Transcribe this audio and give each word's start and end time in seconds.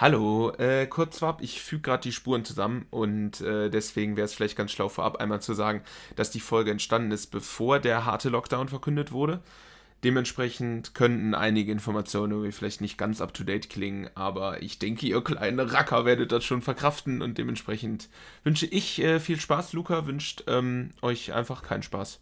Hallo, 0.00 0.50
äh, 0.52 0.86
kurz 0.86 1.18
vorab, 1.18 1.42
ich 1.42 1.60
füge 1.60 1.82
gerade 1.82 2.00
die 2.04 2.12
Spuren 2.12 2.42
zusammen 2.42 2.86
und 2.88 3.42
äh, 3.42 3.68
deswegen 3.68 4.16
wäre 4.16 4.24
es 4.24 4.32
vielleicht 4.32 4.56
ganz 4.56 4.72
schlau 4.72 4.88
vorab 4.88 5.16
einmal 5.16 5.42
zu 5.42 5.52
sagen, 5.52 5.82
dass 6.16 6.30
die 6.30 6.40
Folge 6.40 6.70
entstanden 6.70 7.10
ist, 7.10 7.26
bevor 7.26 7.80
der 7.80 8.06
harte 8.06 8.30
Lockdown 8.30 8.70
verkündet 8.70 9.12
wurde. 9.12 9.40
Dementsprechend 10.02 10.94
könnten 10.94 11.34
einige 11.34 11.70
Informationen 11.70 12.32
irgendwie 12.32 12.52
vielleicht 12.52 12.80
nicht 12.80 12.96
ganz 12.96 13.20
up-to-date 13.20 13.68
klingen, 13.68 14.08
aber 14.14 14.62
ich 14.62 14.78
denke, 14.78 15.04
ihr 15.04 15.22
kleinen 15.22 15.60
Racker 15.60 16.06
werdet 16.06 16.32
das 16.32 16.46
schon 16.46 16.62
verkraften 16.62 17.20
und 17.20 17.36
dementsprechend 17.36 18.08
wünsche 18.42 18.64
ich 18.64 19.02
äh, 19.02 19.20
viel 19.20 19.38
Spaß. 19.38 19.74
Luca 19.74 20.06
wünscht 20.06 20.44
ähm, 20.46 20.92
euch 21.02 21.34
einfach 21.34 21.62
keinen 21.62 21.82
Spaß. 21.82 22.20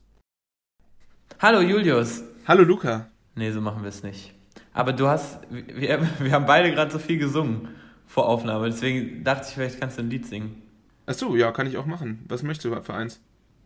Hallo 1.38 1.60
Julius. 1.60 2.24
Hallo 2.44 2.64
Luca. 2.64 3.08
Nee, 3.36 3.52
so 3.52 3.60
machen 3.60 3.82
wir 3.82 3.90
es 3.90 4.02
nicht. 4.02 4.34
Aber 4.78 4.92
du 4.92 5.08
hast, 5.08 5.40
wir, 5.50 6.08
wir 6.20 6.30
haben 6.30 6.46
beide 6.46 6.70
gerade 6.70 6.92
so 6.92 7.00
viel 7.00 7.18
gesungen 7.18 7.66
vor 8.06 8.28
Aufnahme, 8.28 8.66
deswegen 8.66 9.24
dachte 9.24 9.46
ich, 9.48 9.54
vielleicht 9.54 9.80
kannst 9.80 9.98
du 9.98 10.02
ein 10.02 10.08
Lied 10.08 10.24
singen. 10.24 10.62
Achso, 11.04 11.34
ja, 11.34 11.50
kann 11.50 11.66
ich 11.66 11.76
auch 11.78 11.84
machen. 11.84 12.24
Was 12.28 12.44
möchtest 12.44 12.72
du 12.72 12.80
für 12.80 12.94
eins? 12.94 13.20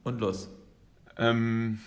Und 0.04 0.22
los. 0.22 0.48
Ähm, 1.18 1.80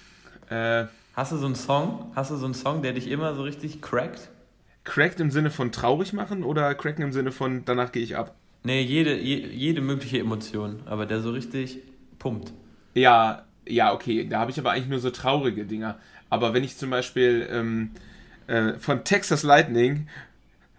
äh. 0.52 0.86
Hast 1.16 1.32
du 1.32 1.38
so 1.38 1.48
einen 1.48 1.56
Song? 1.56 2.12
Hast 2.14 2.30
du 2.30 2.36
so 2.36 2.46
einen 2.46 2.54
Song, 2.54 2.84
der 2.84 2.94
dich 2.94 3.10
immer 3.10 3.34
so 3.34 3.42
richtig 3.42 3.82
crackt? 3.82 4.30
Crackt 4.84 5.20
im 5.20 5.32
Sinne 5.32 5.50
von 5.50 5.72
traurig 5.72 6.14
machen 6.14 6.44
oder 6.44 6.76
cracken 6.76 7.02
im 7.02 7.12
Sinne 7.12 7.32
von 7.32 7.66
danach 7.66 7.92
gehe 7.92 8.04
ich 8.04 8.16
ab? 8.16 8.36
Nee, 8.62 8.82
jede, 8.82 9.18
je, 9.18 9.38
jede 9.48 9.82
mögliche 9.82 10.20
Emotion, 10.20 10.82
aber 10.86 11.08
der 11.08 11.22
so 11.22 11.32
richtig 11.32 11.80
pumpt. 12.20 12.54
Ja, 12.94 13.46
ja, 13.68 13.92
okay. 13.92 14.28
Da 14.30 14.40
habe 14.40 14.52
ich 14.52 14.60
aber 14.60 14.74
eigentlich 14.74 14.90
nur 14.90 15.00
so 15.00 15.10
traurige 15.10 15.66
Dinger. 15.66 15.98
Aber 16.30 16.54
wenn 16.54 16.64
ich 16.64 16.78
zum 16.78 16.92
Beispiel 16.92 17.48
ähm, 17.50 17.90
äh, 18.48 18.74
von 18.80 19.04
Texas 19.04 19.44
Lightning 19.44 20.08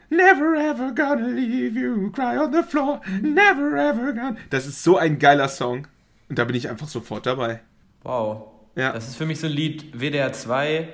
Never 0.08 0.54
ever 0.54 0.92
gonna 0.94 1.26
leave 1.26 1.78
you, 1.78 2.10
cry 2.12 2.38
on 2.38 2.52
the 2.52 2.62
floor, 2.62 3.00
never 3.22 3.76
ever 3.76 4.12
gonna. 4.12 4.36
Das 4.50 4.66
ist 4.66 4.84
so 4.84 4.96
ein 4.98 5.18
geiler 5.18 5.48
Song. 5.48 5.88
Und 6.28 6.38
da 6.38 6.44
bin 6.44 6.54
ich 6.54 6.68
einfach 6.68 6.88
sofort 6.88 7.26
dabei. 7.26 7.60
Wow. 8.02 8.44
Ja. 8.76 8.92
Das 8.92 9.08
ist 9.08 9.16
für 9.16 9.26
mich 9.26 9.40
so 9.40 9.46
ein 9.46 9.52
Lied 9.52 9.98
WDR 9.98 10.32
2, 10.32 10.88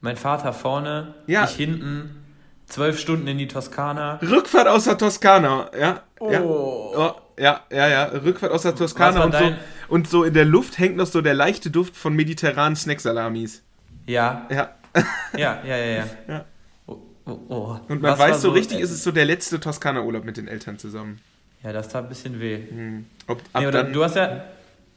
mein 0.00 0.16
Vater 0.16 0.52
vorne, 0.52 1.14
ja. 1.26 1.44
ich 1.44 1.52
hinten, 1.52 2.24
zwölf 2.66 2.98
Stunden 2.98 3.26
in 3.28 3.38
die 3.38 3.48
Toskana. 3.48 4.18
Rückfahrt 4.20 4.68
aus 4.68 4.84
der 4.84 4.98
Toskana, 4.98 5.70
ja. 5.78 6.02
Oh. 6.18 6.30
Ja. 6.30 6.42
Oh, 6.42 7.14
ja, 7.38 7.60
ja, 7.70 7.88
ja. 7.88 8.04
Rückfahrt 8.04 8.52
aus 8.52 8.62
der 8.62 8.74
Toskana 8.74 9.24
und 9.24 9.34
so, 9.34 9.52
und 9.88 10.08
so 10.08 10.24
in 10.24 10.34
der 10.34 10.44
Luft 10.44 10.78
hängt 10.78 10.96
noch 10.96 11.06
so 11.06 11.22
der 11.22 11.34
leichte 11.34 11.70
Duft 11.70 11.96
von 11.96 12.14
mediterranen 12.14 12.76
Snacksalamis. 12.76 13.62
Ja. 14.06 14.46
Ja. 14.50 14.74
Ja, 15.36 15.62
ja, 15.66 15.76
ja, 15.76 15.86
ja. 15.86 16.06
ja. 16.28 16.44
Oh, 16.86 16.98
oh, 17.26 17.38
oh. 17.48 17.76
Und 17.88 18.02
man 18.02 18.12
Was 18.12 18.18
weiß 18.18 18.42
so, 18.42 18.50
richtig, 18.50 18.80
ist 18.80 18.90
es 18.90 19.02
so 19.02 19.10
der 19.10 19.24
letzte 19.24 19.58
Toskana-Urlaub 19.58 20.24
mit 20.24 20.36
den 20.36 20.48
Eltern 20.48 20.78
zusammen. 20.78 21.20
Ja, 21.62 21.72
das 21.72 21.88
tat 21.88 22.04
ein 22.04 22.08
bisschen 22.08 22.40
weh. 22.40 22.58
Hm. 22.68 23.06
Ob, 23.26 23.40
nee, 23.58 23.70
dann, 23.70 23.92
du 23.92 24.04
hast 24.04 24.16
ja, 24.16 24.44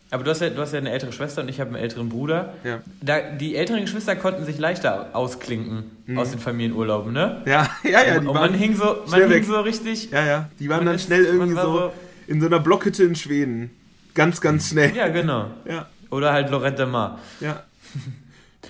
aber 0.10 0.24
du 0.24 0.32
hast 0.32 0.42
ja, 0.42 0.50
du 0.50 0.62
hast 0.62 0.74
ja 0.74 0.80
eine 0.80 0.92
ältere 0.92 1.12
Schwester 1.12 1.42
und 1.42 1.50
ich 1.50 1.60
habe 1.60 1.70
einen 1.70 1.80
älteren 1.80 2.10
Bruder. 2.10 2.54
Ja. 2.64 2.80
Da, 3.02 3.20
die 3.20 3.56
älteren 3.56 3.82
Geschwister 3.82 4.16
konnten 4.16 4.46
sich 4.46 4.58
leichter 4.58 5.10
ausklinken 5.14 5.92
mhm. 6.06 6.18
aus 6.18 6.32
den 6.32 6.40
Familienurlauben, 6.40 7.12
ne? 7.12 7.42
Ja, 7.46 7.70
ja, 7.84 8.04
ja. 8.04 8.20
Die 8.20 8.28
und 8.28 8.34
man 8.34 8.54
hing 8.54 8.76
so, 8.76 9.04
man 9.08 9.30
hing 9.30 9.44
so 9.44 9.60
richtig. 9.62 10.12
Ja, 10.12 10.26
ja. 10.26 10.50
Die 10.60 10.70
waren 10.70 10.86
dann 10.86 10.96
ist, 10.96 11.06
schnell 11.06 11.26
irgendwie 11.26 11.56
so, 11.56 11.62
so, 11.62 11.92
in 12.28 12.40
so 12.40 12.48
einer 12.48 12.60
Blockhütte 12.60 13.04
in 13.04 13.16
Schweden. 13.16 13.72
Ganz, 14.14 14.40
ganz 14.40 14.70
schnell. 14.70 14.96
Ja, 14.96 15.10
genau. 15.10 15.52
ja. 15.66 15.88
Oder 16.10 16.32
halt 16.32 16.50
Lorette 16.52 16.86
Mar. 16.86 17.20
Ja. 17.40 17.64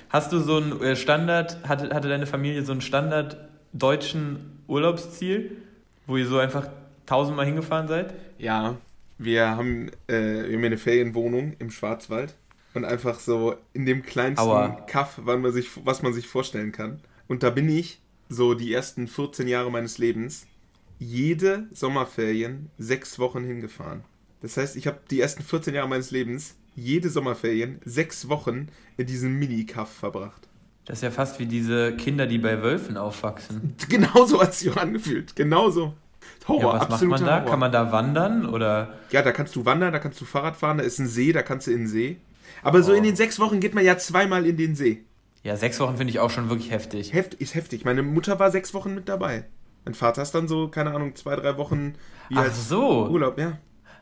Hast 0.09 0.31
du 0.31 0.39
so 0.39 0.57
einen 0.57 0.81
äh, 0.81 0.95
Standard, 0.95 1.67
hatte, 1.67 1.93
hatte 1.93 2.07
deine 2.07 2.27
Familie 2.27 2.63
so 2.63 2.71
einen 2.71 2.81
Standard 2.81 3.37
deutschen 3.73 4.59
Urlaubsziel, 4.67 5.57
wo 6.05 6.17
ihr 6.17 6.27
so 6.27 6.37
einfach 6.37 6.69
tausendmal 7.05 7.45
hingefahren 7.45 7.87
seid? 7.87 8.13
Ja, 8.37 8.77
wir 9.17 9.47
haben, 9.49 9.89
äh, 10.07 10.47
wir 10.47 10.57
haben 10.57 10.63
eine 10.63 10.77
Ferienwohnung 10.77 11.53
im 11.59 11.71
Schwarzwald 11.71 12.35
und 12.73 12.85
einfach 12.85 13.19
so 13.19 13.55
in 13.73 13.85
dem 13.85 14.03
kleinsten 14.03 14.47
Aua. 14.47 14.69
Kaff, 14.87 15.19
was 15.23 15.39
man, 15.39 15.51
sich, 15.51 15.69
was 15.85 16.01
man 16.01 16.13
sich 16.13 16.27
vorstellen 16.27 16.71
kann. 16.71 16.99
Und 17.27 17.43
da 17.43 17.49
bin 17.49 17.67
ich 17.67 17.99
so 18.29 18.53
die 18.53 18.73
ersten 18.73 19.07
14 19.07 19.47
Jahre 19.47 19.71
meines 19.71 19.97
Lebens 19.97 20.47
jede 20.99 21.67
Sommerferien 21.73 22.69
sechs 22.77 23.19
Wochen 23.19 23.43
hingefahren. 23.43 24.03
Das 24.41 24.57
heißt, 24.57 24.75
ich 24.75 24.87
habe 24.87 24.99
die 25.09 25.19
ersten 25.19 25.43
14 25.43 25.73
Jahre 25.73 25.87
meines 25.87 26.11
Lebens 26.11 26.55
jede 26.77 27.09
Sommerferien 27.09 27.81
sechs 27.83 28.29
Wochen 28.29 28.67
in 28.95 29.07
diesem 29.07 29.37
Mini-Kaff 29.37 29.91
verbracht. 29.91 30.47
Das 30.85 30.99
ist 30.99 31.03
ja 31.03 31.11
fast 31.11 31.39
wie 31.39 31.47
diese 31.47 31.97
Kinder, 31.97 32.27
die 32.27 32.37
bei 32.37 32.61
Wölfen 32.61 32.95
aufwachsen. 32.95 33.75
Genauso 33.89 34.39
hat 34.41 34.51
es 34.51 34.59
sich 34.59 34.71
auch 34.71 34.77
angefühlt. 34.77 35.35
Genauso. 35.35 35.95
Horror, 36.47 36.75
ja, 36.75 36.81
was 36.81 36.89
macht 36.89 37.01
man 37.03 37.25
da? 37.25 37.35
Horror. 37.37 37.49
Kann 37.49 37.59
man 37.59 37.71
da 37.73 37.91
wandern 37.91 38.45
oder? 38.45 38.93
Ja, 39.11 39.21
da 39.21 39.33
kannst 39.33 39.55
du 39.57 39.65
wandern, 39.65 39.91
da 39.91 39.99
kannst 39.99 40.21
du 40.21 40.25
Fahrrad 40.25 40.55
fahren, 40.55 40.77
da 40.77 40.83
ist 40.83 40.99
ein 40.99 41.07
See, 41.07 41.33
da 41.33 41.41
kannst 41.41 41.67
du 41.67 41.71
in 41.71 41.79
den 41.79 41.87
See. 41.87 42.17
Aber 42.63 42.79
oh. 42.79 42.83
so 42.83 42.93
in 42.93 43.03
den 43.03 43.17
sechs 43.17 43.39
Wochen 43.39 43.59
geht 43.59 43.73
man 43.73 43.83
ja 43.83 43.97
zweimal 43.97 44.45
in 44.45 44.55
den 44.55 44.75
See. 44.75 45.03
Ja, 45.43 45.57
sechs 45.57 45.79
Wochen 45.79 45.97
finde 45.97 46.11
ich 46.11 46.19
auch 46.19 46.29
schon 46.29 46.49
wirklich 46.49 46.71
heftig. 46.71 47.11
Heft, 47.11 47.33
ist 47.33 47.55
heftig. 47.55 47.83
Meine 47.83 48.03
Mutter 48.03 48.39
war 48.39 48.51
sechs 48.51 48.73
Wochen 48.73 48.93
mit 48.95 49.09
dabei. 49.09 49.45
Mein 49.83 49.93
Vater 49.93 50.21
ist 50.21 50.31
dann 50.31 50.47
so, 50.47 50.67
keine 50.67 50.93
Ahnung, 50.93 51.15
zwei, 51.15 51.35
drei 51.35 51.57
Wochen 51.57 51.95
Ach 52.33 52.53
so. 52.53 53.07
Urlaub, 53.07 53.37
ja. 53.37 53.57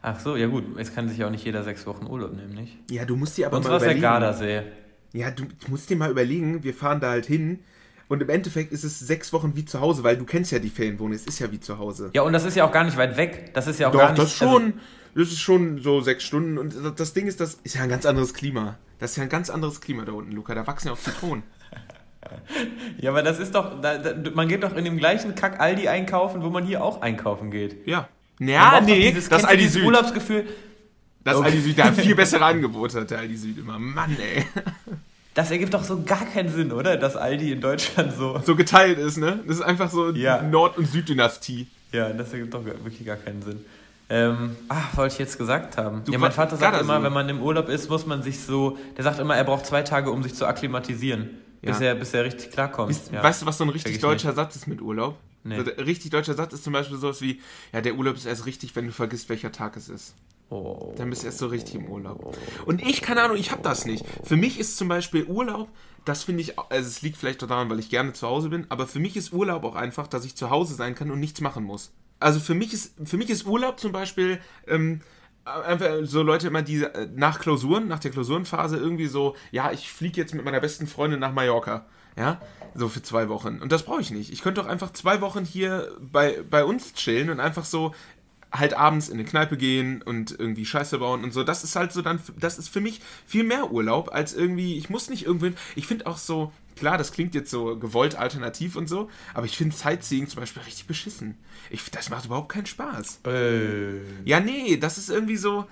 Ach 0.07 0.19
so, 0.19 0.35
ja 0.35 0.45
gut. 0.45 0.65
Jetzt 0.77 0.93
kann 0.93 1.09
sich 1.09 1.17
ja 1.17 1.25
auch 1.25 1.31
nicht 1.31 1.43
jeder 1.43 1.63
sechs 1.63 1.87
Wochen 1.87 2.05
Urlaub 2.05 2.31
nehmen, 2.35 2.53
nicht? 2.53 2.77
Ja, 2.91 3.05
du 3.05 3.15
musst 3.15 3.39
dir 3.39 3.47
aber 3.47 3.57
Uns 3.57 3.67
mal 3.67 3.77
überlegen. 3.77 4.01
der 4.01 4.09
Gardasee. 4.11 4.61
Ja, 5.13 5.31
du 5.31 5.45
musst 5.67 5.89
dir 5.89 5.97
mal 5.97 6.11
überlegen, 6.11 6.63
wir 6.63 6.75
fahren 6.75 6.99
da 6.99 7.09
halt 7.09 7.25
hin 7.25 7.63
und 8.07 8.21
im 8.21 8.29
Endeffekt 8.29 8.71
ist 8.71 8.83
es 8.83 8.99
sechs 8.99 9.33
Wochen 9.33 9.55
wie 9.55 9.65
zu 9.65 9.81
Hause, 9.81 10.03
weil 10.03 10.15
du 10.15 10.25
kennst 10.25 10.51
ja 10.51 10.59
die 10.59 10.69
Ferienwohnung, 10.69 11.13
es 11.13 11.25
ist 11.25 11.39
ja 11.39 11.51
wie 11.51 11.59
zu 11.59 11.79
Hause. 11.79 12.11
Ja, 12.13 12.21
und 12.21 12.33
das 12.33 12.45
ist 12.45 12.55
ja 12.55 12.67
auch 12.67 12.71
gar 12.71 12.83
nicht 12.83 12.97
weit 12.97 13.17
weg. 13.17 13.51
Das 13.55 13.65
ist 13.65 13.79
ja 13.79 13.87
auch 13.87 13.93
Doch, 13.93 13.99
gar 13.99 14.11
nicht... 14.11 14.21
das 14.21 14.31
schon. 14.31 14.63
Also, 14.63 14.77
das 15.15 15.27
ist 15.29 15.39
schon 15.39 15.81
so 15.81 16.01
sechs 16.01 16.23
Stunden 16.23 16.59
und 16.59 16.75
das 16.99 17.13
Ding 17.13 17.25
ist, 17.25 17.39
das 17.39 17.55
ist 17.63 17.73
ja 17.73 17.81
ein 17.81 17.89
ganz 17.89 18.05
anderes 18.05 18.35
Klima. 18.35 18.77
Das 18.99 19.11
ist 19.11 19.17
ja 19.17 19.23
ein 19.23 19.29
ganz 19.29 19.49
anderes 19.49 19.81
Klima 19.81 20.05
da 20.05 20.11
unten, 20.11 20.33
Luca. 20.33 20.53
Da 20.53 20.67
wachsen 20.67 20.89
ja 20.89 20.93
auch 20.93 20.99
Zitronen. 20.99 21.43
ja, 22.99 23.09
aber 23.09 23.23
das 23.23 23.39
ist 23.39 23.55
doch, 23.55 23.81
da, 23.81 23.97
da, 23.97 24.13
man 24.35 24.49
geht 24.49 24.61
doch 24.61 24.75
in 24.75 24.85
dem 24.85 24.97
gleichen 24.97 25.33
Kack 25.33 25.59
Aldi 25.59 25.87
einkaufen, 25.87 26.43
wo 26.43 26.49
man 26.51 26.63
hier 26.63 26.83
auch 26.83 27.01
einkaufen 27.01 27.49
geht. 27.49 27.87
Ja. 27.87 28.07
Ja, 28.39 28.81
nee, 28.81 29.11
dieses, 29.11 29.29
das 29.29 29.45
Aldi 29.45 29.67
Süd. 29.67 29.85
Urlaubsgefühl. 29.85 30.45
Das 31.23 31.37
okay. 31.37 31.47
Aldi 31.47 31.61
Süd, 31.61 31.77
der 31.77 31.85
hat 31.85 31.95
viel 31.95 32.15
bessere 32.15 32.45
Angebote, 32.45 33.05
der 33.05 33.19
Aldi 33.19 33.37
Süd 33.37 33.57
immer. 33.57 33.79
Mann, 33.79 34.15
ey. 34.19 34.45
Das 35.33 35.51
ergibt 35.51 35.73
doch 35.73 35.83
so 35.83 36.01
gar 36.03 36.25
keinen 36.25 36.49
Sinn, 36.49 36.71
oder? 36.71 36.95
Dass 36.95 37.17
Aldi 37.17 37.51
in 37.51 37.61
Deutschland 37.61 38.13
so. 38.13 38.39
So 38.45 38.55
geteilt 38.55 38.97
ist, 38.97 39.17
ne? 39.17 39.39
Das 39.45 39.57
ist 39.57 39.63
einfach 39.63 39.91
so 39.91 40.11
ja. 40.11 40.41
Nord- 40.41 40.77
und 40.77 40.87
Süddynastie. 40.87 41.67
Ja, 41.91 42.09
das 42.09 42.31
ergibt 42.31 42.53
doch 42.53 42.63
wirklich 42.63 43.05
gar 43.05 43.17
keinen 43.17 43.41
Sinn. 43.41 43.65
Ähm, 44.07 44.55
ach, 44.69 44.95
wollte 44.95 45.13
ich 45.13 45.19
jetzt 45.19 45.37
gesagt 45.37 45.77
haben. 45.77 46.03
Du 46.05 46.11
ja, 46.11 46.19
mein 46.19 46.31
Vater 46.31 46.57
sagt 46.57 46.79
immer, 46.79 46.97
so. 46.97 47.03
wenn 47.03 47.13
man 47.13 47.27
im 47.27 47.41
Urlaub 47.41 47.69
ist, 47.69 47.89
muss 47.89 48.05
man 48.05 48.21
sich 48.21 48.39
so. 48.39 48.77
Der 48.97 49.03
sagt 49.03 49.19
immer, 49.19 49.35
er 49.35 49.43
braucht 49.43 49.65
zwei 49.65 49.81
Tage, 49.81 50.11
um 50.11 50.23
sich 50.23 50.35
zu 50.35 50.45
akklimatisieren. 50.45 51.29
Ja. 51.61 51.71
Bis, 51.71 51.81
er, 51.81 51.95
bis 51.95 52.13
er 52.13 52.23
richtig 52.23 52.51
klarkommt. 52.51 52.91
Weißt, 52.91 53.11
ja. 53.11 53.23
weißt 53.23 53.41
du, 53.41 53.45
was 53.45 53.57
so 53.57 53.63
ein 53.63 53.71
richtig 53.71 53.99
deutscher 53.99 54.29
nicht. 54.29 54.35
Satz 54.35 54.55
ist 54.55 54.67
mit 54.67 54.81
Urlaub? 54.81 55.17
Nee. 55.45 55.57
So, 55.57 55.63
der 55.63 55.85
richtig 55.85 56.09
deutscher 56.09 56.33
Satz 56.33 56.53
ist 56.53 56.63
zum 56.63 56.73
Beispiel 56.73 56.97
sowas 56.97 57.21
wie: 57.21 57.39
Ja, 57.71 57.81
der 57.81 57.95
Urlaub 57.95 58.15
ist 58.15 58.25
erst 58.25 58.47
richtig, 58.47 58.75
wenn 58.75 58.87
du 58.87 58.91
vergisst, 58.91 59.29
welcher 59.29 59.51
Tag 59.51 59.77
es 59.77 59.89
ist. 59.89 60.15
Oh. 60.49 60.93
Dann 60.97 61.09
bist 61.09 61.21
du 61.21 61.27
erst 61.27 61.37
so 61.37 61.47
richtig 61.47 61.75
im 61.75 61.87
Urlaub. 61.87 62.37
Und 62.65 62.81
ich, 62.81 63.01
keine 63.01 63.21
Ahnung, 63.21 63.37
ich 63.37 63.51
habe 63.51 63.61
das 63.61 63.85
nicht. 63.85 64.05
Für 64.23 64.37
mich 64.37 64.59
ist 64.59 64.77
zum 64.77 64.87
Beispiel 64.87 65.25
Urlaub, 65.25 65.69
das 66.03 66.23
finde 66.23 66.41
ich, 66.41 66.57
also 66.57 66.87
es 66.87 67.01
liegt 67.01 67.17
vielleicht 67.17 67.41
daran, 67.41 67.69
weil 67.69 67.79
ich 67.79 67.89
gerne 67.89 68.13
zu 68.13 68.27
Hause 68.27 68.49
bin, 68.49 68.65
aber 68.69 68.87
für 68.87 68.99
mich 68.99 69.15
ist 69.17 69.33
Urlaub 69.33 69.63
auch 69.63 69.75
einfach, 69.75 70.07
dass 70.07 70.25
ich 70.25 70.35
zu 70.35 70.49
Hause 70.49 70.75
sein 70.75 70.93
kann 70.93 71.09
und 71.09 71.19
nichts 71.19 71.41
machen 71.41 71.63
muss. 71.63 71.91
Also 72.19 72.39
für 72.39 72.53
mich 72.53 72.73
ist, 72.73 72.93
für 73.03 73.17
mich 73.17 73.29
ist 73.29 73.45
Urlaub 73.45 73.79
zum 73.79 73.91
Beispiel, 73.91 74.39
ähm, 74.67 75.01
einfach 75.45 75.89
so 76.03 76.23
Leute 76.23 76.47
immer, 76.47 76.61
die 76.61 76.83
äh, 76.83 77.07
nach 77.13 77.39
Klausuren, 77.39 77.87
nach 77.87 77.99
der 77.99 78.11
Klausurenphase 78.11 78.77
irgendwie 78.77 79.07
so, 79.07 79.35
ja, 79.51 79.71
ich 79.71 79.91
fliege 79.91 80.19
jetzt 80.19 80.33
mit 80.33 80.43
meiner 80.43 80.59
besten 80.59 80.87
Freundin 80.87 81.19
nach 81.19 81.33
Mallorca. 81.33 81.85
Ja, 82.17 82.39
so 82.73 82.87
für 82.87 83.03
zwei 83.03 83.27
Wochen. 83.27 83.59
Und 83.59 83.73
das 83.73 83.83
brauche 83.83 83.99
ich 83.99 84.09
nicht. 84.09 84.31
Ich 84.31 84.41
könnte 84.41 84.61
doch 84.61 84.69
einfach 84.69 84.93
zwei 84.93 85.19
Wochen 85.19 85.43
hier 85.43 85.91
bei, 85.99 86.41
bei 86.49 86.63
uns 86.63 86.93
chillen 86.93 87.29
und 87.29 87.41
einfach 87.41 87.65
so 87.65 87.93
halt 88.53 88.73
abends 88.73 89.09
in 89.09 89.15
eine 89.15 89.25
Kneipe 89.25 89.57
gehen 89.57 90.01
und 90.01 90.31
irgendwie 90.31 90.65
Scheiße 90.65 90.99
bauen 90.99 91.23
und 91.23 91.33
so. 91.33 91.43
Das 91.43 91.65
ist 91.65 91.75
halt 91.75 91.91
so 91.91 92.01
dann, 92.01 92.21
das 92.39 92.57
ist 92.57 92.69
für 92.69 92.79
mich 92.79 93.01
viel 93.25 93.43
mehr 93.43 93.71
Urlaub 93.71 94.13
als 94.13 94.33
irgendwie, 94.33 94.77
ich 94.77 94.89
muss 94.89 95.09
nicht 95.09 95.25
irgendwie, 95.25 95.53
ich 95.75 95.87
finde 95.87 96.07
auch 96.07 96.17
so, 96.17 96.53
klar, 96.75 96.97
das 96.97 97.11
klingt 97.11 97.35
jetzt 97.35 97.51
so 97.51 97.77
gewollt 97.77 98.15
alternativ 98.15 98.75
und 98.75 98.87
so, 98.87 99.09
aber 99.33 99.45
ich 99.45 99.57
finde 99.57 99.75
Sightseeing 99.75 100.27
zum 100.27 100.39
Beispiel 100.39 100.63
richtig 100.63 100.87
beschissen. 100.87 101.37
Ich, 101.69 101.89
das 101.91 102.09
macht 102.09 102.25
überhaupt 102.25 102.49
keinen 102.49 102.65
Spaß. 102.65 103.21
Äh. 103.27 103.99
Ja, 104.25 104.39
nee, 104.39 104.77
das 104.77 104.97
ist 104.97 105.09
irgendwie 105.09 105.37
so, 105.37 105.65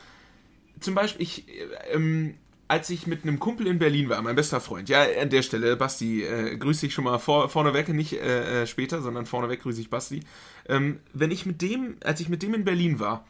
zum 0.80 0.96
Beispiel, 0.96 1.24
ich, 1.24 1.46
ähm, 1.92 2.36
als 2.68 2.90
ich 2.90 3.08
mit 3.08 3.24
einem 3.24 3.40
Kumpel 3.40 3.68
in 3.68 3.80
Berlin 3.80 4.10
war, 4.10 4.22
mein 4.22 4.36
bester 4.36 4.62
Freund, 4.62 4.90
ja, 4.90 5.06
an 5.22 5.30
der 5.30 5.42
Stelle, 5.42 5.76
Basti, 5.76 6.24
äh, 6.24 6.58
grüße 6.58 6.88
ich 6.88 6.94
schon 6.94 7.04
mal 7.04 7.20
vor, 7.20 7.50
vorneweg, 7.50 7.90
nicht 7.90 8.14
äh, 8.14 8.64
äh, 8.64 8.68
später, 8.68 9.02
sondern 9.02 9.26
vorneweg 9.26 9.62
grüße 9.62 9.82
ich 9.82 9.90
Basti. 9.90 10.22
Ähm, 10.68 11.00
wenn 11.14 11.32
ich 11.32 11.46
mit 11.46 11.62
dem, 11.62 11.98
als 12.04 12.20
ich 12.20 12.30
mit 12.30 12.42
dem 12.42 12.54
in 12.54 12.64
Berlin 12.64 13.00
war, 13.00 13.26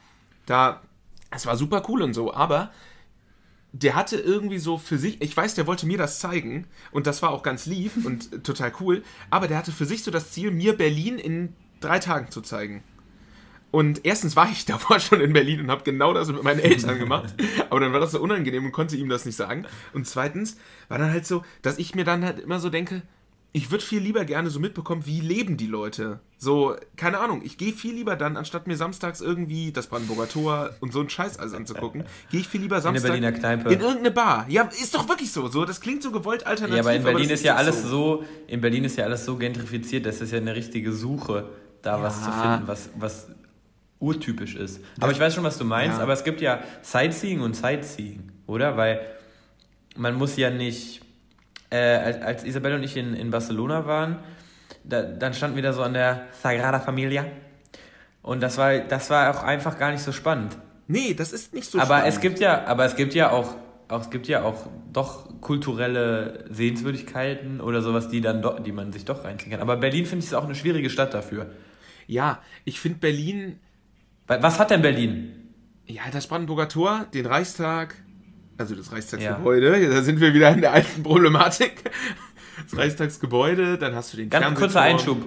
da, 0.46 0.82
es 1.32 1.46
war 1.46 1.58
super 1.58 1.84
cool 1.88 2.02
und 2.04 2.14
so, 2.14 2.34
aber 2.34 2.72
der 3.74 3.96
hatte 3.96 4.18
irgendwie 4.18 4.60
so 4.60 4.78
für 4.78 5.00
sich, 5.00 5.22
ich 5.22 5.36
weiß, 5.36 5.56
der 5.56 5.66
wollte 5.68 5.88
mir 5.88 5.98
das 5.98 6.20
zeigen 6.20 6.68
und 6.92 7.08
das 7.08 7.22
war 7.22 7.32
auch 7.32 7.42
ganz 7.42 7.66
lieb 7.66 7.92
und 8.06 8.44
total 8.46 8.72
cool, 8.80 9.04
aber 9.32 9.48
der 9.48 9.58
hatte 9.58 9.72
für 9.72 9.86
sich 9.86 10.04
so 10.04 10.12
das 10.12 10.32
Ziel, 10.32 10.52
mir 10.52 10.78
Berlin 10.78 11.18
in 11.18 11.56
drei 11.82 12.00
Tagen 12.00 12.32
zu 12.32 12.42
zeigen. 12.42 12.84
Und 13.72 14.06
erstens 14.06 14.36
war 14.36 14.48
ich 14.52 14.66
davor 14.68 15.00
schon 15.00 15.20
in 15.20 15.34
Berlin 15.34 15.60
und 15.62 15.72
habe 15.72 15.84
genau 15.84 16.14
das 16.14 16.28
mit 16.28 16.44
meinen 16.44 16.60
Eltern 16.60 17.00
gemacht. 17.00 17.34
Aber 17.72 17.80
dann 17.80 17.92
war 17.92 18.00
das 18.00 18.12
so 18.12 18.22
unangenehm 18.22 18.66
und 18.66 18.72
konnte 18.72 18.96
ihm 18.96 19.10
das 19.10 19.26
nicht 19.26 19.36
sagen. 19.36 19.66
Und 19.94 20.08
zweitens 20.08 20.58
war 20.90 21.00
dann 21.00 21.10
halt 21.10 21.26
so, 21.26 21.44
dass 21.64 21.80
ich 21.80 21.96
mir 21.96 22.06
dann 22.06 22.24
halt 22.24 22.40
immer 22.40 22.60
so 22.60 22.70
denke, 22.70 23.02
ich 23.56 23.70
würde 23.70 23.84
viel 23.84 24.02
lieber 24.02 24.26
gerne 24.26 24.50
so 24.50 24.60
mitbekommen, 24.60 25.06
wie 25.06 25.22
leben 25.22 25.58
die 25.58 25.68
Leute. 25.68 26.20
So, 26.40 26.76
keine 26.98 27.20
Ahnung, 27.20 27.44
ich 27.46 27.60
gehe 27.60 27.72
viel 27.72 27.94
lieber 27.94 28.16
dann, 28.16 28.36
anstatt 28.36 28.66
mir 28.66 28.76
samstags 28.76 29.22
irgendwie 29.22 29.72
das 29.72 29.86
Brandenburger 29.88 30.28
Tor 30.28 30.72
und 30.80 30.92
so 30.92 31.00
einen 31.00 31.10
Scheiß 31.10 31.38
alles 31.38 31.54
anzugucken, 31.54 32.04
gehe 32.32 32.40
ich 32.40 32.48
viel 32.48 32.62
lieber 32.62 32.82
Samstag 32.82 33.16
in, 33.16 33.24
in 33.24 33.80
irgendeine 33.80 34.10
Bar. 34.10 34.48
Ja, 34.50 34.64
ist 34.64 34.96
doch 34.96 35.08
wirklich 35.08 35.32
so. 35.32 35.48
so. 35.50 35.66
Das 35.66 35.82
klingt 35.82 36.02
so 36.02 36.12
gewollt 36.12 36.48
alternativ. 36.48 36.78
Ja, 36.78 36.82
aber 36.82 36.96
in 36.96 37.04
Berlin 37.04 37.26
aber 37.26 37.34
ist 37.34 37.44
ja 37.44 37.56
alles 37.56 37.84
so. 37.84 37.88
so. 37.90 38.24
in 38.48 38.60
Berlin 38.60 38.86
ist 38.86 38.98
ja 38.98 39.06
alles 39.06 39.24
so 39.24 39.38
gentrifiziert, 39.38 40.08
das 40.08 40.20
ist 40.20 40.32
ja 40.32 40.40
eine 40.40 40.56
richtige 40.56 40.92
Suche, 40.92 41.50
da 41.84 41.98
ja. 41.98 42.04
was 42.04 42.24
zu 42.24 42.32
finden, 42.32 42.64
was, 42.66 42.90
was 42.98 43.28
urtypisch 44.00 44.56
ist. 44.56 44.82
Aber 45.00 45.12
ich 45.12 45.20
weiß 45.20 45.36
schon, 45.36 45.44
was 45.44 45.60
du 45.60 45.64
meinst, 45.64 45.98
ja. 45.98 46.04
aber 46.04 46.14
es 46.14 46.24
gibt 46.24 46.42
ja 46.42 46.64
Sightseeing 46.82 47.42
und 47.42 47.56
Sightseeing, 47.56 48.32
oder? 48.48 48.76
Weil 48.78 49.00
man 49.96 50.16
muss 50.16 50.38
ja 50.38 50.50
nicht 50.50 51.03
äh, 51.74 51.96
als, 51.96 52.22
als 52.22 52.44
Isabelle 52.44 52.76
und 52.76 52.84
ich 52.84 52.96
in, 52.96 53.16
in 53.16 53.32
Barcelona 53.32 53.88
waren, 53.88 54.20
da, 54.84 55.02
dann 55.02 55.34
standen 55.34 55.56
wir 55.56 55.64
da 55.64 55.74
so 55.74 55.82
an 55.82 55.94
der 55.94 56.28
Sagrada 56.42 56.80
Familia. 56.80 57.26
Und 58.22 58.42
das 58.42 58.58
war, 58.58 58.80
das 58.80 59.10
war 59.10 59.32
auch 59.32 59.44
einfach 59.44 59.80
gar 59.80 59.92
nicht 59.92 60.04
so 60.04 60.12
spannend. 60.12 60.56
Nee, 60.88 61.14
das 61.16 61.34
ist 61.34 61.54
nicht 61.54 61.70
so 61.70 61.80
aber 61.80 61.98
spannend. 61.98 62.08
Es 62.08 62.22
gibt 62.22 62.40
ja, 62.40 62.66
aber 62.66 62.86
es 62.86 62.96
gibt 62.96 63.16
ja 63.16 63.32
auch, 63.32 63.56
auch, 63.90 64.02
es 64.02 64.10
gibt 64.12 64.28
ja 64.28 64.44
auch 64.44 64.68
doch 64.92 65.42
kulturelle 65.42 66.46
Sehenswürdigkeiten 66.50 67.60
oder 67.60 67.82
sowas, 67.82 68.08
die, 68.08 68.22
dann 68.22 68.42
do, 68.42 68.60
die 68.60 68.72
man 68.72 68.94
sich 68.94 69.06
doch 69.06 69.24
reinziehen 69.24 69.52
kann. 69.52 69.62
Aber 69.62 69.76
Berlin 69.78 70.06
finde 70.06 70.24
ich 70.24 70.32
ist 70.32 70.36
auch 70.36 70.46
eine 70.46 70.56
schwierige 70.56 70.90
Stadt 70.90 71.14
dafür. 71.14 71.50
Ja, 72.06 72.40
ich 72.66 72.80
finde 72.80 73.00
Berlin. 73.00 73.60
Was 74.28 74.60
hat 74.60 74.70
denn 74.70 74.82
Berlin? 74.82 75.52
Ja, 75.86 76.04
das 76.12 76.28
Brandenburger 76.28 76.70
Tor, 76.70 77.08
den 77.14 77.26
Reichstag, 77.26 77.96
also 78.58 78.76
das 78.76 78.92
Reichstagsgebäude, 78.92 79.82
ja. 79.82 79.90
da 79.90 80.02
sind 80.02 80.20
wir 80.20 80.34
wieder 80.34 80.52
in 80.52 80.62
der 80.62 80.74
alten 80.74 81.04
Problematik. 81.04 81.84
Das 82.70 82.78
Reichstagsgebäude, 82.78 83.78
dann 83.78 83.96
hast 83.96 84.14
du 84.14 84.18
den 84.18 84.30
Ganz 84.30 84.58
kurzer 84.58 84.82
Einschub. 84.82 85.26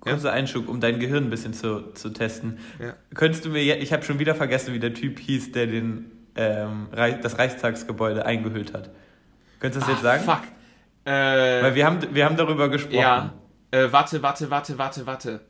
Kurzer 0.00 0.28
ja? 0.28 0.34
Einschub, 0.34 0.68
um 0.68 0.80
dein 0.80 0.98
Gehirn 0.98 1.24
ein 1.24 1.30
bisschen 1.30 1.54
zu, 1.54 1.92
zu 1.94 2.10
testen. 2.10 2.58
Ja. 2.80 2.94
Könntest 3.14 3.44
du 3.44 3.50
mir 3.50 3.64
jetzt, 3.64 3.82
ich 3.82 3.92
habe 3.92 4.02
schon 4.02 4.18
wieder 4.18 4.34
vergessen, 4.34 4.74
wie 4.74 4.80
der 4.80 4.92
Typ 4.92 5.18
hieß, 5.18 5.52
der 5.52 5.66
den, 5.66 6.10
ähm, 6.36 6.88
das 7.22 7.38
Reichstagsgebäude 7.38 8.26
eingehüllt 8.26 8.74
hat. 8.74 8.90
Könntest 9.60 9.86
du 9.86 9.92
das 9.92 10.00
Ach, 10.00 10.14
jetzt 10.14 10.24
sagen? 10.24 10.24
Fuck. 10.24 10.42
Äh, 11.04 11.62
Weil 11.62 11.74
wir 11.74 11.86
haben, 11.86 11.98
wir 12.12 12.24
haben 12.24 12.36
darüber 12.36 12.68
gesprochen. 12.68 12.96
Ja. 12.96 13.34
Äh, 13.70 13.92
warte, 13.92 14.22
warte, 14.22 14.50
warte, 14.50 14.78
warte, 14.78 15.06
warte. 15.06 15.40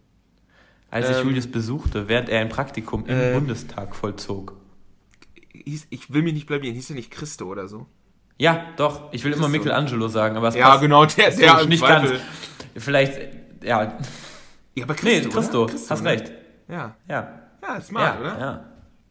Als 0.91 1.11
ich 1.11 1.17
ähm, 1.17 1.29
Julius 1.29 1.47
besuchte, 1.49 2.09
während 2.09 2.29
er 2.29 2.41
ein 2.41 2.49
Praktikum 2.49 3.07
im 3.07 3.19
äh, 3.19 3.33
Bundestag 3.33 3.97
vollzog 3.97 4.57
hieß, 5.55 5.87
ich 5.91 6.13
will 6.13 6.23
mich 6.23 6.35
nicht 6.35 6.47
blamieren, 6.47 6.75
hieß 6.75 6.91
er 6.91 6.97
nicht 6.97 7.11
Christo 7.11 7.47
oder 7.47 7.69
so? 7.69 7.87
Ja, 8.37 8.67
doch. 8.77 9.13
Ich 9.13 9.25
will 9.25 9.33
Christo. 9.33 9.47
immer 9.47 9.57
Michelangelo 9.57 10.09
sagen, 10.09 10.37
aber 10.37 10.49
es 10.49 10.55
Ja, 10.55 10.71
passt, 10.71 10.83
genau, 10.83 11.05
der, 11.07 11.31
der 11.31 11.59
so, 11.59 11.67
nicht 11.67 11.87
ganz. 11.87 12.11
Vielleicht, 12.77 13.19
ja. 13.63 13.99
Ja, 14.75 14.85
aber 14.85 14.95
Christo. 14.95 15.29
Nee, 15.29 15.35
Christo, 15.35 15.67
Christo 15.67 15.91
hast 15.91 16.03
ne? 16.03 16.11
recht. 16.11 16.33
Ja. 16.69 16.97
Ja. 17.09 17.41
Ja, 17.63 17.81
smart, 17.81 18.15
ja, 18.15 18.21
oder? 18.21 18.41
Ja. 18.41 18.65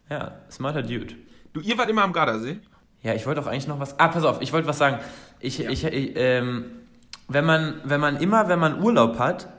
Ja, 0.09 0.31
smarter 0.51 0.83
Dude. 0.83 1.15
Du, 1.53 1.61
ihr 1.61 1.77
wart 1.77 1.89
immer 1.89 2.03
am 2.03 2.13
Gardasee? 2.13 2.59
Ja, 3.01 3.13
ich 3.13 3.25
wollte 3.25 3.41
auch 3.41 3.47
eigentlich 3.47 3.67
noch 3.67 3.79
was. 3.79 3.99
Ah, 3.99 4.09
pass 4.09 4.23
auf, 4.23 4.41
ich 4.41 4.53
wollte 4.53 4.67
was 4.67 4.77
sagen. 4.77 4.99
Ich, 5.39 5.57
ja. 5.57 5.69
ich, 5.69 5.85
ich 5.85 6.11
ähm, 6.15 6.65
wenn 7.27 7.45
man, 7.45 7.81
wenn 7.83 7.99
man 7.99 8.17
immer, 8.17 8.47
wenn 8.49 8.59
man 8.59 8.81
Urlaub 8.81 9.19
hat, 9.19 9.49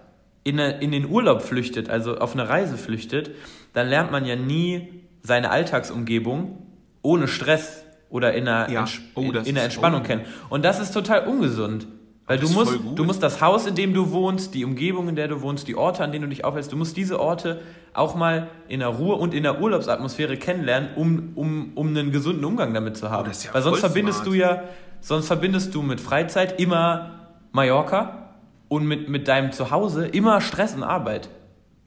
in, 0.44 0.60
eine, 0.60 0.80
in 0.80 0.92
den 0.92 1.06
Urlaub 1.06 1.42
flüchtet, 1.42 1.88
also 1.88 2.18
auf 2.18 2.34
eine 2.34 2.48
Reise 2.48 2.76
flüchtet, 2.76 3.30
dann 3.72 3.88
lernt 3.88 4.12
man 4.12 4.26
ja 4.26 4.36
nie 4.36 5.02
seine 5.22 5.50
Alltagsumgebung 5.50 6.63
ohne 7.04 7.28
Stress 7.28 7.84
oder 8.08 8.34
in 8.34 8.48
einer, 8.48 8.70
ja. 8.70 8.80
Ents 8.80 8.98
oh, 9.14 9.20
in, 9.20 9.34
in 9.34 9.56
einer 9.56 9.62
Entspannung 9.62 10.00
oh. 10.00 10.04
kennen. 10.04 10.22
Und 10.48 10.64
das 10.64 10.80
ist 10.80 10.92
total 10.92 11.28
ungesund. 11.28 11.86
Weil 12.26 12.38
du 12.38 12.48
musst, 12.48 12.78
du 12.94 13.04
musst 13.04 13.22
das 13.22 13.42
Haus, 13.42 13.66
in 13.66 13.74
dem 13.74 13.92
du 13.92 14.10
wohnst, 14.10 14.54
die 14.54 14.64
Umgebung, 14.64 15.10
in 15.10 15.16
der 15.16 15.28
du 15.28 15.42
wohnst, 15.42 15.68
die 15.68 15.74
Orte, 15.74 16.02
an 16.02 16.10
denen 16.10 16.22
du 16.22 16.28
dich 16.30 16.42
aufhältst, 16.42 16.72
du 16.72 16.76
musst 16.76 16.96
diese 16.96 17.20
Orte 17.20 17.60
auch 17.92 18.14
mal 18.14 18.48
in 18.66 18.80
der 18.80 18.88
Ruhe 18.88 19.16
und 19.16 19.34
in 19.34 19.42
der 19.42 19.60
Urlaubsatmosphäre 19.60 20.38
kennenlernen, 20.38 20.88
um, 20.96 21.32
um, 21.34 21.72
um 21.74 21.88
einen 21.88 22.12
gesunden 22.12 22.42
Umgang 22.46 22.72
damit 22.72 22.96
zu 22.96 23.10
haben. 23.10 23.28
Oh, 23.28 23.44
ja 23.44 23.52
Weil 23.52 23.60
sonst 23.60 23.80
verbindest 23.80 24.20
smart. 24.20 24.28
du 24.28 24.38
ja, 24.38 24.64
sonst 25.02 25.26
verbindest 25.26 25.74
du 25.74 25.82
mit 25.82 26.00
Freizeit 26.00 26.58
immer 26.58 27.28
Mallorca 27.52 28.30
und 28.68 28.86
mit, 28.86 29.10
mit 29.10 29.28
deinem 29.28 29.52
Zuhause 29.52 30.06
immer 30.06 30.40
Stress 30.40 30.74
und 30.74 30.82
Arbeit. 30.82 31.28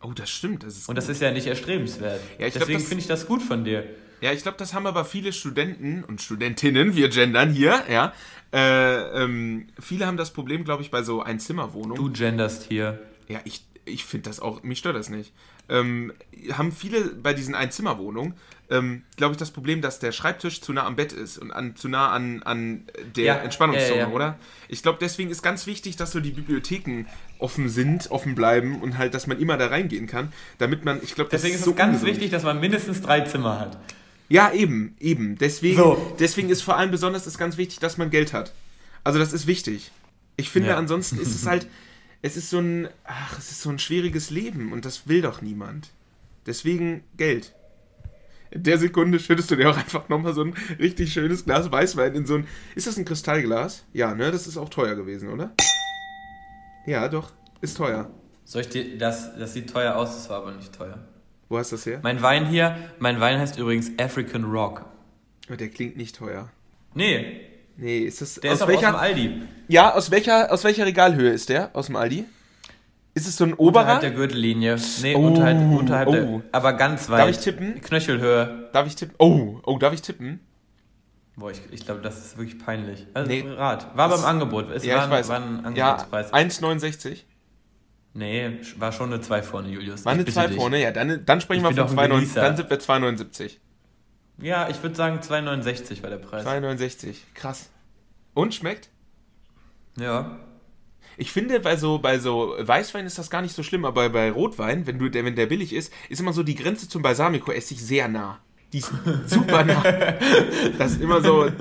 Oh, 0.04 0.12
das 0.14 0.30
stimmt. 0.30 0.64
Das 0.64 0.88
und 0.88 0.96
das 0.96 1.10
ist 1.10 1.19
ja 1.19 1.31
nicht 1.31 1.48
erstrebenswert. 1.48 2.19
Ja, 2.38 2.48
Deswegen 2.54 2.80
finde 2.80 3.02
ich 3.02 3.08
das 3.08 3.25
gut 3.25 3.42
von 3.42 3.64
dir. 3.64 3.86
Ja, 4.22 4.31
ich 4.31 4.42
glaube, 4.42 4.58
das 4.58 4.74
haben 4.74 4.88
aber 4.88 5.06
viele 5.06 5.31
Studenten 5.31 6.04
und 6.04 6.22
Studentinnen, 6.22 6.96
wir 6.96 7.10
gendern 7.10 7.52
hier, 7.52 7.84
ja. 7.90 8.14
Äh, 8.52 9.24
ähm, 9.24 9.68
viele 9.80 10.08
haben 10.08 10.18
das 10.18 10.31
Problem, 10.31 10.64
glaube 10.64 10.81
ich, 10.81 10.90
bei 10.90 11.04
so 11.04 11.22
Einzimmerwohnungen. 11.22 11.96
Du 11.96 12.12
genderst 12.12 12.64
hier. 12.64 13.00
Ja, 13.28 13.40
ich, 13.44 13.64
ich 13.86 14.06
finde 14.06 14.30
das 14.30 14.40
auch, 14.40 14.64
mich 14.64 14.80
stört 14.80 14.96
das 14.96 15.10
nicht. 15.10 15.34
Ähm, 15.69 16.14
haben 16.54 16.72
viele 16.72 17.02
bei 17.02 17.34
diesen 17.34 17.54
Einzimmerwohnungen, 17.54 18.36
ähm, 18.69 19.04
glaube 19.18 19.34
ich, 19.34 19.38
das 19.38 19.52
Problem, 19.52 19.81
dass 19.81 20.00
der 20.00 20.14
Schreibtisch 20.14 20.62
zu 20.62 20.72
nah 20.74 20.86
am 20.86 20.96
Bett 20.96 21.12
ist 21.12 21.38
und 21.38 21.52
an, 21.52 21.75
zu 21.75 21.90
nah 21.90 22.10
an, 22.10 22.42
an 22.44 22.84
der 23.16 23.24
ja, 23.24 23.36
Entspannungszone, 23.36 24.00
ja, 24.00 24.08
ja, 24.08 24.14
oder? 24.14 24.40
Ich 24.69 24.81
glaube, 24.81 24.98
deswegen 25.02 25.30
ist 25.30 25.42
ganz 25.42 25.68
wichtig, 25.68 25.98
dass 25.98 26.12
so 26.12 26.22
die 26.22 26.31
Bibliotheken 26.31 27.06
offen 27.40 27.69
sind, 27.69 28.12
offen 28.12 28.34
bleiben 28.34 28.81
und 28.81 28.98
halt, 28.98 29.14
dass 29.14 29.28
man 29.28 29.40
immer 29.40 29.58
da 29.58 29.68
reingehen 29.68 30.08
kann, 30.08 30.31
damit 30.58 30.86
man, 30.86 31.02
ich 31.04 31.16
glaube, 31.16 31.30
deswegen 31.31 31.54
ist 31.54 31.62
es 31.62 31.66
so 31.66 31.74
ganz 31.74 31.96
ungesund. 31.98 32.12
wichtig, 32.12 32.31
dass 32.31 32.44
man 32.44 32.60
mindestens 32.60 33.02
drei 33.02 33.22
Zimmer 33.22 33.60
hat. 33.60 33.78
Ja, 34.29 34.51
eben, 34.51 34.95
eben. 35.00 35.38
Deswegen, 35.38 35.77
so. 35.77 36.15
deswegen 36.19 36.50
ist 36.50 36.62
vor 36.62 36.77
allem 36.77 36.91
besonders 36.91 37.27
ist 37.27 37.38
ganz 37.38 37.57
wichtig, 37.57 37.79
dass 37.79 37.97
man 37.97 38.09
Geld 38.09 38.33
hat. 38.33 38.53
Also 39.03 39.19
das 39.19 39.33
ist 39.33 39.47
wichtig. 39.47 39.91
Ich 40.35 40.50
finde, 40.50 40.69
ja. 40.69 40.77
ansonsten 40.77 41.19
ist 41.19 41.33
es 41.33 41.45
halt, 41.45 41.68
es 42.21 42.35
ist 42.35 42.50
so 42.50 42.59
ein, 42.59 42.89
ach, 43.06 43.38
es 43.39 43.51
ist 43.51 43.62
so 43.62 43.69
ein 43.69 43.79
schwieriges 43.79 44.29
Leben 44.29 44.71
und 44.71 44.85
das 44.85 45.07
will 45.07 45.21
doch 45.21 45.41
niemand. 45.41 45.89
Deswegen 46.45 47.03
Geld. 47.15 47.53
In 48.51 48.63
der 48.63 48.77
Sekunde 48.77 49.19
schüttest 49.19 49.51
du 49.51 49.56
dir 49.56 49.69
auch 49.69 49.77
einfach 49.77 50.07
nochmal 50.09 50.33
so 50.33 50.41
ein 50.41 50.53
richtig 50.80 51.12
schönes 51.12 51.45
Glas 51.45 51.71
Weißwein 51.71 52.15
in 52.15 52.25
so 52.25 52.35
ein. 52.35 52.47
Ist 52.75 52.88
das 52.88 52.97
ein 52.97 53.06
Kristallglas? 53.06 53.83
Ja, 53.94 54.13
ne? 54.13 54.31
Das 54.31 54.47
ist 54.47 54.57
auch 54.57 54.69
teuer 54.69 54.95
gewesen, 54.95 55.30
oder? 55.30 55.53
Ja, 56.85 57.09
doch. 57.09 57.31
Ist 57.59 57.75
teuer. 57.75 58.09
Soll 58.45 58.62
ich 58.62 58.69
dir. 58.69 58.97
Das, 58.97 59.38
das 59.38 59.53
sieht 59.53 59.69
teuer 59.69 59.95
aus, 59.95 60.15
das 60.15 60.30
war 60.30 60.38
aber 60.38 60.53
nicht 60.53 60.73
teuer. 60.73 61.06
Wo 61.49 61.57
hast 61.57 61.71
du 61.71 61.75
das 61.77 61.85
her? 61.85 61.99
Mein 62.03 62.21
Wein 62.21 62.45
hier, 62.47 62.75
mein 62.99 63.19
Wein 63.19 63.39
heißt 63.39 63.57
übrigens 63.57 63.92
African 63.99 64.44
Rock. 64.44 64.85
der 65.49 65.69
klingt 65.69 65.95
nicht 65.97 66.16
teuer. 66.16 66.49
Nee. 66.94 67.42
Nee, 67.77 67.99
ist 67.99 68.21
das 68.21 68.35
der 68.35 68.54
aus 68.54 68.61
ist 68.61 68.68
welcher, 68.68 68.87
aus 68.89 68.94
dem 68.94 68.99
Aldi. 68.99 69.42
Ja, 69.68 69.94
aus 69.94 70.11
welcher, 70.11 70.51
aus 70.51 70.63
welcher 70.63 70.85
Regalhöhe 70.85 71.30
ist 71.30 71.49
der? 71.49 71.69
Aus 71.73 71.85
dem 71.85 71.95
Aldi? 71.95 72.25
Ist 73.13 73.27
es 73.27 73.37
so 73.37 73.45
ein 73.45 73.54
oberer? 73.54 73.81
Unterhalb 73.81 74.01
der 74.01 74.11
Gürtellinie. 74.11 74.77
Nee, 75.01 75.16
oh, 75.16 75.27
unterhalb, 75.27 75.57
unterhalb 75.57 76.07
oh. 76.07 76.11
der. 76.11 76.42
Aber 76.51 76.73
ganz 76.73 77.09
weit. 77.09 77.19
Darf 77.19 77.30
ich 77.30 77.39
tippen? 77.39 77.81
Knöchelhöhe. 77.81 78.69
Darf 78.73 78.87
ich 78.87 78.95
tippen? 78.95 79.16
Oh, 79.19 79.59
oh, 79.63 79.77
darf 79.77 79.94
ich 79.94 80.01
tippen? 80.01 80.39
Boah, 81.35 81.51
ich, 81.51 81.61
ich 81.71 81.85
glaube, 81.85 82.01
das 82.01 82.18
ist 82.18 82.37
wirklich 82.37 82.57
peinlich. 82.57 83.06
Also, 83.13 83.30
nee. 83.30 83.44
Rat. 83.47 83.95
War 83.95 84.09
beim 84.09 84.25
Angebot. 84.25 84.71
Es 84.71 84.83
ja, 84.83 84.97
war, 84.97 85.06
ich 85.06 85.11
weiß. 85.11 85.30
War 85.30 85.37
ein 85.37 85.66
Angebotspreis. 85.66 86.31
Ja, 86.31 86.37
1,69. 86.37 87.23
Nee, 88.18 88.57
war 88.80 88.92
schon 88.92 89.14
eine 89.14 89.21
2 89.21 89.44
vorne, 89.44 89.69
Julius. 89.69 90.04
War 90.04 90.14
eine 90.14 90.26
2 90.26 90.50
vorne, 90.50 90.81
ja, 90.81 90.90
dann, 90.90 91.24
dann 91.24 91.40
sprechen 91.40 91.64
ich 91.64 91.76
wir 91.78 91.88
von 91.88 91.95
2,79. 91.95 92.33
Dann 92.33 92.57
sind 92.57 92.68
wir 92.68 92.80
2,79. 92.80 93.57
Ja, 94.42 94.69
ich 94.69 94.81
würde 94.81 94.95
sagen 94.95 95.19
2,69 95.19 96.02
war 96.02 96.09
der 96.09 96.18
Preis. 96.18 96.44
2,69, 96.44 97.14
krass. 97.36 97.69
Und 98.33 98.56
schmeckt? 98.56 98.90
Ja. 100.00 100.40
Ich 101.18 101.31
finde, 101.31 101.59
bei 101.59 101.78
so, 101.78 102.00
bei 102.00 102.18
so 102.18 102.56
Weißwein 102.57 103.06
ist 103.06 103.19
das 103.19 103.30
gar 103.30 103.44
nicht 103.44 103.54
so 103.54 103.62
schlimm, 103.62 103.86
aber 103.86 104.09
bei 104.09 104.31
Rotwein, 104.31 104.88
wenn, 104.88 104.97
du, 104.97 105.09
der, 105.09 105.24
wenn 105.24 105.36
der 105.36 105.45
billig 105.45 105.71
ist, 105.71 105.94
ist 106.09 106.19
immer 106.19 106.33
so 106.33 106.42
die 106.42 106.56
Grenze 106.56 106.90
zum 106.90 107.04
Balsamico-Essig 107.04 107.80
sehr 107.80 108.07
nah. 108.07 108.40
Die 108.74 108.80
ist 108.80 108.92
super 109.28 109.64
nah. 109.64 109.83
das 110.80 110.94
ist 110.94 111.02
immer 111.02 111.21
so. 111.21 111.52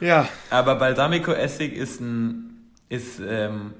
Ja. 0.00 0.26
Aber 0.48 0.76
Balsamico-Essig 0.76 1.74
ist 1.74 2.00
ein. 2.00 2.46
Ist, 2.88 3.20
ähm, 3.20 3.74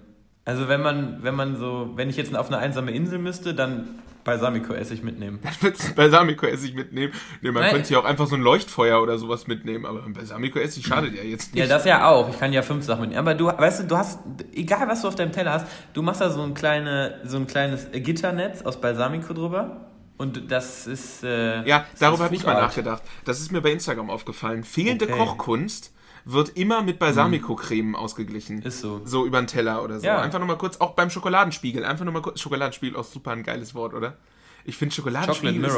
also 0.51 0.69
wenn 0.69 0.83
man, 0.83 1.23
wenn 1.23 1.37
man 1.37 1.57
so, 1.57 1.93
wenn 1.95 2.11
ich 2.11 2.17
jetzt 2.17 2.35
auf 2.35 2.49
eine 2.49 2.59
einsame 2.59 2.91
Insel 2.91 3.21
müsste, 3.21 3.55
dann 3.55 4.01
Balsamico-Essig 4.25 5.05
mitnehmen. 5.05 5.39
Dann 5.45 5.53
würdest 5.61 5.89
du 5.89 5.95
Balsamico-Essig 5.95 6.75
mitnehmen? 6.75 7.13
Nee, 7.41 7.53
man 7.53 7.63
Nein. 7.63 7.73
könnte 7.73 7.93
ja 7.93 8.01
auch 8.01 8.05
einfach 8.05 8.27
so 8.27 8.35
ein 8.35 8.43
Leuchtfeuer 8.43 9.01
oder 9.01 9.17
sowas 9.17 9.47
mitnehmen, 9.47 9.87
aber 9.87 10.01
Balsamico-Essig 10.01 10.85
schadet 10.85 11.15
ja 11.15 11.23
jetzt 11.23 11.55
nicht. 11.55 11.63
Ja, 11.63 11.69
das 11.69 11.85
ja 11.85 12.09
auch. 12.09 12.29
Ich 12.29 12.39
kann 12.39 12.53
ja 12.53 12.63
fünf 12.63 12.85
Sachen 12.85 13.03
mitnehmen. 13.03 13.21
Aber 13.21 13.35
du, 13.35 13.47
weißt 13.47 13.81
du, 13.81 13.85
du 13.85 13.97
hast, 13.97 14.19
egal 14.53 14.89
was 14.89 15.03
du 15.03 15.09
auf 15.09 15.15
deinem 15.15 15.31
Teller 15.31 15.53
hast, 15.53 15.67
du 15.95 16.03
machst 16.03 16.21
da 16.21 16.31
so 16.31 16.43
ein, 16.43 16.53
kleine, 16.53 17.21
so 17.25 17.37
ein 17.37 17.47
kleines 17.47 17.87
Gitternetz 17.93 18.63
aus 18.63 18.81
Balsamico 18.81 19.33
drüber. 19.33 19.87
Und 20.19 20.51
das 20.51 20.89
ist. 20.89 21.23
Äh, 21.23 21.67
ja, 21.67 21.87
darüber 22.01 22.25
habe 22.25 22.35
ich 22.35 22.45
mal 22.45 22.55
nachgedacht. 22.55 23.05
Das 23.25 23.41
ist 23.41 23.53
mir 23.53 23.63
bei 23.63 23.71
Instagram 23.71 24.11
aufgefallen. 24.11 24.65
Fehlende 24.65 25.07
okay. 25.07 25.17
Kochkunst 25.17 25.95
wird 26.33 26.51
immer 26.51 26.83
mit 26.83 26.99
Balsamico-Creme 26.99 27.95
ausgeglichen. 27.95 28.63
Ist 28.63 28.81
so. 28.81 29.01
So 29.05 29.27
über 29.27 29.41
den 29.41 29.47
Teller 29.47 29.83
oder 29.83 30.01
so. 30.01 30.07
Ja. 30.07 30.21
Einfach 30.21 30.39
nochmal 30.39 30.59
kurz, 30.59 30.79
auch 30.79 30.93
beim 30.93 31.11
Schokoladenspiegel, 31.11 31.85
einfach 31.85 32.05
nochmal 32.05 32.23
kurz, 32.23 32.41
Schokoladenspiegel, 32.41 32.97
auch 32.99 33.05
super 33.05 33.33
ein 33.33 33.43
geiles 33.43 33.75
Wort, 33.75 33.95
oder? 33.95 34.17
Ich 34.65 34.77
finde 34.77 34.95
Schokoladenspiegel 34.95 35.65
ist, 35.65 35.77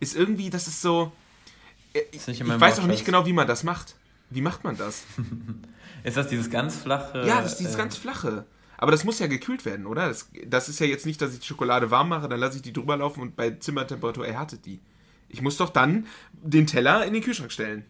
ist, 0.00 0.16
irgendwie, 0.16 0.50
das 0.50 0.66
ist 0.66 0.82
so. 0.82 1.12
Äh, 1.92 2.00
ist 2.12 2.28
ich 2.28 2.46
weiß 2.46 2.80
auch 2.80 2.86
nicht 2.86 3.04
genau, 3.04 3.26
wie 3.26 3.32
man 3.32 3.46
das 3.46 3.64
macht. 3.64 3.96
Wie 4.30 4.42
macht 4.42 4.64
man 4.64 4.76
das? 4.76 5.04
ist 6.04 6.16
das 6.16 6.28
dieses 6.28 6.50
ganz 6.50 6.76
flache? 6.76 7.24
Ja, 7.26 7.40
das 7.40 7.52
ist 7.52 7.58
dieses 7.58 7.74
äh, 7.74 7.78
ganz 7.78 7.96
flache. 7.96 8.46
Aber 8.76 8.92
das 8.92 9.04
muss 9.04 9.18
ja 9.18 9.26
gekühlt 9.26 9.64
werden, 9.64 9.86
oder? 9.86 10.08
Das, 10.08 10.30
das 10.46 10.68
ist 10.68 10.78
ja 10.78 10.86
jetzt 10.86 11.06
nicht, 11.06 11.20
dass 11.20 11.32
ich 11.32 11.40
die 11.40 11.46
Schokolade 11.46 11.90
warm 11.90 12.10
mache, 12.10 12.28
dann 12.28 12.38
lasse 12.38 12.56
ich 12.56 12.62
die 12.62 12.72
drüber 12.72 12.96
laufen 12.96 13.20
und 13.20 13.36
bei 13.36 13.50
Zimmertemperatur 13.50 14.26
erhärtet 14.26 14.66
die. 14.66 14.80
Ich 15.28 15.42
muss 15.42 15.56
doch 15.56 15.70
dann 15.70 16.06
den 16.32 16.66
Teller 16.66 17.04
in 17.04 17.12
den 17.12 17.22
Kühlschrank 17.22 17.52
stellen. 17.52 17.84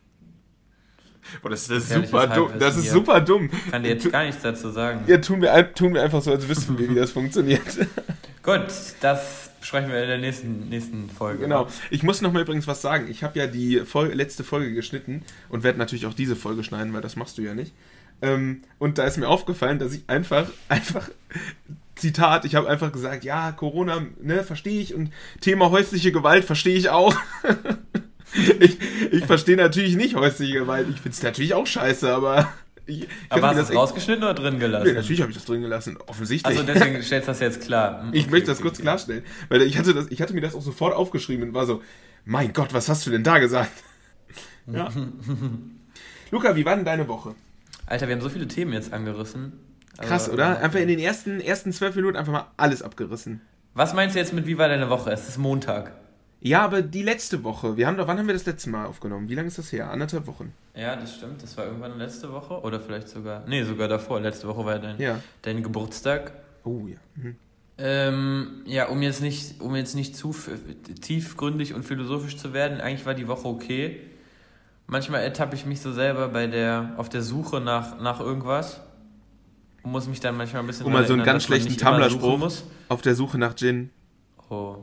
Boah, 1.42 1.50
das 1.50 1.68
ist 1.68 1.90
super 1.90 2.26
dumm. 2.26 2.52
Das 2.58 2.76
ist 2.76 2.90
super 2.90 3.20
dumm. 3.20 3.50
Kann 3.70 3.82
dir 3.82 3.90
jetzt 3.90 4.10
gar 4.10 4.24
nichts 4.24 4.42
dazu 4.42 4.70
sagen. 4.70 5.00
Ja, 5.06 5.18
tun 5.18 5.42
wir, 5.42 5.74
tun 5.74 5.94
wir 5.94 6.02
einfach 6.02 6.22
so, 6.22 6.30
als 6.30 6.48
wüssten 6.48 6.78
wir, 6.78 6.88
wie 6.88 6.94
das 6.94 7.10
funktioniert. 7.18 7.62
Gut, 8.42 8.66
das 9.00 9.50
besprechen 9.60 9.90
wir 9.90 10.02
in 10.02 10.08
der 10.08 10.18
nächsten, 10.18 10.68
nächsten 10.68 11.10
Folge. 11.10 11.40
Genau. 11.40 11.68
Ich 11.90 12.02
muss 12.02 12.20
noch 12.22 12.32
mal 12.32 12.42
übrigens 12.42 12.66
was 12.66 12.80
sagen. 12.80 13.08
Ich 13.10 13.22
habe 13.22 13.38
ja 13.38 13.46
die 13.46 13.80
Folge, 13.80 14.14
letzte 14.14 14.44
Folge 14.44 14.72
geschnitten 14.72 15.22
und 15.48 15.62
werde 15.62 15.78
natürlich 15.78 16.06
auch 16.06 16.14
diese 16.14 16.36
Folge 16.36 16.64
schneiden, 16.64 16.92
weil 16.92 17.02
das 17.02 17.16
machst 17.16 17.38
du 17.38 17.42
ja 17.42 17.54
nicht. 17.54 17.72
Ähm, 18.22 18.62
und 18.78 18.98
da 18.98 19.04
ist 19.04 19.16
mir 19.16 19.28
aufgefallen, 19.28 19.78
dass 19.78 19.92
ich 19.92 20.04
einfach, 20.08 20.48
einfach, 20.68 21.08
Zitat, 21.96 22.44
ich 22.44 22.54
habe 22.54 22.68
einfach 22.68 22.92
gesagt, 22.92 23.24
ja, 23.24 23.52
Corona, 23.52 24.06
ne, 24.20 24.44
verstehe 24.44 24.80
ich 24.80 24.94
und 24.94 25.10
Thema 25.40 25.70
häusliche 25.70 26.12
Gewalt 26.12 26.44
verstehe 26.44 26.76
ich 26.76 26.90
auch. 26.90 27.14
ich 28.60 28.78
ich 29.10 29.24
verstehe 29.24 29.56
natürlich 29.56 29.96
nicht 29.96 30.14
häusliche 30.14 30.60
Gewalt. 30.60 30.86
Ich 30.90 31.00
finde 31.00 31.16
es 31.16 31.22
natürlich 31.22 31.54
auch 31.54 31.66
scheiße, 31.66 32.12
aber. 32.12 32.52
Ich, 32.86 33.06
aber 33.28 33.48
hast 33.48 33.56
du 33.56 33.62
es 33.62 33.74
rausgeschnitten 33.74 34.24
oder 34.24 34.34
drin 34.34 34.58
gelassen? 34.58 34.86
Nee, 34.86 34.94
natürlich 34.94 35.20
habe 35.20 35.30
ich 35.30 35.36
das 35.36 35.44
drin 35.44 35.60
gelassen, 35.60 35.98
offensichtlich. 36.06 36.58
Also 36.58 36.66
deswegen 36.66 37.02
stellst 37.02 37.28
du 37.28 37.32
das 37.32 37.40
jetzt 37.40 37.60
klar. 37.60 38.06
Okay, 38.08 38.18
ich 38.18 38.30
möchte 38.30 38.46
das 38.46 38.62
kurz 38.62 38.76
okay. 38.76 38.82
klarstellen, 38.82 39.24
weil 39.50 39.60
ich 39.62 39.76
hatte, 39.76 39.92
das, 39.92 40.06
ich 40.08 40.22
hatte 40.22 40.32
mir 40.32 40.40
das 40.40 40.54
auch 40.54 40.62
sofort 40.62 40.94
aufgeschrieben 40.94 41.48
und 41.48 41.54
war 41.54 41.66
so, 41.66 41.82
mein 42.24 42.54
Gott, 42.54 42.72
was 42.72 42.88
hast 42.88 43.06
du 43.06 43.10
denn 43.10 43.22
da 43.24 43.38
gesagt? 43.38 43.72
Ja. 44.70 44.90
Luca, 46.30 46.54
wie 46.54 46.66
war 46.66 46.76
denn 46.76 46.84
deine 46.84 47.08
Woche? 47.08 47.34
Alter, 47.86 48.06
wir 48.06 48.14
haben 48.14 48.20
so 48.20 48.28
viele 48.28 48.46
Themen 48.46 48.74
jetzt 48.74 48.92
angerissen. 48.92 49.54
Krass, 49.96 50.24
also, 50.24 50.34
oder? 50.34 50.58
Einfach 50.58 50.78
in 50.78 50.88
den 50.88 50.98
ersten, 50.98 51.40
ersten 51.40 51.72
zwölf 51.72 51.96
Minuten 51.96 52.18
einfach 52.18 52.32
mal 52.32 52.46
alles 52.58 52.82
abgerissen. 52.82 53.40
Was 53.72 53.94
meinst 53.94 54.14
du 54.14 54.20
jetzt 54.20 54.34
mit 54.34 54.46
wie 54.46 54.58
war 54.58 54.68
deine 54.68 54.90
Woche? 54.90 55.10
Es 55.10 55.26
ist 55.26 55.38
Montag. 55.38 55.92
Ja, 56.40 56.62
aber 56.62 56.82
die 56.82 57.02
letzte 57.02 57.42
Woche. 57.42 57.76
Wir 57.76 57.86
haben 57.86 57.96
doch, 57.96 58.06
wann 58.06 58.18
haben 58.18 58.26
wir 58.26 58.34
das 58.34 58.46
letzte 58.46 58.70
Mal 58.70 58.86
aufgenommen? 58.86 59.28
Wie 59.28 59.34
lange 59.34 59.48
ist 59.48 59.58
das 59.58 59.72
her? 59.72 59.90
Anderthalb 59.90 60.26
Wochen. 60.26 60.52
Ja, 60.74 60.94
das 60.94 61.16
stimmt. 61.16 61.42
Das 61.42 61.56
war 61.56 61.66
irgendwann 61.66 61.98
letzte 61.98 62.32
Woche 62.32 62.60
oder 62.60 62.78
vielleicht 62.78 63.08
sogar. 63.08 63.44
Nee, 63.48 63.64
sogar 63.64 63.88
davor. 63.88 64.20
Letzte 64.20 64.46
Woche 64.46 64.64
war 64.64 64.78
dein, 64.78 65.00
ja. 65.00 65.20
dein 65.42 65.62
Geburtstag. 65.62 66.32
Oh 66.62 66.86
ja. 66.86 66.96
Mhm. 67.16 67.36
Ähm, 67.78 68.62
ja, 68.66 68.88
um 68.88 69.02
jetzt 69.02 69.20
nicht, 69.20 69.60
um 69.60 69.74
jetzt 69.74 69.94
nicht 69.94 70.16
zu 70.16 70.34
tiefgründig 71.00 71.74
und 71.74 71.84
philosophisch 71.84 72.36
zu 72.36 72.52
werden, 72.52 72.80
eigentlich 72.80 73.06
war 73.06 73.14
die 73.14 73.28
Woche 73.28 73.46
okay. 73.46 74.00
Manchmal 74.86 75.22
ertappe 75.22 75.54
ich 75.54 75.66
mich 75.66 75.80
so 75.80 75.92
selber 75.92 76.28
bei 76.28 76.46
der, 76.46 76.94
auf 76.96 77.08
der 77.08 77.22
Suche 77.22 77.60
nach, 77.60 78.00
nach 78.00 78.20
irgendwas. 78.20 78.80
Und 79.82 79.92
muss 79.92 80.06
mich 80.06 80.20
dann 80.20 80.36
manchmal 80.36 80.62
ein 80.62 80.66
bisschen. 80.66 80.86
Um 80.86 80.92
mal 80.92 81.06
so 81.06 81.12
einen 81.14 81.24
ganz 81.24 81.44
schlechten 81.44 81.76
Tumblr-Spruch. 81.76 82.52
Auf 82.88 83.02
der 83.02 83.14
Suche 83.14 83.38
nach 83.38 83.54
Gin. 83.54 83.90
Oh. 84.50 84.76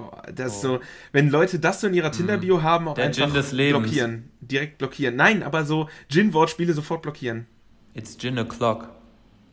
Boah, 0.00 0.22
das 0.34 0.58
oh. 0.58 0.60
so, 0.60 0.80
wenn 1.12 1.28
Leute 1.28 1.58
das 1.58 1.80
so 1.80 1.86
in 1.86 1.94
ihrer 1.94 2.12
Tinder-Bio 2.12 2.58
mm. 2.58 2.62
haben, 2.62 2.88
auch 2.88 2.94
Der 2.94 3.06
einfach 3.06 3.30
blockieren. 3.30 4.30
Direkt 4.40 4.78
blockieren. 4.78 5.16
Nein, 5.16 5.42
aber 5.42 5.64
so 5.64 5.88
Gin-Wortspiele 6.08 6.72
sofort 6.72 7.02
blockieren. 7.02 7.46
It's 7.94 8.16
Gin 8.16 8.38
o'clock. 8.38 8.88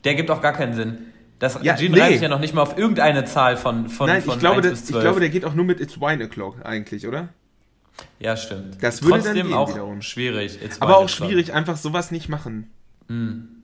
Der 0.03 0.15
gibt 0.15 0.31
auch 0.31 0.41
gar 0.41 0.53
keinen 0.53 0.73
Sinn. 0.73 0.97
Das 1.39 1.59
ja, 1.61 1.75
Gin 1.75 1.91
nee. 1.91 1.99
reicht 1.99 2.21
ja 2.21 2.29
noch 2.29 2.39
nicht 2.39 2.53
mal 2.53 2.61
auf 2.61 2.77
irgendeine 2.77 3.25
Zahl 3.25 3.57
von, 3.57 3.89
von, 3.89 4.07
Nein, 4.07 4.21
von 4.21 4.35
ich 4.35 4.39
glaube, 4.39 4.61
das, 4.61 4.89
ich 4.89 4.99
glaube, 4.99 5.19
der 5.19 5.29
geht 5.29 5.45
auch 5.45 5.53
nur 5.53 5.65
mit 5.65 5.79
It's 5.79 5.99
Wine 5.99 6.23
o'clock 6.23 6.63
eigentlich, 6.63 7.07
oder? 7.07 7.29
Ja, 8.19 8.37
stimmt. 8.37 8.81
Das 8.81 9.01
würde 9.01 9.15
Trotzdem 9.15 9.35
dann 9.35 9.47
gehen 9.47 9.55
auch 9.55 9.69
wiederum. 9.69 10.01
schwierig. 10.01 10.61
It's 10.63 10.81
aber 10.81 10.97
auch 10.97 11.09
schwierig, 11.09 11.53
einfach 11.53 11.77
sowas 11.77 12.11
nicht 12.11 12.29
machen. 12.29 12.69
Mm. 13.07 13.57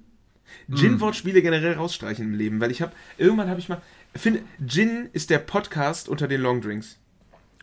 Gin-Wortspiele 0.72 1.42
generell 1.42 1.74
rausstreichen 1.74 2.26
im 2.26 2.34
Leben, 2.34 2.60
weil 2.62 2.72
ich 2.72 2.82
habe, 2.82 2.94
irgendwann 3.18 3.50
habe 3.50 3.60
ich 3.60 3.70
mal, 3.70 3.82
finde, 4.22 4.42
Gin 4.66 5.10
ist 5.14 5.30
der 5.30 5.40
Podcast 5.40 6.10
unter 6.10 6.28
den 6.28 6.42
Longdrinks. 6.42 7.00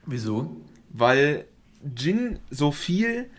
Wieso? 0.06 0.56
Weil 0.90 1.44
Gin 1.94 2.38
so 2.50 2.72
viel, 2.72 3.30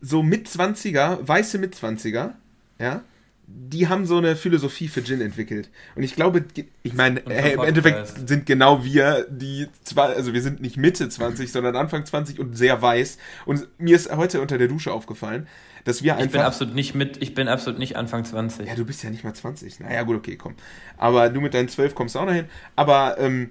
so 0.00 0.22
Mitzwanziger, 0.22 1.26
weiße 1.26 1.58
Mitzwanziger, 1.58 2.36
ja, 2.78 3.02
die 3.48 3.86
haben 3.88 4.06
so 4.06 4.18
eine 4.18 4.34
Philosophie 4.34 4.88
für 4.88 5.04
Gin 5.04 5.20
entwickelt. 5.20 5.70
Und 5.94 6.02
ich 6.02 6.16
glaube, 6.16 6.44
ich 6.82 6.94
meine, 6.94 7.22
hey, 7.26 7.54
im 7.54 7.62
Endeffekt 7.62 8.28
sind 8.28 8.44
genau 8.44 8.84
wir, 8.84 9.26
die 9.30 9.68
zwar, 9.84 10.08
also 10.10 10.32
wir 10.32 10.42
sind 10.42 10.60
nicht 10.60 10.76
Mitte 10.76 11.08
20, 11.08 11.52
sondern 11.52 11.76
Anfang 11.76 12.04
20 12.04 12.40
und 12.40 12.56
sehr 12.56 12.82
weiß. 12.82 13.18
Und 13.44 13.68
mir 13.78 13.94
ist 13.94 14.10
heute 14.10 14.40
unter 14.40 14.58
der 14.58 14.66
Dusche 14.66 14.92
aufgefallen, 14.92 15.46
dass 15.86 16.02
wir 16.02 16.14
einfach. 16.14 16.26
Ich 16.26 16.32
bin 16.32 16.40
absolut 16.40 16.74
nicht 16.74 16.94
mit, 16.96 17.22
ich 17.22 17.32
bin 17.32 17.46
absolut 17.46 17.78
nicht 17.78 17.96
Anfang 17.96 18.24
20. 18.24 18.66
Ja, 18.66 18.74
du 18.74 18.84
bist 18.84 19.04
ja 19.04 19.10
nicht 19.10 19.22
mal 19.22 19.32
20. 19.32 19.78
Naja, 19.78 20.02
gut, 20.02 20.16
okay, 20.16 20.36
komm. 20.36 20.56
Aber 20.98 21.30
du 21.30 21.40
mit 21.40 21.54
deinen 21.54 21.68
12 21.68 21.94
kommst 21.94 22.16
auch 22.16 22.26
noch 22.26 22.32
hin. 22.32 22.46
Aber 22.74 23.18
ähm, 23.20 23.50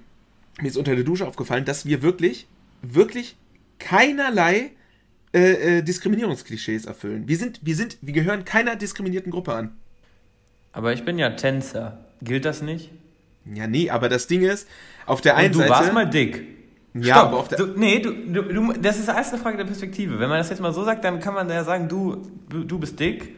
mir 0.60 0.68
ist 0.68 0.76
unter 0.76 0.94
der 0.94 1.04
Dusche 1.04 1.26
aufgefallen, 1.26 1.64
dass 1.64 1.86
wir 1.86 2.02
wirklich, 2.02 2.46
wirklich 2.82 3.36
keinerlei 3.78 4.72
äh, 5.32 5.78
äh, 5.78 5.82
Diskriminierungsklischees 5.82 6.84
erfüllen. 6.84 7.26
Wir 7.26 7.38
sind, 7.38 7.60
wir 7.62 7.74
sind, 7.74 7.96
wir 8.02 8.12
gehören 8.12 8.44
keiner 8.44 8.76
diskriminierten 8.76 9.32
Gruppe 9.32 9.54
an. 9.54 9.74
Aber 10.72 10.92
ich 10.92 11.06
bin 11.06 11.18
ja 11.18 11.30
Tänzer. 11.30 12.04
Gilt 12.20 12.44
das 12.44 12.60
nicht? 12.60 12.90
Ja, 13.46 13.66
nee, 13.66 13.88
aber 13.88 14.10
das 14.10 14.26
Ding 14.26 14.42
ist, 14.42 14.68
auf 15.06 15.22
der 15.22 15.36
einen 15.36 15.46
Und 15.46 15.52
du 15.54 15.58
Seite. 15.60 15.72
Du 15.72 15.78
warst 15.78 15.92
mal 15.94 16.04
dick. 16.04 16.55
Ja, 17.00 17.28
Stopp. 17.28 17.56
du, 17.56 17.66
nee, 17.76 18.00
du, 18.00 18.12
du, 18.12 18.42
du, 18.42 18.72
das 18.74 18.98
ist 18.98 19.08
alles 19.08 19.30
eine 19.30 19.38
Frage 19.38 19.56
der 19.56 19.64
Perspektive. 19.64 20.18
Wenn 20.18 20.28
man 20.28 20.38
das 20.38 20.50
jetzt 20.50 20.60
mal 20.60 20.72
so 20.72 20.84
sagt, 20.84 21.04
dann 21.04 21.20
kann 21.20 21.34
man 21.34 21.48
ja 21.48 21.64
sagen, 21.64 21.88
du, 21.88 22.22
du 22.48 22.78
bist 22.78 22.98
dick 22.98 23.34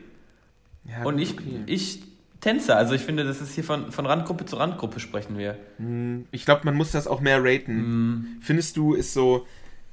ja, 0.85 1.05
und 1.05 1.19
ich, 1.19 1.35
okay. 1.35 1.63
ich 1.67 2.03
Tänzer. 2.41 2.77
Also 2.77 2.95
ich 2.95 3.03
finde, 3.03 3.25
das 3.25 3.41
ist 3.41 3.55
hier 3.55 3.65
von, 3.65 3.91
von 3.91 4.07
Randgruppe 4.07 4.47
zu 4.47 4.57
Randgruppe 4.57 5.01
sprechen 5.01 5.39
wir. 5.39 5.59
Hm, 5.79 6.27
ich 6.31 6.45
glaube, 6.45 6.63
man 6.65 6.77
muss 6.77 6.93
das 6.93 7.07
auch 7.07 7.21
mehr 7.21 7.43
raten. 7.43 7.79
Mm. 7.79 8.27
Findest 8.41 8.77
du, 8.77 8.95
ist 8.95 9.13
so 9.13 9.47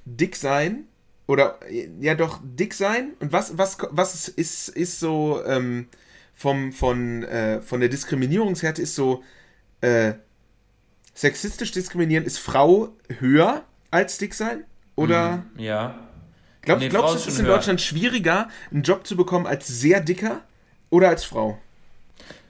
dick 0.05 0.35
sein 0.35 0.85
oder 1.27 1.59
ja 1.99 2.13
doch 2.13 2.39
dick 2.43 2.75
sein 2.75 3.13
und 3.19 3.33
was 3.33 3.57
was 3.57 3.77
was 3.89 4.27
ist 4.27 4.69
ist 4.69 4.99
so 4.99 5.41
ähm, 5.45 5.87
vom 6.35 6.71
von 6.71 7.23
äh, 7.23 7.61
von 7.61 7.79
der 7.79 7.89
Diskriminierungshärte 7.89 8.83
ist 8.83 8.93
so 8.93 9.23
äh, 9.81 10.13
sexistisch 11.15 11.71
diskriminieren, 11.71 12.23
ist 12.25 12.37
Frau 12.37 12.89
höher 13.19 13.63
als 13.89 14.19
dick 14.19 14.35
sein? 14.35 14.65
Oder? 14.95 15.43
Mm, 15.55 15.59
ja. 15.59 15.99
Glaub, 16.61 16.79
nee, 16.79 16.89
glaubst 16.89 17.15
du, 17.15 17.19
es 17.19 17.27
ist 17.27 17.39
in 17.39 17.45
höher. 17.45 17.55
Deutschland 17.55 17.81
schwieriger, 17.81 18.49
einen 18.71 18.83
Job 18.83 19.07
zu 19.07 19.15
bekommen 19.15 19.47
als 19.47 19.67
sehr 19.67 20.01
dicker 20.01 20.41
oder 20.89 21.09
als 21.09 21.23
Frau? 21.23 21.57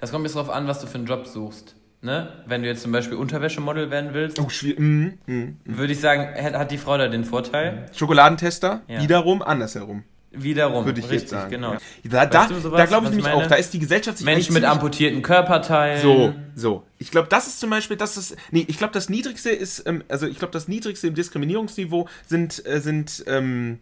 Das 0.01 0.11
kommt 0.11 0.25
jetzt 0.25 0.35
darauf 0.35 0.49
an, 0.49 0.67
was 0.67 0.79
du 0.79 0.87
für 0.87 0.95
einen 0.95 1.05
Job 1.05 1.25
suchst. 1.27 1.75
Ne? 2.01 2.43
Wenn 2.45 2.61
du 2.61 2.67
jetzt 2.67 2.81
zum 2.81 2.91
Beispiel 2.91 3.17
Unterwäschemodel 3.17 3.89
werden 3.89 4.13
willst, 4.13 4.39
oh, 4.39 4.47
mm, 4.77 5.13
mm, 5.25 5.33
mm. 5.33 5.57
würde 5.65 5.93
ich 5.93 5.99
sagen, 5.99 6.35
hat 6.35 6.69
die 6.69 6.77
Frau 6.77 6.97
da 6.97 7.07
den 7.07 7.23
Vorteil. 7.23 7.89
Schokoladentester, 7.93 8.81
ja. 8.87 9.01
wiederum 9.01 9.41
andersrum. 9.41 10.03
Wiederum, 10.37 10.85
würde 10.85 10.99
ich 10.99 11.05
richtig, 11.05 11.21
jetzt 11.21 11.29
sagen. 11.31 11.51
genau. 11.51 11.73
Ja. 11.73 11.79
Da, 12.03 12.25
da, 12.25 12.47
da 12.47 12.85
glaube 12.85 13.05
ich 13.05 13.11
nämlich 13.11 13.27
auch, 13.27 13.47
da 13.47 13.55
ist 13.55 13.73
die 13.73 13.79
Gesellschaft 13.79 14.17
sich 14.17 14.25
Menschen 14.25 14.53
mit 14.53 14.63
amputierten 14.63 15.21
Körperteilen. 15.21 16.01
So, 16.01 16.33
so. 16.55 16.83
Ich 16.97 17.11
glaube, 17.11 17.27
das 17.29 17.47
ist 17.47 17.59
zum 17.59 17.69
Beispiel, 17.69 17.97
das 17.97 18.17
ist, 18.17 18.35
nee, 18.51 18.65
ich 18.67 18.77
glaube, 18.77 18.93
das 18.93 19.09
Niedrigste 19.09 19.49
ist, 19.49 19.83
ähm, 19.85 20.03
also 20.07 20.27
ich 20.27 20.39
glaube, 20.39 20.51
das 20.51 20.67
Niedrigste 20.67 21.07
im 21.07 21.15
Diskriminierungsniveau 21.15 22.07
sind, 22.25 22.65
äh, 22.65 22.79
sind, 22.79 23.23
ähm, 23.27 23.79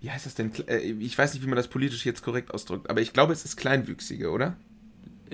wie 0.00 0.10
heißt 0.10 0.26
das 0.26 0.34
denn? 0.34 0.52
Äh, 0.66 0.78
ich 0.78 1.16
weiß 1.16 1.34
nicht, 1.34 1.42
wie 1.42 1.48
man 1.48 1.56
das 1.56 1.68
politisch 1.68 2.04
jetzt 2.04 2.22
korrekt 2.22 2.52
ausdrückt, 2.52 2.90
aber 2.90 3.00
ich 3.00 3.12
glaube, 3.12 3.32
es 3.32 3.44
ist 3.44 3.56
Kleinwüchsige, 3.56 4.30
oder? 4.30 4.56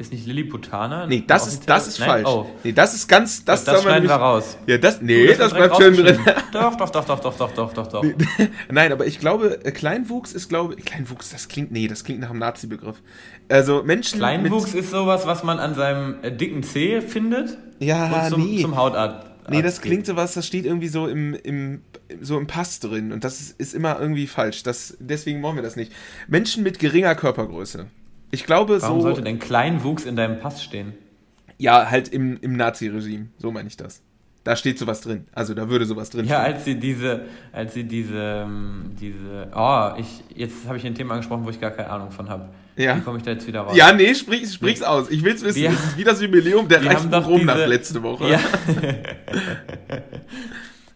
Ist 0.01 0.15
nicht 0.15 0.27
Lilliputaner? 0.27 1.07
Nee, 1.07 1.25
das 1.27 1.47
ist, 1.47 1.69
das 1.69 1.87
ist 1.87 1.99
falsch. 1.99 2.27
Oh. 2.27 2.47
Nee, 2.65 2.73
das 2.73 2.95
ist 2.95 3.07
ganz. 3.07 3.45
Das, 3.45 3.65
das, 3.65 3.75
das 3.75 3.83
schneiden 3.83 4.09
wir 4.09 4.15
raus. 4.15 4.57
Ja, 4.67 4.79
das. 4.79 5.03
Nee, 5.03 5.27
du, 5.27 5.29
das, 5.29 5.37
das 5.37 5.53
bleibt 5.53 5.77
schön 5.77 5.95
drin. 5.95 6.19
Doch, 6.53 6.75
doch, 6.75 6.89
doch, 6.89 7.05
doch, 7.05 7.21
doch, 7.21 7.37
doch, 7.37 7.53
doch, 7.53 7.73
doch, 7.75 7.87
doch. 7.87 8.03
Nee, 8.03 8.15
nein, 8.71 8.93
aber 8.93 9.05
ich 9.07 9.21
glaube, 9.21 9.63
äh, 9.63 9.71
Kleinwuchs 9.73 10.33
ist, 10.33 10.49
glaube 10.49 10.75
ich. 10.79 10.87
Kleinwuchs, 10.87 11.29
das 11.29 11.49
klingt. 11.49 11.71
Nee, 11.71 11.87
das 11.87 12.03
klingt 12.03 12.21
nach 12.21 12.31
einem 12.31 12.39
Nazi-Begriff. 12.39 13.03
Also 13.51 13.83
Menschen. 13.83 14.21
Kleinwuchs 14.21 14.73
ist 14.73 14.91
sowas, 14.91 15.27
was 15.27 15.45
man 15.45 15.59
an 15.59 15.75
seinem 15.75 16.17
äh, 16.23 16.33
dicken 16.33 16.63
Zeh 16.63 17.03
findet. 17.03 17.59
Ja, 17.79 18.23
und 18.23 18.31
zum, 18.31 18.43
nee. 18.43 18.63
Zum 18.63 18.77
Hautart. 18.77 19.27
Nee, 19.51 19.61
das 19.61 19.83
klingt 19.83 20.07
so 20.07 20.17
was, 20.17 20.33
das 20.33 20.47
steht 20.47 20.65
irgendwie 20.65 20.89
so 20.89 21.09
im, 21.09 21.35
im, 21.35 21.83
so 22.23 22.39
im 22.39 22.47
Pass 22.47 22.81
drin. 22.81 23.13
Und 23.13 23.23
das 23.23 23.39
ist, 23.39 23.61
ist 23.61 23.75
immer 23.75 24.01
irgendwie 24.01 24.27
falsch. 24.27 24.63
Das, 24.63 24.97
deswegen 24.99 25.43
wollen 25.43 25.57
wir 25.57 25.63
das 25.63 25.77
nicht. 25.77 25.93
Menschen 26.27 26.63
mit 26.63 26.79
geringer 26.79 27.15
Körpergröße. 27.15 27.87
Ich 28.31 28.45
glaube 28.45 28.81
Warum 28.81 28.99
so. 28.99 29.03
sollte 29.03 29.23
denn 29.23 29.39
Kleinwuchs 29.39 30.05
in 30.05 30.17
deinem 30.17 30.39
Pass 30.39 30.63
stehen? 30.63 30.95
Ja, 31.59 31.91
halt 31.91 32.09
im, 32.09 32.39
im 32.41 32.57
Nazi-Regime. 32.57 33.27
So 33.39 33.51
meine 33.51 33.69
ich 33.69 33.77
das. 33.77 34.03
Da 34.45 34.57
steht 34.57 34.79
sowas 34.79 35.03
drin. 35.03 35.27
Also 35.33 35.53
da 35.53 35.69
würde 35.69 35.85
sowas 35.85 36.09
drin 36.09 36.25
ja, 36.25 36.37
stehen. 36.37 36.51
Ja, 36.51 36.55
als 36.55 36.65
sie 36.65 36.75
diese, 36.77 37.23
als 37.53 37.75
sie 37.75 37.85
diese, 37.85 38.47
ähm, 38.47 38.93
diese, 38.99 39.49
oh, 39.55 39.91
ich, 39.99 40.25
jetzt 40.35 40.67
habe 40.67 40.79
ich 40.79 40.87
ein 40.87 40.95
Thema 40.95 41.15
angesprochen, 41.15 41.45
wo 41.45 41.51
ich 41.51 41.61
gar 41.61 41.73
keine 41.73 41.91
Ahnung 41.91 42.11
von 42.11 42.31
habe. 42.31 42.49
Ja. 42.77 42.97
Wie 42.97 43.01
komme 43.03 43.19
ich 43.19 43.25
da 43.25 43.33
jetzt 43.33 43.47
wieder 43.47 43.61
raus? 43.61 43.77
Ja, 43.77 43.93
nee, 43.93 44.15
sprich, 44.15 44.51
sprich's 44.51 44.81
nee. 44.81 44.87
aus. 44.87 45.11
Ich 45.11 45.23
will's 45.23 45.45
wissen. 45.45 45.61
Wir, 45.61 45.71
das 45.71 45.85
ist 45.85 45.99
wie 45.99 46.05
das 46.05 46.23
Jubiläum 46.23 46.67
der 46.69 46.85
Reichsbuch 46.85 47.27
Rom 47.27 47.45
nach 47.45 47.67
letzte 47.67 48.03
Woche. 48.03 48.31
Ja. 48.31 48.41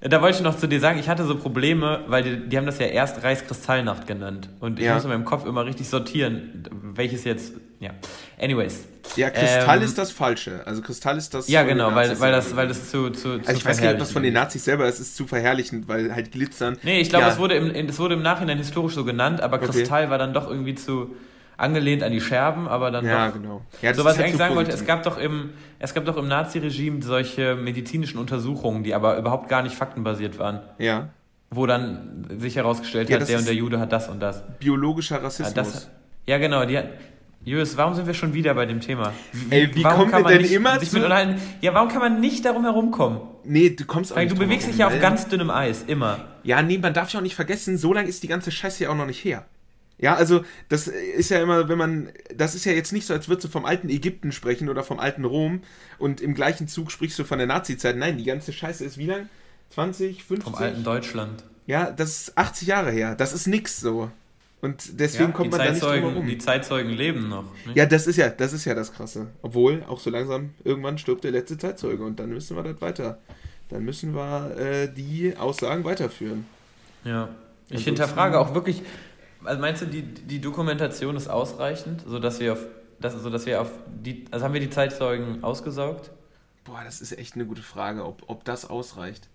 Da 0.06 0.20
wollte 0.20 0.37
ich 0.37 0.42
noch 0.42 0.58
zu 0.58 0.68
dir 0.68 0.80
sagen, 0.80 0.99
ich 0.99 1.08
hatte 1.08 1.25
so 1.25 1.34
Probleme, 1.34 2.04
weil 2.08 2.23
die, 2.23 2.49
die 2.49 2.58
haben 2.58 2.66
das 2.66 2.78
ja 2.78 2.87
erst 2.87 3.23
Reichskristallnacht 3.23 4.06
genannt. 4.06 4.50
Und 4.61 4.78
ich 4.78 4.84
ja. 4.84 4.94
muss 4.94 5.04
in 5.04 5.08
meinem 5.08 5.25
Kopf 5.25 5.46
immer 5.46 5.64
richtig 5.64 5.88
sortieren, 5.88 6.68
welches 6.94 7.25
jetzt. 7.25 7.54
Ja. 7.80 7.90
Anyways. 8.38 8.84
Ja, 9.16 9.30
Kristall 9.30 9.78
ähm, 9.78 9.84
ist 9.84 9.96
das 9.96 10.11
Falsche. 10.11 10.62
Also 10.66 10.82
Kristall 10.82 11.16
ist 11.16 11.32
das. 11.32 11.49
Ja, 11.49 11.62
genau, 11.62 11.94
weil, 11.94 12.20
weil, 12.20 12.32
das, 12.32 12.54
weil 12.54 12.68
das 12.68 12.90
zu. 12.90 13.11
zu, 13.11 13.32
also 13.32 13.52
ich 13.52 13.64
weiß 13.64 13.78
gar 13.78 13.87
nicht, 13.87 13.94
ob 13.94 13.99
das 14.00 14.12
von 14.12 14.23
den 14.23 14.34
Nazis 14.34 14.64
selber 14.64 14.87
ist, 14.87 15.00
ist 15.00 15.16
zu 15.16 15.26
verherrlichend, 15.26 15.88
weil 15.88 16.14
halt 16.14 16.32
glitzern. 16.32 16.76
Nee, 16.82 17.00
ich 17.00 17.08
glaube, 17.08 17.25
ja. 17.25 17.32
es, 17.32 17.38
wurde 17.38 17.54
im, 17.54 17.88
es 17.88 17.99
wurde 17.99 18.14
im 18.14 18.23
Nachhinein 18.23 18.58
historisch 18.58 18.94
so 18.94 19.04
genannt, 19.04 19.40
aber 19.40 19.58
Kristall 19.58 20.02
okay. 20.02 20.11
war 20.11 20.18
dann 20.18 20.34
doch 20.34 20.50
irgendwie 20.50 20.75
zu 20.75 21.14
angelehnt 21.56 22.02
an 22.02 22.12
die 22.12 22.20
Scherben, 22.20 22.68
aber 22.68 22.90
dann 22.90 23.04
ja, 23.04 23.28
doch. 23.28 23.34
Genau. 23.34 23.62
Ja, 23.82 23.94
so 23.94 24.04
was 24.04 24.14
ich 24.14 24.18
halt 24.18 24.28
eigentlich 24.28 24.38
sagen 24.38 24.56
wollte, 24.56 24.73
es 24.73 24.84
gab 24.84 25.02
doch 25.02 25.18
im, 25.18 25.50
es 25.78 25.94
gab 25.94 26.04
doch 26.04 26.16
im 26.16 26.28
Naziregime 26.28 27.02
solche 27.02 27.54
medizinischen 27.54 28.18
Untersuchungen, 28.18 28.82
die 28.82 28.94
aber 28.94 29.16
überhaupt 29.18 29.49
gar 29.49 29.62
nicht 29.62 29.75
faktenbasiert 29.75 30.38
waren. 30.38 30.61
Ja. 30.78 31.08
Wo 31.50 31.66
dann 31.66 32.26
sich 32.38 32.56
herausgestellt 32.56 33.08
ja, 33.11 33.20
hat, 33.20 33.28
der 33.28 33.38
und 33.38 33.46
der 33.46 33.54
Jude 33.54 33.78
hat 33.78 33.92
das 33.92 34.08
und 34.08 34.20
das. 34.20 34.42
Biologischer 34.58 35.23
Rassismus. 35.23 35.54
Ja, 35.54 35.62
das, 35.62 35.90
ja 36.26 36.38
genau, 36.38 36.64
die 36.64 36.78
hat, 36.78 36.88
Julius, 37.44 37.76
warum 37.76 37.94
sind 37.94 38.06
wir 38.06 38.14
schon 38.14 38.32
wieder 38.32 38.54
bei 38.54 38.64
dem 38.64 38.80
Thema? 38.80 39.12
Wie, 39.32 39.54
Ey, 39.54 39.75
wie 39.75 39.84
warum 39.84 40.11
kommen 40.11 40.25
wir 40.25 40.38
denn 40.38 40.50
immer 40.50 40.80
zu... 40.80 40.99
Ja, 41.61 41.75
warum 41.75 41.88
kann 41.90 42.00
man 42.00 42.18
nicht 42.18 42.44
darum 42.46 42.64
herumkommen? 42.64 43.20
Nee, 43.44 43.70
du 43.70 43.84
kommst 43.84 44.12
auch 44.12 44.16
Weil 44.16 44.28
du 44.28 44.34
bewegst 44.34 44.66
dich 44.66 44.78
ja 44.78 44.87
auf 44.87 44.99
ganz 44.99 45.28
dünnem 45.28 45.50
Eis, 45.50 45.84
immer. 45.87 46.25
Ja, 46.42 46.62
nee, 46.62 46.78
man 46.78 46.94
darf 46.94 47.12
ja 47.12 47.20
auch 47.20 47.23
nicht 47.23 47.34
vergessen, 47.34 47.76
so 47.76 47.92
lange 47.92 48.08
ist 48.08 48.23
die 48.23 48.28
ganze 48.28 48.50
Scheiße 48.50 48.84
ja 48.84 48.90
auch 48.90 48.96
noch 48.96 49.06
nicht 49.06 49.23
her. 49.23 49.44
Ja, 50.04 50.16
also 50.16 50.44
das 50.68 50.87
ist 50.87 51.30
ja 51.30 51.40
immer, 51.40 51.66
wenn 51.70 51.78
man, 51.78 52.11
das 52.37 52.54
ist 52.54 52.66
ja 52.66 52.73
jetzt 52.73 52.92
nicht 52.92 53.06
so, 53.06 53.14
als 53.14 53.26
würdest 53.26 53.46
du 53.46 53.49
vom 53.50 53.64
alten 53.64 53.88
Ägypten 53.88 54.32
sprechen 54.32 54.68
oder 54.68 54.84
vom 54.84 54.99
alten 54.99 55.25
Rom 55.25 55.62
und 55.99 56.20
im 56.20 56.34
gleichen 56.34 56.68
Zug 56.68 56.92
sprichst 56.92 57.18
du 57.18 57.25
von 57.25 57.38
der 57.38 57.46
Nazi-Zeit. 57.46 57.96
Nein, 57.96 58.18
die 58.18 58.25
ganze 58.25 58.52
Scheiße 58.52 58.84
ist 58.84 58.99
wie 58.99 59.06
lang? 59.06 59.30
20, 59.70 60.23
50? 60.23 60.44
Vom 60.44 60.62
alten 60.62 60.84
Deutschland. 60.84 61.42
Ja, 61.66 61.90
das 61.90 62.20
ist 62.20 62.37
80 62.37 62.68
Jahre 62.68 62.90
her. 62.90 63.14
Das 63.14 63.32
ist 63.32 63.46
nix 63.46 63.80
so. 63.80 64.11
Und 64.61 65.00
deswegen 65.00 65.30
ja, 65.30 65.37
kommt 65.37 65.52
man 65.52 65.61
da 65.61 65.70
nicht 65.70 65.82
drum 65.82 65.92
herum. 65.92 66.26
Die 66.26 66.37
Zeitzeugen 66.37 66.92
leben 66.92 67.30
noch. 67.30 67.46
Nicht? 67.64 67.75
Ja, 67.75 67.87
das 67.87 68.06
ist 68.06 68.16
ja, 68.16 68.28
das 68.28 68.52
ist 68.52 68.66
ja 68.66 68.75
das 68.75 68.92
Krasse. 68.92 69.28
Obwohl, 69.40 69.84
auch 69.88 70.00
so 70.00 70.11
langsam, 70.11 70.50
irgendwann 70.64 70.99
stirbt 70.99 71.25
der 71.25 71.30
letzte 71.30 71.56
Zeitzeuge 71.56 72.04
und 72.04 72.20
dann 72.20 72.28
müssen 72.28 72.58
wir 72.58 72.62
das 72.62 72.78
weiter. 72.82 73.20
Dann 73.70 73.82
müssen 73.87 74.14
wir 74.14 74.54
äh, 74.58 74.88
die 74.92 75.34
Aussagen 75.38 75.82
weiterführen. 75.84 76.44
Ja. 77.04 77.30
Ich 77.68 77.76
Ansonsten, 77.78 77.84
hinterfrage 77.84 78.38
auch 78.38 78.54
wirklich, 78.54 78.82
also 79.44 79.60
meinst 79.60 79.82
du, 79.82 79.86
die, 79.86 80.02
die 80.02 80.40
Dokumentation 80.40 81.16
ist 81.16 81.28
ausreichend, 81.28 82.02
sodass 82.06 82.40
wir 82.40 82.54
auf, 82.54 82.66
das, 83.00 83.14
sodass 83.14 83.46
wir 83.46 83.60
auf 83.60 83.70
die, 83.86 84.24
also 84.30 84.44
haben 84.44 84.54
wir 84.54 84.60
die 84.60 84.70
Zeitzeugen 84.70 85.44
ausgesaugt? 85.44 86.10
Boah, 86.64 86.82
das 86.84 87.00
ist 87.00 87.16
echt 87.18 87.34
eine 87.34 87.46
gute 87.46 87.62
Frage, 87.62 88.04
ob, 88.04 88.22
ob 88.26 88.44
das 88.44 88.68
ausreicht. 88.68 89.28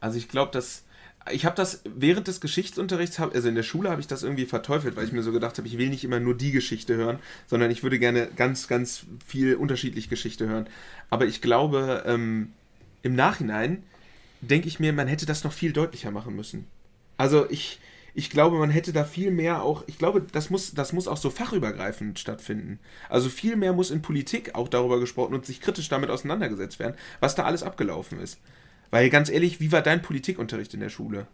Also 0.00 0.18
ich 0.18 0.28
glaube, 0.28 0.52
dass 0.52 0.84
ich 1.30 1.44
habe 1.44 1.54
das 1.54 1.82
während 1.84 2.28
des 2.28 2.40
Geschichtsunterrichts, 2.40 3.20
also 3.20 3.48
in 3.48 3.54
der 3.54 3.62
Schule 3.62 3.90
habe 3.90 4.00
ich 4.00 4.06
das 4.06 4.22
irgendwie 4.22 4.46
verteufelt, 4.46 4.96
weil 4.96 5.04
ich 5.04 5.12
mir 5.12 5.22
so 5.22 5.32
gedacht 5.32 5.58
habe, 5.58 5.68
ich 5.68 5.76
will 5.76 5.90
nicht 5.90 6.02
immer 6.02 6.18
nur 6.18 6.34
die 6.34 6.50
Geschichte 6.50 6.96
hören, 6.96 7.18
sondern 7.46 7.70
ich 7.70 7.82
würde 7.82 7.98
gerne 7.98 8.28
ganz, 8.36 8.68
ganz 8.68 9.04
viel 9.26 9.54
unterschiedlich 9.54 10.08
Geschichte 10.08 10.48
hören. 10.48 10.66
Aber 11.10 11.26
ich 11.26 11.42
glaube, 11.42 12.04
ähm, 12.06 12.52
im 13.02 13.14
Nachhinein 13.14 13.82
denke 14.40 14.68
ich 14.68 14.80
mir, 14.80 14.92
man 14.92 15.08
hätte 15.08 15.26
das 15.26 15.44
noch 15.44 15.52
viel 15.52 15.72
deutlicher 15.72 16.10
machen 16.10 16.34
müssen. 16.34 16.66
Also 17.18 17.48
ich, 17.50 17.80
ich 18.14 18.30
glaube, 18.30 18.58
man 18.58 18.70
hätte 18.70 18.92
da 18.92 19.04
viel 19.04 19.30
mehr 19.30 19.62
auch, 19.62 19.84
ich 19.86 19.98
glaube, 19.98 20.22
das 20.32 20.50
muss, 20.50 20.74
das 20.74 20.92
muss 20.92 21.08
auch 21.08 21.16
so 21.16 21.30
fachübergreifend 21.30 22.18
stattfinden. 22.18 22.78
Also 23.08 23.28
viel 23.28 23.56
mehr 23.56 23.72
muss 23.72 23.90
in 23.90 24.02
Politik 24.02 24.54
auch 24.54 24.68
darüber 24.68 25.00
gesprochen 25.00 25.34
und 25.34 25.46
sich 25.46 25.60
kritisch 25.60 25.88
damit 25.88 26.10
auseinandergesetzt 26.10 26.78
werden, 26.78 26.96
was 27.20 27.34
da 27.34 27.44
alles 27.44 27.62
abgelaufen 27.62 28.20
ist. 28.20 28.40
Weil 28.90 29.10
ganz 29.10 29.30
ehrlich, 29.30 29.60
wie 29.60 29.72
war 29.72 29.82
dein 29.82 30.02
Politikunterricht 30.02 30.74
in 30.74 30.80
der 30.80 30.88
Schule? 30.88 31.26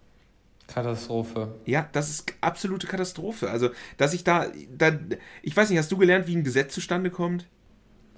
Katastrophe. 0.67 1.55
Ja, 1.65 1.89
das 1.93 2.11
ist 2.11 2.35
absolute 2.41 2.87
Katastrophe. 2.87 3.51
Also, 3.51 3.71
dass 3.97 4.15
ich 4.15 4.25
da, 4.25 4.47
da, 4.77 4.99
ich 5.43 5.57
weiß 5.57 5.71
nicht, 5.71 5.79
hast 5.79 5.93
du 5.93 5.97
gelernt, 5.97 6.27
wie 6.27 6.37
ein 6.37 6.45
Gesetz 6.45 6.75
zustande 6.75 7.11
kommt? 7.11 7.47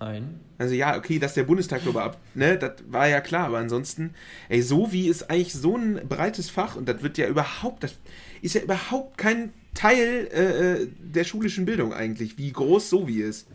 Nein. 0.00 0.40
Also 0.58 0.74
ja, 0.74 0.96
okay, 0.96 1.18
dass 1.18 1.34
der 1.34 1.42
Bundestag 1.42 1.84
nur 1.84 2.00
ab, 2.00 2.18
ne, 2.34 2.56
das 2.56 2.72
war 2.88 3.08
ja 3.08 3.20
klar, 3.20 3.46
aber 3.46 3.58
ansonsten, 3.58 4.14
ey, 4.48 4.62
so 4.62 4.92
wie 4.92 5.08
ist 5.08 5.28
eigentlich 5.28 5.54
so 5.54 5.76
ein 5.76 6.00
breites 6.08 6.50
Fach 6.50 6.76
und 6.76 6.88
das 6.88 7.02
wird 7.02 7.18
ja 7.18 7.26
überhaupt, 7.26 7.82
das 7.82 7.96
ist 8.42 8.54
ja 8.54 8.62
überhaupt 8.62 9.18
kein 9.18 9.52
Teil 9.74 10.28
äh, 10.32 10.82
äh, 10.82 10.88
der 11.00 11.24
schulischen 11.24 11.64
Bildung 11.64 11.92
eigentlich, 11.92 12.38
wie 12.38 12.52
groß 12.52 12.90
so 12.90 13.06
wie 13.06 13.20
ist. 13.20 13.48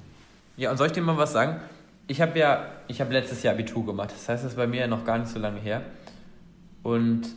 Ja, 0.55 0.71
und 0.71 0.77
soll 0.77 0.87
ich 0.87 0.93
dir 0.93 1.01
mal 1.01 1.17
was 1.17 1.33
sagen? 1.33 1.59
Ich 2.07 2.21
habe 2.21 2.37
ja, 2.37 2.71
ich 2.87 3.01
habe 3.01 3.11
letztes 3.13 3.43
Jahr 3.43 3.53
Abitur 3.53 3.85
gemacht, 3.85 4.11
das 4.11 4.29
heißt, 4.29 4.43
das 4.43 4.51
ist 4.51 4.57
bei 4.57 4.67
mir 4.67 4.81
ja 4.81 4.87
noch 4.87 5.05
gar 5.05 5.17
nicht 5.17 5.31
so 5.31 5.39
lange 5.39 5.59
her. 5.59 5.83
Und 6.81 7.27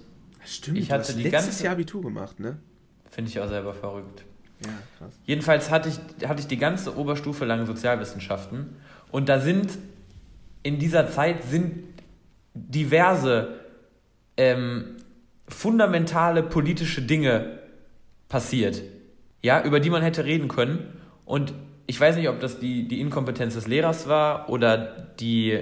Stimmt, 0.45 0.79
ich 0.79 0.91
hatte 0.91 1.03
du 1.03 1.09
hast 1.09 1.19
die 1.19 1.23
letztes 1.25 1.45
ganze, 1.47 1.65
Jahr 1.65 1.73
Abitur 1.75 2.03
gemacht, 2.03 2.39
ne? 2.41 2.59
Finde 3.11 3.31
ich 3.31 3.41
auch 3.41 3.49
selber 3.49 3.75
verrückt. 3.75 4.25
Ja, 4.65 4.71
krass. 4.99 5.19
Jedenfalls 5.25 5.71
hatte 5.71 5.89
ich, 5.89 6.29
hatte 6.29 6.41
ich 6.41 6.47
die 6.47 6.57
ganze 6.57 6.97
Oberstufe 6.97 7.45
lang 7.45 7.67
Sozialwissenschaften 7.67 8.77
und 9.11 9.29
da 9.29 9.41
sind 9.41 9.79
in 10.63 10.79
dieser 10.79 11.11
Zeit 11.11 11.45
sind 11.45 11.85
diverse 12.55 13.61
ähm, 14.37 14.97
fundamentale 15.49 16.43
politische 16.43 17.03
Dinge 17.03 17.61
passiert, 18.29 18.83
ja, 19.43 19.63
über 19.63 19.81
die 19.81 19.91
man 19.91 20.03
hätte 20.03 20.25
reden 20.25 20.49
können. 20.49 21.01
Und 21.25 21.55
ich 21.87 22.01
weiß 22.01 22.17
nicht, 22.17 22.29
ob 22.29 22.41
das 22.41 22.59
die, 22.59 22.89
die 22.89 23.01
Inkompetenz 23.01 23.55
des 23.55 23.67
Lehrers 23.67 24.09
war 24.09 24.49
oder 24.49 24.77
die, 25.21 25.61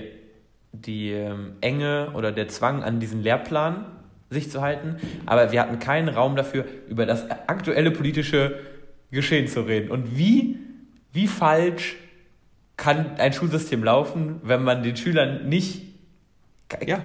die 0.72 1.10
ähm, 1.10 1.52
Enge 1.60 2.10
oder 2.14 2.32
der 2.32 2.48
Zwang 2.48 2.82
an 2.82 3.00
diesen 3.00 3.22
Lehrplan 3.22 3.86
sich 4.30 4.50
zu 4.50 4.62
halten, 4.62 4.96
aber 5.26 5.52
wir 5.52 5.60
hatten 5.60 5.78
keinen 5.78 6.08
Raum 6.08 6.34
dafür, 6.34 6.64
über 6.88 7.06
das 7.06 7.30
aktuelle 7.30 7.90
politische 7.90 8.58
Geschehen 9.10 9.46
zu 9.46 9.60
reden. 9.60 9.90
Und 9.90 10.16
wie, 10.16 10.58
wie 11.12 11.28
falsch 11.28 11.96
kann 12.76 13.16
ein 13.18 13.32
Schulsystem 13.32 13.84
laufen, 13.84 14.40
wenn 14.42 14.62
man 14.62 14.82
den 14.82 14.96
Schülern 14.96 15.48
nicht. 15.48 15.82
Ja. 16.84 17.04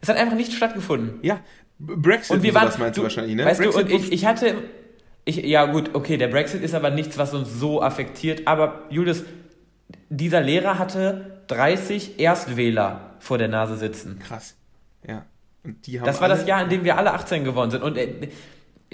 Es 0.00 0.08
hat 0.08 0.18
einfach 0.18 0.36
nicht 0.36 0.52
stattgefunden. 0.52 1.18
Ja, 1.22 1.40
Brexit 1.86 2.36
und 2.36 2.42
wir 2.42 2.54
waren, 2.54 2.66
das 2.66 2.78
meinst 2.78 2.96
du, 2.96 3.00
du 3.00 3.04
wahrscheinlich, 3.04 3.36
ne? 3.36 3.44
Weißt 3.44 3.60
Brexit 3.60 3.88
du, 3.90 3.94
und 3.94 4.04
ich, 4.04 4.12
ich 4.12 4.26
hatte. 4.26 4.54
Ich, 5.26 5.36
ja, 5.36 5.64
gut, 5.64 5.94
okay, 5.94 6.18
der 6.18 6.28
Brexit 6.28 6.62
ist 6.62 6.74
aber 6.74 6.90
nichts, 6.90 7.16
was 7.16 7.32
uns 7.32 7.58
so 7.58 7.80
affektiert. 7.80 8.46
Aber 8.46 8.82
Julius, 8.90 9.24
dieser 10.10 10.42
Lehrer 10.42 10.78
hatte 10.78 11.40
30 11.46 12.20
Erstwähler 12.20 13.16
vor 13.20 13.38
der 13.38 13.48
Nase 13.48 13.76
sitzen. 13.76 14.18
Krass. 14.18 14.54
Ja. 15.06 15.24
Und 15.64 15.86
die 15.86 15.98
haben 15.98 16.06
das 16.06 16.20
war 16.20 16.28
das 16.28 16.46
Jahr, 16.46 16.62
in 16.62 16.68
dem 16.68 16.84
wir 16.84 16.98
alle 16.98 17.14
18 17.14 17.42
geworden 17.42 17.70
sind. 17.70 17.82
Und 17.82 17.96
äh, 17.96 18.28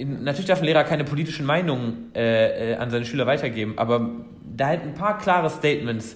natürlich 0.05 0.45
darf 0.45 0.59
ein 0.59 0.65
Lehrer 0.65 0.83
keine 0.83 1.03
politischen 1.03 1.45
Meinungen 1.45 2.11
äh, 2.15 2.73
äh, 2.73 2.75
an 2.75 2.89
seine 2.91 3.05
Schüler 3.05 3.27
weitergeben, 3.27 3.77
aber 3.77 4.09
da 4.55 4.69
hätten 4.69 4.89
ein 4.89 4.93
paar 4.93 5.17
klare 5.17 5.49
Statements 5.49 6.15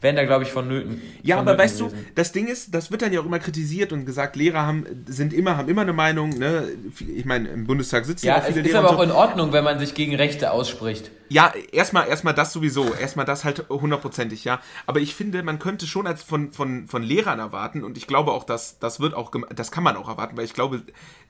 wären 0.00 0.16
da, 0.16 0.24
glaube 0.24 0.44
ich, 0.44 0.52
vonnöten. 0.52 1.00
Ja, 1.22 1.36
von 1.36 1.48
aber 1.48 1.58
weißt 1.58 1.78
gewesen. 1.78 1.96
du, 1.96 2.12
das 2.14 2.32
Ding 2.32 2.48
ist, 2.48 2.74
das 2.74 2.90
wird 2.90 3.02
dann 3.02 3.12
ja 3.12 3.20
auch 3.20 3.24
immer 3.24 3.38
kritisiert 3.38 3.92
und 3.92 4.04
gesagt, 4.04 4.36
Lehrer 4.36 4.66
haben, 4.66 4.84
sind 5.06 5.32
immer, 5.32 5.56
haben 5.56 5.68
immer 5.68 5.82
eine 5.82 5.94
Meinung, 5.94 6.30
ne? 6.30 6.68
Ich 7.14 7.24
meine, 7.24 7.48
im 7.48 7.66
Bundestag 7.66 8.04
sitzen 8.04 8.26
ja, 8.26 8.38
auch 8.38 8.42
viele 8.42 8.60
Lehrer. 8.60 8.74
Ja, 8.74 8.80
ist 8.80 8.84
aber 8.84 8.90
auch 8.90 8.98
so. 8.98 9.04
in 9.04 9.10
Ordnung, 9.10 9.52
wenn 9.52 9.64
man 9.64 9.78
sich 9.78 9.94
gegen 9.94 10.14
Rechte 10.14 10.50
ausspricht. 10.50 11.10
Ja, 11.28 11.52
erstmal, 11.72 12.08
erstmal 12.08 12.34
das 12.34 12.52
sowieso, 12.52 12.94
erstmal 12.94 13.24
das 13.24 13.44
halt 13.44 13.68
hundertprozentig, 13.70 14.44
ja. 14.44 14.60
Aber 14.86 15.00
ich 15.00 15.14
finde, 15.14 15.42
man 15.42 15.58
könnte 15.58 15.86
schon 15.86 16.06
als 16.06 16.22
von, 16.22 16.52
von, 16.52 16.86
von 16.88 17.02
Lehrern 17.02 17.38
erwarten 17.38 17.82
und 17.82 17.96
ich 17.96 18.06
glaube 18.06 18.32
auch, 18.32 18.44
dass 18.44 18.78
das 18.78 19.00
wird 19.00 19.14
auch, 19.14 19.32
das 19.54 19.70
kann 19.70 19.82
man 19.82 19.96
auch 19.96 20.08
erwarten, 20.08 20.36
weil 20.36 20.44
ich 20.44 20.54
glaube, 20.54 20.82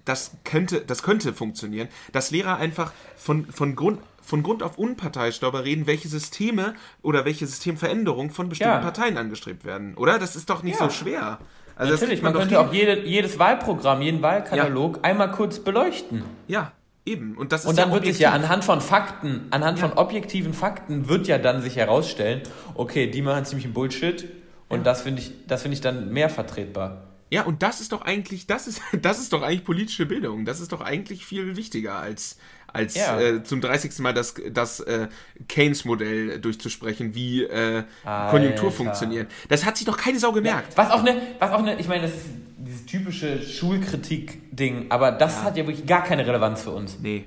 das 0.04 0.32
könnte, 0.44 0.80
das 0.80 1.02
könnte 1.02 1.32
funktionieren, 1.32 1.88
dass 2.12 2.30
Lehrer 2.30 2.56
einfach 2.56 2.92
von, 3.16 3.46
von 3.46 3.74
Grund 3.74 4.00
von 4.26 4.42
Grund 4.42 4.62
auf 4.62 4.76
unparteiisch 4.76 5.40
darüber 5.40 5.64
reden, 5.64 5.86
welche 5.86 6.08
Systeme 6.08 6.74
oder 7.02 7.24
welche 7.24 7.46
Systemveränderungen 7.46 8.30
von 8.30 8.48
bestimmten 8.48 8.74
ja. 8.74 8.80
Parteien 8.80 9.16
angestrebt 9.16 9.64
werden, 9.64 9.94
oder? 9.94 10.18
Das 10.18 10.36
ist 10.36 10.50
doch 10.50 10.62
nicht 10.62 10.80
ja. 10.80 10.86
so 10.86 10.90
schwer. 10.90 11.38
Also 11.76 11.92
Natürlich, 11.92 12.22
man, 12.22 12.32
man 12.32 12.42
könnte 12.42 12.58
auch 12.60 12.72
jede, 12.72 13.06
jedes 13.06 13.38
Wahlprogramm, 13.38 14.02
jeden 14.02 14.22
Wahlkatalog 14.22 14.96
ja. 14.96 15.02
einmal 15.04 15.30
kurz 15.30 15.60
beleuchten. 15.60 16.24
Ja, 16.48 16.72
eben. 17.04 17.36
Und, 17.36 17.52
das 17.52 17.62
ist 17.62 17.66
und 17.70 17.78
dann 17.78 17.92
wird 17.92 18.04
sich 18.04 18.18
ja 18.18 18.32
anhand 18.32 18.64
von 18.64 18.80
Fakten, 18.80 19.46
anhand 19.50 19.78
von 19.78 19.92
objektiven 19.92 20.54
Fakten 20.54 21.08
wird 21.08 21.28
ja 21.28 21.38
dann 21.38 21.62
sich 21.62 21.76
herausstellen, 21.76 22.42
okay, 22.74 23.10
die 23.10 23.22
machen 23.22 23.44
ziemlich 23.44 23.72
Bullshit 23.72 24.26
und 24.68 24.84
das 24.84 25.02
finde 25.02 25.22
ich, 25.22 25.46
das 25.46 25.62
finde 25.62 25.74
ich 25.74 25.80
dann 25.80 26.12
mehr 26.12 26.30
vertretbar. 26.30 27.02
Ja, 27.30 27.42
und 27.42 27.62
das 27.62 27.80
ist 27.80 27.92
doch 27.92 28.02
eigentlich, 28.02 28.46
das 28.46 28.66
ist, 28.66 28.80
das 29.02 29.18
ist 29.18 29.32
doch 29.32 29.42
eigentlich 29.42 29.64
politische 29.64 30.06
Bildung. 30.06 30.44
Das 30.44 30.60
ist 30.60 30.72
doch 30.72 30.80
eigentlich 30.80 31.26
viel 31.26 31.56
wichtiger 31.56 31.96
als, 31.96 32.38
als 32.76 32.94
ja. 32.94 33.18
äh, 33.20 33.42
zum 33.42 33.60
30. 33.60 33.98
Mal 34.00 34.14
das, 34.14 34.34
das 34.50 34.80
äh, 34.80 35.08
Keynes-Modell 35.48 36.40
durchzusprechen, 36.40 37.14
wie 37.14 37.44
äh, 37.44 37.84
Konjunktur 38.30 38.70
funktioniert. 38.70 39.30
Das 39.48 39.64
hat 39.64 39.76
sich 39.76 39.86
doch 39.86 39.96
keine 39.96 40.18
Sau 40.18 40.32
gemerkt. 40.32 40.72
Ja, 40.76 40.84
was 40.84 40.90
auch 40.90 41.00
eine, 41.00 41.16
was 41.38 41.50
auch 41.50 41.58
eine, 41.58 41.78
ich 41.78 41.88
meine, 41.88 42.02
das 42.02 42.12
ist 42.12 42.26
dieses 42.58 42.86
typische 42.86 43.42
Schulkritik-Ding, 43.42 44.86
aber 44.90 45.12
das 45.12 45.36
ja. 45.36 45.42
hat 45.44 45.56
ja 45.56 45.66
wirklich 45.66 45.86
gar 45.86 46.02
keine 46.02 46.26
Relevanz 46.26 46.62
für 46.62 46.70
uns. 46.70 46.98
Nee. 47.00 47.24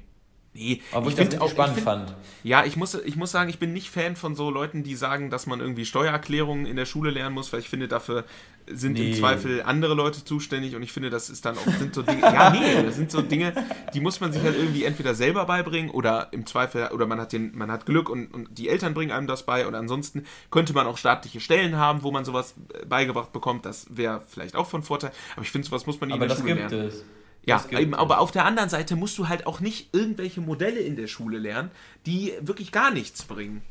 Nee, 0.60 0.82
Obwohl 0.92 1.14
ich, 1.14 1.30
das 1.30 1.40
auch 1.40 1.50
spannend 1.50 1.76
find, 1.76 1.86
fand. 1.86 2.16
Ja, 2.44 2.66
ich 2.66 2.76
muss, 2.76 2.94
ich 2.94 3.16
muss 3.16 3.32
sagen, 3.32 3.50
ich 3.50 3.60
bin 3.60 3.72
nicht 3.72 3.90
Fan 3.90 4.16
von 4.16 4.36
so 4.36 4.50
Leuten, 4.50 4.84
die 4.84 4.96
sagen, 4.96 5.30
dass 5.30 5.48
man 5.48 5.62
irgendwie 5.62 5.86
Steuererklärungen 5.86 6.66
in 6.66 6.76
der 6.76 6.86
Schule 6.86 7.12
lernen 7.12 7.34
muss, 7.34 7.54
weil 7.54 7.62
ich 7.62 7.70
finde, 7.70 7.88
dafür 7.88 8.26
sind 8.68 8.94
nee. 8.94 9.12
im 9.12 9.16
Zweifel 9.16 9.64
andere 9.64 9.94
Leute 9.94 10.24
zuständig 10.24 10.76
und 10.76 10.84
ich 10.84 10.92
finde, 10.92 11.10
das 11.10 11.30
ist 11.30 11.46
dann 11.46 11.58
auch 11.58 11.66
sind 11.80 11.96
so 11.96 12.02
Dinge. 12.02 12.22
ja, 12.22 12.50
nee, 12.50 12.84
das 12.84 12.98
sind 12.98 13.10
so 13.10 13.22
Dinge, 13.22 13.54
die 13.94 14.02
muss 14.02 14.20
man 14.20 14.34
sich 14.34 14.44
halt 14.44 14.56
irgendwie 14.56 14.84
entweder 14.84 15.16
selber 15.16 15.46
beibringen 15.46 15.90
oder 15.90 16.28
im 16.32 16.46
Zweifel, 16.46 16.90
oder 16.90 17.08
man 17.08 17.20
hat 17.20 17.32
den, 17.32 17.58
man 17.58 17.72
hat 17.72 17.86
Glück 17.86 18.10
und, 18.10 18.34
und 18.34 18.58
die 18.58 18.68
Eltern 18.70 18.94
bringen 18.94 19.12
einem 19.12 19.28
das 19.28 19.46
bei. 19.46 19.66
Und 19.66 19.76
ansonsten 19.76 20.26
könnte 20.52 20.74
man 20.74 20.88
auch 20.88 20.98
staatliche 20.98 21.40
Stellen 21.40 21.78
haben, 21.78 22.04
wo 22.04 22.12
man 22.12 22.26
sowas 22.26 22.56
beigebracht 22.88 23.32
bekommt. 23.32 23.66
Das 23.66 23.88
wäre 23.90 24.22
vielleicht 24.28 24.56
auch 24.56 24.68
von 24.68 24.84
Vorteil. 24.84 25.12
Aber 25.36 25.44
ich 25.44 25.52
finde, 25.52 25.68
sowas 25.68 25.86
muss 25.86 26.00
man 26.00 26.10
in 26.10 26.20
der 26.20 26.30
Schule 26.30 26.54
lernen. 26.54 26.62
Aber 26.62 26.76
das 26.76 26.82
gibt 26.82 26.94
es. 26.94 27.19
Ja, 27.46 27.64
eben, 27.72 27.96
aber 27.96 28.20
auf 28.20 28.32
der 28.32 28.46
anderen 28.46 28.70
Seite 28.70 28.96
musst 28.96 29.18
du 29.18 29.28
halt 29.28 29.48
auch 29.48 29.60
nicht 29.60 29.94
irgendwelche 29.94 30.42
Modelle 30.42 30.80
in 30.80 30.96
der 30.96 31.08
Schule 31.08 31.40
lernen, 31.40 31.72
die 32.06 32.34
wirklich 32.42 32.72
gar 32.72 32.92
nichts 32.92 33.24
bringen. 33.24 33.62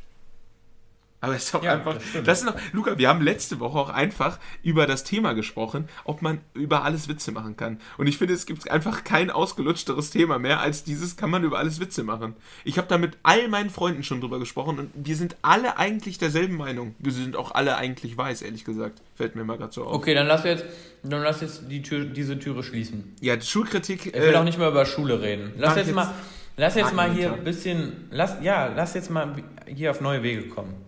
Aber 1.20 1.34
es 1.34 1.44
ist 1.44 1.54
auch 1.54 1.64
ja, 1.64 1.74
einfach. 1.74 1.94
Das, 1.94 2.22
das 2.24 2.38
ist 2.40 2.44
noch, 2.44 2.54
Luca, 2.72 2.96
wir 2.96 3.08
haben 3.08 3.20
letzte 3.20 3.58
Woche 3.58 3.78
auch 3.78 3.90
einfach 3.90 4.38
über 4.62 4.86
das 4.86 5.02
Thema 5.02 5.32
gesprochen, 5.32 5.88
ob 6.04 6.22
man 6.22 6.40
über 6.54 6.84
alles 6.84 7.08
Witze 7.08 7.32
machen 7.32 7.56
kann. 7.56 7.80
Und 7.96 8.06
ich 8.06 8.18
finde, 8.18 8.34
es 8.34 8.46
gibt 8.46 8.70
einfach 8.70 9.02
kein 9.02 9.30
ausgelutschteres 9.30 10.10
Thema 10.10 10.38
mehr 10.38 10.60
als 10.60 10.84
dieses, 10.84 11.16
kann 11.16 11.30
man 11.30 11.42
über 11.42 11.58
alles 11.58 11.80
Witze 11.80 12.04
machen. 12.04 12.36
Ich 12.64 12.78
habe 12.78 12.86
da 12.86 12.98
mit 12.98 13.18
all 13.24 13.48
meinen 13.48 13.70
Freunden 13.70 14.04
schon 14.04 14.20
drüber 14.20 14.38
gesprochen 14.38 14.78
und 14.78 14.90
wir 14.94 15.16
sind 15.16 15.36
alle 15.42 15.76
eigentlich 15.76 16.18
derselben 16.18 16.56
Meinung. 16.56 16.94
Wir 17.00 17.12
sind 17.12 17.36
auch 17.36 17.50
alle 17.52 17.76
eigentlich 17.76 18.16
weiß, 18.16 18.42
ehrlich 18.42 18.64
gesagt. 18.64 19.00
Fällt 19.16 19.34
mir 19.34 19.42
mal 19.42 19.58
gerade 19.58 19.72
so 19.72 19.84
auf. 19.84 19.94
Okay, 19.94 20.14
dann 20.14 20.28
lass 20.28 20.44
jetzt, 20.44 20.64
dann 21.02 21.22
lass 21.22 21.40
jetzt 21.40 21.62
die 21.68 21.82
Tür, 21.82 22.04
diese 22.04 22.38
Türe 22.38 22.62
schließen. 22.62 23.16
Ja, 23.20 23.34
die 23.34 23.46
Schulkritik. 23.46 24.06
Ich 24.06 24.14
will 24.14 24.34
äh, 24.34 24.36
auch 24.36 24.44
nicht 24.44 24.58
mehr 24.58 24.68
über 24.68 24.86
Schule 24.86 25.20
reden. 25.20 25.52
Lass 25.56 25.74
jetzt, 25.74 25.86
jetzt 25.88 25.96
mal. 25.96 26.14
Lass 26.56 26.74
jetzt 26.76 26.94
mal 26.94 27.10
hier 27.12 27.32
ein 27.32 27.44
bisschen. 27.44 28.08
Lass, 28.10 28.36
ja, 28.40 28.66
lass 28.74 28.94
jetzt 28.94 29.10
mal 29.10 29.34
hier 29.66 29.90
auf 29.90 30.00
neue 30.00 30.22
Wege 30.22 30.48
kommen. 30.48 30.87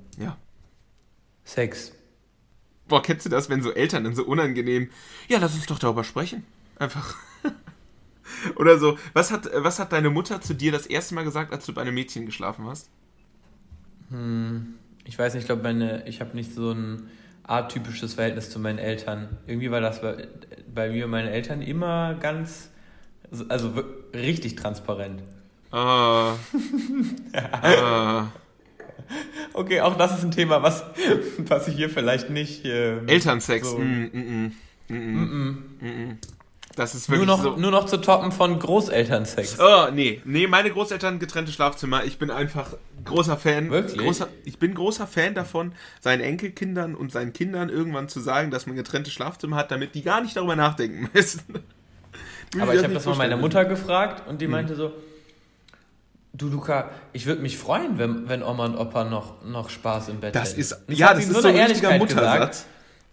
Sex. 1.50 1.92
Boah, 2.86 3.02
kennst 3.02 3.26
du 3.26 3.30
das, 3.30 3.50
wenn 3.50 3.62
so 3.62 3.72
Eltern 3.72 4.04
dann 4.04 4.14
so 4.14 4.24
unangenehm, 4.24 4.88
ja, 5.28 5.38
lass 5.38 5.54
uns 5.54 5.66
doch 5.66 5.78
darüber 5.78 6.04
sprechen. 6.04 6.44
Einfach. 6.78 7.16
Oder 8.56 8.78
so, 8.78 8.98
was 9.14 9.32
hat, 9.32 9.50
was 9.54 9.80
hat 9.80 9.92
deine 9.92 10.10
Mutter 10.10 10.40
zu 10.40 10.54
dir 10.54 10.70
das 10.70 10.86
erste 10.86 11.14
Mal 11.14 11.24
gesagt, 11.24 11.52
als 11.52 11.66
du 11.66 11.74
bei 11.74 11.82
einem 11.82 11.94
Mädchen 11.94 12.24
geschlafen 12.24 12.66
hast? 12.66 12.88
Hm, 14.10 14.74
ich 15.04 15.18
weiß 15.18 15.34
nicht, 15.34 15.42
ich 15.42 15.46
glaube, 15.46 15.62
meine, 15.62 16.06
ich 16.06 16.20
habe 16.20 16.36
nicht 16.36 16.54
so 16.54 16.70
ein 16.70 17.10
atypisches 17.42 18.14
Verhältnis 18.14 18.50
zu 18.50 18.60
meinen 18.60 18.78
Eltern. 18.78 19.36
Irgendwie 19.46 19.72
war 19.72 19.80
das 19.80 20.00
bei, 20.00 20.28
bei 20.72 20.90
mir 20.90 21.06
und 21.06 21.10
meinen 21.10 21.28
Eltern 21.28 21.62
immer 21.62 22.14
ganz, 22.14 22.70
also 23.48 23.72
richtig 24.14 24.54
transparent. 24.54 25.22
Ah. 25.72 26.34
ah. 27.34 28.28
Okay, 29.53 29.81
auch 29.81 29.96
das 29.96 30.18
ist 30.18 30.25
ein 30.25 30.31
Thema, 30.31 30.62
was, 30.62 30.85
was 31.38 31.68
ich 31.68 31.77
hier 31.77 31.90
vielleicht 31.90 32.31
nicht. 32.31 32.64
Ähm, 32.64 33.09
Elternsex. 33.09 33.70
So 33.70 33.79
mm, 33.79 34.53
mm, 34.88 35.59
mm, 35.81 36.18
das 36.77 36.94
ist 36.94 37.11
wirklich 37.11 37.27
nur 37.27 37.37
noch, 37.37 37.42
so. 37.42 37.57
nur 37.57 37.70
noch 37.73 37.87
zu 37.87 37.96
toppen 37.96 38.31
von 38.31 38.59
Großelternsex. 38.59 39.59
Oh, 39.59 39.88
nee. 39.92 40.23
Nee, 40.25 40.46
meine 40.46 40.70
Großeltern 40.70 41.18
getrennte 41.18 41.51
Schlafzimmer. 41.51 42.05
Ich 42.05 42.18
bin 42.18 42.31
einfach 42.31 42.75
großer 43.05 43.37
Fan. 43.37 43.70
Wirklich? 43.70 43.99
Großer, 43.99 44.29
ich 44.44 44.59
bin 44.59 44.75
großer 44.75 45.07
Fan 45.07 45.35
davon, 45.35 45.73
seinen 46.01 46.20
Enkelkindern 46.20 46.94
und 46.94 47.11
seinen 47.11 47.33
Kindern 47.33 47.70
irgendwann 47.70 48.09
zu 48.09 48.20
sagen, 48.20 48.51
dass 48.51 48.66
man 48.66 48.77
getrennte 48.77 49.11
Schlafzimmer 49.11 49.57
hat, 49.57 49.73
damit 49.73 49.94
die 49.94 50.03
gar 50.03 50.20
nicht 50.20 50.37
darüber 50.37 50.55
nachdenken 50.55 51.11
müssen. 51.14 51.42
Aber 52.59 52.75
ich 52.75 52.83
habe 52.83 52.94
das 52.94 53.05
mal 53.05 53.16
meiner 53.16 53.37
Mutter 53.37 53.64
gefragt 53.64 54.29
und 54.29 54.40
die 54.40 54.46
hm. 54.46 54.53
meinte 54.53 54.77
so, 54.77 54.92
Du, 56.33 56.49
Luca, 56.49 56.90
ich 57.12 57.27
würde 57.27 57.43
mich 57.43 57.59
freuen, 57.59 57.99
wenn, 57.99 58.29
wenn 58.29 58.43
Oma 58.43 58.66
und 58.66 58.77
Opa 58.77 59.05
noch, 59.05 59.45
noch 59.45 59.69
Spaß 59.69 60.11
im 60.11 60.21
Bett 60.21 60.35
das 60.35 60.51
hätten. 60.51 60.61
Ist, 60.61 60.85
ja, 60.88 61.12
das 61.12 61.27
ist 61.27 61.43
so 61.43 61.49
ein 61.49 61.57
richtiger 61.57 61.99
Muttersatz. 61.99 62.40
Gesagt, 62.40 62.66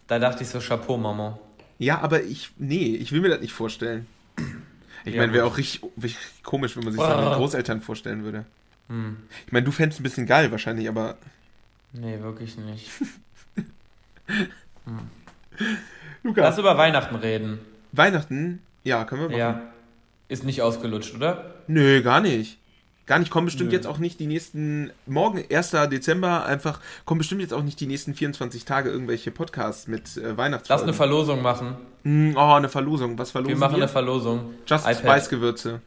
da 0.08 0.20
dachte 0.20 0.44
ich 0.44 0.50
so, 0.50 0.60
Chapeau, 0.60 0.98
Mama. 0.98 1.40
Ja, 1.80 2.00
aber 2.00 2.24
ich, 2.24 2.52
nee, 2.58 2.96
ich 2.96 3.12
will 3.12 3.22
mir 3.22 3.30
das 3.30 3.42
nicht 3.42 3.54
vorstellen. 3.54 4.08
Ich 5.06 5.14
ja, 5.14 5.22
meine, 5.22 5.34
wäre 5.34 5.46
auch 5.46 5.58
richtig, 5.58 5.82
richtig, 6.02 6.44
komisch, 6.44 6.76
wenn 6.76 6.84
man 6.84 6.94
sich 6.94 7.02
oh. 7.02 7.06
seine 7.06 7.36
Großeltern 7.36 7.82
vorstellen 7.82 8.24
würde. 8.24 8.46
Hm. 8.90 9.18
Ich 9.46 9.52
meine, 9.52 9.66
du 9.66 9.72
fändest 9.72 10.00
ein 10.00 10.04
bisschen 10.04 10.26
geil 10.26 10.52
wahrscheinlich, 10.52 10.88
aber... 10.88 11.18
Nee, 11.94 12.20
wirklich 12.22 12.58
nicht. 12.58 12.90
hm. 14.86 15.10
Luca. 16.24 16.42
Lass 16.42 16.58
über 16.58 16.78
Weihnachten 16.78 17.16
reden. 17.16 17.60
Weihnachten? 17.92 18.62
Ja, 18.84 19.06
können 19.06 19.22
wir 19.22 19.30
machen. 19.30 19.40
Ja. 19.40 19.62
Ist 20.30 20.44
nicht 20.44 20.62
ausgelutscht, 20.62 21.16
oder? 21.16 21.56
Nö, 21.68 22.02
gar 22.02 22.22
nicht. 22.22 22.58
Gar 23.08 23.20
nicht, 23.20 23.32
kommen 23.32 23.46
bestimmt 23.46 23.70
Nö. 23.70 23.76
jetzt 23.76 23.88
auch 23.88 24.00
nicht 24.00 24.20
die 24.20 24.28
nächsten, 24.28 24.92
morgen, 25.06 25.42
1. 25.50 25.72
Dezember, 25.90 26.46
einfach, 26.46 26.82
kommen 27.06 27.20
bestimmt 27.20 27.40
jetzt 27.40 27.54
auch 27.54 27.64
nicht 27.64 27.80
die 27.80 27.88
nächsten 27.88 28.14
24 28.14 28.66
Tage 28.66 28.90
irgendwelche 28.90 29.32
Podcasts 29.32 29.88
mit 29.88 30.18
äh, 30.18 30.36
Weihnachtsfolgen. 30.36 30.82
Lass 30.82 30.84
eine 30.84 30.94
Verlosung 30.94 31.42
machen. 31.42 31.78
Mm, 32.04 32.34
oh, 32.36 32.54
eine 32.56 32.68
Verlosung. 32.68 33.18
Was 33.18 33.32
verlosen 33.32 33.56
wir? 33.56 33.60
machen 33.60 33.78
wir? 33.78 33.84
eine 33.84 33.88
Verlosung. 33.88 34.56
Just 34.68 34.86
iPad. 34.86 34.98
Spice 34.98 35.30
Gewürze. 35.30 35.82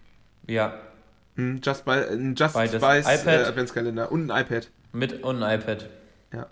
Ja. 0.47 0.81
Mm, 1.37 1.57
Just, 1.63 1.85
by, 1.85 2.05
Just 2.35 2.55
Spice 2.55 3.27
äh, 3.27 3.45
Adventskalender 3.45 4.11
und 4.11 4.31
ein 4.31 4.43
iPad. 4.43 4.71
Mit 4.93 5.23
und 5.23 5.43
ein 5.43 5.61
iPad. 5.61 5.91
Ja. 6.33 6.47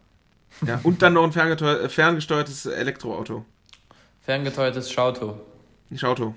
ja. 0.67 0.81
und 0.83 1.01
dann 1.01 1.15
noch 1.15 1.25
ein 1.25 1.33
ferngesteuer 1.33 1.89
ferngesteuertes 1.89 2.67
Elektroauto. 2.67 3.47
Ferngesteuertes 4.21 4.93
Schauto. 4.93 5.41
Schauto. 5.97 6.35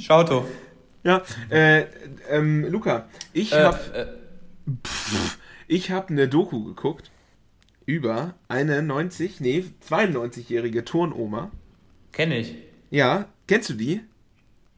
Schauto. 0.00 0.46
Ja, 1.02 1.22
äh, 1.48 1.86
ähm, 2.28 2.66
Luca, 2.70 3.08
ich 3.32 3.52
äh, 3.52 3.62
habe 3.62 3.94
äh, 3.94 4.72
ich 5.66 5.90
habe 5.90 6.08
eine 6.08 6.28
Doku 6.28 6.64
geguckt 6.64 7.10
über 7.86 8.34
eine 8.48 8.82
90, 8.82 9.40
nee, 9.40 9.64
92-jährige 9.88 10.84
Turnoma. 10.84 11.50
Kenne 12.12 12.38
ich. 12.38 12.56
Ja, 12.90 13.26
kennst 13.46 13.70
du 13.70 13.74
die? 13.74 14.00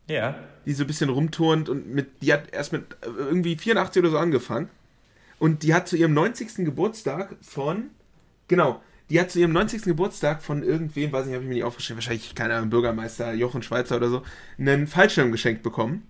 Ja. 0.06 0.38
Die 0.66 0.72
so 0.74 0.84
ein 0.84 0.86
bisschen 0.86 1.10
rumturnt 1.10 1.68
und 1.68 1.92
mit, 1.92 2.22
die 2.22 2.32
hat 2.32 2.52
erst 2.52 2.72
mit 2.72 2.84
äh, 3.02 3.06
irgendwie 3.18 3.56
84 3.56 4.00
oder 4.00 4.10
so 4.10 4.18
angefangen. 4.18 4.68
Und 5.38 5.62
die 5.62 5.74
hat 5.74 5.88
zu 5.88 5.96
ihrem 5.96 6.14
90. 6.14 6.56
Geburtstag 6.64 7.36
von, 7.40 7.90
genau, 8.46 8.80
die 9.10 9.18
hat 9.18 9.30
zu 9.30 9.40
ihrem 9.40 9.52
90. 9.52 9.82
Geburtstag 9.82 10.42
von 10.42 10.62
irgendwem, 10.62 11.10
weiß 11.10 11.26
nicht, 11.26 11.34
habe 11.34 11.44
ich 11.44 11.48
mir 11.48 11.54
nicht 11.56 11.64
aufgeschrieben, 11.64 11.98
wahrscheinlich, 11.98 12.34
keine 12.34 12.54
Ahnung, 12.54 12.70
Bürgermeister 12.70 13.32
Jochen 13.32 13.62
Schweizer 13.62 13.96
oder 13.96 14.08
so, 14.08 14.22
einen 14.58 14.86
Fallschirm 14.86 15.32
geschenkt 15.32 15.62
bekommen. 15.62 16.06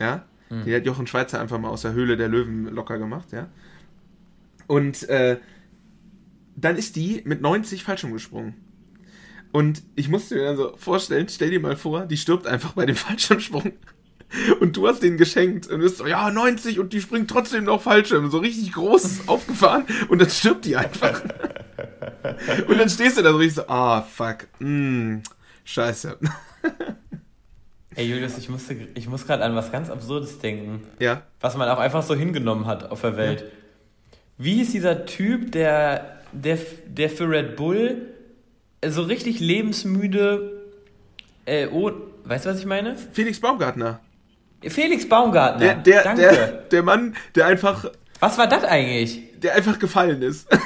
Ja. 0.00 0.24
Mhm. 0.50 0.64
Die 0.64 0.74
hat 0.74 0.86
Jochen 0.86 1.06
Schweizer 1.06 1.40
einfach 1.40 1.58
mal 1.58 1.68
aus 1.68 1.82
der 1.82 1.92
Höhle 1.92 2.16
der 2.16 2.28
Löwen 2.28 2.66
locker 2.66 2.98
gemacht, 2.98 3.32
ja. 3.32 3.48
Und 4.66 5.08
äh, 5.08 5.38
dann 6.56 6.76
ist 6.76 6.96
die 6.96 7.22
mit 7.24 7.40
90 7.40 7.84
Fallschirm 7.84 8.12
gesprungen. 8.12 8.54
Und 9.52 9.82
ich 9.94 10.08
musste 10.08 10.34
mir 10.34 10.44
dann 10.44 10.56
so 10.56 10.76
vorstellen, 10.76 11.28
stell 11.28 11.50
dir 11.50 11.60
mal 11.60 11.76
vor, 11.76 12.06
die 12.06 12.16
stirbt 12.16 12.46
einfach 12.46 12.72
bei 12.72 12.86
dem 12.86 12.96
Fallschirmsprung. 12.96 13.72
Und 14.60 14.76
du 14.76 14.88
hast 14.88 15.02
den 15.04 15.16
geschenkt 15.16 15.68
und 15.68 15.80
bist 15.80 15.98
so, 15.98 16.06
ja, 16.06 16.30
90 16.30 16.80
und 16.80 16.92
die 16.92 17.00
springt 17.00 17.30
trotzdem 17.30 17.64
noch 17.64 17.80
Fallschirm. 17.80 18.28
So 18.30 18.38
richtig 18.38 18.72
groß 18.72 19.20
aufgefahren 19.28 19.84
und 20.08 20.20
dann 20.20 20.30
stirbt 20.30 20.64
die 20.64 20.76
einfach. 20.76 21.22
und 22.68 22.78
dann 22.78 22.90
stehst 22.90 23.18
du 23.18 23.22
da 23.22 23.30
so 23.30 23.38
richtig 23.38 23.56
so, 23.56 23.68
ah, 23.68 24.02
fuck, 24.02 24.48
mm, 24.58 25.18
scheiße. 25.64 26.18
Ey 27.96 28.06
Julius, 28.06 28.36
ich, 28.38 28.48
musste, 28.48 28.76
ich 28.94 29.08
muss 29.08 29.26
gerade 29.26 29.42
an 29.42 29.56
was 29.56 29.72
ganz 29.72 29.90
Absurdes 29.90 30.38
denken. 30.38 30.86
Ja. 30.98 31.22
Was 31.40 31.56
man 31.56 31.68
auch 31.68 31.78
einfach 31.78 32.02
so 32.02 32.14
hingenommen 32.14 32.66
hat 32.66 32.90
auf 32.90 33.00
der 33.00 33.16
Welt. 33.16 33.40
Ja. 33.40 33.46
Wie 34.38 34.60
ist 34.60 34.74
dieser 34.74 35.06
Typ, 35.06 35.52
der, 35.52 36.20
der, 36.32 36.58
der 36.86 37.08
für 37.08 37.28
Red 37.28 37.56
Bull 37.56 38.02
so 38.84 39.02
richtig 39.02 39.40
lebensmüde. 39.40 40.62
Äh, 41.44 41.68
oh, 41.68 41.92
weißt 42.24 42.46
du, 42.46 42.50
was 42.50 42.58
ich 42.58 42.66
meine? 42.66 42.96
Felix 43.12 43.40
Baumgartner. 43.40 44.00
Felix 44.62 45.08
Baumgartner. 45.08 45.74
Der, 45.74 46.02
der. 46.02 46.14
Der, 46.14 46.46
der 46.70 46.82
Mann, 46.82 47.16
der 47.34 47.46
einfach. 47.46 47.90
Was 48.20 48.38
war 48.38 48.48
das 48.48 48.64
eigentlich? 48.64 49.20
Der 49.40 49.54
einfach 49.54 49.78
gefallen 49.78 50.22
ist. 50.22 50.48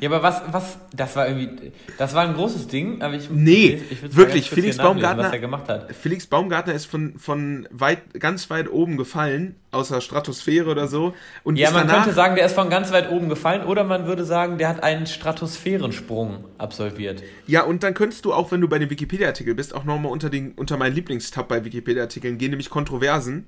Ja, 0.00 0.08
aber 0.10 0.22
was, 0.22 0.42
was, 0.50 0.78
das 0.94 1.16
war 1.16 1.28
irgendwie, 1.28 1.72
das 1.98 2.14
war 2.14 2.24
ein 2.24 2.34
großes 2.34 2.68
Ding, 2.68 3.02
aber 3.02 3.14
ich. 3.14 3.30
Nee, 3.30 3.80
ich, 3.90 4.02
ich 4.02 4.16
wirklich, 4.16 4.50
Felix 4.50 4.76
Baumgartner. 4.76 5.24
Was 5.24 5.32
er 5.32 5.38
gemacht 5.38 5.68
hat. 5.68 5.94
Felix 5.94 6.26
Baumgartner 6.26 6.74
ist 6.74 6.86
von, 6.86 7.18
von 7.18 7.68
weit, 7.70 8.20
ganz 8.20 8.50
weit 8.50 8.70
oben 8.70 8.96
gefallen, 8.96 9.56
außer 9.72 10.00
Stratosphäre 10.00 10.70
oder 10.70 10.88
so. 10.88 11.14
Und 11.44 11.56
ja, 11.56 11.70
man 11.70 11.88
könnte 11.88 12.12
sagen, 12.12 12.36
der 12.36 12.46
ist 12.46 12.54
von 12.54 12.70
ganz 12.70 12.92
weit 12.92 13.10
oben 13.10 13.28
gefallen, 13.28 13.64
oder 13.64 13.84
man 13.84 14.06
würde 14.06 14.24
sagen, 14.24 14.58
der 14.58 14.68
hat 14.68 14.82
einen 14.82 15.06
Stratosphärensprung 15.06 16.44
absolviert. 16.58 17.22
Ja, 17.46 17.62
und 17.62 17.82
dann 17.82 17.94
könntest 17.94 18.24
du 18.24 18.32
auch, 18.32 18.50
wenn 18.52 18.60
du 18.60 18.68
bei 18.68 18.78
dem 18.78 18.90
Wikipedia-Artikel 18.90 19.54
bist, 19.54 19.74
auch 19.74 19.84
nochmal 19.84 20.12
unter, 20.12 20.30
unter 20.56 20.76
meinen 20.76 20.94
Lieblingstab 20.94 21.48
bei 21.48 21.64
Wikipedia-Artikeln 21.64 22.38
gehen, 22.38 22.50
nämlich 22.50 22.70
Kontroversen. 22.70 23.46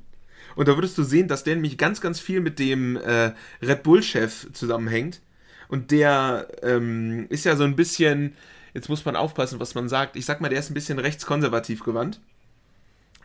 Und 0.57 0.69
da 0.69 0.77
würdest 0.77 0.99
du 0.99 1.05
sehen, 1.05 1.29
dass 1.29 1.45
der 1.45 1.55
nämlich 1.55 1.79
ganz, 1.79 2.01
ganz 2.01 2.19
viel 2.21 2.41
mit 2.41 2.59
dem 2.59 2.97
äh, 2.97 3.33
Red 3.63 3.83
Bull-Chef 3.83 4.53
zusammenhängt 4.53 5.21
und 5.71 5.93
der 5.93 6.49
ähm, 6.63 7.27
ist 7.29 7.45
ja 7.45 7.55
so 7.55 7.63
ein 7.63 7.77
bisschen, 7.77 8.35
jetzt 8.75 8.89
muss 8.89 9.05
man 9.05 9.15
aufpassen, 9.15 9.61
was 9.61 9.77
man 9.77 9.89
sagt. 9.89 10.17
Ich 10.17 10.27
sag 10.27 10.41
mal, 10.41 10.49
der 10.49 10.59
ist 10.59 10.69
ein 10.69 10.75
bisschen 10.75 10.99
rechtskonservativ 10.99 11.85
gewandt. 11.85 12.21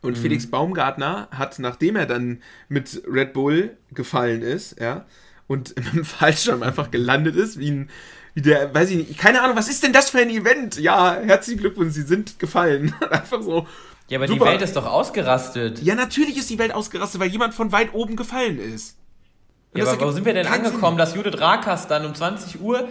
Und 0.04 0.16
mhm. 0.16 0.22
Felix 0.22 0.46
Baumgartner 0.46 1.28
hat, 1.32 1.58
nachdem 1.58 1.96
er 1.96 2.06
dann 2.06 2.44
mit 2.70 3.02
Red 3.12 3.34
Bull 3.34 3.76
gefallen 3.92 4.44
ist, 4.44 4.80
ja, 4.80 5.06
und 5.48 5.72
im 5.72 6.06
Fallschirm 6.06 6.62
einfach 6.62 6.92
gelandet 6.92 7.36
ist, 7.36 7.58
wie 7.58 7.72
ein, 7.72 7.90
wie 8.36 8.44
der, 8.44 8.74
weiß 8.76 8.92
ich 8.92 8.98
nicht, 8.98 9.18
keine 9.18 9.42
Ahnung, 9.42 9.58
was 9.58 9.68
ist 9.68 9.82
denn 9.82 9.94
das 9.94 10.12
für 10.12 10.20
ein 10.20 10.30
Event? 10.30 10.80
Ja, 10.80 11.20
herzlichen 11.20 11.60
Glückwunsch, 11.60 11.96
Sie 11.96 12.04
sind 12.04 12.38
gefallen. 12.38 12.94
einfach 13.10 13.42
so. 13.42 13.66
Ja, 14.08 14.20
aber 14.20 14.28
super. 14.28 14.46
die 14.46 14.52
Welt 14.52 14.62
ist 14.62 14.76
doch 14.76 14.86
ausgerastet. 14.86 15.82
Ja, 15.82 15.96
natürlich 15.96 16.38
ist 16.38 16.52
die 16.52 16.60
Welt 16.60 16.76
ausgerastet, 16.76 17.20
weil 17.20 17.30
jemand 17.30 17.56
von 17.56 17.72
weit 17.72 17.96
oben 17.96 18.16
gefallen 18.16 18.60
ist. 18.60 18.98
Und 19.76 19.82
ja, 19.82 19.92
aber 19.92 20.08
wo 20.08 20.12
sind 20.12 20.26
wir 20.26 20.34
denn 20.34 20.48
angekommen, 20.48 20.98
Sinn. 20.98 20.98
dass 20.98 21.16
Judith 21.16 21.40
Rakas 21.40 21.88
dann 21.88 22.06
um 22.06 22.16
20 22.16 22.62
Uhr 22.62 22.88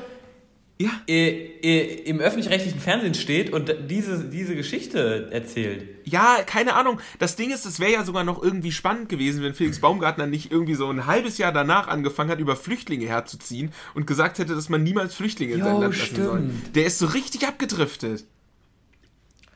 ja. 0.77 0.90
Im 1.07 2.18
öffentlich-rechtlichen 2.18 2.81
Fernsehen 2.81 3.14
steht 3.14 3.53
und 3.53 3.73
diese, 3.88 4.25
diese 4.25 4.57
Geschichte 4.57 5.29
erzählt. 5.31 5.87
Ja, 6.05 6.38
keine 6.44 6.75
Ahnung. 6.75 7.01
Das 7.20 7.37
Ding 7.37 7.53
ist, 7.53 7.64
es 7.64 7.79
wäre 7.79 7.92
ja 7.92 8.05
sogar 8.05 8.25
noch 8.25 8.42
irgendwie 8.42 8.73
spannend 8.73 9.09
gewesen, 9.09 9.42
wenn 9.44 9.55
Felix 9.55 9.79
Baumgartner 9.79 10.27
nicht 10.27 10.51
irgendwie 10.51 10.75
so 10.75 10.90
ein 10.90 11.07
halbes 11.07 11.38
Jahr 11.38 11.53
danach 11.53 11.87
angefangen 11.87 12.29
hat, 12.31 12.40
über 12.40 12.57
Flüchtlinge 12.57 13.07
herzuziehen 13.07 13.73
und 13.94 14.09
gesagt 14.09 14.38
hätte, 14.38 14.57
dass 14.57 14.68
man 14.68 14.83
niemals 14.83 15.14
Flüchtlinge 15.14 15.55
in 15.55 15.62
sein 15.62 15.81
Land 15.81 15.97
lassen 15.97 16.25
soll. 16.25 16.51
Der 16.75 16.87
ist 16.87 16.99
so 16.99 17.07
richtig 17.07 17.47
abgedriftet. 17.47 18.25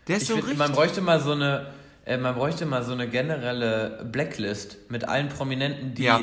Der 0.07 0.17
ist 0.17 0.23
ich 0.23 0.29
so 0.29 0.35
find, 0.35 0.47
richtig. 0.47 0.59
Man 0.59 0.73
bräuchte 0.73 1.01
mal 1.01 1.21
so 1.21 1.33
eine, 1.33 1.67
äh, 2.07 2.17
man 2.17 2.37
bräuchte 2.37 2.65
mal 2.65 2.85
so 2.85 2.93
eine 2.93 3.09
generelle 3.09 4.09
Blacklist 4.11 4.89
mit 4.89 5.09
allen 5.09 5.29
Prominenten, 5.31 5.95
die, 5.95 6.05
ja. 6.05 6.21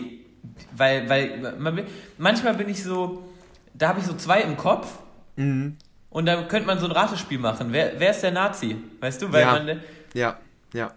Weil, 0.75 1.09
weil 1.09 1.55
man, 1.59 1.83
manchmal 2.17 2.53
bin 2.55 2.69
ich 2.69 2.83
so 2.83 3.23
da 3.77 3.89
habe 3.89 3.99
ich 3.99 4.05
so 4.05 4.13
zwei 4.13 4.41
im 4.41 4.57
Kopf. 4.57 4.87
Mhm. 5.35 5.77
Und 6.09 6.25
da 6.25 6.43
könnte 6.43 6.65
man 6.65 6.79
so 6.79 6.85
ein 6.85 6.91
Ratespiel 6.91 7.39
machen. 7.39 7.67
Wer, 7.71 7.99
wer 7.99 8.11
ist 8.11 8.21
der 8.21 8.31
Nazi? 8.31 8.77
Weißt 9.01 9.21
du? 9.21 9.31
Weil 9.31 9.41
ja. 9.41 9.51
Man, 9.51 9.79
ja, 10.13 10.39
ja. 10.73 10.91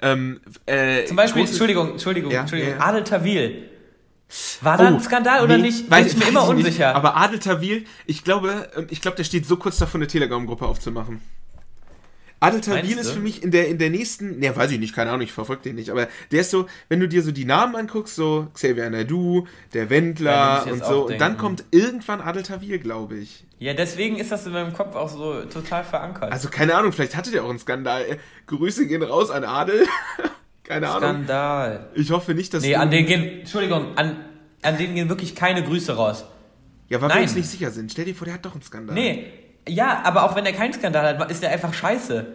Ähm, 0.00 0.40
äh, 0.66 1.04
Zum 1.04 1.16
Beispiel, 1.16 1.42
Entschuldigung, 1.42 1.92
Entschuldigung, 1.92 2.30
ja, 2.30 2.40
Entschuldigung, 2.40 2.74
ja. 2.74 2.80
Adel 2.80 3.04
Tawil. 3.04 3.68
War 4.60 4.78
da 4.78 4.84
oh, 4.84 4.86
ein 4.86 5.00
Skandal 5.00 5.44
oder 5.44 5.56
nee, 5.56 5.64
nicht? 5.64 5.90
Weiß, 5.90 6.06
ich 6.06 6.16
mir 6.16 6.28
immer 6.28 6.48
unsicher. 6.48 6.88
Nicht. 6.88 6.96
Aber 6.96 7.16
Adel 7.16 7.38
Tawil, 7.38 7.84
ich 8.06 8.24
glaube, 8.24 8.70
ähm, 8.76 8.86
ich 8.90 9.00
glaube, 9.00 9.16
der 9.16 9.24
steht 9.24 9.46
so 9.46 9.56
kurz 9.56 9.78
davor, 9.78 9.98
eine 9.98 10.06
Telegram-Gruppe 10.06 10.64
aufzumachen. 10.64 11.20
Adel 12.42 12.60
Tawil 12.60 12.98
ist 12.98 13.10
für 13.10 13.20
mich 13.20 13.42
in 13.42 13.50
der, 13.50 13.68
in 13.68 13.78
der 13.78 13.90
nächsten, 13.90 14.38
ne, 14.38 14.54
weiß 14.54 14.70
ich 14.72 14.80
nicht, 14.80 14.94
keine 14.94 15.10
Ahnung, 15.10 15.22
ich 15.22 15.32
verfolge 15.32 15.62
den 15.62 15.76
nicht, 15.76 15.90
aber 15.90 16.08
der 16.30 16.40
ist 16.40 16.50
so, 16.50 16.66
wenn 16.88 16.98
du 16.98 17.06
dir 17.06 17.22
so 17.22 17.30
die 17.30 17.44
Namen 17.44 17.76
anguckst, 17.76 18.16
so 18.16 18.48
Xavier 18.54 18.90
Naidu, 18.90 19.46
der 19.74 19.90
Wendler 19.90 20.64
ja, 20.66 20.72
und 20.72 20.84
so, 20.84 21.06
und 21.06 21.20
dann 21.20 21.38
kommt 21.38 21.64
irgendwann 21.70 22.20
Adel 22.20 22.42
Tawil, 22.42 22.78
glaube 22.78 23.16
ich. 23.16 23.44
Ja, 23.58 23.74
deswegen 23.74 24.16
ist 24.16 24.32
das 24.32 24.44
in 24.44 24.52
meinem 24.52 24.72
Kopf 24.72 24.96
auch 24.96 25.08
so 25.08 25.42
total 25.42 25.84
verankert. 25.84 26.32
Also 26.32 26.48
keine 26.48 26.74
Ahnung, 26.74 26.92
vielleicht 26.92 27.16
hatte 27.16 27.30
der 27.30 27.44
auch 27.44 27.50
einen 27.50 27.60
Skandal. 27.60 28.18
Grüße 28.46 28.88
gehen 28.88 29.04
raus 29.04 29.30
an 29.30 29.44
Adel. 29.44 29.86
keine 30.64 30.88
Ahnung. 30.88 31.10
Skandal. 31.10 31.90
Ich 31.94 32.10
hoffe 32.10 32.34
nicht, 32.34 32.52
dass 32.54 32.64
Nee, 32.64 32.74
an 32.74 32.90
den 32.90 33.06
gehen, 33.06 33.40
Entschuldigung, 33.40 33.96
an, 33.96 34.24
an 34.62 34.78
denen 34.78 34.96
gehen 34.96 35.08
wirklich 35.08 35.36
keine 35.36 35.62
Grüße 35.62 35.94
raus. 35.94 36.24
Ja, 36.88 37.00
weil 37.00 37.08
Nein. 37.08 37.18
wir 37.18 37.22
uns 37.22 37.36
nicht 37.36 37.48
sicher 37.48 37.70
sind. 37.70 37.92
Stell 37.92 38.04
dir 38.04 38.14
vor, 38.14 38.24
der 38.24 38.34
hat 38.34 38.44
doch 38.44 38.52
einen 38.52 38.62
Skandal. 38.62 38.94
Nee, 38.94 39.32
ja, 39.68 40.02
aber 40.04 40.24
auch 40.24 40.34
wenn 40.34 40.44
er 40.44 40.52
keinen 40.52 40.72
Skandal 40.72 41.18
hat, 41.18 41.30
ist 41.30 41.42
er 41.42 41.50
einfach 41.50 41.72
scheiße. 41.72 42.26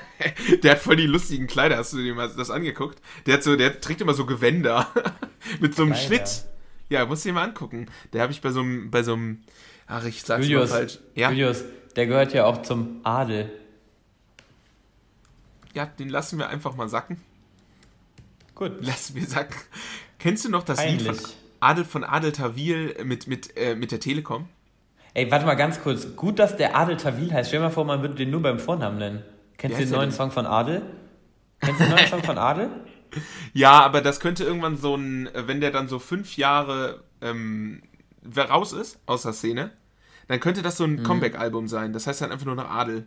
der 0.62 0.70
hat 0.70 0.78
voll 0.78 0.96
die 0.96 1.06
lustigen 1.06 1.46
Kleider, 1.46 1.76
hast 1.76 1.92
du 1.92 1.98
dir 1.98 2.14
mal 2.14 2.28
das 2.28 2.50
angeguckt? 2.50 3.00
Der 3.26 3.34
hat 3.34 3.42
so, 3.42 3.56
der 3.56 3.80
trägt 3.80 4.00
immer 4.00 4.14
so 4.14 4.24
Gewänder 4.24 4.86
mit 5.60 5.74
so 5.74 5.82
einem 5.82 5.92
Kleider. 5.92 6.06
Schnitt. 6.06 6.44
Ja, 6.88 7.04
musst 7.06 7.24
du 7.24 7.28
dir 7.28 7.34
mal 7.34 7.44
angucken. 7.44 7.86
Der 8.12 8.22
habe 8.22 8.32
ich 8.32 8.40
bei 8.40 8.50
so 8.50 8.60
einem, 8.60 8.90
bei 8.90 9.02
so 9.02 9.14
einem, 9.14 9.42
ach, 9.86 10.04
ich 10.04 10.22
sag's 10.22 10.46
Julius, 10.46 10.70
mal 10.70 10.76
falsch. 10.76 10.98
Ja? 11.14 11.30
Julius, 11.30 11.64
der 11.96 12.06
gehört 12.06 12.32
ja 12.32 12.44
auch 12.46 12.62
zum 12.62 13.00
Adel. 13.02 13.50
Ja, 15.74 15.86
den 15.86 16.08
lassen 16.08 16.38
wir 16.38 16.48
einfach 16.48 16.74
mal 16.74 16.88
sacken. 16.88 17.20
Gut. 18.54 18.72
Lassen 18.80 19.14
wir 19.16 19.26
sacken. 19.26 19.56
Kennst 20.18 20.44
du 20.44 20.50
noch 20.50 20.62
das 20.62 20.78
Peinlich. 20.78 21.06
Lied 21.06 21.16
von 21.16 21.30
Adel 21.60 21.84
von 21.84 22.04
Adel 22.04 22.32
Tawil 22.32 22.96
mit, 23.04 23.26
mit, 23.26 23.56
äh, 23.56 23.74
mit 23.74 23.92
der 23.92 24.00
Telekom? 24.00 24.48
Ey, 25.14 25.30
warte 25.30 25.44
mal 25.44 25.54
ganz 25.54 25.82
kurz. 25.82 26.16
Gut, 26.16 26.38
dass 26.38 26.56
der 26.56 26.76
Adel 26.76 26.96
Tawil 26.96 27.32
heißt. 27.32 27.48
Stell 27.48 27.60
dir 27.60 27.66
mal 27.66 27.70
vor, 27.70 27.84
man 27.84 28.00
würde 28.00 28.14
den 28.14 28.30
nur 28.30 28.40
beim 28.40 28.58
Vornamen 28.58 28.98
nennen. 28.98 29.22
Kennst 29.58 29.78
du 29.78 29.84
den 29.84 29.92
neuen 29.92 30.10
Song 30.10 30.30
von 30.30 30.46
Adel? 30.46 30.82
Kennst 31.60 31.80
du 31.80 31.84
den 31.84 31.94
neuen 31.94 32.08
Song 32.08 32.22
von 32.22 32.38
Adel? 32.38 32.70
Ja, 33.52 33.82
aber 33.82 34.00
das 34.00 34.20
könnte 34.20 34.42
irgendwann 34.42 34.78
so 34.78 34.96
ein, 34.96 35.28
wenn 35.34 35.60
der 35.60 35.70
dann 35.70 35.86
so 35.86 35.98
fünf 35.98 36.38
Jahre 36.38 37.04
ähm, 37.20 37.82
raus 38.34 38.72
ist 38.72 39.00
aus 39.04 39.24
der 39.24 39.34
Szene, 39.34 39.70
dann 40.28 40.40
könnte 40.40 40.62
das 40.62 40.78
so 40.78 40.84
ein 40.84 40.92
mhm. 40.92 41.02
Comeback-Album 41.02 41.68
sein. 41.68 41.92
Das 41.92 42.06
heißt 42.06 42.22
dann 42.22 42.32
einfach 42.32 42.46
nur 42.46 42.54
noch 42.54 42.70
Adel. 42.70 43.04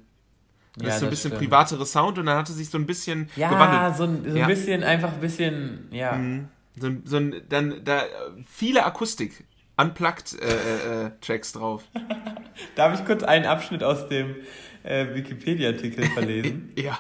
Das 0.76 0.88
ja, 0.88 0.94
ist 0.94 1.00
so 1.00 1.06
ein 1.08 1.10
bisschen 1.10 1.32
stimmt. 1.32 1.42
privatere 1.42 1.86
Sound 1.88 2.20
und 2.20 2.28
dann 2.28 2.38
hatte 2.38 2.54
sich 2.54 2.70
so 2.70 2.78
ein 2.78 2.86
bisschen 2.86 3.32
ja, 3.36 3.50
gewandelt. 3.50 3.98
So 3.98 4.04
ein, 4.04 4.24
so 4.26 4.30
ein 4.30 4.38
ja. 4.38 4.46
bisschen, 4.46 4.84
einfach 4.84 5.14
ein 5.14 5.22
bisschen, 5.22 5.88
ja. 5.92 6.12
Mhm. 6.12 6.50
So, 6.80 6.92
so 7.04 7.18
ein, 7.18 7.42
dann, 7.50 7.84
da, 7.84 8.04
viele 8.48 8.86
Akustik 8.86 9.44
Unplugged 9.78 10.40
äh, 10.42 10.46
äh, 10.46 11.06
äh, 11.06 11.12
Tracks 11.22 11.52
drauf. 11.52 11.84
Darf 12.76 12.98
ich 12.98 13.06
kurz 13.06 13.24
einen 13.24 13.46
Abschnitt 13.46 13.84
aus 13.84 14.08
dem 14.08 14.36
äh, 14.84 15.14
Wikipedia-Artikel 15.14 16.06
verlesen? 16.06 16.72
ja. 16.78 16.98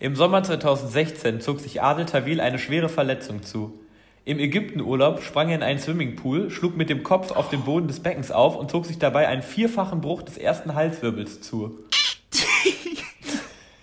Im 0.00 0.16
Sommer 0.16 0.42
2016 0.42 1.40
zog 1.40 1.60
sich 1.60 1.82
Adel 1.82 2.06
Tawil 2.06 2.40
eine 2.40 2.58
schwere 2.58 2.88
Verletzung 2.88 3.42
zu. 3.42 3.78
Im 4.24 4.38
Ägyptenurlaub 4.38 5.22
sprang 5.22 5.48
er 5.48 5.56
in 5.56 5.62
einen 5.62 5.78
Swimmingpool, 5.80 6.50
schlug 6.50 6.76
mit 6.76 6.88
dem 6.88 7.02
Kopf 7.02 7.32
auf 7.32 7.48
den 7.50 7.62
Boden 7.62 7.88
des 7.88 8.00
Beckens 8.00 8.30
auf 8.30 8.56
und 8.56 8.70
zog 8.70 8.86
sich 8.86 8.98
dabei 8.98 9.26
einen 9.28 9.42
vierfachen 9.42 10.00
Bruch 10.00 10.22
des 10.22 10.38
ersten 10.38 10.74
Halswirbels 10.74 11.40
zu. 11.40 11.78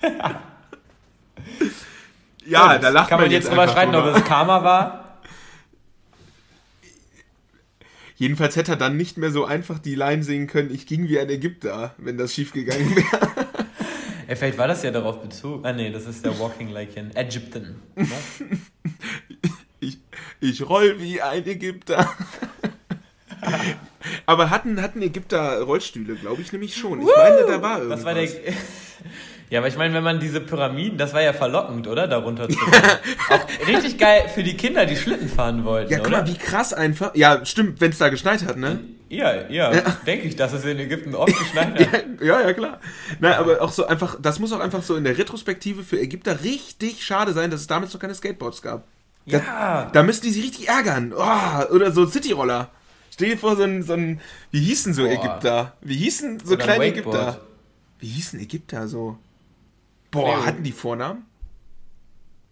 ja, 2.46 2.78
da 2.78 2.90
lacht 2.90 3.10
Kann 3.10 3.20
man 3.20 3.32
jetzt 3.32 3.50
drüber 3.50 3.68
streiten, 3.68 3.94
ob 3.96 4.06
es 4.06 4.24
Karma 4.24 4.64
war? 4.64 5.09
Jedenfalls 8.20 8.58
hätte 8.58 8.74
er 8.74 8.78
dann 8.78 8.98
nicht 8.98 9.18
mehr 9.18 9.32
so 9.32 9.46
einfach 9.46 9.80
die 9.80 9.96
Line 9.96 10.24
singen 10.24 10.48
können, 10.48 10.74
ich 10.74 10.86
ging 10.86 11.08
wie 11.08 11.18
ein 11.18 11.30
Ägypter, 11.30 11.96
wenn 11.98 12.18
das 12.18 12.34
schief 12.34 12.52
gegangen 12.52 12.94
wäre. 12.94 13.32
ja, 14.28 14.36
vielleicht 14.36 14.58
war 14.58 14.68
das 14.68 14.84
ja 14.84 14.92
darauf 14.92 15.22
bezogen. 15.22 15.66
Ah 15.66 15.72
nee, 15.72 15.90
das 15.90 16.06
ist 16.06 16.26
der 16.26 16.38
Walking 16.38 16.68
Like 16.68 16.98
an 16.98 17.12
Egyptian. 17.16 17.76
ich, 19.80 20.00
ich 20.42 20.68
roll 20.68 21.00
wie 21.00 21.22
ein 21.22 21.48
Ägypter. 21.48 22.14
Aber 24.26 24.50
hatten, 24.50 24.82
hatten 24.82 25.02
Ägypter 25.02 25.62
Rollstühle, 25.62 26.16
glaube 26.16 26.42
ich 26.42 26.52
nämlich 26.52 26.76
schon. 26.76 27.00
Ich 27.00 27.08
meine, 27.16 27.46
da 27.48 27.62
war 27.62 27.78
irgendwas. 27.78 28.00
Das 28.00 28.06
war 28.06 28.16
der, 28.16 28.28
ja, 29.50 29.60
aber 29.60 29.68
ich 29.68 29.78
meine, 29.78 29.94
wenn 29.96 30.04
man 30.04 30.20
diese 30.20 30.42
Pyramiden, 30.42 30.98
das 30.98 31.14
war 31.14 31.22
ja 31.22 31.34
verlockend, 31.34 31.88
oder? 31.88 32.08
Darunter 32.08 32.48
zu 32.48 32.58
Auch 33.30 33.68
richtig 33.68 33.98
geil 33.98 34.30
für 34.34 34.44
die 34.44 34.56
Kinder, 34.56 34.86
die 34.86 34.96
Schlitten 34.96 35.28
fahren 35.28 35.66
wollten. 35.66 35.92
Ja, 35.92 35.98
guck 35.98 36.08
oder? 36.08 36.22
mal, 36.22 36.28
wie 36.28 36.38
krass 36.38 36.72
einfach. 36.72 37.16
Ja, 37.16 37.44
stimmt, 37.46 37.82
wenn 37.82 37.90
es 37.92 37.98
da 37.98 38.10
geschneit 38.10 38.46
hat, 38.46 38.58
ne? 38.58 38.80
Ja, 39.10 39.50
ja, 39.50 39.74
ja. 39.74 39.82
denke 40.06 40.28
ich, 40.28 40.36
dass 40.36 40.54
es 40.54 40.64
in 40.66 40.78
Ägypten 40.78 41.16
oft 41.16 41.36
geschneit 41.40 41.80
hat. 41.80 42.06
ja, 42.22 42.42
ja, 42.42 42.54
klar. 42.54 42.80
Nein, 43.20 43.34
aber 43.34 43.60
auch 43.62 43.72
so 43.72 43.88
einfach, 43.88 44.18
das 44.22 44.38
muss 44.38 44.54
auch 44.54 44.60
einfach 44.60 44.84
so 44.84 44.96
in 44.96 45.04
der 45.04 45.18
Retrospektive 45.18 45.84
für 45.84 46.00
Ägypter 46.00 46.44
richtig 46.44 47.04
schade 47.04 47.34
sein, 47.34 47.50
dass 47.50 47.62
es 47.62 47.68
damals 47.68 47.92
noch 47.92 48.00
keine 48.00 48.14
Skateboards 48.14 48.62
gab. 48.62 48.84
Ja. 49.26 49.90
Da, 49.92 50.04
müssten 50.04 50.28
die 50.28 50.32
sich 50.32 50.44
richtig 50.44 50.70
ärgern. 50.70 51.14
Oh, 51.16 51.74
oder 51.74 51.92
so 51.92 52.06
Cityroller. 52.06 52.70
Stell 53.12 53.32
dir 53.32 53.38
vor, 53.38 53.56
so 53.56 53.64
ein, 53.64 53.82
so 53.82 53.94
ein 53.94 54.22
wie 54.52 54.62
hießen 54.62 54.94
so 54.94 55.04
Boah. 55.04 55.12
Ägypter? 55.12 55.74
Wie 55.82 55.98
hießen 55.98 56.40
so 56.46 56.54
oder 56.54 56.64
kleine 56.64 56.86
Ägypter? 56.86 57.42
Wie 58.00 58.08
hießen 58.08 58.40
Ägypter 58.40 58.88
so? 58.88 59.18
Boah, 60.12 60.34
Cleo. 60.34 60.46
hatten 60.46 60.64
die 60.64 60.72
Vornamen? 60.72 61.26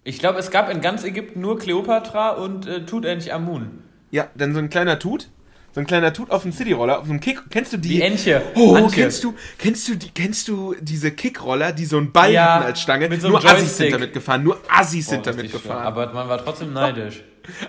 Ich 0.03 0.19
glaube, 0.19 0.39
es 0.39 0.51
gab 0.51 0.69
in 0.69 0.81
ganz 0.81 1.03
Ägypten 1.03 1.41
nur 1.41 1.59
Kleopatra 1.59 2.31
und 2.31 2.65
äh, 2.65 2.85
Tutanchamun. 2.85 3.83
Ja, 4.11 4.29
dann 4.35 4.53
so 4.53 4.59
ein 4.59 4.69
kleiner 4.69 4.99
Tut. 4.99 5.29
So 5.73 5.81
ein 5.81 5.85
kleiner 5.85 6.11
Tut 6.13 6.31
auf 6.31 6.43
dem 6.43 6.53
Cityroller, 6.53 6.99
auf 6.99 7.09
einem 7.09 7.19
Kick. 7.19 7.39
Kennst 7.51 7.73
du 7.73 7.77
die? 7.77 7.89
Die 7.89 8.01
Entche. 8.01 8.41
Oh, 8.55 8.73
Antje. 8.73 9.03
kennst 9.03 9.23
du, 9.23 9.35
kennst 9.57 9.87
du 9.87 9.95
die, 9.95 10.09
kennst 10.09 10.47
du 10.47 10.75
diese 10.79 11.11
Kickroller, 11.11 11.71
die 11.71 11.85
so 11.85 11.97
einen 11.97 12.11
Ball 12.11 12.31
ja, 12.31 12.55
hatten 12.55 12.65
als 12.65 12.81
Stange? 12.81 13.09
Mit 13.09 13.21
so 13.21 13.27
nur 13.29 13.41
Joystick. 13.41 13.61
Assis 13.61 13.77
sind 13.77 13.93
damit 13.93 14.13
gefahren. 14.13 14.43
Nur 14.43 14.59
Assis 14.69 15.07
oh, 15.07 15.11
sind 15.11 15.27
damit 15.27 15.51
gefahren. 15.51 15.77
Schön. 15.77 15.85
Aber 15.85 16.13
man 16.13 16.29
war 16.29 16.43
trotzdem 16.43 16.73
neidisch. 16.73 17.21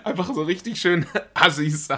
Einfach 0.05 0.33
so 0.33 0.43
richtig 0.43 0.81
schön 0.81 1.07
Assis. 1.35 1.89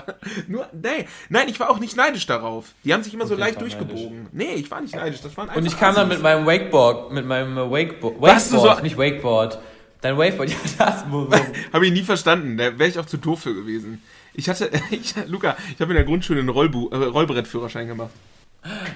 Nur, 0.49 0.69
nee, 0.73 1.07
nein, 1.29 1.49
ich 1.49 1.59
war 1.61 1.71
auch 1.71 1.79
nicht 1.79 1.97
neidisch 1.97 2.27
darauf. 2.27 2.67
Die 2.85 2.93
haben 2.93 3.03
sich 3.03 3.15
immer 3.15 3.25
okay, 3.25 3.35
so 3.35 3.41
leicht 3.41 3.61
durchgebogen. 3.61 4.29
Neidisch. 4.33 4.33
Nee, 4.33 4.55
ich 4.55 4.71
war 4.71 4.81
nicht 4.81 4.95
neidisch. 4.95 5.21
Das 5.21 5.37
waren 5.37 5.49
Und 5.51 5.67
ich 5.67 5.79
kam 5.79 5.91
Assis. 5.91 5.97
dann 5.97 6.09
mit 6.09 6.23
meinem 6.23 6.47
Wakeboard, 6.47 7.13
mit 7.13 7.27
meinem 7.27 7.57
Wakeboard, 7.57 8.21
Wakeboard, 8.21 8.41
so? 8.77 8.83
nicht 8.83 8.99
Wakeboard. 8.99 9.59
Dein 10.01 10.17
Wakeboard, 10.17 10.51
ja, 10.51 10.57
das. 10.79 11.05
Habe 11.73 11.87
ich 11.87 11.93
nie 11.93 12.03
verstanden. 12.03 12.57
Da 12.57 12.79
wäre 12.79 12.89
ich 12.89 12.99
auch 12.99 13.07
zu 13.07 13.19
doof 13.19 13.43
für 13.43 13.55
gewesen. 13.55 14.03
Ich 14.33 14.49
hatte, 14.49 14.71
ich, 14.91 15.15
Luca, 15.27 15.57
ich 15.75 15.81
habe 15.81 15.93
in 15.93 15.97
der 15.97 16.05
Grundschule 16.05 16.41
einen 16.41 16.49
Rollbu 16.49 16.89
äh, 16.91 16.97
Rollbrettführerschein 16.97 17.89
gemacht. 17.89 18.11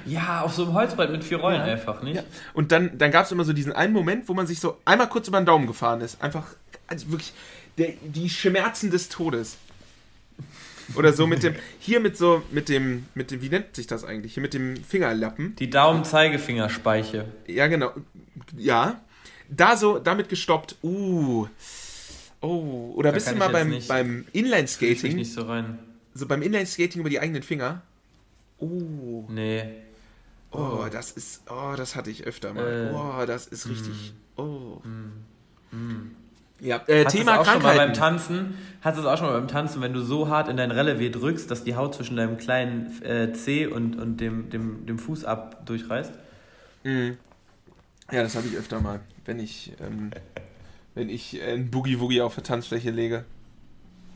Ja, 0.04 0.42
auf 0.42 0.54
so 0.54 0.64
einem 0.64 0.74
Holzbrett 0.74 1.10
mit 1.10 1.24
vier 1.24 1.38
Rollen 1.38 1.60
ja. 1.60 1.72
einfach, 1.72 2.02
nicht? 2.02 2.16
Ja. 2.16 2.22
Und 2.52 2.70
dann, 2.70 2.98
dann 2.98 3.10
gab 3.10 3.24
es 3.24 3.32
immer 3.32 3.44
so 3.44 3.52
diesen 3.52 3.72
einen 3.72 3.92
Moment, 3.92 4.28
wo 4.28 4.34
man 4.34 4.46
sich 4.46 4.60
so 4.60 4.78
einmal 4.84 5.08
kurz 5.08 5.28
über 5.28 5.40
den 5.40 5.46
Daumen 5.46 5.66
gefahren 5.66 6.02
ist. 6.02 6.22
Einfach, 6.22 6.44
also 6.86 7.10
wirklich 7.10 7.32
der, 7.78 7.94
die 8.02 8.28
Schmerzen 8.28 8.90
des 8.90 9.08
Todes. 9.08 9.56
Oder 10.94 11.12
so 11.12 11.26
mit 11.26 11.42
dem, 11.42 11.54
hier 11.78 12.00
mit 12.00 12.16
so, 12.16 12.42
mit 12.50 12.68
dem, 12.68 13.06
mit 13.14 13.30
dem, 13.30 13.40
wie 13.40 13.48
nennt 13.48 13.74
sich 13.74 13.86
das 13.86 14.04
eigentlich? 14.04 14.34
Hier 14.34 14.42
mit 14.42 14.54
dem 14.54 14.76
Fingerlappen. 14.76 15.56
Die 15.56 15.70
Daumen-Zeigefingerspeiche. 15.70 17.26
Ja, 17.46 17.66
genau. 17.68 17.92
Ja. 18.56 19.00
da 19.48 19.76
so 19.76 19.98
damit 19.98 20.28
gestoppt. 20.28 20.76
Uh. 20.82 21.48
Oh, 22.40 22.92
oder 22.96 23.10
da 23.10 23.14
bist 23.14 23.30
du 23.30 23.36
mal 23.36 23.48
beim, 23.48 23.78
beim 23.88 24.26
Inline-Skating? 24.32 25.16
nicht 25.16 25.32
so 25.32 25.42
rein. 25.42 25.78
So 26.12 26.26
beim 26.26 26.42
Inline-Skating 26.42 27.00
über 27.00 27.10
die 27.10 27.18
eigenen 27.18 27.42
Finger? 27.42 27.82
Oh. 28.58 29.24
Nee. 29.28 29.64
Oh, 30.50 30.86
das 30.90 31.10
ist, 31.10 31.42
oh, 31.50 31.74
das 31.76 31.96
hatte 31.96 32.10
ich 32.10 32.24
öfter 32.24 32.54
mal. 32.54 32.90
Äh, 32.92 32.94
oh, 32.94 33.26
das 33.26 33.46
ist 33.48 33.68
richtig, 33.68 34.14
mm, 34.36 34.40
oh. 34.40 34.82
Mm, 34.84 35.76
mm. 35.76 36.16
Ja, 36.64 36.80
äh, 36.86 37.04
Thema 37.04 37.40
auch 37.40 37.44
Krankheiten. 37.44 37.52
Schon 37.52 37.62
mal 37.62 37.76
beim 37.76 37.92
Tanzen, 37.92 38.58
hast 38.80 38.96
du 38.96 39.02
es 39.02 39.06
auch 39.06 39.18
schon 39.18 39.26
mal 39.26 39.38
beim 39.38 39.48
Tanzen, 39.48 39.82
wenn 39.82 39.92
du 39.92 40.00
so 40.00 40.28
hart 40.30 40.48
in 40.48 40.56
dein 40.56 40.72
Relevé 40.72 41.10
drückst, 41.10 41.50
dass 41.50 41.62
die 41.62 41.76
Haut 41.76 41.94
zwischen 41.94 42.16
deinem 42.16 42.38
kleinen 42.38 43.02
äh, 43.02 43.34
Zeh 43.34 43.66
und, 43.66 43.96
und 43.96 44.16
dem, 44.16 44.48
dem, 44.48 44.86
dem 44.86 44.98
Fuß 44.98 45.26
ab 45.26 45.66
durchreißt? 45.66 46.12
Mhm. 46.84 47.18
Ja, 48.10 48.22
das 48.22 48.34
habe 48.34 48.48
ich 48.48 48.56
öfter 48.56 48.80
mal, 48.80 49.00
wenn 49.26 49.40
ich, 49.40 49.72
ähm, 49.84 50.10
wenn 50.94 51.10
ich 51.10 51.38
ein 51.42 51.70
Boogie-Woogie 51.70 52.22
auf 52.22 52.34
der 52.34 52.44
Tanzfläche 52.44 52.90
lege. 52.90 53.26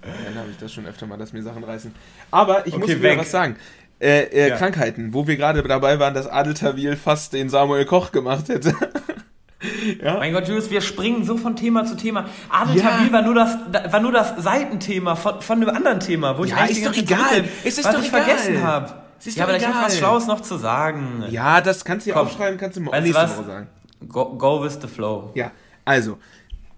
Dann 0.01 0.35
habe 0.37 0.51
ich 0.51 0.57
das 0.57 0.73
schon 0.73 0.87
öfter 0.87 1.07
mal, 1.07 1.19
dass 1.19 1.35
mir 1.35 1.43
Sachen 1.43 1.65
reißen. 1.65 1.93
Aber 2.31 2.67
ich 2.67 2.73
okay, 2.73 2.81
muss 2.81 2.99
wieder 2.99 3.19
was 3.19 3.31
sagen. 3.31 3.57
Äh, 4.01 4.23
äh, 4.25 4.49
ja. 4.51 4.57
Krankheiten, 4.57 5.13
wo 5.13 5.27
wir 5.27 5.37
gerade 5.37 5.63
dabei 5.65 5.99
waren, 5.99 6.15
dass 6.15 6.27
Adeltawil 6.29 6.97
fast 6.97 7.35
den 7.35 7.51
Samuel 7.51 7.85
Koch 7.85 8.11
gemacht 8.11 8.49
hätte. 8.49 8.75
ja? 10.03 10.18
Mein 10.18 10.33
Gott, 10.33 10.47
Julius, 10.47 10.71
wir 10.71 10.81
springen 10.81 11.25
so 11.25 11.37
von 11.37 11.57
Thema 11.57 11.85
zu 11.85 11.97
Thema. 11.97 12.27
Adeltawil 12.49 13.07
ja. 13.07 13.12
war, 13.12 13.23
nur 13.23 13.35
das, 13.35 13.57
war 13.92 14.01
nur 14.01 14.12
das 14.12 14.35
Seitenthema 14.38 15.16
von, 15.16 15.40
von 15.40 15.62
einem 15.62 15.75
anderen 15.75 16.01
Thema, 16.01 16.38
wo 16.38 16.44
ich 16.44 16.51
ja, 16.51 16.59
eigentlich 16.59 16.79
ist 16.79 16.87
doch 16.87 16.97
egal. 16.97 17.42
Bin, 17.42 17.51
ist 17.64 17.85
was 17.85 17.94
doch 17.94 18.03
ich 18.03 18.09
egal. 18.09 18.25
vergessen 18.25 18.62
habe. 18.62 18.94
Ja, 19.25 19.42
aber 19.44 19.57
egal. 19.57 19.68
ich 19.71 19.75
habe 19.75 19.87
was 19.87 19.99
Schlaues 19.99 20.27
noch 20.27 20.40
zu 20.42 20.57
sagen. 20.57 21.25
Ja, 21.31 21.61
das 21.61 21.85
kannst 21.85 22.07
du 22.07 22.11
ja 22.11 22.16
aufschreiben, 22.16 22.59
kannst 22.59 22.77
du 22.77 22.83
mal 22.83 23.01
nächste 23.01 23.21
Woche 23.21 23.44
sagen. 23.44 23.68
Go, 24.07 24.37
go 24.37 24.62
with 24.62 24.79
the 24.81 24.87
flow. 24.87 25.33
Ja, 25.35 25.51
also, 25.85 26.18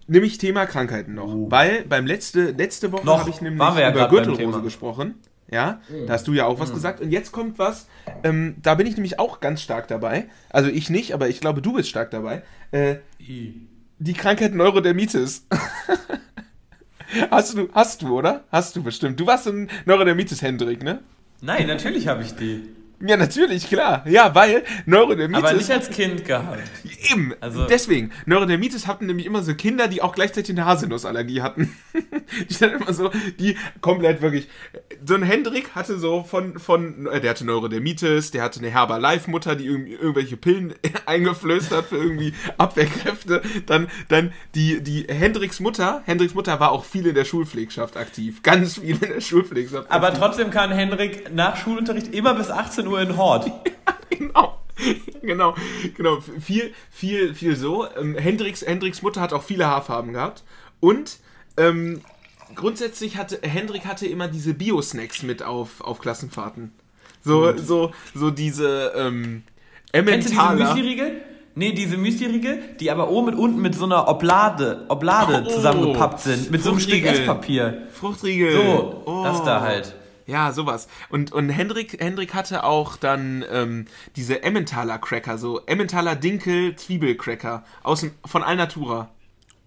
nämlich 0.07 0.39
Thema 0.39 0.65
Krankheiten 0.65 1.15
noch. 1.15 1.29
Uh. 1.29 1.51
Weil 1.51 1.85
beim 1.87 2.07
letzte, 2.07 2.53
letzte 2.53 2.91
Woche 2.93 3.05
habe 3.07 3.29
ich 3.29 3.43
nämlich 3.43 3.61
über 3.61 4.09
Gürtelrose 4.09 4.63
gesprochen. 4.63 5.17
Ja, 5.51 5.81
mhm. 5.89 6.07
da 6.07 6.13
hast 6.13 6.29
du 6.29 6.33
ja 6.33 6.47
auch 6.47 6.61
was 6.61 6.71
mhm. 6.71 6.75
gesagt. 6.75 7.01
Und 7.01 7.11
jetzt 7.11 7.33
kommt 7.33 7.59
was, 7.59 7.89
ähm, 8.23 8.55
da 8.63 8.75
bin 8.77 8.87
ich 8.87 8.95
nämlich 8.95 9.19
auch 9.19 9.41
ganz 9.41 9.61
stark 9.61 9.89
dabei. 9.89 10.27
Also 10.49 10.71
ich 10.71 10.91
nicht, 10.91 11.13
aber 11.13 11.29
ich 11.29 11.41
glaube, 11.41 11.61
du 11.61 11.73
bist 11.73 11.89
stark 11.89 12.11
dabei. 12.11 12.43
Äh, 12.71 12.97
die 13.99 14.13
Krankheit 14.15 14.55
Neurodermitis. 14.55 15.47
hast 17.31 17.57
du, 17.57 17.69
hast 17.73 18.03
du, 18.03 18.17
oder? 18.17 18.45
Hast 18.51 18.77
du 18.77 18.83
bestimmt. 18.83 19.19
Du 19.19 19.27
warst 19.27 19.49
ein 19.49 19.69
Neurodermitis, 19.87 20.41
Hendrik, 20.41 20.83
ne? 20.83 21.01
Nein, 21.41 21.67
natürlich 21.67 22.07
habe 22.09 22.23
ich 22.23 22.35
die. 22.35 22.69
Ja, 23.03 23.17
natürlich, 23.17 23.69
klar. 23.69 24.05
Ja, 24.07 24.35
weil 24.35 24.63
Neurodermitis. 24.85 25.45
Aber 25.45 25.57
nicht 25.57 25.71
als 25.71 25.89
Kind 25.89 26.27
gehabt. 26.27 26.59
Eben. 27.11 27.35
Also 27.41 27.67
deswegen. 27.67 28.13
Neurodermitis 28.27 28.87
hatten 28.87 29.07
nämlich 29.07 29.25
immer 29.25 29.43
so 29.43 29.55
Kinder, 29.55 29.89
die 29.89 30.03
auch 30.03 30.15
gleichzeitig 30.15 30.55
eine 30.55 30.67
Haselnussallergie 30.67 31.41
hatten. 31.41 31.75
die 32.51 32.59
dann 32.59 32.73
immer 32.73 32.93
so, 32.93 33.11
die 33.39 33.57
komplett 33.81 34.21
wirklich. 34.21 34.49
So 35.07 35.15
ein 35.15 35.23
Hendrik 35.23 35.75
hatte 35.75 35.99
so 35.99 36.23
von, 36.25 36.59
von, 36.59 37.07
äh, 37.07 37.21
der 37.21 37.31
hatte 37.31 37.47
Neurodermitis, 37.47 38.33
der 38.33 38.43
hatte 38.43 38.61
eine 38.61 38.69
Herbalife-Mutter, 38.69 39.57
die 39.57 39.65
irgendwelche 39.67 40.37
Pillen 40.37 40.75
eingeflößt 41.07 41.73
hat 41.73 41.87
für 41.87 41.97
irgendwie 41.97 42.35
Abwehrkräfte. 42.59 43.41
Dann, 43.65 43.89
dann 44.09 44.33
die, 44.55 44.83
die 44.83 45.07
Hendriks 45.09 45.59
Mutter, 45.59 46.03
Hendriks 46.05 46.35
Mutter 46.35 46.61
war 46.61 46.71
auch 46.73 46.85
viel 46.85 47.07
in 47.07 47.15
der 47.15 47.25
Schulpflegschaft 47.25 47.97
aktiv. 47.97 48.43
Ganz 48.43 48.79
viel 48.79 49.03
in 49.03 49.09
der 49.09 49.21
Schulpflegschaft. 49.23 49.91
Aber 49.91 50.13
trotzdem 50.13 50.51
kann 50.51 50.71
Hendrik 50.71 51.35
nach 51.35 51.57
Schulunterricht 51.57 52.13
immer 52.13 52.35
bis 52.35 52.51
18 52.51 52.87
Uhr 52.87 52.90
nur 52.91 53.01
in 53.01 53.17
Hort. 53.17 53.47
ja, 53.47 53.95
genau. 54.11 54.59
genau, 55.23 55.55
genau. 55.97 56.21
Viel, 56.41 56.75
viel, 56.91 57.35
viel 57.35 57.57
so. 57.57 57.87
Ähm, 57.97 58.17
Hendricks, 58.17 58.63
Hendricks 58.63 59.03
Mutter 59.03 59.21
hat 59.21 59.33
auch 59.33 59.43
viele 59.43 59.67
Haarfarben 59.67 60.13
gehabt. 60.13 60.43
Und 60.81 61.19
ähm, 61.57 62.01
grundsätzlich 62.55 63.17
hatte 63.17 63.41
Hendrik 63.43 63.85
hatte 63.85 64.07
immer 64.07 64.29
diese 64.29 64.55
Bio-Snacks 64.55 65.23
mit 65.23 65.43
auf, 65.43 65.81
auf 65.81 66.01
Klassenfahrten. 66.01 66.73
So, 67.23 67.57
so, 67.57 67.93
so 68.15 68.31
diese 68.31 68.93
ähm, 68.97 69.43
Emmentaler. 69.93 70.17
Kennst 70.23 70.33
du 70.33 70.57
diese 70.57 70.65
Müsli-Riegel? 70.65 71.23
Nee, 71.55 71.73
diese 71.73 71.97
Müsli-Riegel, 71.99 72.59
die 72.79 72.91
aber 72.91 73.11
oben 73.11 73.35
und 73.35 73.39
unten 73.39 73.61
mit 73.61 73.75
so 73.75 73.85
einer 73.85 74.09
Oblade, 74.09 74.87
Oblade 74.89 75.45
oh, 75.47 75.51
zusammengepappt 75.51 76.21
sind. 76.21 76.51
Mit 76.51 76.63
so 76.63 76.71
einem 76.71 76.81
Stück 76.81 77.05
Esspapier. 77.05 77.89
Fruchtriegel. 77.93 78.53
So, 78.53 79.03
oh. 79.05 79.25
das 79.25 79.43
da 79.45 79.61
halt. 79.61 79.95
Ja, 80.31 80.53
sowas. 80.53 80.87
Und, 81.09 81.33
und 81.33 81.49
Hendrik, 81.49 82.01
Hendrik 82.01 82.35
hatte 82.35 82.63
auch 82.63 82.97
dann 82.97 83.45
ähm, 83.51 83.87
diese 84.15 84.45
Emmentaler 84.45 84.99
Cracker, 84.99 85.39
so 85.39 85.61
Emmentaler 85.67 86.15
Dinkel 86.15 86.77
Zwiebelcracker 86.77 87.65
aus 87.83 88.03
dem, 88.03 88.13
von 88.25 88.45
Alnatura. 88.45 89.11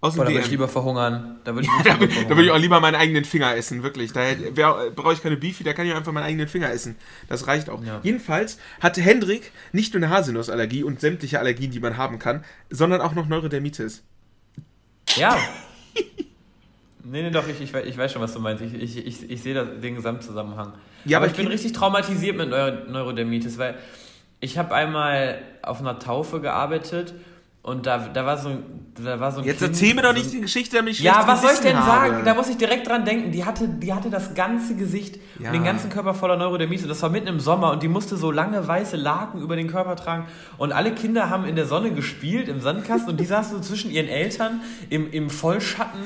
Aus 0.00 0.16
Boah, 0.16 0.24
da 0.24 0.30
würde 0.30 0.40
ich 0.40 0.50
lieber 0.50 0.68
verhungern. 0.68 1.40
Da 1.44 1.54
würde 1.54 1.66
ich, 1.66 1.84
ja, 1.86 1.94
da, 1.94 2.36
würd 2.36 2.46
ich 2.46 2.50
auch 2.50 2.58
lieber 2.58 2.80
meinen 2.80 2.94
eigenen 2.94 3.26
Finger 3.26 3.54
essen, 3.54 3.82
wirklich. 3.82 4.12
Da 4.12 4.22
brauche 4.94 5.12
ich 5.12 5.22
keine 5.22 5.36
Beefy, 5.36 5.64
da 5.64 5.74
kann 5.74 5.86
ich 5.86 5.94
einfach 5.94 6.12
meinen 6.12 6.24
eigenen 6.24 6.48
Finger 6.48 6.70
essen. 6.70 6.96
Das 7.28 7.46
reicht 7.46 7.68
auch. 7.68 7.82
Ja. 7.84 8.00
Jedenfalls 8.02 8.58
hatte 8.80 9.02
Hendrik 9.02 9.52
nicht 9.72 9.92
nur 9.92 10.02
eine 10.02 10.14
Haselnussallergie 10.14 10.82
und 10.82 11.00
sämtliche 11.00 11.40
Allergien, 11.40 11.70
die 11.70 11.80
man 11.80 11.98
haben 11.98 12.18
kann, 12.18 12.42
sondern 12.70 13.02
auch 13.02 13.14
noch 13.14 13.28
Neurodermitis. 13.28 14.02
Ja. 15.16 15.36
Nee, 17.04 17.22
nee, 17.22 17.30
doch, 17.30 17.46
ich, 17.46 17.60
ich, 17.60 17.74
ich 17.74 17.98
weiß 17.98 18.12
schon, 18.12 18.22
was 18.22 18.32
du 18.32 18.40
meinst. 18.40 18.62
Ich, 18.62 18.74
ich, 18.74 19.06
ich, 19.06 19.30
ich 19.30 19.42
sehe 19.42 19.64
den 19.64 19.94
Gesamtzusammenhang. 19.94 20.72
Ja, 21.04 21.18
aber, 21.18 21.26
aber 21.26 21.32
ich 21.32 21.36
bin 21.36 21.46
richtig 21.46 21.72
traumatisiert 21.72 22.36
mit 22.36 22.48
Neurodermitis, 22.48 23.58
weil 23.58 23.76
ich 24.40 24.58
habe 24.58 24.74
einmal 24.74 25.38
auf 25.62 25.80
einer 25.80 25.98
Taufe 25.98 26.40
gearbeitet 26.40 27.14
und 27.62 27.86
da, 27.86 27.96
da 28.08 28.26
war 28.26 28.36
so 28.36 28.50
ein, 28.50 28.62
da 29.02 29.18
war 29.18 29.32
so 29.32 29.40
ein 29.40 29.46
Jetzt 29.46 29.60
kind, 29.60 29.70
erzähl 29.70 29.94
mir 29.94 30.02
doch 30.02 30.12
nicht 30.12 30.26
so 30.26 30.32
die 30.32 30.42
Geschichte, 30.42 30.76
damit 30.76 30.92
ich 30.92 31.00
Ja, 31.00 31.26
was 31.26 31.40
soll 31.40 31.52
ich 31.54 31.60
denn 31.60 31.78
habe. 31.78 32.10
sagen? 32.10 32.24
Da 32.26 32.34
muss 32.34 32.50
ich 32.50 32.58
direkt 32.58 32.86
dran 32.86 33.06
denken. 33.06 33.32
Die 33.32 33.46
hatte, 33.46 33.66
die 33.66 33.94
hatte 33.94 34.10
das 34.10 34.34
ganze 34.34 34.76
Gesicht 34.76 35.18
ja. 35.38 35.46
und 35.48 35.54
den 35.54 35.64
ganzen 35.64 35.88
Körper 35.88 36.12
voller 36.12 36.36
Neurodermitis. 36.36 36.86
Das 36.86 37.00
war 37.00 37.08
mitten 37.08 37.26
im 37.26 37.40
Sommer 37.40 37.72
und 37.72 37.82
die 37.82 37.88
musste 37.88 38.18
so 38.18 38.30
lange 38.30 38.68
weiße 38.68 38.96
Laken 38.96 39.40
über 39.40 39.56
den 39.56 39.68
Körper 39.68 39.96
tragen. 39.96 40.26
Und 40.58 40.72
alle 40.72 40.92
Kinder 40.92 41.30
haben 41.30 41.46
in 41.46 41.56
der 41.56 41.64
Sonne 41.64 41.92
gespielt, 41.92 42.48
im 42.48 42.60
Sandkasten 42.60 43.10
und 43.10 43.18
die 43.18 43.24
saßen 43.24 43.56
so 43.56 43.62
zwischen 43.62 43.90
ihren 43.90 44.08
Eltern 44.08 44.60
im, 44.90 45.10
im 45.10 45.30
Vollschatten 45.30 46.00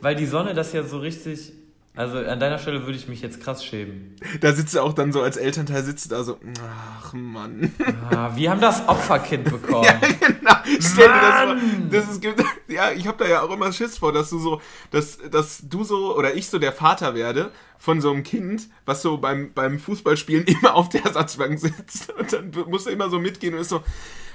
weil 0.00 0.14
die 0.16 0.26
Sonne 0.26 0.54
das 0.54 0.72
ja 0.72 0.82
so 0.82 0.98
richtig. 0.98 1.52
Also 1.96 2.18
an 2.18 2.38
deiner 2.38 2.58
Stelle 2.58 2.86
würde 2.86 2.96
ich 2.96 3.08
mich 3.08 3.20
jetzt 3.20 3.42
krass 3.42 3.64
schämen. 3.64 4.14
Da 4.40 4.52
sitzt 4.52 4.74
du 4.74 4.80
auch 4.80 4.92
dann 4.92 5.12
so 5.12 5.22
als 5.22 5.36
Elternteil, 5.36 5.82
sitzt 5.82 6.12
da 6.12 6.22
so, 6.22 6.38
ach 6.62 7.12
Mann. 7.12 7.74
Ah, 8.10 8.30
wir 8.36 8.48
haben 8.50 8.60
das 8.60 8.88
Opferkind 8.88 9.44
bekommen. 9.50 9.84
ja, 9.84 9.98
genau. 9.98 10.54
Stell 10.80 11.08
dir 11.08 11.20
das 11.20 11.44
vor. 11.44 11.56
Das 11.90 12.08
ist, 12.08 12.24
ja, 12.68 12.92
ich 12.92 13.08
habe 13.08 13.22
da 13.22 13.28
ja 13.28 13.42
auch 13.42 13.50
immer 13.50 13.72
Schiss 13.72 13.98
vor, 13.98 14.12
dass 14.12 14.30
du 14.30 14.38
so, 14.38 14.60
dass, 14.92 15.18
dass 15.30 15.62
du 15.68 15.82
so 15.82 16.16
oder 16.16 16.34
ich 16.34 16.48
so 16.48 16.60
der 16.60 16.72
Vater 16.72 17.16
werde 17.16 17.50
von 17.76 18.00
so 18.00 18.12
einem 18.12 18.22
Kind, 18.22 18.68
was 18.86 19.02
so 19.02 19.18
beim, 19.18 19.52
beim 19.52 19.80
Fußballspielen 19.80 20.44
immer 20.46 20.76
auf 20.76 20.90
der 20.90 21.04
Ersatzbank 21.04 21.58
sitzt. 21.58 22.12
Und 22.12 22.32
dann 22.32 22.52
musst 22.68 22.86
du 22.86 22.90
immer 22.90 23.10
so 23.10 23.18
mitgehen 23.18 23.54
und 23.54 23.60
ist 23.60 23.70
so, 23.70 23.82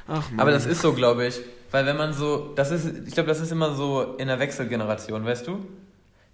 ach 0.08 0.30
Mann. 0.30 0.42
Aber 0.42 0.52
das 0.52 0.66
ist 0.66 0.82
so, 0.82 0.92
glaube 0.92 1.26
ich. 1.28 1.40
Weil 1.72 1.86
wenn 1.86 1.98
man 1.98 2.14
so, 2.14 2.54
das 2.56 2.72
ist, 2.72 3.08
ich 3.08 3.14
glaube, 3.14 3.28
das 3.28 3.40
ist 3.40 3.52
immer 3.52 3.76
so 3.76 4.16
in 4.18 4.28
der 4.28 4.40
Wechselgeneration, 4.40 5.26
weißt 5.26 5.48
du? 5.48 5.66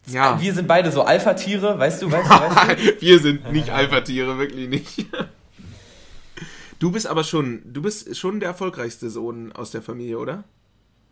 Ja. 0.07 0.39
Wir 0.41 0.53
sind 0.53 0.67
beide 0.67 0.91
so 0.91 1.03
Alpha-Tiere, 1.03 1.77
weißt 1.77 2.01
du, 2.01 2.11
weißt 2.11 2.29
du, 2.29 2.33
weißt 2.33 2.79
du? 2.79 3.01
Wir 3.01 3.19
sind 3.19 3.51
nicht 3.51 3.69
Alpha-Tiere, 3.69 4.37
wirklich 4.37 4.67
nicht. 4.67 5.05
Du 6.79 6.91
bist 6.91 7.05
aber 7.05 7.23
schon, 7.23 7.61
du 7.65 7.83
bist 7.83 8.15
schon 8.17 8.39
der 8.39 8.49
erfolgreichste 8.49 9.11
Sohn 9.11 9.51
aus 9.51 9.69
der 9.69 9.83
Familie, 9.83 10.17
oder? 10.17 10.43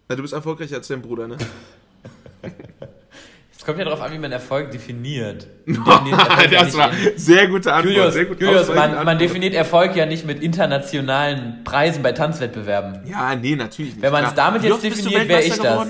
Du 0.07 0.23
bist 0.23 0.33
erfolgreicher 0.33 0.77
als 0.77 0.87
dein 0.87 1.03
Bruder, 1.03 1.27
ne? 1.27 1.37
Es 3.69 3.71
kommt 3.71 3.85
ja 3.85 3.85
darauf 3.85 4.01
an, 4.01 4.11
wie 4.11 4.17
man 4.17 4.31
Erfolg 4.31 4.71
definiert. 4.71 5.45
definiert 5.67 6.51
das 6.51 6.75
war 6.75 6.91
sehr 7.15 7.47
gute 7.47 7.71
Antwort. 7.71 7.93
Julius, 7.93 8.13
sehr 8.15 8.25
gut 8.25 8.41
Julius 8.41 8.67
man, 8.69 9.05
man, 9.05 9.19
definiert 9.19 9.53
Erfolg 9.53 9.95
ja 9.95 10.07
nicht 10.07 10.25
mit 10.25 10.41
internationalen 10.41 11.63
Preisen 11.63 12.01
bei 12.01 12.11
Tanzwettbewerben. 12.11 13.07
Ja, 13.07 13.35
nee, 13.35 13.55
natürlich 13.55 13.93
nicht. 13.93 14.01
Wenn 14.01 14.11
man 14.11 14.25
es 14.25 14.33
damit 14.33 14.63
jetzt 14.63 14.81
definiert, 14.81 15.27
wäre 15.27 15.43
ich 15.43 15.55
das. 15.55 15.87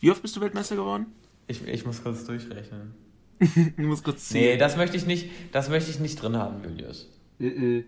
Wie 0.00 0.10
oft 0.10 0.22
bist 0.22 0.34
du 0.34 0.40
Weltmeister 0.40 0.74
geworden? 0.74 1.06
Ich, 1.46 1.64
ich 1.68 1.86
muss 1.86 2.02
kurz 2.02 2.24
durchrechnen. 2.24 2.94
du 3.76 3.82
musst 3.82 4.02
kurz 4.02 4.28
ziehen. 4.28 4.40
Nee, 4.40 4.56
das 4.56 4.76
möchte 4.76 4.96
ich 4.96 5.06
nicht, 5.06 5.30
das 5.52 5.68
möchte 5.68 5.88
ich 5.88 6.00
nicht 6.00 6.20
drin 6.20 6.36
haben, 6.36 6.64
Julius. 6.64 7.08
Uh 7.38 7.44
-uh. 7.44 7.84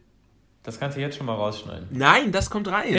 Das 0.62 0.78
kannst 0.78 0.97
du 0.97 1.01
jetzt 1.01 1.16
schon 1.16 1.26
mal 1.26 1.34
rausschneiden. 1.34 1.88
Nein, 1.90 2.30
das 2.30 2.49
kommt 2.49 2.68
rein. 2.68 2.97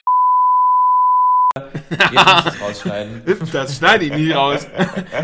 Jetzt 1.89 2.45
musst 2.45 2.61
rausschneiden. 2.61 3.21
Das 3.51 3.77
schneide 3.77 4.05
ich 4.05 4.13
nie 4.13 4.31
raus. 4.31 4.67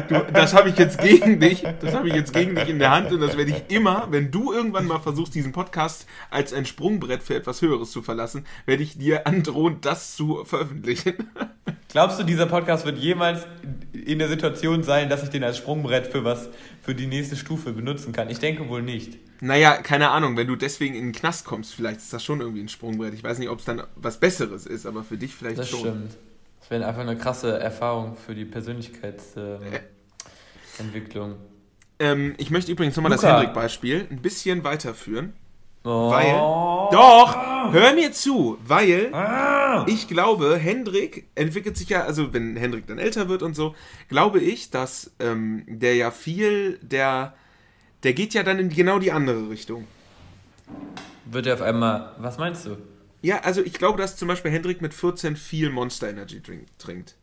Du, 0.08 0.26
das 0.34 0.54
habe 0.54 0.70
ich 0.70 0.78
jetzt 0.78 1.00
gegen 1.00 1.40
dich. 1.40 1.64
Das 1.82 1.94
habe 1.94 2.08
ich 2.08 2.16
jetzt 2.16 2.34
gegen 2.34 2.56
dich 2.56 2.70
in 2.70 2.80
der 2.80 2.92
Hand 2.92 3.12
und 3.12 3.22
das 3.22 3.38
werde 3.38 3.52
ich 3.52 3.76
immer, 3.76 4.08
wenn 4.10 4.32
du 4.32 4.54
irgendwann 4.54 4.86
mal 4.86 5.00
versuchst, 5.00 5.36
diesen 5.36 5.52
Podcast 5.52 6.08
als 6.30 6.54
ein 6.54 6.66
Sprungbrett 6.66 7.24
für 7.24 7.36
etwas 7.36 7.62
Höheres 7.62 7.92
zu 7.92 8.02
verlassen, 8.02 8.46
werde 8.66 8.84
ich 8.84 8.98
dir 8.98 9.28
androhen, 9.28 9.78
das 9.82 10.16
zu 10.16 10.44
veröffentlichen. 10.46 11.16
Glaubst 11.94 12.20
du, 12.20 12.24
dieser 12.24 12.48
Podcast 12.48 12.86
wird 12.86 12.98
jemals 12.98 13.46
in 13.94 14.18
der 14.18 14.28
Situation 14.28 14.82
sein, 14.82 15.10
dass 15.10 15.22
ich 15.22 15.30
den 15.30 15.44
als 15.44 15.58
Sprungbrett 15.58 16.08
für 16.08 16.24
was, 16.24 16.50
für 16.82 16.96
die 16.96 17.06
nächste 17.06 17.36
Stufe 17.36 17.72
benutzen 17.72 18.14
kann? 18.14 18.32
Ich 18.32 18.40
denke 18.40 18.68
wohl 18.68 18.82
nicht. 18.82 19.20
Naja, 19.42 19.78
keine 19.78 20.10
Ahnung, 20.10 20.36
wenn 20.36 20.48
du 20.48 20.56
deswegen 20.56 20.96
in 20.96 21.04
den 21.04 21.12
Knast 21.12 21.46
kommst, 21.46 21.76
vielleicht 21.76 22.00
ist 22.00 22.12
das 22.12 22.24
schon 22.24 22.42
irgendwie 22.42 22.62
ein 22.62 22.70
Sprungbrett. 22.70 23.14
Ich 23.14 23.24
weiß 23.24 23.38
nicht, 23.38 23.50
ob 23.50 23.60
es 23.60 23.66
dann 23.66 23.84
was 23.96 24.20
Besseres 24.20 24.66
ist, 24.66 24.88
aber 24.88 25.04
für 25.04 25.18
dich 25.18 25.36
vielleicht 25.36 25.60
das 25.60 25.70
schon. 25.70 25.82
Stimmt. 25.82 26.18
Das 26.62 26.72
wäre 26.72 26.88
einfach 26.88 27.02
eine 27.02 27.16
krasse 27.16 27.60
Erfahrung 27.60 28.16
für 28.16 28.34
die 28.34 28.46
Persönlichkeitsentwicklung. 28.46 31.36
Ähm, 32.00 32.34
ich 32.40 32.50
möchte 32.50 32.72
übrigens 32.72 32.96
nochmal 32.96 33.12
das 33.12 33.22
Hendrik-Beispiel 33.22 34.08
ein 34.10 34.24
bisschen 34.24 34.64
weiterführen. 34.64 35.34
Oh. 35.84 36.12
Weil. 36.12 36.32
Doch! 36.92 37.72
Hör 37.72 37.94
mir 37.94 38.12
zu! 38.12 38.58
Weil 38.66 39.14
ah. 39.14 39.86
ich 39.88 40.08
glaube, 40.08 40.58
Hendrik 40.58 41.28
entwickelt 41.36 41.78
sich 41.78 41.90
ja, 41.90 42.04
also 42.04 42.34
wenn 42.34 42.56
Hendrik 42.56 42.88
dann 42.88 43.00
älter 43.00 43.30
wird 43.30 43.42
und 43.42 43.56
so, 43.56 43.76
glaube 44.10 44.40
ich, 44.40 44.70
dass 44.70 45.12
ähm, 45.20 45.64
der 45.68 45.96
ja 45.96 46.12
viel, 46.12 46.78
der, 46.82 47.34
der 48.04 48.14
geht 48.14 48.34
ja 48.34 48.44
dann 48.44 48.60
in 48.60 48.70
genau 48.70 49.00
die 49.00 49.12
andere 49.12 49.50
Richtung. 49.50 49.88
Wird 51.26 51.48
er 51.48 51.56
auf 51.56 51.62
einmal. 51.62 52.14
Was 52.20 52.38
meinst 52.38 52.66
du? 52.66 52.78
Ja, 53.22 53.40
also 53.40 53.62
ich 53.62 53.74
glaube, 53.74 53.98
dass 53.98 54.18
zum 54.18 54.28
Beispiel 54.28 54.52
Hendrik 54.52 54.82
mit 54.82 54.94
14 54.94 55.36
viel 55.36 55.70
Monster 55.70 56.10
Energy 56.10 56.42
drink, 56.42 56.68
trinkt. 56.78 57.16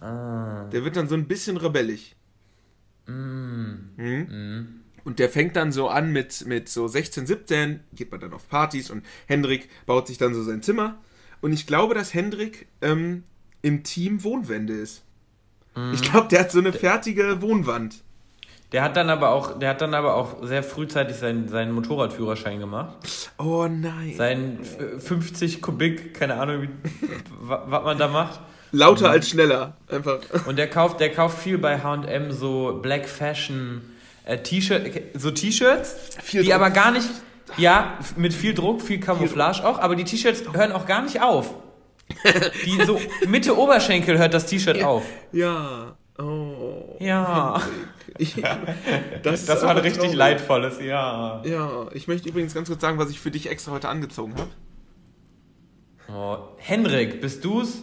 Ah. 0.00 0.64
Der 0.72 0.84
wird 0.84 0.96
dann 0.96 1.08
so 1.08 1.14
ein 1.14 1.28
bisschen 1.28 1.56
rebellig. 1.56 2.16
Mm. 3.06 3.74
Hm? 3.96 4.20
Mm. 4.22 4.82
Und 5.06 5.20
der 5.20 5.28
fängt 5.28 5.54
dann 5.54 5.70
so 5.70 5.88
an 5.88 6.10
mit, 6.10 6.46
mit 6.46 6.68
so 6.68 6.88
16, 6.88 7.28
17, 7.28 7.78
geht 7.94 8.10
man 8.10 8.18
dann 8.18 8.32
auf 8.32 8.48
Partys 8.48 8.90
und 8.90 9.06
Hendrik 9.26 9.68
baut 9.86 10.08
sich 10.08 10.18
dann 10.18 10.34
so 10.34 10.42
sein 10.42 10.62
Zimmer. 10.62 10.98
Und 11.40 11.52
ich 11.52 11.68
glaube, 11.68 11.94
dass 11.94 12.12
Hendrik 12.12 12.66
ähm, 12.82 13.22
im 13.62 13.84
Team 13.84 14.24
Wohnwände 14.24 14.72
ist. 14.72 15.04
Mm. 15.76 15.92
Ich 15.94 16.02
glaube, 16.02 16.26
der 16.26 16.40
hat 16.40 16.50
so 16.50 16.58
eine 16.58 16.72
fertige 16.72 17.40
Wohnwand. 17.40 18.02
Der 18.72 18.82
hat 18.82 18.96
dann 18.96 19.08
aber 19.08 19.30
auch, 19.30 19.56
der 19.56 19.68
hat 19.68 19.80
dann 19.80 19.94
aber 19.94 20.16
auch 20.16 20.44
sehr 20.44 20.64
frühzeitig 20.64 21.14
seinen, 21.14 21.46
seinen 21.46 21.70
Motorradführerschein 21.70 22.58
gemacht. 22.58 22.96
Oh 23.38 23.68
nein. 23.68 24.14
Sein 24.16 24.58
50 24.98 25.62
Kubik, 25.62 26.14
keine 26.14 26.34
Ahnung, 26.34 26.66
was 27.42 27.84
man 27.84 27.96
da 27.96 28.08
macht. 28.08 28.40
Lauter 28.72 29.10
als 29.10 29.28
schneller, 29.28 29.76
einfach. 29.86 30.18
Und 30.48 30.58
der 30.58 30.68
kauft, 30.68 30.98
der 30.98 31.12
kauft 31.12 31.38
viel 31.38 31.58
bei 31.58 31.80
H&M 31.80 32.32
so 32.32 32.80
Black 32.82 33.08
Fashion 33.08 33.82
äh, 34.26 34.38
T-Shirt, 34.38 34.90
so 35.14 35.30
T-Shirts, 35.30 36.18
die 36.30 36.42
Druck. 36.42 36.52
aber 36.52 36.70
gar 36.70 36.90
nicht, 36.90 37.08
ja, 37.56 37.98
mit 38.16 38.34
viel 38.34 38.54
Druck, 38.54 38.82
viel 38.82 39.00
Camouflage 39.00 39.64
auch, 39.64 39.78
aber 39.78 39.96
die 39.96 40.04
T-Shirts 40.04 40.42
hören 40.52 40.72
auch 40.72 40.84
gar 40.84 41.02
nicht 41.02 41.22
auf. 41.22 41.54
Die 42.64 42.84
so 42.84 43.00
Mitte 43.26 43.58
Oberschenkel 43.58 44.16
hört 44.16 44.32
das 44.32 44.46
T-Shirt 44.46 44.76
ja. 44.76 44.86
auf. 44.86 45.04
Ja. 45.32 45.96
Oh. 46.18 46.96
Ja. 47.00 47.60
Ich, 48.16 48.36
das, 49.24 49.46
das 49.46 49.62
war 49.62 49.70
ein 49.70 49.78
richtig 49.78 50.02
traurig. 50.02 50.16
leidvolles, 50.16 50.80
ja. 50.80 51.42
Ja, 51.44 51.86
ich 51.92 52.06
möchte 52.06 52.28
übrigens 52.28 52.54
ganz 52.54 52.68
kurz 52.68 52.80
sagen, 52.80 52.98
was 52.98 53.10
ich 53.10 53.18
für 53.18 53.32
dich 53.32 53.50
extra 53.50 53.72
heute 53.72 53.88
angezogen 53.88 54.34
habe. 54.36 54.50
Oh, 56.08 56.54
Henrik, 56.58 57.20
bist 57.20 57.44
du's? 57.44 57.82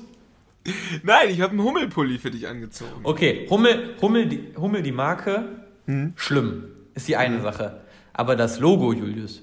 Nein, 1.04 1.30
ich 1.30 1.42
habe 1.42 1.52
einen 1.52 1.64
Hummelpulli 1.64 2.18
für 2.18 2.32
dich 2.32 2.48
angezogen. 2.48 3.02
Okay, 3.04 3.46
Hummel, 3.50 3.96
Hummel, 4.02 4.28
die, 4.28 4.54
Hummel, 4.56 4.82
die 4.82 4.94
Marke, 4.94 5.63
hm? 5.86 6.14
schlimm. 6.16 6.66
Ist 6.94 7.08
die 7.08 7.18
eine 7.18 7.38
hm. 7.38 7.44
Sache. 7.44 7.82
Aber 8.14 8.36
das 8.36 8.60
Logo, 8.60 8.94
Julius. 8.94 9.42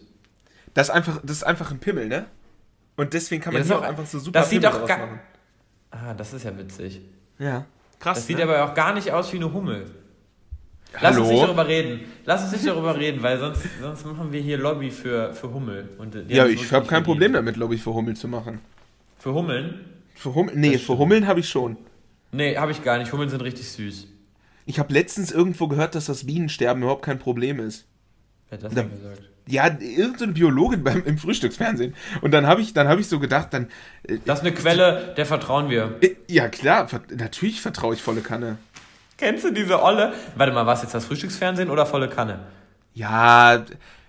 Das 0.74 0.88
ist, 0.88 0.95
einfach, 0.95 1.20
das 1.22 1.38
ist 1.38 1.43
einfach 1.43 1.70
ein 1.70 1.78
Pimmel, 1.78 2.07
ne? 2.07 2.26
Und 2.97 3.12
deswegen 3.12 3.43
kann 3.43 3.53
man 3.53 3.62
ja, 3.62 3.68
hier 3.68 3.78
auch 3.78 3.82
einfach 3.82 4.07
so 4.07 4.18
super 4.18 4.41
das 4.41 4.51
sieht 4.51 4.62
doch 4.62 4.86
machen. 4.86 5.20
Ah, 5.91 6.14
das 6.14 6.32
ist 6.32 6.45
ja 6.45 6.57
witzig. 6.57 7.01
Ja, 7.38 7.64
krass. 7.99 8.18
Das 8.18 8.28
ne? 8.28 8.36
sieht 8.36 8.45
aber 8.45 8.64
auch 8.64 8.74
gar 8.74 8.95
nicht 8.95 9.11
aus 9.11 9.32
wie 9.32 9.38
eine 9.38 9.53
Hummel. 9.53 9.86
Lass 10.95 11.03
Hallo? 11.03 11.22
uns 11.22 11.30
nicht 11.30 11.43
darüber 11.43 11.66
reden. 11.66 12.01
Lass 12.24 12.43
uns 12.43 12.53
nicht 12.53 12.66
darüber 12.66 12.97
reden, 12.97 13.22
weil 13.22 13.38
sonst, 13.38 13.62
sonst 13.80 14.05
machen 14.07 14.32
wir 14.32 14.41
hier 14.41 14.59
Lobby 14.59 14.91
für, 14.91 15.32
für 15.34 15.53
Hummel. 15.53 15.88
Und 15.99 16.16
ja, 16.28 16.47
ich 16.47 16.72
habe 16.72 16.86
kein 16.86 17.03
Problem 17.03 17.32
damit, 17.32 17.57
Lobby 17.57 17.78
für 17.78 17.95
Hummel 17.95 18.16
zu 18.16 18.28
machen. 18.28 18.61
Für 19.18 19.32
Hummeln? 19.32 19.84
Für 20.14 20.34
Hummel, 20.34 20.55
nee, 20.57 20.78
für 20.78 20.99
Hummeln 20.99 21.26
habe 21.26 21.41
ich 21.41 21.49
schon. 21.49 21.76
Nee, 22.32 22.57
habe 22.57 22.72
ich 22.72 22.82
gar 22.82 22.99
nicht. 22.99 23.12
Hummeln 23.12 23.28
sind 23.28 23.41
richtig 23.43 23.68
süß. 23.70 24.09
Ich 24.71 24.79
habe 24.79 24.95
letztens 24.95 25.33
irgendwo 25.33 25.66
gehört, 25.66 25.97
dass 25.97 26.07
das 26.07 26.27
Bienensterben 26.27 26.85
überhaupt 26.85 27.05
kein 27.05 27.18
Problem 27.18 27.59
ist. 27.59 27.89
Wer 28.49 28.59
hat 28.59 28.64
das 28.66 28.73
da, 28.73 28.83
denn 28.83 28.91
gesagt? 28.93 29.23
Ja, 29.49 29.66
irgendeine 29.66 30.31
Biologin 30.31 30.85
beim, 30.85 31.03
im 31.05 31.18
Frühstücksfernsehen. 31.18 31.97
Und 32.21 32.31
dann 32.31 32.47
habe 32.47 32.61
ich, 32.61 32.73
hab 32.77 32.99
ich 33.01 33.09
so 33.09 33.18
gedacht, 33.18 33.49
dann. 33.51 33.64
Äh, 34.05 34.18
das 34.25 34.39
ist 34.39 34.47
eine 34.47 34.55
Quelle, 34.55 35.12
der 35.16 35.27
vertrauen 35.27 35.71
wir. 35.71 35.97
Äh, 36.03 36.14
ja, 36.29 36.47
klar, 36.47 36.87
natürlich 37.11 37.61
vertraue 37.61 37.95
ich 37.95 38.03
volle 38.03 38.21
Kanne. 38.21 38.59
Kennst 39.18 39.45
du 39.45 39.51
diese 39.51 39.83
Olle? 39.83 40.12
Warte 40.37 40.53
mal, 40.53 40.66
war 40.66 40.75
es 40.75 40.83
jetzt 40.83 40.95
das 40.95 41.05
Frühstücksfernsehen 41.07 41.68
oder 41.68 41.85
volle 41.85 42.09
Kanne? 42.09 42.39
Ja, 42.95 43.64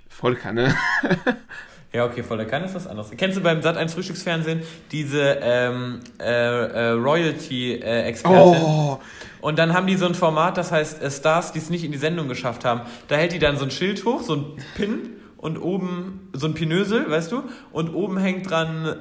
volle 0.09 0.35
Kanne. 0.35 0.75
ja, 1.93 2.05
okay, 2.05 2.23
volle 2.23 2.47
Kanne 2.47 2.65
ist 2.65 2.75
was 2.75 2.87
anderes. 2.87 3.11
Kennst 3.17 3.37
du 3.37 3.41
beim 3.41 3.61
Sat 3.61 3.75
1 3.75 3.93
Frühstücksfernsehen 3.93 4.61
diese 4.91 5.39
ähm, 5.41 5.99
äh, 6.19 6.23
äh, 6.23 6.89
Royalty-Expertin? 6.91 8.63
oh. 8.63 8.99
Und 9.41 9.59
dann 9.59 9.73
haben 9.73 9.87
die 9.87 9.97
so 9.97 10.05
ein 10.05 10.15
Format, 10.15 10.57
das 10.57 10.71
heißt 10.71 11.01
äh, 11.01 11.11
Stars, 11.11 11.51
die 11.51 11.59
es 11.59 11.69
nicht 11.69 11.83
in 11.83 11.91
die 11.91 11.97
Sendung 11.97 12.29
geschafft 12.29 12.63
haben. 12.63 12.81
Da 13.09 13.15
hält 13.15 13.33
die 13.33 13.39
dann 13.39 13.57
so 13.57 13.65
ein 13.65 13.71
Schild 13.71 14.05
hoch, 14.05 14.21
so 14.21 14.35
ein 14.35 14.45
Pin 14.75 15.09
und 15.35 15.57
oben 15.57 16.29
so 16.31 16.47
ein 16.47 16.53
Pinösel, 16.53 17.09
weißt 17.09 17.31
du? 17.31 17.43
Und 17.73 17.93
oben 17.93 18.17
hängt 18.17 18.49
dran, 18.49 18.95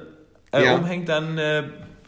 äh, 0.51 0.65
ja. 0.65 0.75
oben 0.75 0.85
hängt 0.85 1.07
dann 1.07 1.37
äh, 1.37 1.63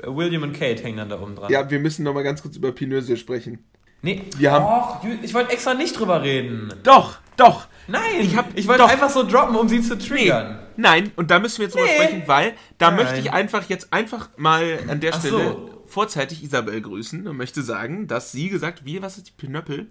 William 0.05 0.43
und 0.43 0.51
Kate 0.51 0.83
hängen 0.83 0.97
dann 0.97 1.09
da 1.09 1.21
oben 1.21 1.35
dran. 1.35 1.49
Ja, 1.49 1.69
wir 1.69 1.79
müssen 1.79 2.03
nochmal 2.03 2.23
ganz 2.23 2.41
kurz 2.41 2.57
über 2.57 2.73
Pinösel 2.73 3.15
sprechen. 3.15 3.63
Nee, 4.01 4.23
wir 4.37 4.51
haben. 4.51 4.65
Och, 4.65 5.05
ich 5.21 5.33
wollte 5.33 5.53
extra 5.53 5.75
nicht 5.75 5.97
drüber 5.97 6.23
reden. 6.23 6.73
Doch, 6.83 7.19
doch. 7.37 7.67
Nein, 7.87 8.01
ich, 8.19 8.35
ich 8.55 8.67
wollte 8.67 8.85
einfach 8.85 9.09
so 9.09 9.23
droppen, 9.23 9.55
um 9.55 9.69
sie 9.69 9.81
zu 9.81 9.97
triggern. 9.97 10.59
Nee. 10.59 10.62
Nein, 10.77 11.11
und 11.15 11.31
da 11.31 11.39
müssen 11.39 11.59
wir 11.59 11.65
jetzt 11.65 11.75
drüber 11.75 11.85
nee. 11.85 11.95
sprechen, 11.95 12.23
weil 12.25 12.53
da 12.77 12.91
Nein. 12.91 13.03
möchte 13.03 13.19
ich 13.19 13.31
einfach 13.31 13.69
jetzt 13.69 13.93
einfach 13.93 14.29
mal 14.37 14.79
an 14.87 14.99
der 14.99 15.13
Ach 15.13 15.19
Stelle 15.19 15.37
so. 15.37 15.83
vorzeitig 15.87 16.43
Isabel 16.43 16.81
grüßen 16.81 17.27
und 17.27 17.37
möchte 17.37 17.61
sagen, 17.61 18.07
dass 18.07 18.31
sie 18.31 18.49
gesagt, 18.49 18.85
wie, 18.85 19.01
was 19.01 19.17
ist 19.17 19.27
die 19.27 19.31
Pinöppel? 19.31 19.87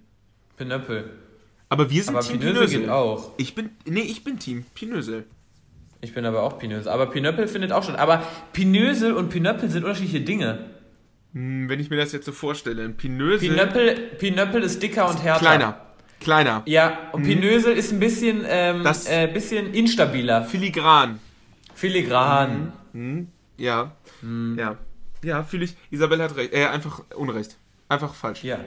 Pinöppel. 0.56 1.10
Aber 1.68 1.90
wir 1.90 2.02
sind 2.02 2.14
aber 2.14 2.24
Team 2.24 2.38
Pinösel. 2.38 2.54
Pinösel. 2.54 2.80
geht 2.80 2.88
auch. 2.90 3.30
Ich 3.38 3.54
bin, 3.54 3.70
nee, 3.86 4.00
ich 4.00 4.24
bin 4.24 4.38
Team 4.38 4.64
Pinösel. 4.74 5.24
Ich 6.02 6.12
bin 6.12 6.26
aber 6.26 6.42
auch 6.42 6.58
Pinösel. 6.58 6.90
Aber 6.90 7.06
Pinöppel 7.06 7.48
findet 7.48 7.72
auch 7.72 7.84
schon. 7.84 7.96
Aber 7.96 8.26
Pinösel 8.52 9.12
und 9.12 9.30
Pinöppel 9.30 9.70
sind 9.70 9.84
unterschiedliche 9.84 10.20
Dinge. 10.20 10.70
Hm, 11.32 11.68
wenn 11.68 11.80
ich 11.80 11.88
mir 11.90 11.96
das 11.96 12.12
jetzt 12.12 12.26
so 12.26 12.32
vorstelle, 12.32 12.84
ein 12.84 12.96
Pinösel. 12.96 13.48
Pinöppel, 13.48 13.94
Pinöppel 14.18 14.62
ist 14.62 14.82
dicker 14.82 15.08
und 15.08 15.22
härter. 15.22 15.40
Kleiner. 15.40 15.80
Kleiner. 16.22 16.62
Ja, 16.66 17.10
und 17.12 17.26
hm. 17.26 17.40
Pinösel 17.40 17.76
ist 17.76 17.92
ein 17.92 18.00
bisschen, 18.00 18.44
ähm, 18.46 18.86
äh, 19.06 19.26
bisschen 19.26 19.74
instabiler. 19.74 20.44
Filigran. 20.44 21.18
Filigran. 21.74 22.72
Hm. 22.92 23.16
hm. 23.16 23.28
Ja. 23.56 23.92
Hm. 24.20 24.56
Ja. 24.58 24.76
Ja, 25.24 25.42
fühle 25.44 25.64
ich. 25.64 25.76
Isabel 25.90 26.22
hat 26.22 26.36
recht. 26.36 26.52
Äh, 26.52 26.66
einfach 26.66 27.02
Unrecht. 27.14 27.56
Einfach 27.88 28.14
falsch. 28.14 28.42
Ja. 28.42 28.58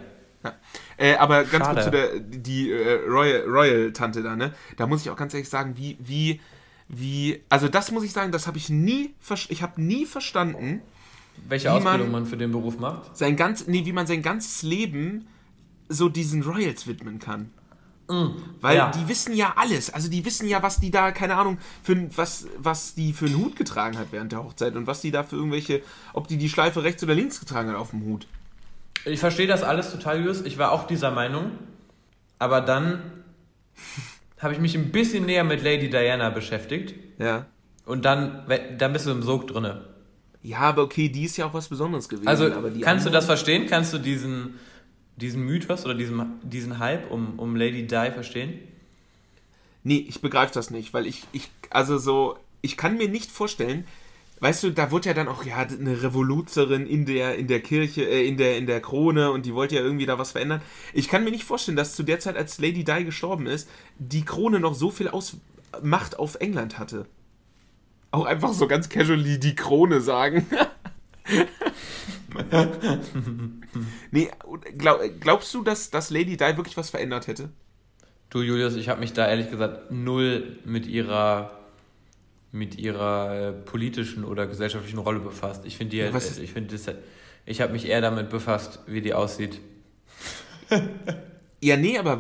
ja. 0.44 0.54
Äh, 0.98 1.16
aber 1.16 1.44
ganz 1.44 1.66
Schade. 1.66 1.74
kurz 1.74 1.86
zu 1.86 1.92
der 1.92 2.20
die 2.20 2.72
äh, 2.72 3.02
Royal, 3.08 3.42
Royal 3.42 3.92
Tante 3.92 4.22
da, 4.22 4.36
ne? 4.36 4.54
Da 4.78 4.88
muss 4.88 5.02
ich 5.02 5.10
auch 5.10 5.18
ganz 5.18 5.34
ehrlich 5.34 5.50
sagen, 5.50 5.76
wie 5.78 5.98
wie 6.00 6.40
wie 6.88 7.42
also 7.50 7.68
das 7.68 7.92
muss 7.92 8.04
ich 8.04 8.14
sagen, 8.14 8.32
das 8.32 8.48
habe 8.48 8.58
ich 8.58 8.70
nie 8.70 9.16
ich 9.50 9.64
habe 9.64 9.82
nie 9.82 10.06
verstanden, 10.06 10.82
welche 11.48 11.72
Ausbildung 11.72 12.12
man, 12.12 12.24
man, 12.24 12.26
für 12.26 12.38
den 12.38 12.52
Beruf 12.52 12.80
macht? 12.80 13.16
Sein 13.18 13.36
ganz, 13.36 13.68
nee, 13.68 13.86
wie 13.86 13.92
man 13.92 14.08
sein 14.08 14.22
ganzes 14.22 14.62
Leben 14.64 15.28
so 15.90 16.10
diesen 16.10 16.44
Royals 16.44 16.88
widmen 16.88 17.20
kann. 17.20 17.52
Mm, 18.08 18.28
Weil 18.62 18.78
ja. 18.78 18.92
die 18.92 19.08
wissen 19.08 19.34
ja 19.34 19.54
alles. 19.56 19.92
Also 19.92 20.10
die 20.10 20.24
wissen 20.26 20.48
ja, 20.48 20.62
was 20.62 20.80
die 20.80 20.92
da, 20.92 21.12
keine 21.12 21.36
Ahnung, 21.36 21.58
für 21.82 22.08
was, 22.16 22.48
was 22.58 22.94
die 22.94 23.14
für 23.14 23.26
einen 23.26 23.38
Hut 23.38 23.56
getragen 23.56 23.98
hat 23.98 24.08
während 24.12 24.32
der 24.32 24.44
Hochzeit 24.44 24.76
und 24.76 24.86
was 24.86 25.02
die 25.02 25.12
da 25.12 25.24
für 25.24 25.38
irgendwelche, 25.38 25.82
ob 26.14 26.28
die 26.28 26.38
die 26.38 26.50
Schleife 26.50 26.84
rechts 26.84 27.04
oder 27.04 27.16
links 27.16 27.40
getragen 27.40 27.70
hat 27.70 27.78
auf 27.78 27.92
dem 27.92 28.06
Hut. 28.06 28.28
Ich 29.06 29.20
verstehe 29.20 29.48
das 29.48 29.64
alles 29.64 29.92
total, 29.92 30.24
Jus. 30.24 30.42
Ich 30.42 30.58
war 30.58 30.72
auch 30.72 30.88
dieser 30.88 31.12
Meinung. 31.12 31.52
Aber 32.38 32.62
dann 32.62 33.02
habe 34.40 34.54
ich 34.54 34.60
mich 34.60 34.76
ein 34.76 34.92
bisschen 34.92 35.26
näher 35.26 35.44
mit 35.44 35.64
Lady 35.64 35.90
Diana 35.90 36.30
beschäftigt. 36.30 36.96
Ja. 37.18 37.46
Und 37.86 38.06
dann, 38.06 38.46
dann 38.78 38.94
bist 38.94 39.06
du 39.06 39.12
im 39.12 39.22
Sog 39.24 39.48
drinne. 39.48 39.86
Ja, 40.42 40.60
aber 40.60 40.84
okay, 40.84 41.10
die 41.10 41.24
ist 41.24 41.38
ja 41.38 41.46
auch 41.46 41.54
was 41.54 41.70
Besonderes 41.70 42.08
gewesen. 42.08 42.28
Also, 42.28 42.52
kannst 42.82 43.06
du 43.06 43.10
das 43.10 43.26
verstehen? 43.26 43.66
Kannst 43.68 43.94
du 43.94 43.98
diesen, 43.98 44.60
diesen 45.18 45.44
Mythos 45.44 45.86
oder 45.86 45.94
diesen, 45.94 46.40
diesen 46.44 46.80
Hype 46.80 47.12
um, 47.12 47.40
um 47.40 47.56
Lady 47.56 47.88
Di 47.88 48.12
verstehen? 48.12 48.60
Nee, 49.84 50.06
ich 50.08 50.22
begreife 50.22 50.54
das 50.54 50.72
nicht, 50.72 50.94
weil 50.94 51.06
ich, 51.06 51.24
ich, 51.32 51.50
also 51.70 51.98
so, 51.98 52.38
ich 52.62 52.76
kann 52.76 52.98
mir 52.98 53.08
nicht 53.08 53.32
vorstellen, 53.32 53.86
weißt 54.40 54.64
du, 54.64 54.72
da 54.72 54.92
wurde 54.92 55.10
ja 55.10 55.14
dann 55.14 55.28
auch, 55.28 55.46
ja, 55.46 55.58
eine 55.58 56.02
Revoluzerin 56.02 56.88
in 56.88 57.06
der, 57.06 57.36
in 57.36 57.48
der 57.48 57.62
Kirche, 57.62 58.04
äh, 58.04 58.28
in 58.28 58.38
der, 58.38 58.58
in 58.58 58.66
der 58.66 58.82
Krone 58.82 59.32
und 59.32 59.46
die 59.46 59.54
wollte 59.54 59.76
ja 59.76 59.82
irgendwie 59.82 60.06
da 60.06 60.18
was 60.18 60.32
verändern. 60.32 60.62
Ich 60.94 61.08
kann 61.08 61.24
mir 61.24 61.32
nicht 61.32 61.44
vorstellen, 61.44 61.78
dass 61.78 61.96
zu 61.96 62.04
der 62.04 62.20
Zeit, 62.20 62.36
als 62.36 62.58
Lady 62.60 62.84
Di 62.84 63.06
gestorben 63.06 63.46
ist, 63.46 63.70
die 64.00 64.26
Krone 64.26 64.60
noch 64.60 64.74
so 64.74 64.92
viel 64.92 65.08
Aus 65.08 65.38
Macht 65.82 66.18
auf 66.18 66.36
England 66.36 66.80
hatte 66.80 67.06
auch 68.16 68.26
einfach 68.26 68.54
so 68.54 68.68
ganz 68.68 68.90
casually 68.90 69.40
die 69.40 69.56
Krone 69.56 70.02
sagen. 70.02 70.48
nee, 74.12 74.30
glaub, 74.78 75.00
glaubst 75.20 75.54
du, 75.54 75.64
dass, 75.64 75.90
dass 75.90 76.10
Lady 76.10 76.38
Di 76.38 76.58
wirklich 76.58 76.78
was 76.78 76.90
verändert 76.90 77.28
hätte? 77.28 77.50
Du, 78.30 78.42
Julius, 78.42 78.76
ich 78.76 78.90
habe 78.90 79.00
mich 79.00 79.14
da 79.14 79.28
ehrlich 79.28 79.50
gesagt 79.50 79.92
null 79.92 80.58
mit 80.66 80.88
ihrer 80.88 81.52
mit 82.52 82.78
ihrer 82.78 83.50
äh, 83.50 83.52
politischen 83.52 84.24
oder 84.24 84.48
gesellschaftlichen 84.48 85.00
Rolle 85.00 85.20
befasst. 85.20 85.66
Ich 85.66 85.76
finde 85.78 85.92
die, 85.92 85.98
ja, 85.98 86.06
äh, 86.06 86.42
ich 86.42 86.54
finde 86.54 86.74
das, 86.74 86.96
ich 87.46 87.62
habe 87.62 87.74
mich 87.74 87.88
eher 87.88 88.00
damit 88.00 88.30
befasst, 88.30 88.80
wie 88.88 89.02
die 89.02 89.14
aussieht. 89.14 89.60
Ja, 91.62 91.78
nee, 91.78 91.98
aber 91.98 92.20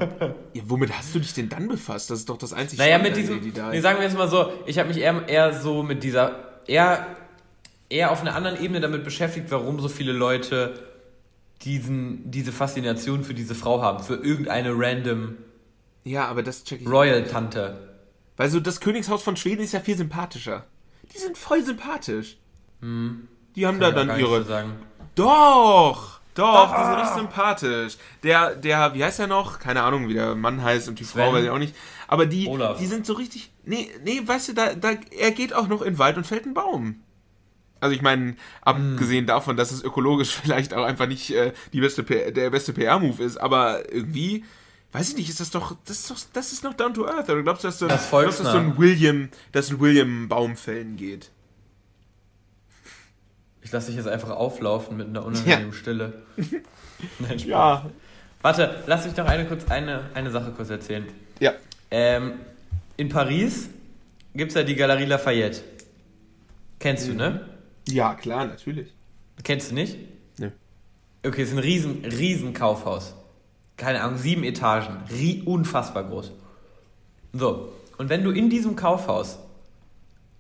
ja, 0.53 0.63
womit 0.66 0.91
hast 0.97 1.13
du 1.13 1.20
dich 1.20 1.34
denn 1.34 1.49
dann 1.49 1.68
befasst? 1.68 2.09
Das 2.09 2.20
ist 2.20 2.30
doch 2.30 2.38
das 2.38 2.51
einzige. 2.51 2.82
Naja, 2.82 2.97
mit 2.97 3.16
diesem. 3.16 3.41
Die 3.41 3.51
nee, 3.51 3.80
sagen 3.80 3.99
wir 3.99 4.05
jetzt 4.05 4.18
mal 4.18 4.28
so, 4.28 4.51
ich 4.66 4.80
habe 4.80 4.88
mich 4.88 4.97
eher, 4.97 5.28
eher 5.28 5.53
so 5.53 5.84
mit 5.84 6.03
dieser. 6.03 6.61
eher, 6.66 7.05
eher 7.95 8.11
auf 8.11 8.21
einer 8.21 8.35
anderen 8.35 8.61
Ebene 8.61 8.81
damit 8.81 9.03
beschäftigt, 9.03 9.47
warum 9.49 9.79
so 9.79 9.87
viele 9.87 10.11
Leute 10.11 10.83
diesen, 11.61 12.29
diese 12.29 12.51
Faszination 12.51 13.23
für 13.23 13.33
diese 13.33 13.55
Frau 13.55 13.81
haben. 13.81 14.03
Für 14.03 14.15
irgendeine 14.15 14.73
random. 14.75 15.37
Ja, 16.03 16.27
aber 16.27 16.43
das 16.43 16.63
check 16.65 16.81
ich. 16.81 16.87
Royal-Tante. 16.87 17.95
Weil 18.37 18.49
so 18.49 18.59
das 18.59 18.81
Königshaus 18.81 19.23
von 19.23 19.37
Schweden 19.37 19.63
ist 19.63 19.71
ja 19.71 19.79
viel 19.79 19.97
sympathischer. 19.97 20.65
Die 21.13 21.17
sind 21.17 21.37
voll 21.37 21.63
sympathisch. 21.63 22.37
Hm. 22.81 23.27
Die 23.55 23.65
haben 23.65 23.79
da 23.79 23.91
dann 23.91 24.19
ihre. 24.19 24.43
So 24.43 24.53
Doch! 25.15 26.19
Doch, 26.33 26.75
die 26.75 26.83
sind 26.83 26.95
richtig 26.95 27.15
sympathisch. 27.15 27.97
Der, 28.23 28.55
der, 28.55 28.93
wie 28.93 29.01
heißt 29.01 29.19
der 29.19 29.27
noch? 29.27 29.57
Keine 29.57 29.83
Ahnung, 29.83 30.09
wie 30.09 30.15
der 30.15 30.35
Mann 30.35 30.61
heißt 30.61 30.89
und 30.89 30.99
die 30.99 31.05
Sven. 31.05 31.23
Frau 31.23 31.33
weiß 31.33 31.45
ich 31.45 31.49
auch 31.49 31.57
nicht. 31.57 31.73
Aber 32.09 32.25
die, 32.25 32.47
Olaf. 32.47 32.77
die 32.77 32.87
sind 32.87 33.05
so 33.05 33.13
richtig. 33.13 33.51
Nee, 33.63 33.89
nee, 34.03 34.21
weißt 34.23 34.49
du, 34.49 34.53
da, 34.53 34.75
da, 34.75 34.91
er 35.17 35.31
geht 35.31 35.53
auch 35.53 35.69
noch 35.69 35.81
in 35.81 35.93
den 35.93 35.97
Wald 35.97 36.17
und 36.17 36.27
fällt 36.27 36.43
einen 36.43 36.53
Baum. 36.53 37.01
Also 37.80 37.95
ich 37.95 38.01
meine, 38.01 38.36
abgesehen 38.61 39.26
mm. 39.26 39.28
davon, 39.28 39.57
dass 39.57 39.71
es 39.71 39.84
ökologisch 39.84 40.36
vielleicht 40.43 40.73
auch 40.73 40.86
einfach 40.86 41.07
nicht 41.07 41.32
äh, 41.32 41.53
die 41.73 41.82
beste 41.82 42.03
der 42.03 42.49
beste 42.49 42.73
PR-Move 42.73 43.23
ist, 43.23 43.38
aber 43.38 43.91
irgendwie, 43.91 44.43
weiß 44.91 45.09
ich 45.09 45.17
nicht, 45.17 45.30
ist 45.30 45.39
das 45.39 45.51
doch, 45.51 45.76
das 45.86 45.99
ist 45.99 46.11
doch, 46.11 46.17
das 46.34 46.51
ist 46.51 46.63
noch 46.63 46.73
down 46.73 46.93
to 46.93 47.05
earth. 47.05 47.30
Oder 47.30 47.43
glaubst 47.43 47.63
du, 47.63 47.67
dass, 47.67 47.80
so, 47.80 47.88
das 47.88 48.09
glaubst, 48.09 48.39
dass 48.39 48.51
so 48.51 48.57
ein 48.57 48.78
William, 48.78 49.30
dass 49.51 49.69
ein 49.69 49.80
William 49.80 50.28
Baumfällen 50.28 50.95
geht? 50.95 51.32
Ich 53.61 53.71
lasse 53.71 53.88
dich 53.88 53.95
jetzt 53.97 54.07
einfach 54.07 54.30
auflaufen 54.30 54.95
mit 54.95 55.07
einer 55.07 55.26
unangenehmen 55.26 55.71
ja. 55.71 55.73
Stille. 55.73 56.21
Nein, 57.19 57.39
Spaß. 57.39 57.45
Ja. 57.45 57.89
Warte, 58.41 58.84
lass 58.86 59.05
mich 59.05 59.15
doch 59.15 59.26
eine, 59.26 59.45
kurz, 59.45 59.65
eine, 59.71 60.11
eine 60.13 60.30
Sache 60.30 60.51
kurz 60.51 60.69
erzählen. 60.69 61.07
Ja. 61.39 61.53
Ähm, 61.89 62.34
in 62.95 63.09
Paris 63.09 63.69
gibt 64.36 64.51
es 64.51 64.55
ja 64.55 64.63
die 64.63 64.76
Galerie 64.76 65.05
Lafayette. 65.05 65.61
Kennst 66.80 67.07
mhm. 67.07 67.11
du, 67.11 67.17
ne? 67.17 67.54
Ja, 67.88 68.15
klar, 68.15 68.45
natürlich. 68.45 68.93
Kennst 69.43 69.71
du 69.71 69.75
nicht? 69.75 69.97
Ne. 70.39 70.53
Okay, 71.25 71.41
es 71.41 71.49
ist 71.49 71.55
ein 71.55 71.59
riesen, 71.59 72.05
riesen 72.05 72.53
Kaufhaus. 72.53 73.15
Keine 73.77 74.01
Ahnung, 74.01 74.17
sieben 74.17 74.43
Etagen. 74.43 75.03
Rie 75.11 75.43
unfassbar 75.43 76.05
groß. 76.05 76.31
So, 77.33 77.73
und 77.97 78.09
wenn 78.09 78.23
du 78.23 78.31
in 78.31 78.49
diesem 78.49 78.75
Kaufhaus 78.75 79.39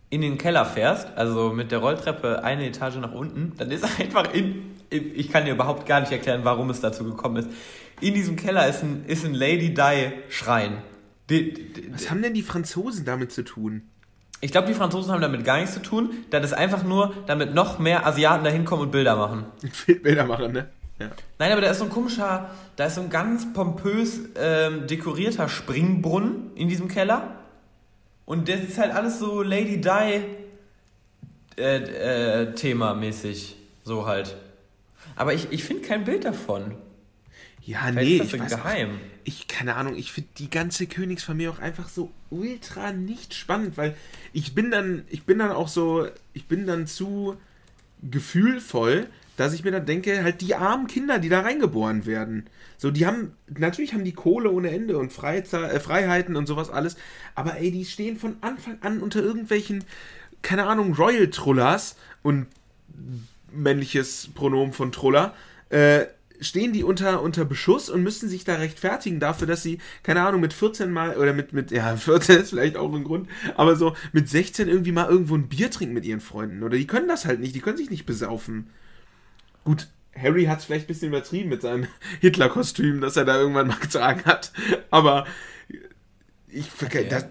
in 0.09 0.21
den 0.21 0.37
Keller 0.37 0.65
fährst, 0.65 1.07
also 1.15 1.51
mit 1.51 1.71
der 1.71 1.79
Rolltreppe 1.79 2.43
eine 2.43 2.67
Etage 2.67 2.97
nach 2.97 3.11
unten, 3.11 3.53
dann 3.57 3.71
ist 3.71 3.83
einfach 3.99 4.33
in, 4.33 4.71
ich 4.89 5.29
kann 5.29 5.45
dir 5.45 5.53
überhaupt 5.53 5.85
gar 5.85 5.99
nicht 5.99 6.11
erklären, 6.11 6.41
warum 6.43 6.69
es 6.69 6.79
dazu 6.79 7.03
gekommen 7.03 7.37
ist. 7.37 7.49
In 8.01 8.13
diesem 8.13 8.35
Keller 8.35 8.67
ist 8.67 8.83
ein, 8.83 9.05
ist 9.05 9.25
ein 9.25 9.33
Lady 9.33 9.73
Di 9.73 10.11
Schrein. 10.29 10.77
Was 11.91 12.09
haben 12.09 12.21
denn 12.21 12.33
die 12.33 12.43
Franzosen 12.43 13.03
damit 13.03 13.31
zu 13.31 13.43
tun? 13.43 13.89
Ich 14.41 14.51
glaube, 14.51 14.67
die 14.67 14.73
Franzosen 14.73 15.11
haben 15.11 15.21
damit 15.21 15.43
gar 15.43 15.57
nichts 15.57 15.73
zu 15.73 15.81
tun. 15.81 16.11
Das 16.29 16.43
ist 16.43 16.53
einfach 16.53 16.83
nur, 16.83 17.13
damit 17.25 17.53
noch 17.53 17.79
mehr 17.79 18.05
Asiaten 18.05 18.43
da 18.43 18.49
hinkommen 18.49 18.85
und 18.85 18.91
Bilder 18.91 19.15
machen. 19.15 19.45
Bilder 20.03 20.25
machen, 20.25 20.51
ne? 20.51 20.69
Ja. 20.99 21.09
Nein, 21.39 21.51
aber 21.51 21.61
da 21.61 21.71
ist 21.71 21.79
so 21.79 21.85
ein 21.85 21.89
komischer, 21.89 22.49
da 22.75 22.85
ist 22.85 22.95
so 22.95 23.01
ein 23.01 23.09
ganz 23.09 23.51
pompös 23.53 24.19
ähm, 24.37 24.87
dekorierter 24.87 25.49
Springbrunnen 25.49 26.55
in 26.55 26.69
diesem 26.69 26.87
Keller. 26.87 27.35
Und 28.25 28.47
das 28.49 28.61
ist 28.61 28.77
halt 28.77 28.93
alles 28.93 29.19
so 29.19 29.41
Lady 29.41 29.81
Di 29.81 30.21
äh, 31.57 32.41
äh, 32.41 32.53
Thema 32.53 32.93
mäßig. 32.93 33.55
So 33.83 34.05
halt. 34.05 34.35
Aber 35.15 35.33
ich, 35.33 35.47
ich 35.51 35.63
finde 35.63 35.83
kein 35.83 36.03
Bild 36.03 36.25
davon. 36.25 36.75
Ja, 37.61 37.79
Vielleicht 37.87 38.07
nee, 38.07 38.15
ist 38.17 38.33
das 38.33 38.33
ich 38.33 38.39
weiß 38.41 38.63
geheim. 38.63 38.89
Auch, 38.89 39.14
ich 39.25 39.47
keine 39.47 39.75
Ahnung, 39.75 39.95
ich 39.95 40.11
finde 40.11 40.29
die 40.37 40.49
ganze 40.49 40.87
Königsfamilie 40.87 41.51
auch 41.51 41.59
einfach 41.59 41.89
so 41.89 42.11
ultra 42.29 42.91
nicht 42.91 43.33
spannend, 43.33 43.77
weil 43.77 43.95
ich 44.33 44.55
bin 44.55 44.71
dann 44.71 45.03
ich 45.09 45.23
bin 45.23 45.39
dann 45.39 45.51
auch 45.51 45.67
so, 45.67 46.07
ich 46.33 46.45
bin 46.45 46.65
dann 46.65 46.87
zu 46.87 47.35
gefühlvoll, 48.01 49.07
dass 49.37 49.53
ich 49.53 49.63
mir 49.63 49.71
dann 49.71 49.85
denke, 49.85 50.23
halt 50.23 50.41
die 50.41 50.55
armen 50.55 50.87
Kinder, 50.87 51.19
die 51.19 51.29
da 51.29 51.41
reingeboren 51.41 52.05
werden. 52.05 52.45
So, 52.77 52.91
die 52.91 53.05
haben, 53.05 53.33
natürlich 53.57 53.93
haben 53.93 54.03
die 54.03 54.13
Kohle 54.13 54.51
ohne 54.51 54.69
Ende 54.69 54.97
und 54.97 55.11
Freizeit, 55.11 55.71
äh, 55.71 55.79
Freiheiten 55.79 56.35
und 56.35 56.45
sowas 56.45 56.69
alles, 56.69 56.95
aber 57.33 57.57
ey, 57.57 57.71
die 57.71 57.85
stehen 57.85 58.17
von 58.17 58.37
Anfang 58.41 58.77
an 58.81 59.01
unter 59.01 59.21
irgendwelchen, 59.21 59.83
keine 60.41 60.65
Ahnung, 60.65 60.93
Royal 60.93 61.29
Trullers 61.29 61.95
und 62.21 62.47
männliches 63.51 64.29
Pronomen 64.35 64.73
von 64.73 64.91
Truller, 64.91 65.33
äh, 65.69 66.05
stehen 66.41 66.73
die 66.73 66.83
unter, 66.83 67.21
unter 67.21 67.45
Beschuss 67.45 67.89
und 67.89 68.03
müssen 68.03 68.29
sich 68.29 68.43
da 68.43 68.55
rechtfertigen 68.55 69.19
dafür, 69.19 69.47
dass 69.47 69.63
sie, 69.63 69.79
keine 70.03 70.21
Ahnung, 70.21 70.41
mit 70.41 70.53
14 70.53 70.91
mal, 70.91 71.17
oder 71.17 71.33
mit, 71.33 71.53
mit, 71.53 71.71
ja, 71.71 71.95
14 71.97 72.39
ist 72.39 72.49
vielleicht 72.49 72.77
auch 72.77 72.93
ein 72.93 73.03
Grund, 73.03 73.29
aber 73.55 73.75
so 73.75 73.95
mit 74.11 74.29
16 74.29 74.67
irgendwie 74.67 74.91
mal 74.91 75.09
irgendwo 75.09 75.35
ein 75.35 75.47
Bier 75.47 75.71
trinken 75.71 75.93
mit 75.93 76.05
ihren 76.05 76.21
Freunden. 76.21 76.63
Oder 76.63 76.77
die 76.77 76.87
können 76.87 77.07
das 77.07 77.25
halt 77.25 77.39
nicht, 77.39 77.55
die 77.55 77.61
können 77.61 77.77
sich 77.77 77.89
nicht 77.89 78.05
besaufen. 78.05 78.69
Gut, 79.63 79.87
Harry 80.15 80.45
hat 80.45 80.59
es 80.59 80.65
vielleicht 80.65 80.85
ein 80.85 80.87
bisschen 80.87 81.09
übertrieben 81.09 81.49
mit 81.49 81.61
seinem 81.61 81.87
Hitler-Kostüm, 82.21 83.01
das 83.01 83.17
er 83.17 83.25
da 83.25 83.39
irgendwann 83.39 83.67
mal 83.67 83.77
getragen 83.81 84.23
hat. 84.25 84.51
Aber 84.91 85.25
ich 86.47 86.69
okay. 86.81 87.07
das, 87.09 87.25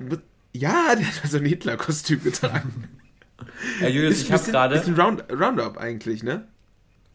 ja, 0.53 0.95
der 0.95 1.07
hat 1.07 1.31
so 1.31 1.39
ein 1.39 1.45
Hitler-Kostüm 1.47 2.23
getragen. 2.23 2.89
Ja, 3.81 3.89
Julius, 3.89 4.17
ist, 4.17 4.23
ich 4.25 4.33
habe 4.33 4.45
gerade. 4.45 4.77
Ist 4.77 4.87
ein 4.87 5.01
Round, 5.01 5.25
Roundup 5.31 5.77
eigentlich, 5.79 6.23
ne? 6.23 6.47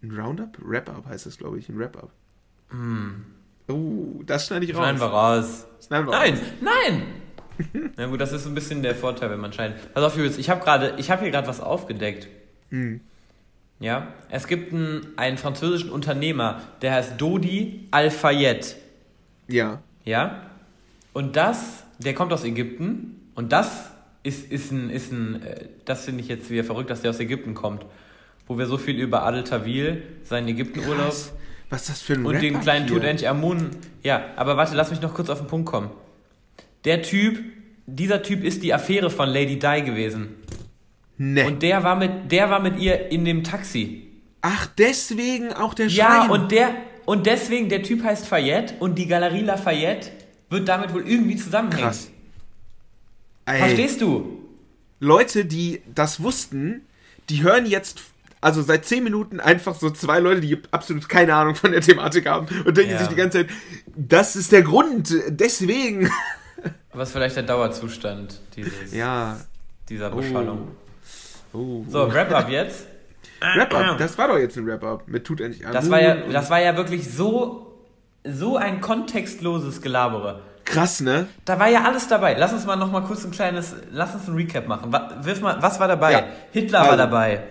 Ein 0.01 0.11
Roundup? 0.11 0.57
Wrap-up 0.61 1.05
heißt 1.07 1.25
das, 1.25 1.37
glaube 1.37 1.59
ich. 1.59 1.69
Ein 1.69 1.77
Wrap-up. 1.77 2.11
Mm. 2.71 3.25
Oh, 3.67 4.23
das 4.25 4.47
schneide 4.47 4.65
ich 4.65 4.73
raus. 4.73 4.79
Schneiden 4.79 4.99
wir 4.99 5.07
raus. 5.07 5.67
Schneiden 5.85 6.07
wir 6.07 6.11
nein, 6.11 6.33
raus. 6.33 6.41
nein! 6.61 7.03
Na 7.97 8.07
gut, 8.07 8.21
das 8.21 8.31
ist 8.31 8.45
ein 8.47 8.55
bisschen 8.55 8.81
der 8.81 8.95
Vorteil, 8.95 9.29
wenn 9.29 9.39
man 9.39 9.53
schneidet. 9.53 9.93
Pass 9.93 10.03
auf, 10.03 10.15
Julius, 10.15 10.37
ich 10.37 10.49
habe 10.49 10.63
gerade, 10.63 10.95
ich 10.97 11.11
habe 11.11 11.23
hier 11.23 11.31
gerade 11.31 11.47
was 11.47 11.59
aufgedeckt. 11.59 12.27
Hm. 12.69 13.01
Ja, 13.79 14.13
es 14.29 14.47
gibt 14.47 14.73
einen, 14.73 15.07
einen 15.15 15.37
französischen 15.37 15.89
Unternehmer, 15.89 16.61
der 16.81 16.93
heißt 16.93 17.19
Dodi 17.19 17.87
Al-Fayed. 17.91 18.75
Ja. 19.47 19.81
Ja. 20.03 20.43
Und 21.13 21.35
das, 21.35 21.83
der 21.97 22.13
kommt 22.13 22.33
aus 22.33 22.43
Ägypten 22.43 23.29
und 23.35 23.51
das 23.51 23.91
ist, 24.23 24.51
ist 24.51 24.71
ein, 24.71 24.89
ist 24.89 25.11
ein 25.11 25.41
äh, 25.43 25.65
das 25.85 26.05
finde 26.05 26.21
ich 26.21 26.27
jetzt 26.27 26.49
wieder 26.49 26.63
verrückt, 26.63 26.89
dass 26.89 27.01
der 27.01 27.11
aus 27.11 27.19
Ägypten 27.19 27.53
kommt. 27.53 27.85
Wo 28.49 28.57
wir 28.57 28.65
so 28.65 28.77
viel 28.77 28.99
über 28.99 29.23
Adel 29.23 29.43
Tawil, 29.43 30.03
seinen 30.23 30.47
Ägyptenurlaub. 30.47 31.13
Was 31.69 31.81
ist 31.81 31.89
das 31.89 32.01
für 32.01 32.13
ein 32.13 32.25
Und 32.25 32.41
den 32.41 32.59
kleinen 32.59 32.87
Tutanchamun. 32.87 33.69
Ja, 34.03 34.25
aber 34.35 34.57
warte, 34.57 34.75
lass 34.75 34.89
mich 34.89 35.01
noch 35.01 35.13
kurz 35.13 35.29
auf 35.29 35.37
den 35.37 35.47
Punkt 35.47 35.67
kommen. 35.69 35.91
Der 36.83 37.03
Typ, 37.03 37.39
dieser 37.85 38.23
Typ 38.23 38.43
ist 38.43 38.63
die 38.63 38.73
Affäre 38.73 39.11
von 39.11 39.29
Lady 39.29 39.59
Di 39.59 39.83
gewesen. 39.83 40.35
Nee. 41.17 41.45
Und 41.45 41.61
der 41.61 41.83
war 41.83 41.95
mit, 41.95 42.31
der 42.31 42.49
war 42.49 42.59
mit 42.59 42.79
ihr 42.79 43.11
in 43.11 43.23
dem 43.23 43.43
Taxi. 43.43 44.07
Ach, 44.41 44.65
deswegen 44.77 45.53
auch 45.53 45.75
der 45.75 45.89
Schrein. 45.89 45.97
Ja, 45.97 46.27
und 46.29 46.51
der, 46.51 46.73
und 47.05 47.27
deswegen, 47.27 47.69
der 47.69 47.83
Typ 47.83 48.03
heißt 48.03 48.25
Fayette 48.25 48.75
und 48.79 48.95
die 48.95 49.05
Galerie 49.05 49.41
Lafayette 49.41 50.09
wird 50.49 50.67
damit 50.67 50.93
wohl 50.93 51.07
irgendwie 51.07 51.35
zusammenhängen. 51.35 51.83
Krass. 51.83 52.09
Ey. 53.45 53.59
Verstehst 53.59 54.01
du? 54.01 54.43
Leute, 54.99 55.45
die 55.45 55.81
das 55.93 56.23
wussten, 56.23 56.81
die 57.29 57.43
hören 57.43 57.65
jetzt, 57.65 58.01
also 58.41 58.61
seit 58.61 58.85
10 58.85 59.03
Minuten 59.03 59.39
einfach 59.39 59.75
so 59.75 59.89
zwei 59.89 60.19
Leute, 60.19 60.41
die 60.41 60.61
absolut 60.71 61.09
keine 61.09 61.33
Ahnung 61.33 61.55
von 61.55 61.71
der 61.71 61.81
Thematik 61.81 62.27
haben 62.27 62.47
und 62.65 62.77
denken 62.77 62.93
ja. 62.93 62.99
sich 62.99 63.07
die 63.09 63.15
ganze 63.15 63.39
Zeit, 63.39 63.49
das 63.95 64.35
ist 64.35 64.51
der 64.51 64.61
Grund, 64.61 65.13
deswegen. 65.27 66.09
Was 66.93 67.11
vielleicht 67.11 67.35
der 67.35 67.43
Dauerzustand 67.43 68.39
dieses, 68.55 68.93
ja. 68.93 69.37
dieser 69.89 70.09
Beschallung. 70.09 70.69
Oh. 71.53 71.57
Oh. 71.57 71.85
So, 71.87 72.13
Wrap-Up 72.13 72.49
jetzt. 72.49 72.87
Wrap-Up, 73.41 73.97
das 73.97 74.17
war 74.17 74.27
doch 74.27 74.37
jetzt 74.37 74.57
ein 74.57 74.65
Wrap-Up 74.65 75.07
mit 75.07 75.25
tut 75.25 75.41
endlich 75.41 75.65
an. 75.65 75.73
Das 75.73 75.89
war 75.89 76.01
ja, 76.01 76.15
das 76.15 76.49
war 76.49 76.61
ja 76.61 76.75
wirklich 76.77 77.09
so, 77.09 77.73
so 78.23 78.57
ein 78.57 78.81
kontextloses 78.81 79.81
Gelabere. 79.81 80.41
Krass, 80.65 81.01
ne? 81.01 81.27
Da 81.45 81.59
war 81.59 81.67
ja 81.67 81.83
alles 81.83 82.07
dabei. 82.07 82.35
Lass 82.37 82.53
uns 82.53 82.65
mal 82.65 82.75
noch 82.75 82.91
mal 82.91 83.01
kurz 83.01 83.25
ein 83.25 83.31
kleines, 83.31 83.75
lass 83.91 84.13
uns 84.13 84.27
ein 84.27 84.35
Recap 84.35 84.67
machen. 84.67 84.93
Wirf 84.93 85.41
mal, 85.41 85.61
was 85.61 85.79
war 85.79 85.87
dabei? 85.87 86.11
Ja. 86.11 86.23
Hitler 86.51 86.79
also, 86.79 86.91
war 86.91 86.97
dabei. 86.97 87.43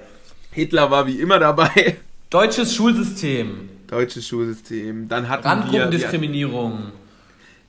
Hitler 0.59 0.91
war 0.91 1.07
wie 1.07 1.21
immer 1.21 1.39
dabei. 1.39 1.97
Deutsches 2.31 2.75
Schulsystem. 2.75 3.69
Deutsches 3.87 4.27
Schulsystem. 4.27 5.09
Dann 5.09 5.29
hatten 5.29 5.47
Randgruppendiskriminierung. 5.47 6.93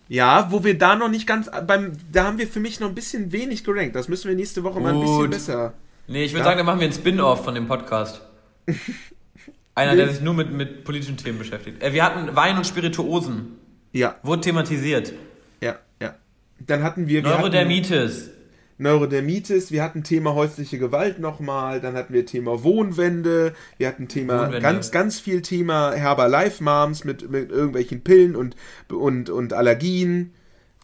Ja. 0.10 0.40
ja, 0.40 0.52
wo 0.52 0.64
wir 0.64 0.78
da 0.78 0.96
noch 0.96 1.10
nicht 1.10 1.28
ganz 1.28 1.50
beim, 1.68 1.94
da 2.12 2.26
haben 2.26 2.40
wir 2.40 2.48
für 2.48 2.60
mich 2.60 2.80
noch 2.80 2.90
ein 2.90 2.96
bisschen 2.96 3.32
wenig 3.32 3.64
gerankt. 3.64 3.96
Das 3.96 4.08
müssen 4.08 4.28
wir 4.28 4.36
nächste 4.36 4.64
Woche 4.64 4.76
Gut. 4.76 4.84
mal 4.84 4.94
ein 4.94 5.00
bisschen 5.00 5.30
besser. 5.30 5.74
Nee, 6.08 6.24
ich 6.26 6.34
würde 6.34 6.46
sagen, 6.46 6.58
dann 6.58 6.66
machen 6.66 6.80
wir 6.80 6.86
einen 6.86 6.94
Spin-off 6.94 7.44
von 7.44 7.54
dem 7.54 7.68
Podcast. 7.68 8.22
Einer, 9.76 9.96
der 9.96 10.10
sich 10.10 10.22
nur 10.22 10.34
mit, 10.34 10.52
mit 10.52 10.84
politischen 10.84 11.16
Themen 11.16 11.38
beschäftigt. 11.38 11.82
Äh, 11.82 11.94
wir 11.94 12.04
hatten 12.04 12.36
Wein 12.36 12.58
und 12.58 12.66
Spirituosen. 12.66 13.56
Ja. 13.94 14.16
Wurde 14.24 14.42
thematisiert. 14.42 15.14
Ja, 15.62 15.78
ja. 16.02 16.16
Dann 16.60 16.84
hatten 16.84 17.08
wir. 17.08 17.22
Neurodermitis. 17.22 18.32
Neurodermitis, 18.80 19.72
wir 19.72 19.84
hatten 19.84 20.04
Thema 20.04 20.34
häusliche 20.34 20.80
Gewalt 20.80 21.20
nochmal, 21.20 21.82
dann 21.82 21.96
hatten 21.96 22.14
wir 22.14 22.26
Thema 22.26 22.64
Wohnwände, 22.64 23.54
wir 23.78 23.88
hatten 23.90 24.08
Thema 24.08 24.46
Wohnwände. 24.46 24.62
ganz, 24.62 24.92
ganz 24.92 25.20
viel 25.20 25.42
Thema 25.42 25.92
Herber 25.92 26.30
Life 26.30 26.64
Moms 26.64 27.04
mit, 27.04 27.30
mit 27.30 27.52
irgendwelchen 27.52 28.02
Pillen 28.02 28.38
und, 28.38 28.56
und, 28.90 29.30
und 29.30 29.52
Allergien. 29.52 30.34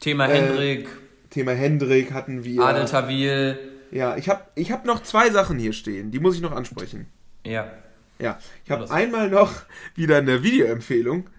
Thema 0.02 0.28
äh, 0.28 0.42
Hendrik. 0.42 0.88
Thema 1.30 1.54
Hendrik 1.54 2.12
hatten 2.12 2.44
wir. 2.44 2.62
Adel 2.62 2.86
Tawil. 2.86 3.58
Ja, 3.92 4.18
ich 4.18 4.28
habe 4.28 4.44
ich 4.56 4.74
hab 4.74 4.86
noch 4.86 5.02
zwei 5.02 5.30
Sachen 5.30 5.58
hier 5.58 5.72
stehen, 5.72 6.12
die 6.12 6.20
muss 6.20 6.36
ich 6.36 6.42
noch 6.42 6.52
ansprechen. 6.52 7.08
Ja. 7.46 7.72
Ja, 8.20 8.40
ich 8.66 8.72
habe 8.72 8.92
einmal 8.92 9.30
noch 9.30 9.54
wieder 9.96 10.18
eine 10.18 10.44
Videoempfehlung. 10.44 11.30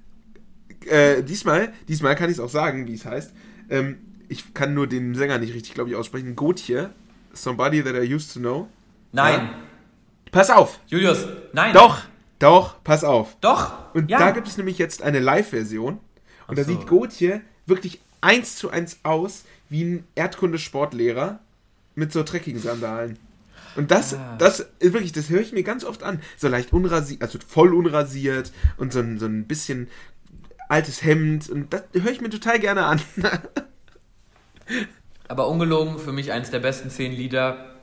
Äh, 0.87 1.23
diesmal, 1.23 1.73
diesmal 1.89 2.15
kann 2.17 2.31
ich 2.31 2.37
es 2.37 2.41
auch 2.41 2.51
sagen, 2.51 2.87
wie 2.87 2.95
es 2.95 3.05
heißt. 3.05 3.35
Ähm, 3.69 3.99
ich 4.29 4.55
kann 4.55 4.75
nur 4.75 4.87
den 4.87 5.15
Sänger 5.15 5.39
nicht 5.39 5.55
richtig, 5.55 5.75
glaube 5.75 5.91
ich, 5.91 5.97
aussprechen. 5.97 6.37
Gotje, 6.37 6.91
Somebody 7.33 7.83
That 7.83 7.95
I 7.95 8.15
Used 8.15 8.33
to 8.35 8.41
Know. 8.41 8.69
Nein. 9.13 9.41
Ja. 9.41 9.55
Pass 10.31 10.51
auf. 10.51 10.81
Julius, 10.87 11.27
nein. 11.53 11.73
Doch, 11.73 12.03
doch, 12.39 12.83
pass 12.83 13.05
auf. 13.05 13.37
Doch. 13.41 13.95
Und 13.95 14.11
ja. 14.11 14.19
da 14.19 14.31
gibt 14.33 14.49
es 14.49 14.57
nämlich 14.57 14.79
jetzt 14.79 15.03
eine 15.03 15.21
Live-Version. 15.21 16.01
Und 16.49 16.57
so. 16.57 16.63
da 16.63 16.65
sieht 16.65 16.87
Gotje 16.87 17.41
wirklich 17.67 18.01
eins 18.21 18.57
zu 18.57 18.71
eins 18.71 19.01
aus 19.03 19.45
wie 19.69 19.85
ein 19.85 20.05
Erdkundesportlehrer 20.15 21.41
mit 21.95 22.13
so 22.13 22.23
Trekking-Sandalen. 22.23 23.19
Und 23.77 23.91
das, 23.91 24.15
ah. 24.15 24.37
das 24.39 24.67
wirklich, 24.81 25.13
das 25.13 25.29
höre 25.29 25.41
ich 25.41 25.53
mir 25.53 25.63
ganz 25.63 25.85
oft 25.85 26.03
an. 26.03 26.21
So 26.37 26.49
leicht 26.49 26.73
unrasiert, 26.73 27.23
also 27.23 27.39
voll 27.47 27.75
unrasiert 27.75 28.53
und 28.77 28.93
so 28.93 29.01
ein, 29.01 29.19
so 29.19 29.27
ein 29.27 29.47
bisschen 29.47 29.89
altes 30.69 31.03
Hemd. 31.03 31.49
Und 31.49 31.73
das 31.73 31.83
höre 31.93 32.11
ich 32.11 32.21
mir 32.21 32.31
total 32.31 32.59
gerne 32.59 32.85
an. 32.85 33.01
Aber 35.29 35.49
ungelogen, 35.49 35.99
für 35.99 36.13
mich 36.13 36.33
eines 36.33 36.51
der 36.51 36.61
besten 36.61 36.91
zehn 36.91 37.13
Lieder, 37.13 37.77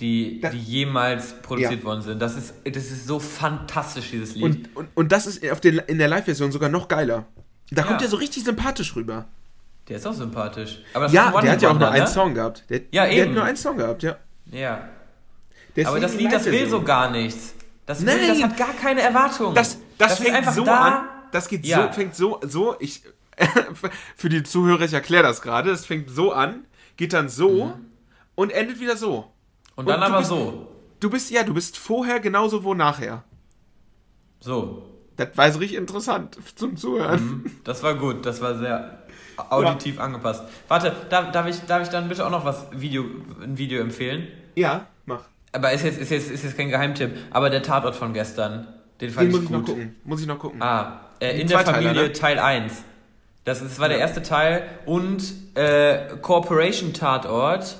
die, 0.00 0.40
das, 0.40 0.52
die 0.52 0.60
jemals 0.60 1.34
produziert 1.42 1.80
ja. 1.80 1.84
worden 1.84 2.02
sind. 2.02 2.22
Das 2.22 2.36
ist, 2.36 2.54
das 2.64 2.84
ist 2.84 3.06
so 3.06 3.18
fantastisch, 3.18 4.10
dieses 4.10 4.34
Lied. 4.34 4.44
Und, 4.44 4.76
und, 4.76 4.88
und 4.94 5.12
das 5.12 5.26
ist 5.26 5.48
auf 5.50 5.60
den, 5.60 5.78
in 5.78 5.98
der 5.98 6.08
Live-Version 6.08 6.52
sogar 6.52 6.68
noch 6.68 6.86
geiler. 6.88 7.26
Da 7.70 7.82
ja. 7.82 7.88
kommt 7.88 8.02
er 8.02 8.08
so 8.08 8.16
richtig 8.16 8.44
sympathisch 8.44 8.94
rüber. 8.94 9.26
Der 9.88 9.96
ist 9.96 10.06
auch 10.06 10.12
sympathisch. 10.12 10.80
ja, 11.10 11.40
der 11.40 11.52
hat 11.52 11.62
ja 11.62 11.70
auch 11.70 11.78
nur 11.78 11.90
einen 11.90 12.04
ne? 12.04 12.10
Song 12.10 12.34
gehabt. 12.34 12.64
Der, 12.68 12.82
ja, 12.92 13.06
eben. 13.06 13.16
Der 13.16 13.26
hat 13.26 13.34
nur 13.34 13.44
einen 13.44 13.56
Song 13.56 13.76
gehabt, 13.76 14.02
ja. 14.02 14.16
Ja. 14.52 14.88
Deswegen 15.74 15.88
aber 15.88 16.00
das 16.00 16.14
Lied, 16.14 16.32
das 16.32 16.44
will 16.46 16.68
so 16.68 16.82
gar 16.82 17.10
nichts. 17.10 17.54
Das, 17.86 18.04
will, 18.04 18.28
das 18.28 18.42
hat 18.42 18.56
gar 18.56 18.74
keine 18.74 19.00
Erwartungen. 19.00 19.54
Das, 19.54 19.78
das, 19.96 20.18
das 20.18 20.18
fängt 20.18 20.52
so 20.52 20.64
da. 20.64 20.78
an. 20.78 21.08
Das 21.32 21.48
geht 21.48 21.64
ja. 21.64 21.86
so, 21.86 21.92
fängt 21.92 22.14
so, 22.14 22.40
so, 22.42 22.76
ich, 22.80 23.02
für 24.16 24.28
die 24.28 24.42
Zuhörer, 24.42 24.82
ich 24.82 24.92
erkläre 24.92 25.22
das 25.22 25.42
gerade. 25.42 25.70
Das 25.70 25.86
fängt 25.86 26.10
so 26.10 26.32
an, 26.32 26.66
geht 26.96 27.12
dann 27.12 27.28
so 27.28 27.66
mhm. 27.66 27.86
und 28.34 28.50
endet 28.50 28.80
wieder 28.80 28.96
so. 28.96 29.32
Und 29.76 29.88
dann 29.88 29.98
und 29.98 30.02
aber 30.02 30.18
bist, 30.18 30.30
so. 30.30 30.68
Du 31.00 31.10
bist, 31.10 31.30
ja, 31.30 31.44
du 31.44 31.54
bist 31.54 31.78
vorher 31.78 32.20
genauso 32.20 32.64
wo 32.64 32.74
nachher. 32.74 33.24
So. 34.40 34.82
Das 35.16 35.36
war 35.36 35.50
so 35.50 35.58
richtig 35.58 35.78
interessant 35.78 36.38
zum 36.54 36.76
Zuhören. 36.76 37.20
Mhm. 37.20 37.50
Das 37.64 37.82
war 37.82 37.94
gut, 37.94 38.24
das 38.24 38.40
war 38.40 38.56
sehr 38.56 39.02
auditiv 39.50 39.96
ja. 39.96 40.02
angepasst. 40.02 40.44
Warte, 40.68 40.94
darf, 41.10 41.32
darf, 41.32 41.46
ich, 41.48 41.60
darf 41.66 41.82
ich 41.82 41.88
dann 41.88 42.08
bitte 42.08 42.24
auch 42.24 42.30
noch 42.30 42.44
was 42.44 42.66
Video, 42.72 43.04
ein 43.42 43.58
Video 43.58 43.80
empfehlen? 43.80 44.28
Ja, 44.54 44.86
mach. 45.06 45.24
Aber 45.52 45.72
ist 45.72 45.84
jetzt, 45.84 45.98
ist, 45.98 46.10
jetzt, 46.10 46.30
ist 46.30 46.44
jetzt 46.44 46.56
kein 46.56 46.68
Geheimtipp. 46.68 47.16
Aber 47.30 47.50
der 47.50 47.62
Tatort 47.62 47.96
von 47.96 48.12
gestern, 48.12 48.68
den 49.00 49.10
fand 49.10 49.32
den 49.32 49.42
ich 49.42 49.50
muss 49.50 49.50
gut. 49.50 49.50
Ich 49.50 49.50
noch 49.50 49.64
gucken. 49.64 49.96
Muss 50.04 50.20
ich 50.20 50.26
noch 50.26 50.38
gucken. 50.38 50.62
Ah, 50.62 51.00
äh, 51.20 51.40
in 51.40 51.48
der 51.48 51.60
Familie 51.60 51.94
ne? 51.94 52.12
Teil 52.12 52.38
1. 52.38 52.84
Das, 53.48 53.60
das 53.60 53.78
war 53.78 53.88
der 53.88 53.96
erste 53.96 54.22
Teil. 54.22 54.68
Und 54.84 55.56
äh, 55.56 56.16
Corporation 56.20 56.92
Tatort 56.92 57.78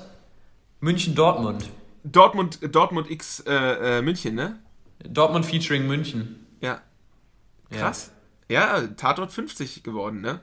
München-Dortmund. 0.79 1.69
Dortmund, 2.03 2.59
Dortmund 2.73 3.11
X 3.11 3.41
äh, 3.41 3.99
äh, 3.99 4.01
München, 4.01 4.33
ne? 4.33 4.57
Dortmund 5.07 5.45
featuring 5.45 5.85
München. 5.85 6.47
Ja. 6.59 6.81
Krass. 7.69 8.11
Ja, 8.49 8.79
ja 8.79 8.87
Tatort 8.87 9.31
50 9.31 9.83
geworden, 9.83 10.21
ne? 10.21 10.39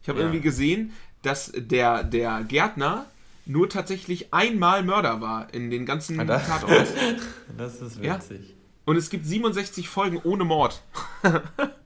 Ich 0.00 0.08
habe 0.08 0.20
ja. 0.20 0.26
irgendwie 0.26 0.42
gesehen, 0.42 0.92
dass 1.22 1.50
der, 1.56 2.04
der 2.04 2.44
Gärtner 2.44 3.06
nur 3.46 3.68
tatsächlich 3.68 4.32
einmal 4.32 4.84
Mörder 4.84 5.20
war 5.20 5.52
in 5.52 5.70
den 5.70 5.86
ganzen 5.86 6.20
ah, 6.20 6.24
das, 6.24 6.46
Tatorts. 6.46 6.92
das 7.58 7.82
ist 7.82 8.00
witzig. 8.00 8.50
Ja? 8.50 8.54
Und 8.84 8.94
es 8.94 9.10
gibt 9.10 9.26
67 9.26 9.88
Folgen 9.88 10.20
ohne 10.22 10.44
Mord. 10.44 10.84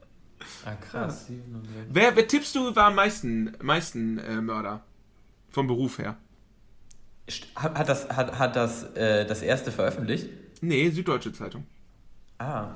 ah, 0.71 0.75
krass. 0.75 1.27
Ja. 1.29 1.35
Wer, 1.89 2.15
wer 2.15 2.27
tippst 2.27 2.55
du, 2.55 2.75
war 2.75 2.85
am 2.85 2.95
meisten, 2.95 3.53
meisten 3.61 4.17
äh, 4.19 4.41
Mörder? 4.41 4.83
Vom 5.49 5.67
Beruf 5.67 5.97
her. 5.99 6.17
Hat, 7.55 7.77
hat 7.77 7.89
das, 7.89 8.09
hat, 8.09 8.39
hat 8.39 8.55
das, 8.55 8.83
äh, 8.95 9.25
das 9.25 9.41
erste 9.41 9.71
veröffentlicht? 9.71 10.29
Nee, 10.61 10.89
Süddeutsche 10.89 11.33
Zeitung. 11.33 11.65
Ah. 12.37 12.69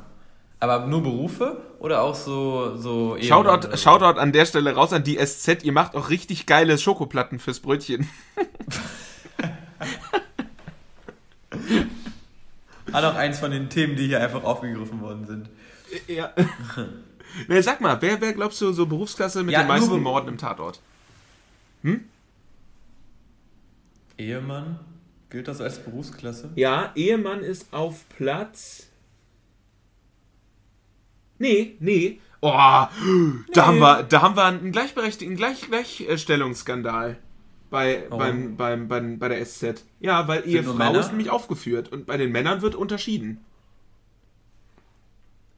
Aber 0.60 0.86
nur 0.86 1.02
Berufe 1.02 1.62
oder 1.80 2.02
auch 2.04 2.14
so. 2.14 2.78
so 2.78 3.18
Shoutout, 3.20 3.76
Shoutout 3.78 4.20
an 4.20 4.32
der 4.32 4.46
Stelle 4.46 4.76
raus 4.76 4.94
an 4.94 5.04
die 5.04 5.18
SZ. 5.18 5.64
Ihr 5.64 5.72
macht 5.72 5.96
auch 5.96 6.10
richtig 6.10 6.46
geile 6.46 6.78
Schokoplatten 6.78 7.40
fürs 7.40 7.60
Brötchen. 7.62 8.08
Hat 12.94 13.04
auch 13.04 13.16
eins 13.16 13.40
von 13.40 13.50
den 13.52 13.70
Themen, 13.70 13.96
die 13.96 14.08
hier 14.08 14.22
einfach 14.22 14.44
aufgegriffen 14.44 15.02
worden 15.02 15.26
sind. 15.26 15.50
Ja. 16.08 16.32
Na, 17.48 17.62
sag 17.62 17.82
mal, 17.82 18.02
wer, 18.02 18.20
wer 18.22 18.34
glaubst 18.34 18.62
du 18.62 18.72
so 18.72 18.86
Berufsklasse 18.86 19.44
mit 19.44 19.54
ja, 19.54 19.64
den 19.64 19.68
meisten 19.68 20.02
Morden 20.02 20.28
im 20.28 20.38
Tatort? 20.38 20.82
Hm? 21.84 22.06
Ehemann? 24.18 24.80
Gilt 25.30 25.48
das 25.48 25.62
als 25.62 25.84
Berufsklasse? 25.84 26.52
Ja, 26.56 26.92
Ehemann 26.96 27.40
ist 27.42 27.74
auf 27.74 28.08
Platz 28.10 28.92
Nee, 31.42 31.76
nee. 31.80 32.22
Oh, 32.40 32.50
da, 32.52 32.90
nee. 33.02 33.62
Haben 33.62 33.80
wir, 33.80 34.04
da 34.04 34.22
haben 34.22 34.36
wir 34.36 34.46
einen 34.46 34.72
gleichberechtigten 34.72 35.36
Gleich 35.36 35.68
Gleichstellungsskandal 35.68 37.18
bei, 37.72 38.06
beim, 38.12 38.58
beim, 38.58 38.88
beim, 38.88 39.18
bei 39.18 39.28
der 39.28 39.44
SZ. 39.44 39.84
Ja, 40.00 40.28
weil 40.28 40.44
Sind 40.44 40.52
Ehefrau 40.52 40.94
ist 41.00 41.10
nämlich 41.10 41.32
aufgeführt 41.32 41.92
und 41.92 42.06
bei 42.06 42.18
den 42.18 42.32
Männern 42.32 42.62
wird 42.62 42.76
unterschieden. 42.76 43.44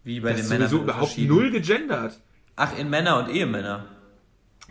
Wie 0.03 0.19
bei 0.19 0.31
das 0.31 0.41
den 0.41 0.49
Männern? 0.49 0.69
sowieso 0.69 0.83
überhaupt 0.83 1.17
null 1.17 1.51
gegendert. 1.51 2.19
Ach, 2.55 2.77
in 2.77 2.89
Männer 2.89 3.19
und 3.19 3.29
Ehemänner. 3.29 3.87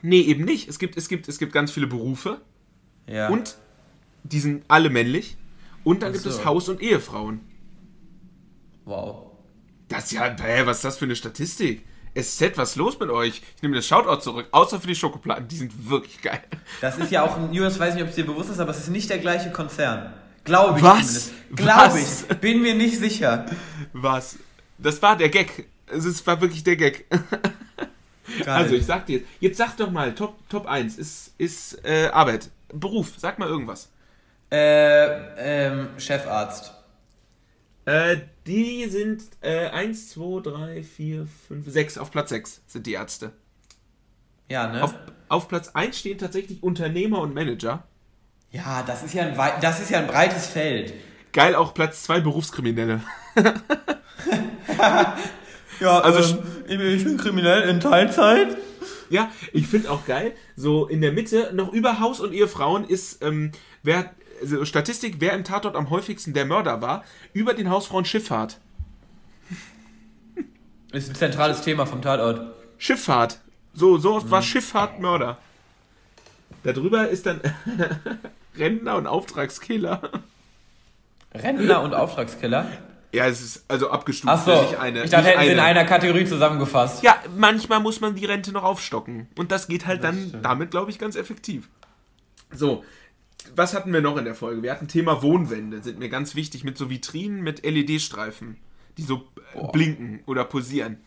Nee, 0.03 0.20
eben 0.20 0.45
nicht. 0.45 0.68
Es 0.68 0.78
gibt, 0.78 0.97
es 0.97 1.09
gibt, 1.09 1.28
es 1.28 1.39
gibt 1.39 1.53
ganz 1.53 1.70
viele 1.70 1.87
Berufe. 1.87 2.41
Ja. 3.07 3.28
Und 3.28 3.57
die 4.24 4.41
sind 4.41 4.64
alle 4.68 4.91
männlich. 4.91 5.37
Und 5.85 6.03
dann 6.03 6.11
Ach 6.11 6.12
gibt 6.12 6.24
so. 6.24 6.30
es 6.30 6.45
Haus- 6.45 6.68
und 6.68 6.80
Ehefrauen. 6.80 7.41
Wow. 8.85 9.33
Das 9.89 10.05
ist 10.05 10.12
ja, 10.12 10.35
hä, 10.41 10.62
was 10.64 10.78
ist 10.78 10.85
das 10.85 10.99
für 10.99 11.05
eine 11.05 11.16
Statistik? 11.16 11.85
SZ, 12.18 12.57
was 12.57 12.70
ist 12.70 12.76
los 12.76 12.99
mit 13.01 13.09
euch? 13.11 13.43
Ich 13.57 13.62
nehme 13.62 13.74
das 13.74 13.87
Shoutout 13.87 14.20
zurück, 14.20 14.47
außer 14.51 14.80
für 14.80 14.87
die 14.87 14.95
Schokoplatten, 14.95 15.49
die 15.49 15.57
sind 15.57 15.89
wirklich 15.89 16.20
geil. 16.20 16.43
Das 16.80 16.99
ist 16.99 17.11
ja 17.11 17.22
auch 17.22 17.37
ein, 17.39 17.53
Julius, 17.53 17.78
weiß 17.78 17.95
nicht, 17.95 18.03
ob 18.03 18.11
es 18.11 18.16
dir 18.16 18.26
bewusst 18.26 18.51
ist, 18.51 18.59
aber 18.59 18.70
es 18.70 18.78
ist 18.78 18.91
nicht 18.91 19.09
der 19.09 19.18
gleiche 19.18 19.51
Konzern. 19.51 20.12
Glaube 20.45 20.78
ich 20.78 20.85
was? 20.85 21.30
zumindest. 21.30 21.33
Glaube 21.57 22.01
ich. 22.01 22.39
Bin 22.41 22.61
mir 22.62 22.74
nicht 22.74 22.99
sicher. 22.99 23.47
Was? 23.93 24.37
Das 24.83 25.01
war 25.03 25.16
der 25.16 25.28
Gag. 25.28 25.68
Es 25.87 26.26
war 26.26 26.41
wirklich 26.41 26.64
der 26.64 26.76
Gag. 26.76 27.07
Geil. 28.39 28.49
Also, 28.49 28.74
ich 28.74 28.87
sag 28.87 29.07
dir 29.07 29.18
jetzt, 29.18 29.28
jetzt 29.41 29.59
sag 29.59 29.76
doch 29.76 29.91
mal, 29.91 30.14
Top, 30.14 30.37
Top 30.49 30.66
1 30.66 30.97
ist, 30.97 31.35
ist 31.39 31.85
äh, 31.85 32.09
Arbeit. 32.12 32.51
Beruf, 32.72 33.12
sag 33.18 33.39
mal 33.39 33.49
irgendwas. 33.49 33.91
Äh, 34.51 35.66
ähm, 35.66 35.89
Chefarzt. 35.99 36.72
Äh, 37.85 38.18
die 38.47 38.87
sind 38.89 39.24
äh, 39.41 39.68
1, 39.68 40.11
2, 40.11 40.51
3, 40.51 40.83
4, 40.83 41.26
5, 41.49 41.70
6. 41.70 41.99
Auf 41.99 42.11
Platz 42.11 42.30
6 42.30 42.62
sind 42.66 42.87
die 42.87 42.93
Ärzte. 42.93 43.33
Ja, 44.49 44.68
ne? 44.68 44.83
Auf, 44.83 44.95
auf 45.28 45.49
Platz 45.49 45.70
1 45.70 45.99
stehen 45.99 46.18
tatsächlich 46.18 46.62
Unternehmer 46.62 47.20
und 47.20 47.35
Manager. 47.35 47.85
Ja, 48.51 48.83
das 48.83 49.03
ist 49.03 49.14
ja 49.14 49.24
ein, 49.24 49.61
das 49.61 49.80
ist 49.80 49.91
ja 49.91 49.99
ein 49.99 50.07
breites 50.07 50.47
Feld. 50.47 50.95
Geil, 51.33 51.55
auch 51.55 51.74
Platz 51.74 52.03
2 52.05 52.20
Berufskriminelle. 52.20 53.01
ja, 55.81 55.99
also 56.01 56.39
ähm, 56.68 56.81
ich 56.81 57.05
bin 57.05 57.16
kriminell 57.16 57.68
in 57.68 57.81
Teilzeit. 57.81 58.57
Ja, 59.11 59.31
ich 59.53 59.66
finde 59.66 59.91
auch 59.91 60.07
geil, 60.07 60.33
so 60.57 60.87
in 60.87 61.03
der 61.03 61.12
Mitte, 61.12 61.51
noch 61.53 61.73
über 61.73 62.01
Haus 62.01 62.18
und 62.20 62.33
Ehefrauen 62.33 62.85
ist, 62.85 63.23
ähm, 63.23 63.53
wer 63.83 64.11
also 64.41 64.64
Statistik, 64.64 65.16
wer 65.18 65.35
im 65.35 65.45
Tatort 65.45 65.77
am 65.77 65.91
häufigsten 65.91 66.35
der 66.35 66.45
Mörder 66.45 66.83
war, 66.83 67.05
über 67.33 67.55
den 67.55 67.70
Hausfrauen 67.70 68.05
Schifffahrt. 68.05 68.59
Ist 70.93 71.09
ein 71.09 71.14
zentrales 71.14 71.62
Thema 71.62 71.87
vom 71.87 72.03
Tatort. 72.03 72.55
Schifffahrt. 72.77 73.39
So, 73.73 73.99
so 73.99 74.14
oft 74.14 74.27
mhm. 74.27 74.31
war 74.31 74.43
Schifffahrt 74.43 75.01
Mörder. 75.01 75.39
Darüber 76.64 77.09
ist 77.09 77.27
dann 77.27 77.41
Rentner 78.59 78.97
und 78.97 79.07
Auftragskiller. 79.07 80.11
Rentner 81.35 81.83
und 81.83 81.95
Auftragskiller? 81.95 82.66
Ja, 83.12 83.26
es 83.26 83.42
ist 83.42 83.64
also 83.68 83.90
abgestuft. 83.90 84.32
Ach 84.32 84.42
so, 84.44 84.62
nicht 84.62 84.78
eine, 84.78 85.04
ich 85.04 85.10
dachte, 85.10 85.28
hätten 85.28 85.42
sie 85.42 85.52
in 85.52 85.58
einer 85.58 85.84
Kategorie 85.84 86.24
zusammengefasst. 86.24 87.02
Ja, 87.02 87.16
manchmal 87.36 87.80
muss 87.80 88.00
man 88.00 88.14
die 88.14 88.24
Rente 88.24 88.52
noch 88.52 88.64
aufstocken. 88.64 89.28
Und 89.36 89.52
das 89.52 89.68
geht 89.68 89.86
halt 89.86 90.02
das 90.02 90.14
dann 90.14 90.28
stimmt. 90.28 90.44
damit, 90.44 90.70
glaube 90.70 90.90
ich, 90.90 90.98
ganz 90.98 91.14
effektiv. 91.14 91.68
So, 92.50 92.84
was 93.54 93.74
hatten 93.74 93.92
wir 93.92 94.00
noch 94.00 94.16
in 94.16 94.24
der 94.24 94.34
Folge? 94.34 94.62
Wir 94.62 94.72
hatten 94.72 94.88
Thema 94.88 95.22
Wohnwände, 95.22 95.82
sind 95.82 95.98
mir 95.98 96.08
ganz 96.08 96.34
wichtig, 96.34 96.64
mit 96.64 96.78
so 96.78 96.88
Vitrinen 96.88 97.42
mit 97.42 97.64
LED-Streifen, 97.64 98.56
die 98.96 99.02
so 99.02 99.28
oh. 99.54 99.68
blinken 99.68 100.20
oder 100.26 100.44
posieren. 100.44 100.98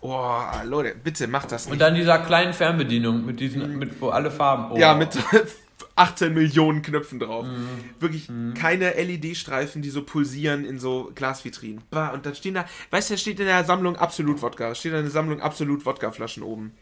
Oh, 0.00 0.40
Leute, 0.64 0.94
bitte 0.94 1.26
macht 1.28 1.52
das 1.52 1.66
nicht. 1.66 1.72
Und 1.74 1.80
dann 1.80 1.94
dieser 1.94 2.18
kleinen 2.18 2.54
Fernbedienung 2.54 3.26
mit 3.26 3.40
diesen, 3.40 3.78
mit 3.78 4.00
wo 4.00 4.08
alle 4.08 4.30
Farben. 4.30 4.72
Oh. 4.72 4.78
Ja, 4.78 4.94
mit 4.94 5.18
18 5.96 6.32
Millionen 6.32 6.82
Knöpfen 6.82 7.18
drauf. 7.18 7.46
Mhm. 7.46 7.68
Wirklich 8.00 8.28
mhm. 8.28 8.54
keine 8.54 8.90
LED-Streifen, 8.92 9.82
die 9.82 9.90
so 9.90 10.02
pulsieren 10.02 10.64
in 10.64 10.78
so 10.78 11.12
Glasvitrinen. 11.14 11.82
Und 11.90 12.26
dann 12.26 12.34
stehen 12.34 12.54
da, 12.54 12.66
weißt 12.90 13.10
du, 13.10 13.14
da 13.14 13.18
steht 13.18 13.40
in 13.40 13.46
der 13.46 13.64
Sammlung 13.64 13.96
Absolut 13.96 14.42
Wodka. 14.42 14.74
Steht 14.74 14.92
da 14.92 14.98
eine 14.98 15.10
Sammlung 15.10 15.40
Absolut 15.40 15.84
Wodka-Flaschen 15.84 16.42
oben. 16.42 16.72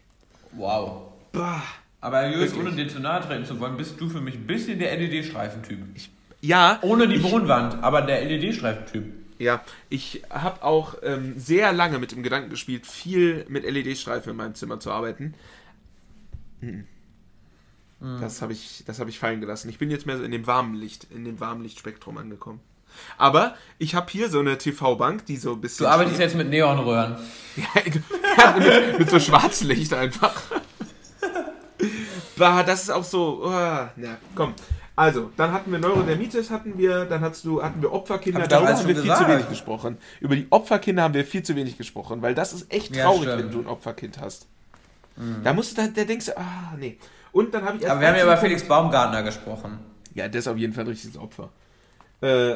Wow. 0.53 1.13
Bah. 1.31 1.63
Aber 2.01 2.27
Julius, 2.27 2.55
ohne 2.55 2.71
dir 2.71 2.87
zu 2.87 2.99
nahe 2.99 3.21
treten 3.21 3.45
zu 3.45 3.59
wollen, 3.59 3.77
bist 3.77 4.01
du 4.01 4.09
für 4.09 4.21
mich 4.21 4.33
ein 4.33 4.47
bisschen 4.47 4.79
der 4.79 4.97
LED-Streifentyp. 4.97 5.79
Ja. 6.41 6.79
Ohne 6.81 7.07
die 7.07 7.21
Wohnwand, 7.21 7.83
aber 7.83 8.01
der 8.01 8.25
LED-Streifentyp. 8.25 9.13
Ja, 9.37 9.63
ich 9.89 10.23
habe 10.29 10.63
auch 10.63 10.95
ähm, 11.03 11.33
sehr 11.37 11.73
lange 11.73 11.99
mit 11.99 12.11
dem 12.11 12.23
Gedanken 12.23 12.49
gespielt, 12.49 12.87
viel 12.87 13.45
mit 13.49 13.63
LED-Streifen 13.63 14.31
in 14.31 14.37
meinem 14.37 14.55
Zimmer 14.55 14.79
zu 14.79 14.91
arbeiten. 14.91 15.35
Hm. 16.59 16.85
Mhm. 18.01 18.19
Das 18.19 18.41
habe 18.41 18.53
ich, 18.53 18.83
hab 18.87 19.07
ich 19.07 19.19
fallen 19.19 19.39
gelassen. 19.39 19.69
Ich 19.69 19.77
bin 19.77 19.89
jetzt 19.89 20.05
mehr 20.05 20.17
so 20.17 20.23
in 20.23 20.31
dem 20.31 20.47
warmen 20.47 20.73
Licht, 20.73 21.07
in 21.11 21.23
dem 21.23 21.39
warmen 21.39 21.61
Lichtspektrum 21.61 22.17
angekommen. 22.17 22.59
Aber 23.17 23.55
ich 23.77 23.95
habe 23.95 24.11
hier 24.11 24.29
so 24.29 24.39
eine 24.39 24.57
TV-Bank, 24.57 25.25
die 25.25 25.37
so 25.37 25.53
ein 25.53 25.61
bisschen. 25.61 25.85
Du 25.85 25.91
arbeitest 25.91 26.19
jetzt 26.19 26.35
mit 26.35 26.49
Neonröhren. 26.49 27.15
ja, 27.55 27.81
mit, 28.57 28.99
mit 28.99 29.09
so 29.09 29.19
Schwarzlicht 29.19 29.93
einfach. 29.93 30.41
bah, 32.35 32.63
das 32.63 32.83
ist 32.83 32.89
auch 32.89 33.03
so. 33.03 33.43
Oh, 33.45 33.49
na, 33.49 34.17
komm. 34.35 34.53
Also, 34.95 35.31
dann 35.37 35.53
hatten 35.53 35.71
wir 35.71 35.79
Neurodermitis, 35.79 36.49
hatten 36.49 36.77
wir, 36.77 37.05
dann 37.05 37.21
hattest 37.21 37.45
du, 37.45 37.63
hatten 37.63 37.81
wir 37.81 37.93
Opferkinder, 37.93 38.45
darüber 38.45 38.73
haben 38.73 38.87
wir 38.87 38.95
viel 38.95 39.03
gesagt. 39.03 39.21
zu 39.21 39.27
wenig 39.27 39.49
gesprochen. 39.49 39.97
Über 40.19 40.35
die 40.35 40.47
Opferkinder 40.49 41.03
haben 41.03 41.13
wir 41.13 41.25
viel 41.25 41.43
zu 41.43 41.55
wenig 41.55 41.77
gesprochen, 41.77 42.21
weil 42.21 42.35
das 42.35 42.51
ist 42.51 42.71
echt 42.71 42.93
traurig, 42.93 43.27
ja, 43.27 43.37
wenn 43.37 43.51
du 43.51 43.61
ein 43.61 43.67
Opferkind 43.67 44.19
hast. 44.19 44.47
Mhm. 45.15 45.43
Da 45.43 45.53
musst 45.53 45.77
du, 45.77 45.81
da, 45.81 45.87
da 45.87 46.03
denkst 46.03 46.25
du, 46.27 46.37
ah, 46.37 46.75
nee. 46.77 46.97
Und 47.31 47.53
dann 47.53 47.63
habe 47.63 47.77
ich 47.77 47.83
erst. 47.83 47.91
Aber 47.91 48.01
wir 48.01 48.07
haben 48.07 48.17
ja 48.17 48.23
über 48.23 48.37
Felix 48.37 48.63
Baumgartner 48.63 49.23
gesprochen. 49.23 49.79
Ja, 50.13 50.27
der 50.27 50.39
ist 50.39 50.47
auf 50.47 50.57
jeden 50.57 50.73
Fall 50.73 50.83
ein 50.83 50.89
richtiges 50.89 51.17
Opfer. 51.17 51.49
Äh, 52.21 52.55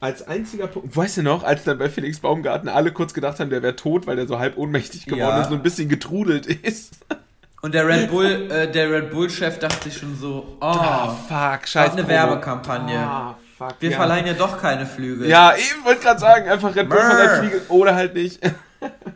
als 0.00 0.26
einziger 0.28 0.68
Punkt, 0.68 0.96
weißt 0.96 1.18
du 1.18 1.22
noch, 1.22 1.42
als 1.42 1.64
dann 1.64 1.78
bei 1.78 1.88
Felix 1.88 2.20
Baumgartner 2.20 2.74
alle 2.74 2.92
kurz 2.92 3.14
gedacht 3.14 3.40
haben, 3.40 3.50
der 3.50 3.62
wäre 3.62 3.74
tot, 3.74 4.06
weil 4.06 4.14
der 4.14 4.28
so 4.28 4.38
halb 4.38 4.56
ohnmächtig 4.56 5.06
geworden 5.06 5.36
ja. 5.36 5.40
ist 5.40 5.50
und 5.50 5.56
ein 5.56 5.62
bisschen 5.62 5.88
getrudelt 5.88 6.46
ist. 6.46 6.94
Und 7.60 7.74
der 7.74 7.88
Red 7.88 8.08
Bull, 8.08 8.48
äh, 8.52 8.70
der 8.70 8.88
Red 8.88 9.10
Bull-Chef 9.10 9.58
dachte 9.58 9.90
schon 9.90 10.14
so, 10.14 10.56
oh, 10.60 10.64
oh 10.64 11.08
fuck, 11.28 11.66
scheiße. 11.66 11.94
eine 11.94 12.06
Werbekampagne. 12.06 13.04
Oh, 13.04 13.34
fuck, 13.58 13.74
Wir 13.80 13.90
ja. 13.90 13.96
verleihen 13.96 14.28
ja 14.28 14.34
doch 14.34 14.60
keine 14.60 14.86
Flüge. 14.86 15.26
Ja, 15.26 15.54
ich 15.56 15.74
wollte 15.84 16.02
gerade 16.02 16.20
sagen, 16.20 16.48
einfach 16.48 16.76
Red 16.76 16.88
Bull 16.88 17.00
verleiht 17.00 17.38
Flüge 17.40 17.62
oder 17.68 17.96
halt 17.96 18.14
nicht. 18.14 18.38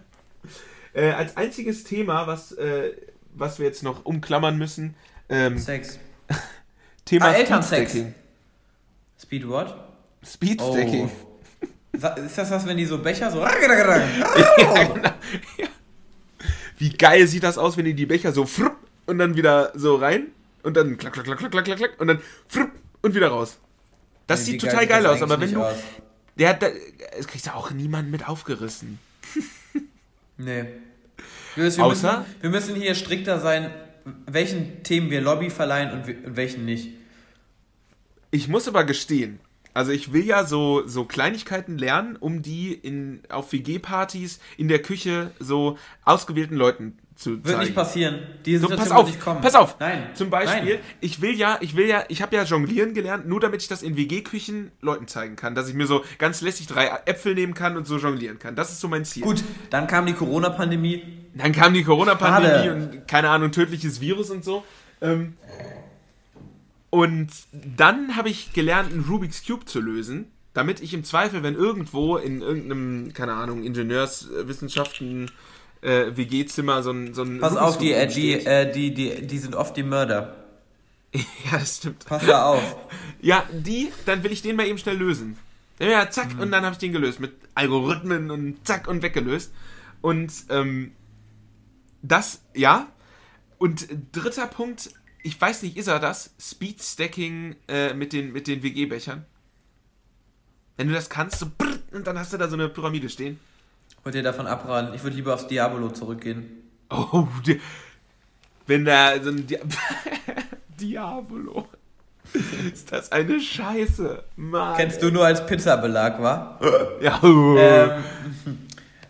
äh, 0.92 1.12
als 1.12 1.36
einziges 1.36 1.84
Thema, 1.84 2.26
was, 2.26 2.50
äh, 2.50 2.90
was 3.32 3.58
wir 3.58 3.66
jetzt 3.66 3.82
noch 3.82 4.04
umklammern 4.04 4.58
müssen. 4.58 4.94
Ähm, 5.28 5.58
Sex. 5.58 5.98
Thema 7.04 7.26
ah, 7.26 7.32
Elternsex. 7.32 7.96
Speed 9.20 9.48
what? 9.48 9.74
Speedstacking. 10.24 11.10
Oh. 11.10 11.32
Ist 11.92 12.38
das 12.38 12.50
was, 12.50 12.66
wenn 12.66 12.76
die 12.76 12.86
so 12.86 12.98
Becher 12.98 13.30
so. 13.30 13.40
ja, 13.40 13.54
genau. 13.54 15.06
ja. 15.58 15.68
Wie 16.78 16.90
geil 16.90 17.26
sieht 17.26 17.42
das 17.42 17.58
aus, 17.58 17.76
wenn 17.76 17.84
die 17.84 17.94
die 17.94 18.06
Becher 18.06 18.32
so 18.32 18.46
und 19.06 19.18
dann 19.18 19.36
wieder 19.36 19.72
so 19.74 19.96
rein 19.96 20.28
und 20.62 20.76
dann 20.76 20.96
klack, 20.96 21.12
klack, 21.12 21.26
klack, 21.26 21.38
klack, 21.38 21.64
klack, 21.64 21.76
klack 21.76 22.00
und 22.00 22.08
dann 22.08 22.20
und 23.02 23.14
wieder 23.14 23.28
raus. 23.28 23.58
Das 24.26 24.40
nee, 24.40 24.52
sieht 24.52 24.62
total 24.62 24.86
geil, 24.86 25.06
aus, 25.06 25.20
aber 25.22 25.40
wenn 25.40 25.52
du. 25.52 25.62
Aus. 25.62 25.76
Der 26.38 26.48
hat 26.48 26.62
da. 26.62 26.68
Es 27.18 27.26
kriegt 27.26 27.44
ja 27.44 27.54
auch 27.54 27.70
niemand 27.72 28.10
mit 28.10 28.28
aufgerissen. 28.28 28.98
nee. 30.38 30.64
Wir, 31.56 31.66
Außer? 31.66 32.18
Müssen, 32.18 32.42
wir 32.42 32.50
müssen 32.50 32.74
hier 32.76 32.94
strikter 32.94 33.40
sein, 33.40 33.70
welchen 34.26 34.82
Themen 34.82 35.10
wir 35.10 35.20
Lobby 35.20 35.50
verleihen 35.50 35.90
und 35.92 36.36
welchen 36.36 36.64
nicht. 36.64 36.88
Ich 38.30 38.48
muss 38.48 38.66
aber 38.66 38.84
gestehen, 38.84 39.40
also 39.74 39.92
ich 39.92 40.12
will 40.12 40.24
ja 40.24 40.44
so, 40.44 40.86
so 40.86 41.04
Kleinigkeiten 41.04 41.78
lernen, 41.78 42.16
um 42.16 42.42
die 42.42 42.74
in, 42.74 43.22
auf 43.30 43.52
WG-Partys 43.52 44.38
in 44.58 44.68
der 44.68 44.80
Küche 44.80 45.30
so 45.38 45.78
ausgewählten 46.04 46.56
Leuten 46.56 46.98
zu 47.14 47.36
zeigen. 47.36 47.44
Wird 47.44 47.58
nicht 47.60 47.74
passieren. 47.74 48.20
Die 48.44 48.58
so, 48.58 48.68
pass 48.68 48.90
auf, 48.90 49.10
pass 49.40 49.54
auf. 49.54 49.76
Nein. 49.80 50.10
Zum 50.14 50.28
Beispiel, 50.28 50.74
Nein. 50.74 50.84
ich 51.00 51.22
will 51.22 51.34
ja, 51.34 51.56
ich 51.60 51.74
will 51.74 51.86
ja, 51.86 52.04
ich 52.08 52.20
habe 52.20 52.36
ja 52.36 52.42
jonglieren 52.44 52.92
gelernt, 52.92 53.26
nur 53.26 53.40
damit 53.40 53.62
ich 53.62 53.68
das 53.68 53.82
in 53.82 53.96
WG-Küchen 53.96 54.72
Leuten 54.80 55.08
zeigen 55.08 55.36
kann, 55.36 55.54
dass 55.54 55.68
ich 55.68 55.74
mir 55.74 55.86
so 55.86 56.04
ganz 56.18 56.42
lässig 56.42 56.66
drei 56.66 56.90
Äpfel 57.06 57.34
nehmen 57.34 57.54
kann 57.54 57.76
und 57.76 57.86
so 57.86 57.96
jonglieren 57.96 58.38
kann. 58.38 58.54
Das 58.54 58.72
ist 58.72 58.80
so 58.80 58.88
mein 58.88 59.06
Ziel. 59.06 59.22
Gut, 59.22 59.42
dann 59.70 59.86
kam 59.86 60.04
die 60.04 60.14
Corona-Pandemie. 60.14 61.21
Dann 61.34 61.52
kam 61.52 61.74
die 61.74 61.84
Corona-Pandemie 61.84 62.68
und 62.70 63.08
keine 63.08 63.30
Ahnung, 63.30 63.52
tödliches 63.52 64.00
Virus 64.00 64.30
und 64.30 64.44
so. 64.44 64.64
Ähm, 65.00 65.34
und 66.90 67.30
dann 67.52 68.16
habe 68.16 68.28
ich 68.28 68.52
gelernt, 68.52 68.92
einen 68.92 69.04
Rubik's 69.04 69.46
Cube 69.46 69.64
zu 69.64 69.80
lösen, 69.80 70.30
damit 70.52 70.80
ich 70.80 70.92
im 70.92 71.04
Zweifel, 71.04 71.42
wenn 71.42 71.54
irgendwo 71.54 72.18
in 72.18 72.42
irgendeinem, 72.42 73.12
keine 73.14 73.32
Ahnung, 73.32 73.62
Ingenieurswissenschaften 73.62 75.30
äh, 75.80 76.14
WG-Zimmer 76.14 76.82
so 76.82 76.90
ein, 76.90 77.14
so 77.14 77.22
ein 77.22 77.40
Pass 77.40 77.56
auf, 77.56 77.78
die, 77.78 77.92
äh, 77.92 78.06
die, 78.06 78.34
äh, 78.34 78.70
die, 78.70 78.92
die, 78.92 79.26
die 79.26 79.38
sind 79.38 79.54
oft 79.54 79.76
die 79.76 79.82
Mörder. 79.82 80.36
ja, 81.14 81.22
das 81.52 81.78
stimmt. 81.78 82.04
Pass 82.04 82.26
da 82.26 82.44
auf. 82.44 82.76
ja, 83.22 83.44
die, 83.52 83.90
dann 84.04 84.22
will 84.22 84.32
ich 84.32 84.42
den 84.42 84.56
mal 84.56 84.66
eben 84.66 84.78
schnell 84.78 84.96
lösen. 84.96 85.38
Ja, 85.78 86.10
zack, 86.10 86.34
mhm. 86.34 86.40
und 86.40 86.52
dann 86.52 86.64
habe 86.64 86.74
ich 86.74 86.78
den 86.78 86.92
gelöst 86.92 87.20
mit 87.20 87.32
Algorithmen 87.54 88.30
und 88.30 88.66
zack 88.66 88.86
und 88.86 89.02
weggelöst. 89.02 89.52
Und 90.00 90.32
ähm, 90.50 90.92
das, 92.02 92.42
ja. 92.54 92.88
Und 93.58 93.88
dritter 94.12 94.46
Punkt, 94.46 94.90
ich 95.22 95.40
weiß 95.40 95.62
nicht, 95.62 95.76
ist 95.76 95.86
er 95.86 96.00
das? 96.00 96.34
Speed 96.40 96.82
Stacking 96.82 97.56
äh, 97.68 97.94
mit 97.94 98.12
den, 98.12 98.32
mit 98.32 98.46
den 98.46 98.62
WG-Bechern? 98.62 99.24
Wenn 100.76 100.88
du 100.88 100.94
das 100.94 101.08
kannst, 101.08 101.38
so 101.38 101.46
brrr, 101.56 101.78
und 101.92 102.06
dann 102.06 102.18
hast 102.18 102.32
du 102.32 102.38
da 102.38 102.48
so 102.48 102.54
eine 102.54 102.68
Pyramide 102.68 103.08
stehen. 103.08 103.38
Wollt 104.02 104.14
ihr 104.14 104.22
davon 104.22 104.46
abraten? 104.46 104.94
Ich 104.94 105.02
würde 105.02 105.16
lieber 105.16 105.34
aufs 105.34 105.46
Diabolo 105.46 105.90
zurückgehen. 105.90 106.62
Oh, 106.90 107.26
die, 107.46 107.60
wenn 108.66 108.84
da 108.84 109.22
so 109.22 109.30
ein 109.30 109.46
Di 109.46 109.58
Diabolo. 110.80 111.68
Ist 112.72 112.90
das 112.90 113.12
eine 113.12 113.38
Scheiße, 113.40 114.24
Mann. 114.36 114.76
Kennst 114.76 115.02
du 115.02 115.10
nur 115.10 115.26
als 115.26 115.44
Pizzabelag, 115.44 116.20
wa? 116.20 116.58
ja. 117.00 117.20
Ähm, 117.22 118.02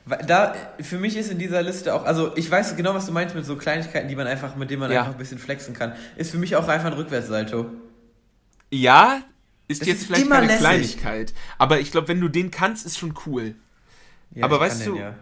da, 0.04 0.54
für 0.80 0.98
mich 0.98 1.16
ist 1.16 1.30
in 1.30 1.38
dieser 1.38 1.62
Liste 1.62 1.94
auch, 1.94 2.04
also 2.04 2.36
ich 2.36 2.50
weiß 2.50 2.76
genau, 2.76 2.92
was 2.94 3.06
du 3.06 3.12
meinst 3.12 3.34
mit 3.34 3.44
so 3.44 3.56
Kleinigkeiten, 3.56 4.08
die 4.08 4.16
man 4.16 4.26
einfach, 4.26 4.56
mit 4.56 4.70
denen 4.70 4.80
man 4.80 4.90
ja. 4.90 5.00
einfach 5.00 5.12
ein 5.12 5.18
bisschen 5.18 5.38
flexen 5.38 5.74
kann. 5.74 5.92
Ist 6.16 6.32
für 6.32 6.38
mich 6.38 6.56
auch 6.56 6.66
einfach 6.66 6.88
ein 6.88 6.94
Rückwärtssalto. 6.94 7.66
Ja, 8.70 9.22
ist 9.68 9.82
das 9.82 9.88
jetzt 9.88 10.00
ist 10.00 10.06
vielleicht 10.06 10.28
keine 10.28 10.46
lässig. 10.46 10.60
Kleinigkeit. 10.60 11.34
Aber 11.58 11.78
ich 11.78 11.92
glaube, 11.92 12.08
wenn 12.08 12.20
du 12.20 12.28
den 12.28 12.50
kannst, 12.50 12.84
ist 12.84 12.98
schon 12.98 13.14
cool. 13.26 13.54
Ja, 14.34 14.44
aber 14.44 14.58
weißt 14.58 14.86
du, 14.86 14.94
den, 14.94 15.02
ja. 15.02 15.14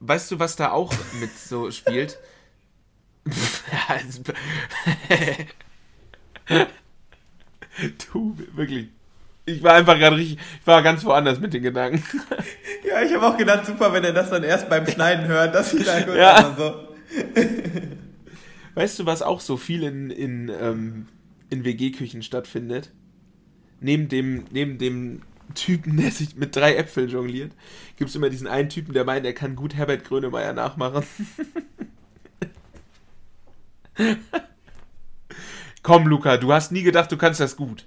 weißt 0.00 0.30
du, 0.30 0.38
was 0.38 0.54
da 0.56 0.70
auch 0.70 0.92
mit 1.20 1.36
so 1.38 1.70
spielt? 1.70 2.18
du, 8.12 8.38
wirklich. 8.54 8.90
Ich 9.48 9.62
war 9.62 9.74
einfach 9.74 9.98
gerade 9.98 10.16
richtig, 10.16 10.38
ich 10.60 10.66
war 10.66 10.82
ganz 10.82 11.04
woanders 11.04 11.40
mit 11.40 11.54
den 11.54 11.62
Gedanken. 11.62 12.02
Ja, 12.86 13.02
ich 13.02 13.12
habe 13.12 13.26
auch 13.26 13.36
gedacht, 13.36 13.66
super, 13.66 13.92
wenn 13.92 14.04
er 14.04 14.14
das 14.14 14.30
dann 14.30 14.42
erst 14.42 14.70
beim 14.70 14.86
Schneiden 14.86 15.26
hört, 15.26 15.54
dass 15.54 15.74
ich 15.74 15.84
da 15.84 16.00
gut 16.06 16.16
ja. 16.16 16.54
so. 16.56 16.88
Weißt 18.74 18.98
du, 18.98 19.04
was 19.04 19.20
auch 19.20 19.40
so 19.40 19.58
viel 19.58 19.82
in, 19.82 20.08
in, 20.10 20.48
ähm, 20.48 21.06
in 21.50 21.64
WG-Küchen 21.64 22.22
stattfindet? 22.22 22.92
Neben 23.80 24.08
dem, 24.08 24.44
neben 24.50 24.78
dem 24.78 25.20
Typen, 25.54 25.98
der 25.98 26.10
sich 26.12 26.36
mit 26.36 26.56
drei 26.56 26.76
Äpfeln 26.76 27.10
jongliert, 27.10 27.52
gibt 27.96 28.08
es 28.08 28.16
immer 28.16 28.30
diesen 28.30 28.46
einen 28.46 28.70
Typen, 28.70 28.94
der 28.94 29.04
meint, 29.04 29.26
er 29.26 29.34
kann 29.34 29.54
gut 29.54 29.74
Herbert 29.74 30.04
Grönemeyer 30.04 30.54
nachmachen. 30.54 31.04
Komm, 35.82 36.06
Luca, 36.06 36.38
du 36.38 36.52
hast 36.52 36.72
nie 36.72 36.82
gedacht, 36.82 37.12
du 37.12 37.18
kannst 37.18 37.40
das 37.40 37.56
gut. 37.56 37.86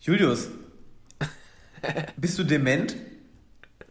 Julius, 0.00 0.48
bist 2.16 2.38
du 2.38 2.44
dement? 2.44 2.96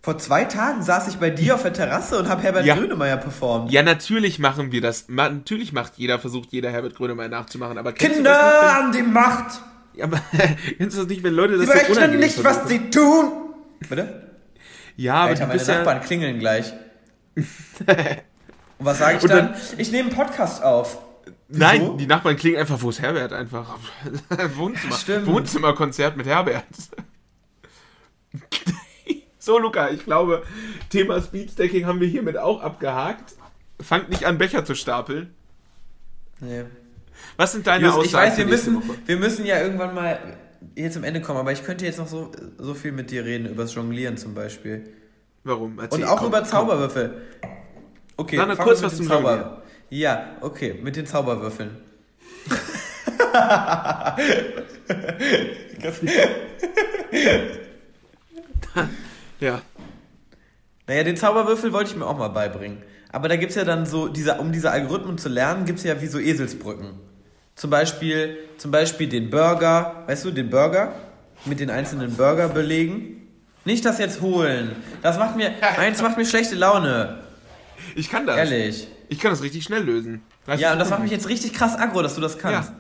Vor 0.02 0.18
zwei 0.18 0.46
Tagen 0.46 0.82
saß 0.84 1.10
ich 1.10 1.18
bei 1.18 1.30
dir 1.30 1.56
auf 1.56 1.64
der 1.64 1.74
Terrasse 1.74 2.18
und 2.18 2.30
habe 2.30 2.42
Herbert 2.42 2.66
ja. 2.66 2.76
Grönemeyer 2.76 3.18
performt. 3.18 3.72
Ja, 3.72 3.84
natürlich 3.84 4.40
machen 4.40 4.72
wir 4.72 4.80
das. 4.80 5.10
Natürlich 5.10 5.74
macht 5.74 5.94
jeder, 5.98 6.18
versucht 6.18 6.54
jeder 6.54 6.72
Herbert 6.72 6.96
Grönemeyer 6.96 7.28
nachzumachen. 7.28 7.78
Aber 7.78 7.92
Kinder 7.92 8.78
an 8.78 8.94
die 8.94 9.04
Macht! 9.04 9.60
Ja, 9.96 10.06
aber 10.06 10.22
kennst 10.78 10.96
du 10.96 11.02
das 11.02 11.10
nicht, 11.10 11.24
wenn 11.24 11.34
Leute 11.34 11.58
das 11.58 11.62
sie 11.62 11.68
so 11.68 11.74
berechnen 11.74 12.20
nicht, 12.20 12.42
was 12.42 12.70
sie 12.70 12.90
tun! 12.90 13.32
Bitte? 13.90 14.32
Ja, 14.96 15.16
aber 15.16 15.32
Alter, 15.32 15.48
meine 15.48 15.64
Nachbarn 15.64 15.98
ja 15.98 16.04
klingeln 16.04 16.40
gleich. 16.40 16.72
und 17.36 17.46
was 18.80 19.00
sage 19.00 19.18
ich 19.18 19.24
dann? 19.24 19.54
dann? 19.54 19.56
Ich 19.78 19.92
nehme 19.92 20.10
einen 20.10 20.18
Podcast 20.18 20.64
auf. 20.64 21.00
Nein, 21.50 21.98
die 21.98 22.08
Nachbarn 22.08 22.36
klingen 22.36 22.58
einfach, 22.58 22.82
wo 22.82 22.90
ist 22.90 23.02
Herbert 23.02 23.32
einfach? 23.32 23.78
Wohnzimmer, 24.56 25.26
Wohnzimmerkonzert 25.26 26.18
mit 26.18 26.26
Herbert. 26.26 26.66
so, 29.40 29.58
Luca, 29.58 29.90
ich 29.90 30.04
glaube, 30.04 30.44
Thema 30.90 31.22
Speedstacking 31.22 31.86
haben 31.86 32.02
wir 32.02 32.08
hiermit 32.08 32.38
auch 32.38 32.62
abgehakt. 32.62 33.36
Fangt 33.80 34.10
nicht 34.10 34.26
an, 34.26 34.38
Becher 34.38 34.66
zu 34.66 34.76
stapeln. 34.76 35.34
Nee. 36.42 36.66
Was 37.38 37.54
sind 37.54 37.66
deine 37.66 37.90
Aussagen? 37.90 38.06
Ich 38.06 38.14
weiß, 38.14 38.38
wir 38.38 38.46
müssen, 38.46 38.82
wir 39.06 39.18
müssen 39.18 39.46
ja 39.46 39.60
irgendwann 39.62 39.96
mal 39.96 40.20
hier 40.76 40.92
zum 40.92 41.04
Ende 41.04 41.22
kommen, 41.22 41.40
aber 41.40 41.52
ich 41.52 41.64
könnte 41.64 41.86
jetzt 41.86 42.00
noch 42.00 42.08
so, 42.08 42.32
so 42.58 42.74
viel 42.74 42.92
mit 42.92 43.12
dir 43.12 43.24
reden, 43.24 43.48
über 43.48 43.64
das 43.64 43.74
Jonglieren 43.76 44.18
zum 44.18 44.34
Beispiel. 44.34 44.90
Warum? 45.44 45.80
Erzähl, 45.80 46.04
Und 46.04 46.10
auch 46.10 46.18
komm, 46.18 46.28
über 46.28 46.44
Zauberwürfel. 46.44 47.22
Okay, 48.18 48.38
Dann 48.38 48.58
kurz 48.58 48.84
was 48.84 48.98
zum 48.98 49.08
Zauber. 49.08 49.64
Ja, 49.90 50.36
okay, 50.42 50.80
mit 50.82 50.96
den 50.96 51.08
Zauberwürfeln. 51.08 51.72
ja. 59.40 59.62
Naja, 60.88 61.04
den 61.04 61.18
Zauberwürfel 61.18 61.74
wollte 61.74 61.92
ich 61.92 61.98
mir 61.98 62.06
auch 62.06 62.18
mal 62.18 62.30
beibringen. 62.30 62.82
Aber 63.12 63.30
da 63.30 63.36
gibt 63.36 63.52
es 63.52 63.56
ja 63.56 63.64
dann 63.64 63.86
so, 63.86 64.08
diese, 64.08 64.36
um 64.36 64.52
diese 64.52 64.72
Algorithmen 64.72 65.18
zu 65.18 65.30
lernen, 65.30 65.66
gibt 65.66 65.80
es 65.80 65.86
ja 65.86 66.02
wie 66.02 66.08
so 66.08 66.20
Eselsbrücken. 66.20 67.00
Zum 67.56 67.70
Beispiel, 67.70 68.38
zum 68.58 68.72
Beispiel 68.72 69.08
den 69.08 69.30
Burger, 69.30 70.04
weißt 70.08 70.26
du, 70.26 70.32
den 70.32 70.50
Burger 70.50 70.94
mit 71.46 71.60
den 71.60 71.70
einzelnen 71.70 72.16
Burgerbelegen. 72.16 73.28
Nicht 73.66 73.86
das 73.86 74.00
jetzt 74.00 74.22
holen. 74.22 74.76
Das 75.02 75.18
macht 75.18 75.36
mir, 75.36 75.52
eins 75.78 76.02
macht 76.02 76.18
mir 76.18 76.26
schlechte 76.26 76.56
Laune. 76.56 77.20
Ich 77.96 78.10
kann 78.10 78.26
das. 78.26 78.38
Ehrlich. 78.38 78.88
Ich 79.10 79.20
kann 79.20 79.32
das 79.32 79.42
richtig 79.42 79.64
schnell 79.64 79.84
lösen. 79.84 80.22
Weiß 80.46 80.60
ja, 80.60 80.74
und 80.74 80.80
das 80.80 80.90
macht 80.90 81.02
mich 81.02 81.12
jetzt 81.12 81.30
richtig 81.30 81.54
krass 81.54 81.76
aggro, 81.76 82.02
dass 82.02 82.16
du 82.16 82.22
das 82.22 82.38
kannst. 82.38 82.72
Ja, 82.72 82.76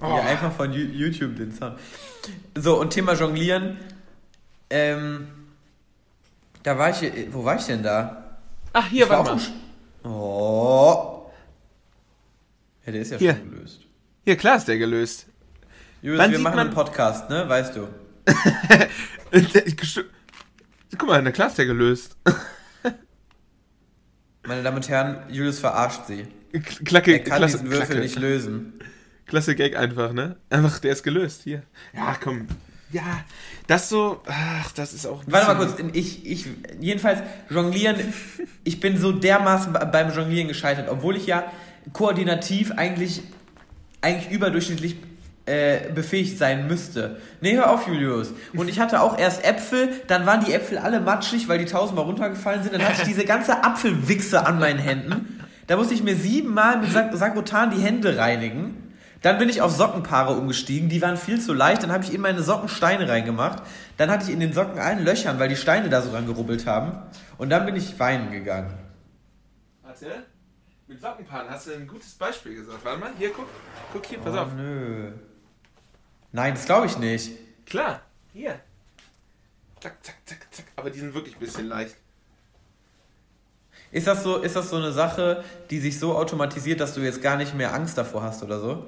oh. 0.00 0.16
ja 0.16 0.22
einfach 0.24 0.52
von 0.52 0.72
YouTube 0.72 1.36
den 1.36 1.52
Sound. 1.52 1.78
So, 2.56 2.80
und 2.80 2.90
Thema 2.90 3.14
Jonglieren. 3.14 3.76
Ähm, 4.70 5.28
da 6.62 6.78
war 6.78 6.90
ich, 6.90 7.12
wo 7.32 7.44
war 7.44 7.56
ich 7.56 7.64
denn 7.64 7.82
da? 7.82 8.38
Ach, 8.72 8.86
hier 8.88 9.04
ich 9.04 9.10
war 9.10 9.24
mal. 9.24 9.40
Oh. 10.04 11.30
Ja, 12.86 12.92
der 12.92 13.02
ist 13.02 13.10
ja 13.12 13.18
hier. 13.18 13.36
schon 13.36 13.50
gelöst. 13.50 13.80
Hier, 14.24 14.36
klar 14.36 14.56
ist 14.56 14.68
der 14.68 14.78
gelöst. 14.78 15.26
Julius, 16.02 16.30
wir 16.30 16.38
machen 16.38 16.56
man... 16.56 16.66
einen 16.66 16.74
Podcast, 16.74 17.28
ne? 17.28 17.48
Weißt 17.48 17.76
du. 17.76 17.88
Guck 20.98 21.08
mal, 21.08 21.26
ist 21.26 21.58
der 21.58 21.66
gelöst. 21.66 22.16
Meine 24.46 24.62
Damen 24.62 24.78
und 24.78 24.88
Herren, 24.88 25.22
Julius 25.30 25.60
verarscht 25.60 26.06
sie. 26.06 26.26
Klacke, 26.84 27.12
er 27.12 27.18
kann 27.20 27.38
klasse, 27.38 27.58
diesen 27.58 27.70
Würfel 27.70 27.86
Klacke. 27.86 28.00
nicht 28.00 28.18
lösen. 28.18 28.72
Klasse 29.26 29.54
Gag 29.54 29.76
einfach, 29.76 30.12
ne? 30.12 30.36
Einfach, 30.48 30.78
der 30.80 30.92
ist 30.92 31.02
gelöst, 31.02 31.42
hier. 31.44 31.62
Ja, 31.92 32.16
komm. 32.20 32.48
Ja, 32.90 33.24
das 33.68 33.88
so, 33.88 34.20
ach, 34.26 34.72
das 34.72 34.92
ist 34.92 35.06
auch. 35.06 35.22
Warte 35.26 35.46
mal 35.46 35.54
kurz, 35.54 35.80
ich, 35.92 36.26
ich, 36.26 36.46
jedenfalls, 36.80 37.20
Jonglieren, 37.48 38.12
ich 38.64 38.80
bin 38.80 38.98
so 38.98 39.12
dermaßen 39.12 39.72
beim 39.72 40.12
Jonglieren 40.12 40.48
gescheitert, 40.48 40.88
obwohl 40.88 41.16
ich 41.16 41.26
ja 41.26 41.52
koordinativ 41.92 42.72
eigentlich, 42.72 43.22
eigentlich 44.00 44.32
überdurchschnittlich 44.32 44.96
äh, 45.46 45.90
befähigt 45.92 46.38
sein 46.38 46.66
müsste. 46.66 47.20
Nee, 47.40 47.56
hör 47.56 47.70
auf, 47.70 47.86
Julius. 47.86 48.32
Und 48.54 48.68
ich 48.68 48.78
hatte 48.78 49.00
auch 49.00 49.18
erst 49.18 49.44
Äpfel, 49.44 49.88
dann 50.06 50.26
waren 50.26 50.44
die 50.44 50.52
Äpfel 50.52 50.78
alle 50.78 51.00
matschig, 51.00 51.48
weil 51.48 51.58
die 51.58 51.64
tausendmal 51.64 52.04
runtergefallen 52.04 52.62
sind. 52.62 52.74
Dann 52.74 52.82
hatte 52.82 53.02
ich 53.02 53.08
diese 53.08 53.24
ganze 53.24 53.64
Apfelwichse 53.64 54.46
an 54.46 54.58
meinen 54.58 54.78
Händen. 54.78 55.40
Da 55.66 55.76
musste 55.76 55.94
ich 55.94 56.02
mir 56.02 56.16
siebenmal 56.16 56.78
mit 56.78 56.90
Sakrotan 56.90 57.70
die 57.70 57.80
Hände 57.80 58.18
reinigen. 58.18 58.90
Dann 59.22 59.38
bin 59.38 59.48
ich 59.48 59.60
auf 59.60 59.70
Sockenpaare 59.70 60.34
umgestiegen, 60.34 60.88
die 60.88 61.02
waren 61.02 61.16
viel 61.16 61.40
zu 61.40 61.52
leicht. 61.52 61.82
Dann 61.82 61.92
habe 61.92 62.04
ich 62.04 62.14
in 62.14 62.20
meine 62.20 62.42
Socken 62.42 62.68
Steine 62.68 63.08
reingemacht. 63.08 63.62
Dann 63.98 64.10
hatte 64.10 64.24
ich 64.24 64.30
in 64.30 64.40
den 64.40 64.52
Socken 64.52 64.78
allen 64.78 65.04
Löchern, 65.04 65.38
weil 65.38 65.48
die 65.48 65.56
Steine 65.56 65.90
da 65.90 66.00
so 66.00 66.10
dran 66.10 66.26
gerubbelt 66.26 66.66
haben. 66.66 66.92
Und 67.36 67.50
dann 67.50 67.66
bin 67.66 67.76
ich 67.76 67.98
weinen 67.98 68.30
gegangen. 68.30 68.72
Warte, 69.82 70.24
mit 70.86 71.00
Sockenpaaren 71.00 71.50
hast 71.50 71.66
du 71.66 71.74
ein 71.74 71.86
gutes 71.86 72.14
Beispiel 72.14 72.54
gesagt. 72.54 72.84
Warte 72.84 72.98
mal, 72.98 73.10
hier, 73.18 73.30
guck. 73.30 73.46
Guck 73.92 74.06
hier, 74.06 74.18
pass 74.18 74.34
oh, 74.34 74.38
auf. 74.38 74.54
Nö. 74.54 75.12
Nein, 76.32 76.54
das 76.54 76.64
glaube 76.64 76.86
ich 76.86 76.96
nicht. 76.98 77.32
Klar, 77.66 78.02
hier. 78.32 78.60
Zack, 79.80 79.96
zack, 80.04 80.16
zack, 80.24 80.46
zack. 80.50 80.66
Aber 80.76 80.90
die 80.90 80.98
sind 80.98 81.14
wirklich 81.14 81.36
ein 81.36 81.40
bisschen 81.40 81.66
leicht. 81.66 81.96
Ist 83.92 84.06
das, 84.06 84.22
so, 84.22 84.36
ist 84.36 84.54
das 84.54 84.70
so 84.70 84.76
eine 84.76 84.92
Sache, 84.92 85.42
die 85.70 85.80
sich 85.80 85.98
so 85.98 86.14
automatisiert, 86.16 86.80
dass 86.80 86.94
du 86.94 87.00
jetzt 87.00 87.22
gar 87.22 87.36
nicht 87.36 87.54
mehr 87.54 87.74
Angst 87.74 87.98
davor 87.98 88.22
hast 88.22 88.42
oder 88.42 88.60
so? 88.60 88.86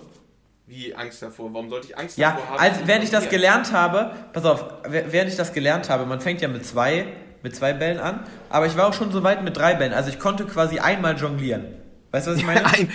Wie 0.67 0.95
Angst 0.95 1.21
davor? 1.23 1.53
Warum 1.53 1.69
sollte 1.71 1.89
ich 1.89 1.99
Angst 1.99 2.17
ja, 2.17 2.33
davor 2.33 2.51
haben? 2.51 2.55
Ja, 2.55 2.61
als, 2.61 2.87
während 2.87 3.05
ich 3.05 3.11
das 3.11 3.29
gelernt 3.29 3.73
habe, 3.73 4.15
pass 4.33 4.45
auf, 4.45 4.65
während 4.87 5.31
ich 5.31 5.37
das 5.37 5.53
gelernt 5.53 5.89
habe, 5.89 6.07
man 6.07 6.21
fängt 6.21 6.41
ja 6.41 6.47
mit 6.47 6.65
zwei, 6.65 7.07
mit 7.43 7.57
zwei 7.57 7.73
Bällen 7.73 7.99
an, 7.99 8.25
aber 8.49 8.67
ich 8.67 8.77
war 8.77 8.87
auch 8.87 8.95
schon 8.95 9.11
so 9.11 9.25
weit 9.25 9.43
mit 9.43 9.57
drei 9.57 9.75
Bällen. 9.75 9.93
Also 9.93 10.09
ich 10.09 10.21
konnte 10.21 10.47
quasi 10.47 10.79
einmal 10.79 11.17
jonglieren. 11.17 11.82
Weißt 12.13 12.27
du, 12.27 12.33
was 12.33 12.39
ich 12.39 12.47
meine? 12.47 12.65
Ein, 12.67 12.91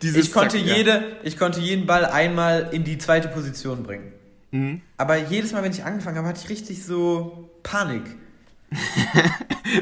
ich, 0.00 0.32
konnte 0.32 0.56
Zack, 0.56 0.66
jede, 0.66 0.90
ja. 0.90 1.02
ich 1.24 1.36
konnte 1.36 1.60
jeden 1.60 1.86
Ball 1.86 2.06
einmal 2.06 2.68
in 2.70 2.84
die 2.84 2.98
zweite 2.98 3.28
Position 3.28 3.82
bringen. 3.82 4.12
Mhm. 4.52 4.80
Aber 4.96 5.16
jedes 5.16 5.52
Mal, 5.52 5.62
wenn 5.62 5.72
ich 5.72 5.84
angefangen 5.84 6.16
habe, 6.16 6.28
hatte 6.28 6.40
ich 6.42 6.48
richtig 6.48 6.84
so 6.84 7.50
Panik. 7.62 8.04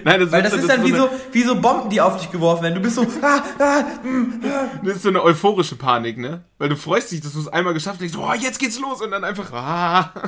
Nein, 0.05 0.21
das 0.21 0.33
Weil 0.33 0.43
das 0.43 0.55
ist, 0.55 0.67
das 0.67 0.77
dann 0.77 0.87
wie, 0.87 0.93
so, 0.93 1.11
wie 1.33 1.43
so 1.43 1.61
Bomben, 1.61 1.91
die 1.91 2.01
auf 2.01 2.17
dich 2.19 2.31
geworfen 2.31 2.63
werden. 2.63 2.75
Du 2.75 2.81
bist 2.81 2.97
so. 2.97 3.07
Ah, 3.23 3.43
ah, 3.59 3.83
mm, 4.03 4.43
ah. 4.45 4.81
Das 4.83 4.97
ist 4.97 5.03
so 5.03 5.11
eine 5.11 5.23
euphorische 5.23 5.77
Panik, 5.77 6.17
ne? 6.17 6.45
Weil 6.57 6.71
du 6.71 6.77
freust 6.77 7.13
dich, 7.13 7.21
dass 7.21 7.35
du 7.35 7.41
es 7.41 7.49
einmal 7.49 7.75
geschafft 7.75 8.01
hast. 8.01 8.15
Denkst, 8.15 8.17
oh, 8.17 8.33
jetzt 8.41 8.59
geht's 8.59 8.81
los 8.81 9.03
und 9.03 9.11
dann 9.11 9.25
einfach. 9.25 9.53
Ah. 9.53 10.13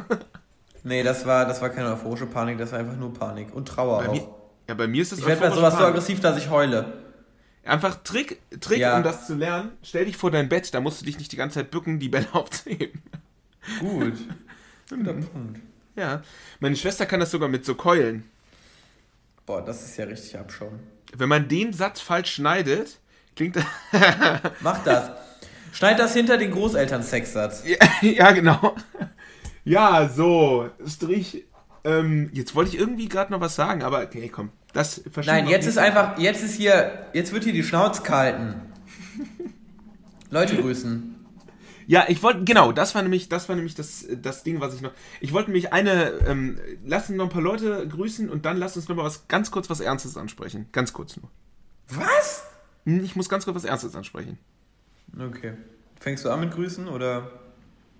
Nee, 0.83 1.03
das 1.03 1.27
war, 1.27 1.45
das 1.45 1.61
war 1.61 1.69
keine 1.69 1.93
euphorische 1.93 2.25
Panik, 2.25 2.57
das 2.57 2.73
war 2.73 2.79
einfach 2.79 2.97
nur 2.97 3.13
Panik 3.13 3.55
und 3.55 3.69
Trauer 3.69 3.99
bei 3.99 4.09
auch. 4.09 4.13
Mir, 4.15 4.23
ja, 4.67 4.75
bei 4.75 4.87
mir 4.87 5.03
ist 5.03 5.13
das 5.13 5.19
Ich 5.19 5.27
werde 5.27 5.43
bei 5.43 5.51
sowas 5.51 5.75
Panik. 5.75 5.79
so 5.79 5.85
aggressiv, 5.89 6.21
dass 6.21 6.39
ich 6.39 6.49
heule. 6.49 6.87
Einfach 7.65 8.03
Trick, 8.03 8.41
Trick 8.61 8.79
ja. 8.79 8.97
um 8.97 9.03
das 9.03 9.27
zu 9.27 9.35
lernen. 9.35 9.73
Stell 9.83 10.07
dich 10.07 10.17
vor 10.17 10.31
dein 10.31 10.49
Bett, 10.49 10.73
da 10.73 10.81
musst 10.81 11.01
du 11.01 11.05
dich 11.07 11.19
nicht 11.19 11.31
die 11.33 11.37
ganze 11.37 11.55
Zeit 11.57 11.71
bücken, 11.71 11.99
die 11.99 12.09
Bälle 12.09 12.29
aufzuheben. 12.33 13.03
Gut. 13.79 14.15
Guter 14.89 15.13
Punkt. 15.13 15.61
Ja. 15.95 16.23
Meine 16.61 16.77
Schwester 16.77 17.07
kann 17.07 17.21
das 17.21 17.31
sogar 17.31 17.49
mit 17.49 17.65
so 17.65 17.75
Keulen. 17.75 18.29
Boah, 19.47 19.63
das 19.63 19.85
ist 19.85 19.97
ja 19.97 20.05
richtig 20.07 20.39
Abschauen. 20.39 20.81
Wenn 21.15 21.29
man 21.29 21.49
den 21.49 21.73
Satz 21.73 22.01
falsch 22.01 22.35
schneidet, 22.35 22.99
klingt 23.37 23.57
das. 23.57 23.65
Mach 24.61 24.83
das. 24.85 25.11
Schneid 25.73 25.99
das 25.99 26.15
hinter 26.15 26.37
den 26.37 26.51
Großeltern-Sexsatz. 26.51 27.65
Ja, 27.67 27.77
ja, 28.09 28.33
genau. 28.33 28.75
Ja, 29.65 30.09
so. 30.09 30.71
Strich. 30.87 31.45
Ähm, 31.85 32.31
jetzt 32.33 32.55
wollte 32.55 32.75
ich 32.75 32.79
irgendwie 32.79 33.09
gerade 33.09 33.33
noch 33.33 33.41
was 33.41 33.55
sagen, 33.55 33.83
aber 33.83 34.03
okay, 34.03 34.29
komm. 34.29 34.51
Das 34.73 35.03
Nein, 35.25 35.49
jetzt 35.49 35.67
ist 35.67 35.79
einfach, 35.79 36.19
jetzt 36.19 36.45
ist 36.45 36.55
hier, 36.55 37.07
jetzt 37.13 37.33
wird 37.33 37.45
hier 37.45 37.53
die 37.53 37.65
Schnauze 37.65 38.03
kalten. 38.03 38.55
Leute 40.31 40.57
grüßen. 40.57 41.17
Ja, 41.89 42.05
ich 42.07 42.23
wollte, 42.23 42.45
genau, 42.45 42.71
das 42.71 42.95
war 42.95 43.03
nämlich, 43.03 43.29
das 43.29 43.49
war 43.49 43.57
nämlich 43.57 43.75
das, 43.75 44.07
das 44.23 44.45
Ding, 44.45 44.61
was 44.61 44.77
ich 44.77 44.81
noch. 44.81 44.93
Ich 45.21 45.33
wollte 45.33 45.51
nämlich 45.51 45.73
eine, 45.73 46.13
ähm, 46.25 46.61
lass 46.87 47.09
uns 47.09 47.19
noch 47.19 47.25
ein 47.25 47.31
paar 47.31 47.43
Leute 47.43 47.89
grüßen 47.89 48.31
und 48.31 48.45
dann 48.45 48.59
lass 48.59 48.77
uns 48.77 48.89
noch 48.89 48.95
mal 48.95 49.03
was 49.03 49.27
ganz 49.27 49.51
kurz 49.51 49.69
was 49.71 49.81
Ernstes 49.81 50.17
ansprechen. 50.17 50.69
Ganz 50.71 50.93
kurz 50.93 51.17
nur. 51.17 51.29
Was? 51.89 52.45
Hm, 52.85 53.03
ich 53.03 53.17
muss 53.17 53.29
ganz 53.29 53.45
kurz 53.45 53.57
was 53.57 53.65
Ernstes 53.65 53.97
ansprechen. 53.97 54.39
Okay. 55.19 55.55
Fängst 55.99 56.25
du 56.25 56.31
an 56.31 56.39
mit 56.39 56.53
Grüßen 56.53 56.87
oder? 56.87 57.29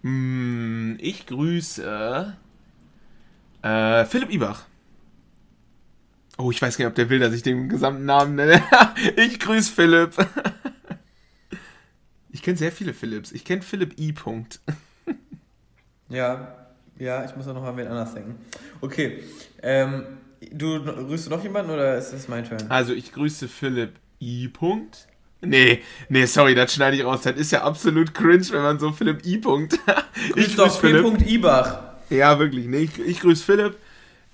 Hm, 0.03 0.97
ich 1.01 1.27
grüße 1.27 2.37
äh, 3.63 4.05
Philipp 4.05 4.31
Ibach. 4.31 4.67
Oh, 6.41 6.51
ich 6.51 6.63
weiß 6.63 6.79
gar 6.79 6.87
nicht, 6.87 6.91
ob 6.91 6.95
der 6.95 7.11
will, 7.11 7.19
dass 7.19 7.35
ich 7.35 7.43
den 7.43 7.69
gesamten 7.69 8.07
Namen 8.07 8.35
nenne. 8.35 8.63
ich 9.17 9.39
grüße 9.39 9.73
Philipp. 9.73 10.13
ich 12.33 12.43
kenne 12.43 12.57
sehr 12.57 12.73
viele 12.73 12.95
Philipps. 12.95 13.33
Ich 13.33 13.45
kenne 13.45 13.61
Philipp 13.61 13.99
I. 13.99 14.13
Punkt. 14.13 14.61
ja, 16.09 16.57
ja, 16.99 17.25
ich 17.25 17.37
muss 17.37 17.47
auch 17.47 17.55
noch 17.55 17.65
an 17.65 17.77
wen 17.77 17.89
anders 17.89 18.15
denken. 18.15 18.39
Okay, 18.81 19.23
ähm, 19.63 20.05
du 20.51 20.83
grüßt 20.83 21.27
du 21.27 21.31
noch 21.31 21.43
jemanden 21.43 21.73
oder 21.73 21.99
ist 21.99 22.13
das 22.13 22.27
mein 22.29 22.49
Turn? 22.49 22.71
Also 22.71 22.95
ich 22.95 23.13
grüße 23.13 23.47
Philipp 23.47 23.93
I. 24.23 24.49
Punkt. 24.49 25.09
Nee, 25.43 25.83
nee, 26.09 26.25
sorry, 26.25 26.55
das 26.55 26.73
schneide 26.73 26.97
ich 26.97 27.05
raus. 27.05 27.21
Das 27.23 27.37
ist 27.37 27.53
ja 27.53 27.65
absolut 27.65 28.15
cringe, 28.15 28.47
wenn 28.51 28.63
man 28.63 28.79
so 28.79 28.93
Philipp 28.93 29.27
I. 29.27 29.39
Punkt. 29.39 29.79
Grüß 30.33 30.47
ich 30.47 30.57
grüße 30.57 30.81
Philipp. 30.81 31.03
Punkt 31.03 31.27
Ibach. 31.27 31.83
Ja, 32.09 32.39
wirklich. 32.39 32.67
Nee, 32.67 32.85
ich, 32.85 32.99
ich 32.99 33.21
grüße 33.21 33.45
Philipp. 33.45 33.77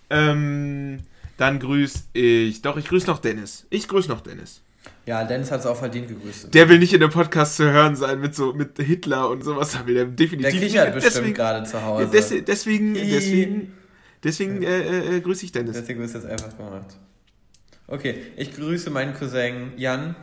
Ähm, 0.09 1.01
dann 1.37 1.59
grüße 1.59 2.05
ich. 2.13 2.63
Doch, 2.63 2.77
ich 2.77 2.89
grüße 2.89 3.07
noch 3.07 3.19
Dennis. 3.19 3.67
Ich 3.71 3.89
grüße 3.89 4.09
noch 4.09 4.21
Dennis. 4.21 4.63
Ja, 5.05 5.25
Dennis 5.25 5.51
hat 5.53 5.61
es 5.61 5.67
auch 5.67 5.77
verdient 5.77 6.09
gegrüßt. 6.09 6.53
Der 6.53 6.69
will 6.69 6.79
nicht 6.79 6.93
in 6.93 7.01
dem 7.01 7.11
Podcast 7.11 7.57
zu 7.57 7.71
hören 7.71 7.95
sein 7.95 8.21
mit 8.21 8.35
so 8.35 8.53
mit 8.53 8.77
Hitler 8.79 9.31
und 9.31 9.45
sowas. 9.45 9.73
Da 9.73 9.87
will 9.87 9.95
der 9.95 10.07
definitiv 10.07 10.53
der 10.53 10.61
kichert 10.61 10.95
nicht. 10.95 11.05
bestimmt 11.05 11.35
gerade 11.35 11.65
zu 11.65 11.83
Hause. 11.83 12.05
Ja, 12.05 12.11
des, 12.11 12.45
deswegen, 12.45 12.95
deswegen, 12.95 13.73
deswegen 14.25 14.63
äh, 14.63 15.17
äh, 15.17 15.21
grüße 15.21 15.45
ich 15.45 15.53
Dennis. 15.53 15.77
Deswegen 15.77 16.03
ist 16.03 16.15
das 16.15 16.25
einfach 16.25 16.57
gemacht. 16.57 16.97
Okay, 17.87 18.17
ich 18.37 18.53
grüße 18.55 18.91
meinen 18.91 19.15
Cousin 19.15 19.73
Jan. 19.77 20.17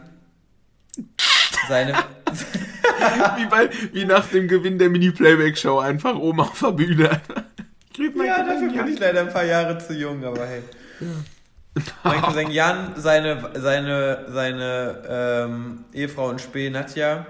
Seine. 1.70 1.94
wie, 3.38 3.46
bei, 3.46 3.70
wie 3.94 4.06
nach 4.06 4.28
dem 4.28 4.50
Gewinn 4.50 4.78
der 4.78 4.90
Mini-Playback-Show 4.90 5.80
einfach 5.80 6.16
oben 6.16 6.42
auf 6.42 6.60
der 6.60 6.72
Bühne. 6.72 7.04
ja, 7.98 8.44
dafür 8.44 8.84
bin 8.84 8.94
ich 8.94 9.00
leider 9.00 9.22
ein 9.22 9.30
paar 9.30 9.46
Jahre 9.46 9.78
zu 9.78 9.94
jung, 9.94 10.24
aber 10.26 10.46
hey. 10.46 10.62
Mein 12.04 12.22
Cousin 12.22 12.52
Jan, 12.52 12.94
seine, 12.96 13.50
seine, 13.56 14.26
seine 14.30 15.04
ähm, 15.10 15.86
Ehefrau 15.94 16.30
in 16.30 16.40
Spee, 16.40 16.70
Nadja. 16.70 17.26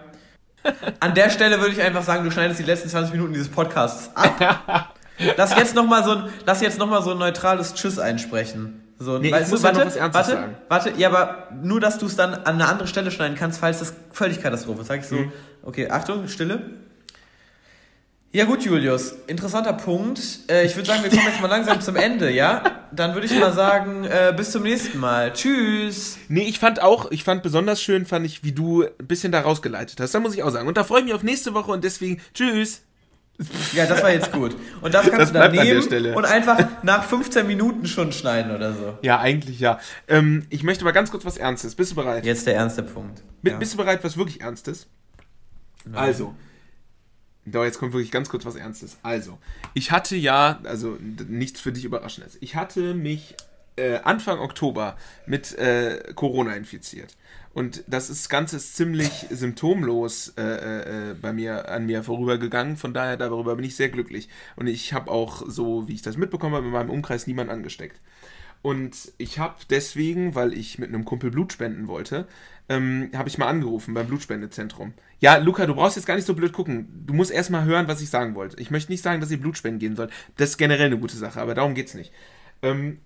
An 1.00 1.14
der 1.14 1.30
Stelle 1.30 1.60
würde 1.60 1.72
ich 1.72 1.82
einfach 1.82 2.04
sagen, 2.04 2.24
du 2.24 2.32
schneidest 2.32 2.60
die 2.60 2.66
letzten 2.66 2.90
20 2.90 3.14
Minuten 3.14 3.34
dieses 3.34 3.50
Podcasts 3.50 4.12
ab. 4.16 4.94
Lass 5.38 5.56
jetzt 5.56 5.76
nochmal 5.76 6.04
so, 6.04 6.12
ein, 6.12 6.78
noch 6.78 7.04
so 7.04 7.12
ein 7.12 7.18
neutrales 7.18 7.74
Tschüss 7.74 8.00
einsprechen. 8.00 8.84
So, 9.00 9.18
nee, 9.18 9.32
weißt 9.32 9.52
du, 9.52 9.62
warte, 9.64 9.80
ja 9.80 9.86
noch 9.86 9.96
was 9.96 10.14
warte, 10.14 10.32
sagen. 10.32 10.56
warte, 10.70 10.94
ja, 10.98 11.10
aber 11.10 11.50
nur, 11.62 11.80
dass 11.80 11.98
du 11.98 12.06
es 12.06 12.16
dann 12.16 12.34
an 12.34 12.56
eine 12.56 12.68
andere 12.68 12.88
Stelle 12.88 13.12
schneiden 13.12 13.38
kannst, 13.38 13.60
falls 13.60 13.80
das 13.80 13.94
völlig 14.12 14.42
Katastrophe 14.42 14.82
ist. 14.82 14.88
Sag 14.88 15.02
ich 15.02 15.08
so, 15.08 15.16
mhm. 15.16 15.32
okay, 15.64 15.90
Achtung, 15.90 16.28
Stille. 16.28 16.62
Ja 18.36 18.46
gut, 18.46 18.64
Julius, 18.64 19.14
interessanter 19.28 19.74
Punkt. 19.74 20.20
Äh, 20.50 20.66
ich 20.66 20.76
würde 20.76 20.88
sagen, 20.88 21.04
wir 21.04 21.12
kommen 21.12 21.28
jetzt 21.28 21.40
mal 21.40 21.50
langsam 21.50 21.80
zum 21.82 21.96
Ende, 21.96 22.32
ja? 22.32 22.64
Dann 22.92 23.14
würde 23.14 23.28
ich 23.28 23.40
mal 23.40 23.54
sagen, 23.54 24.06
äh, 24.06 24.34
bis 24.36 24.50
zum 24.50 24.64
nächsten 24.64 24.98
Mal. 24.98 25.34
Tschüss. 25.34 26.18
Nee, 26.30 26.42
ich 26.42 26.58
fand 26.58 26.82
auch, 26.82 27.12
ich 27.12 27.24
fand 27.24 27.44
besonders 27.44 27.80
schön, 27.80 28.08
fand 28.08 28.26
ich, 28.26 28.44
wie 28.44 28.52
du 28.52 28.86
ein 28.86 29.08
bisschen 29.08 29.32
da 29.32 29.42
rausgeleitet 29.42 30.00
hast. 30.00 30.16
Da 30.16 30.20
muss 30.20 30.34
ich 30.34 30.42
auch 30.42 30.50
sagen. 30.50 30.68
Und 30.68 30.78
da 30.78 30.84
freue 30.84 31.02
ich 31.02 31.06
mich 31.06 31.14
auf 31.14 31.22
nächste 31.22 31.54
Woche 31.54 31.72
und 31.72 31.84
deswegen, 31.84 32.22
tschüss. 32.34 32.82
Ja, 33.74 33.86
das 33.86 34.02
war 34.02 34.12
jetzt 34.12 34.32
gut. 34.32 34.56
Und 34.82 34.96
das 34.96 35.04
kannst 35.04 35.20
das 35.20 35.32
du 35.32 35.38
dann 35.38 35.52
nehmen 35.52 36.16
und 36.16 36.26
einfach 36.26 36.58
nach 36.82 37.04
15 37.04 37.46
Minuten 37.46 37.86
schon 37.86 38.12
schneiden 38.12 38.56
oder 38.56 38.74
so. 38.74 38.98
Ja, 39.04 39.20
eigentlich 39.20 39.60
ja. 39.60 39.80
Ähm, 40.08 40.48
ich 40.50 40.64
möchte 40.64 40.84
mal 40.86 40.92
ganz 40.92 41.12
kurz 41.12 41.24
was 41.24 41.38
Ernstes. 41.38 41.76
Bist 41.76 41.92
du 41.92 41.96
bereit? 41.98 42.26
Jetzt 42.26 42.48
der 42.48 42.56
ernste 42.56 42.82
Punkt. 42.82 43.22
B 43.44 43.52
ja. 43.52 43.58
Bist 43.58 43.74
du 43.74 43.78
bereit, 43.78 44.04
was 44.04 44.18
wirklich 44.18 44.42
Ernstes? 44.42 44.88
Nein. 45.86 45.96
Also, 45.96 46.34
doch, 47.46 47.64
jetzt 47.64 47.80
kommt 47.80 47.94
wirklich 47.94 48.12
ganz 48.12 48.30
kurz 48.30 48.46
was 48.46 48.56
Ernstes. 48.56 48.98
Also, 49.04 49.38
ich 49.74 49.92
hatte 49.92 50.16
ja, 50.16 50.60
also 50.64 50.98
nichts 51.28 51.60
für 51.60 51.72
dich 51.72 51.86
Überraschendes. 51.86 52.38
Ich 52.40 52.56
hatte 52.56 52.94
mich 52.94 53.36
äh, 53.76 54.00
Anfang 54.04 54.40
Oktober 54.40 54.98
mit 55.26 55.58
äh, 55.58 56.14
Corona 56.16 56.56
infiziert. 56.56 57.16
Und 57.54 57.84
das 57.86 58.10
ist, 58.10 58.30
Ganze 58.30 58.58
ist 58.58 58.76
ziemlich 58.76 59.28
symptomlos 59.30 60.34
äh, 60.38 60.42
äh, 60.42 61.12
äh, 61.12 61.14
bei 61.14 61.34
mir, 61.34 61.70
an 61.70 61.86
mir 61.86 62.02
vorübergegangen. 62.04 62.78
Von 62.78 62.94
daher, 62.94 63.16
darüber 63.16 63.56
bin 63.56 63.66
ich 63.66 63.76
sehr 63.76 63.90
glücklich. 63.90 64.28
Und 64.56 64.68
ich 64.68 64.94
habe 64.94 65.12
auch, 65.12 65.44
so 65.48 65.88
wie 65.88 65.94
ich 65.94 66.02
das 66.02 66.18
mitbekommen 66.18 66.56
habe, 66.56 66.66
in 66.66 66.72
meinem 66.72 66.90
Umkreis 66.90 67.28
niemand 67.28 67.52
angesteckt. 67.52 68.00
Und 68.64 69.12
ich 69.18 69.40
habe 69.40 69.56
deswegen, 69.70 70.36
weil 70.36 70.54
ich 70.54 70.80
mit 70.80 70.90
einem 70.90 71.06
Kumpel 71.06 71.30
Blut 71.30 71.52
spenden 71.52 71.88
wollte, 71.88 72.28
ähm, 72.70 73.10
habe 73.14 73.30
ich 73.30 73.38
mal 73.38 73.48
angerufen 73.48 73.94
beim 73.94 74.08
Blutspendezentrum. 74.08 74.94
Ja, 75.20 75.38
Luca, 75.38 75.66
du 75.66 75.76
brauchst 75.76 75.96
jetzt 75.96 76.06
gar 76.06 76.16
nicht 76.16 76.26
so 76.26 76.34
blöd 76.34 76.54
gucken. 76.54 77.04
Du 77.06 77.14
musst 77.14 77.32
erstmal 77.32 77.66
hören, 77.66 77.88
was 77.88 78.02
ich 78.02 78.10
sagen 78.10 78.36
wollte. 78.36 78.60
Ich 78.60 78.72
möchte 78.72 78.92
nicht 78.92 79.04
sagen, 79.04 79.22
dass 79.22 79.32
ihr 79.32 79.40
Blut 79.40 79.58
spenden 79.58 79.80
gehen 79.80 79.96
sollt. 79.96 80.12
Das 80.38 80.52
ist 80.52 80.58
generell 80.58 80.88
eine 80.88 81.00
gute 81.00 81.18
Sache, 81.18 81.42
aber 81.42 81.56
darum 81.56 81.74
geht 81.76 81.88
es 81.88 81.94
nicht. 81.94 82.12
Ähm, 82.62 83.00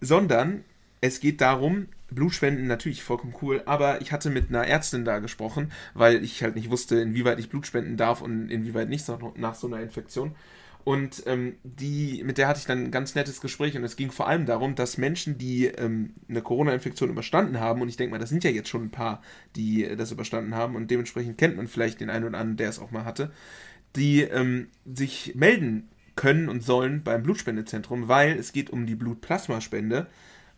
sondern 0.00 0.64
es 1.00 1.20
geht 1.20 1.40
darum, 1.40 1.88
Blutspenden 2.10 2.66
natürlich 2.66 3.02
vollkommen 3.02 3.34
cool, 3.42 3.62
aber 3.66 4.00
ich 4.00 4.12
hatte 4.12 4.30
mit 4.30 4.48
einer 4.48 4.66
Ärztin 4.66 5.04
da 5.04 5.18
gesprochen, 5.18 5.70
weil 5.94 6.24
ich 6.24 6.42
halt 6.42 6.56
nicht 6.56 6.70
wusste, 6.70 6.98
inwieweit 7.00 7.38
ich 7.38 7.50
Blut 7.50 7.66
spenden 7.66 7.96
darf 7.96 8.22
und 8.22 8.50
inwieweit 8.50 8.88
nicht 8.88 9.06
nach 9.36 9.54
so 9.54 9.66
einer 9.66 9.80
Infektion. 9.80 10.34
Und 10.88 11.24
ähm, 11.26 11.56
die, 11.64 12.22
mit 12.24 12.38
der 12.38 12.48
hatte 12.48 12.60
ich 12.60 12.64
dann 12.64 12.84
ein 12.84 12.90
ganz 12.90 13.14
nettes 13.14 13.42
Gespräch 13.42 13.76
und 13.76 13.84
es 13.84 13.94
ging 13.94 14.10
vor 14.10 14.26
allem 14.26 14.46
darum, 14.46 14.74
dass 14.74 14.96
Menschen, 14.96 15.36
die 15.36 15.66
ähm, 15.66 16.14
eine 16.30 16.40
Corona-Infektion 16.40 17.10
überstanden 17.10 17.60
haben, 17.60 17.82
und 17.82 17.90
ich 17.90 17.98
denke 17.98 18.12
mal, 18.12 18.18
das 18.18 18.30
sind 18.30 18.42
ja 18.42 18.48
jetzt 18.48 18.70
schon 18.70 18.84
ein 18.84 18.90
paar, 18.90 19.20
die 19.54 19.86
das 19.98 20.12
überstanden 20.12 20.54
haben 20.54 20.76
und 20.76 20.90
dementsprechend 20.90 21.36
kennt 21.36 21.58
man 21.58 21.66
vielleicht 21.66 22.00
den 22.00 22.08
einen 22.08 22.24
oder 22.24 22.38
anderen, 22.38 22.56
der 22.56 22.70
es 22.70 22.78
auch 22.78 22.90
mal 22.90 23.04
hatte, 23.04 23.30
die 23.96 24.22
ähm, 24.22 24.68
sich 24.86 25.34
melden 25.34 25.90
können 26.16 26.48
und 26.48 26.62
sollen 26.62 27.02
beim 27.02 27.22
Blutspendezentrum, 27.22 28.08
weil 28.08 28.38
es 28.38 28.54
geht 28.54 28.70
um 28.70 28.86
die 28.86 28.96
Blutplasmaspende 28.96 30.06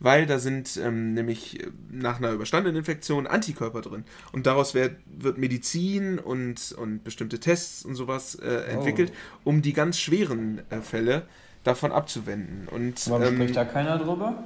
weil 0.01 0.25
da 0.25 0.39
sind 0.39 0.77
ähm, 0.77 1.13
nämlich 1.13 1.61
äh, 1.61 1.67
nach 1.91 2.17
einer 2.17 2.31
überstandenen 2.31 2.75
Infektion 2.75 3.27
Antikörper 3.27 3.81
drin. 3.81 4.03
Und 4.33 4.47
daraus 4.47 4.73
wird, 4.73 4.95
wird 5.05 5.37
Medizin 5.37 6.19
und, 6.19 6.73
und 6.73 7.03
bestimmte 7.03 7.39
Tests 7.39 7.85
und 7.85 7.95
sowas 7.95 8.35
äh, 8.35 8.41
oh. 8.41 8.71
entwickelt, 8.71 9.13
oh. 9.13 9.49
um 9.49 9.61
die 9.61 9.73
ganz 9.73 9.99
schweren 9.99 10.61
äh, 10.69 10.81
Fälle 10.81 11.27
davon 11.63 11.91
abzuwenden. 11.91 12.67
Und, 12.67 13.09
Warum 13.09 13.23
ähm, 13.23 13.35
spricht 13.35 13.55
da 13.55 13.63
keiner 13.63 13.99
drüber? 13.99 14.43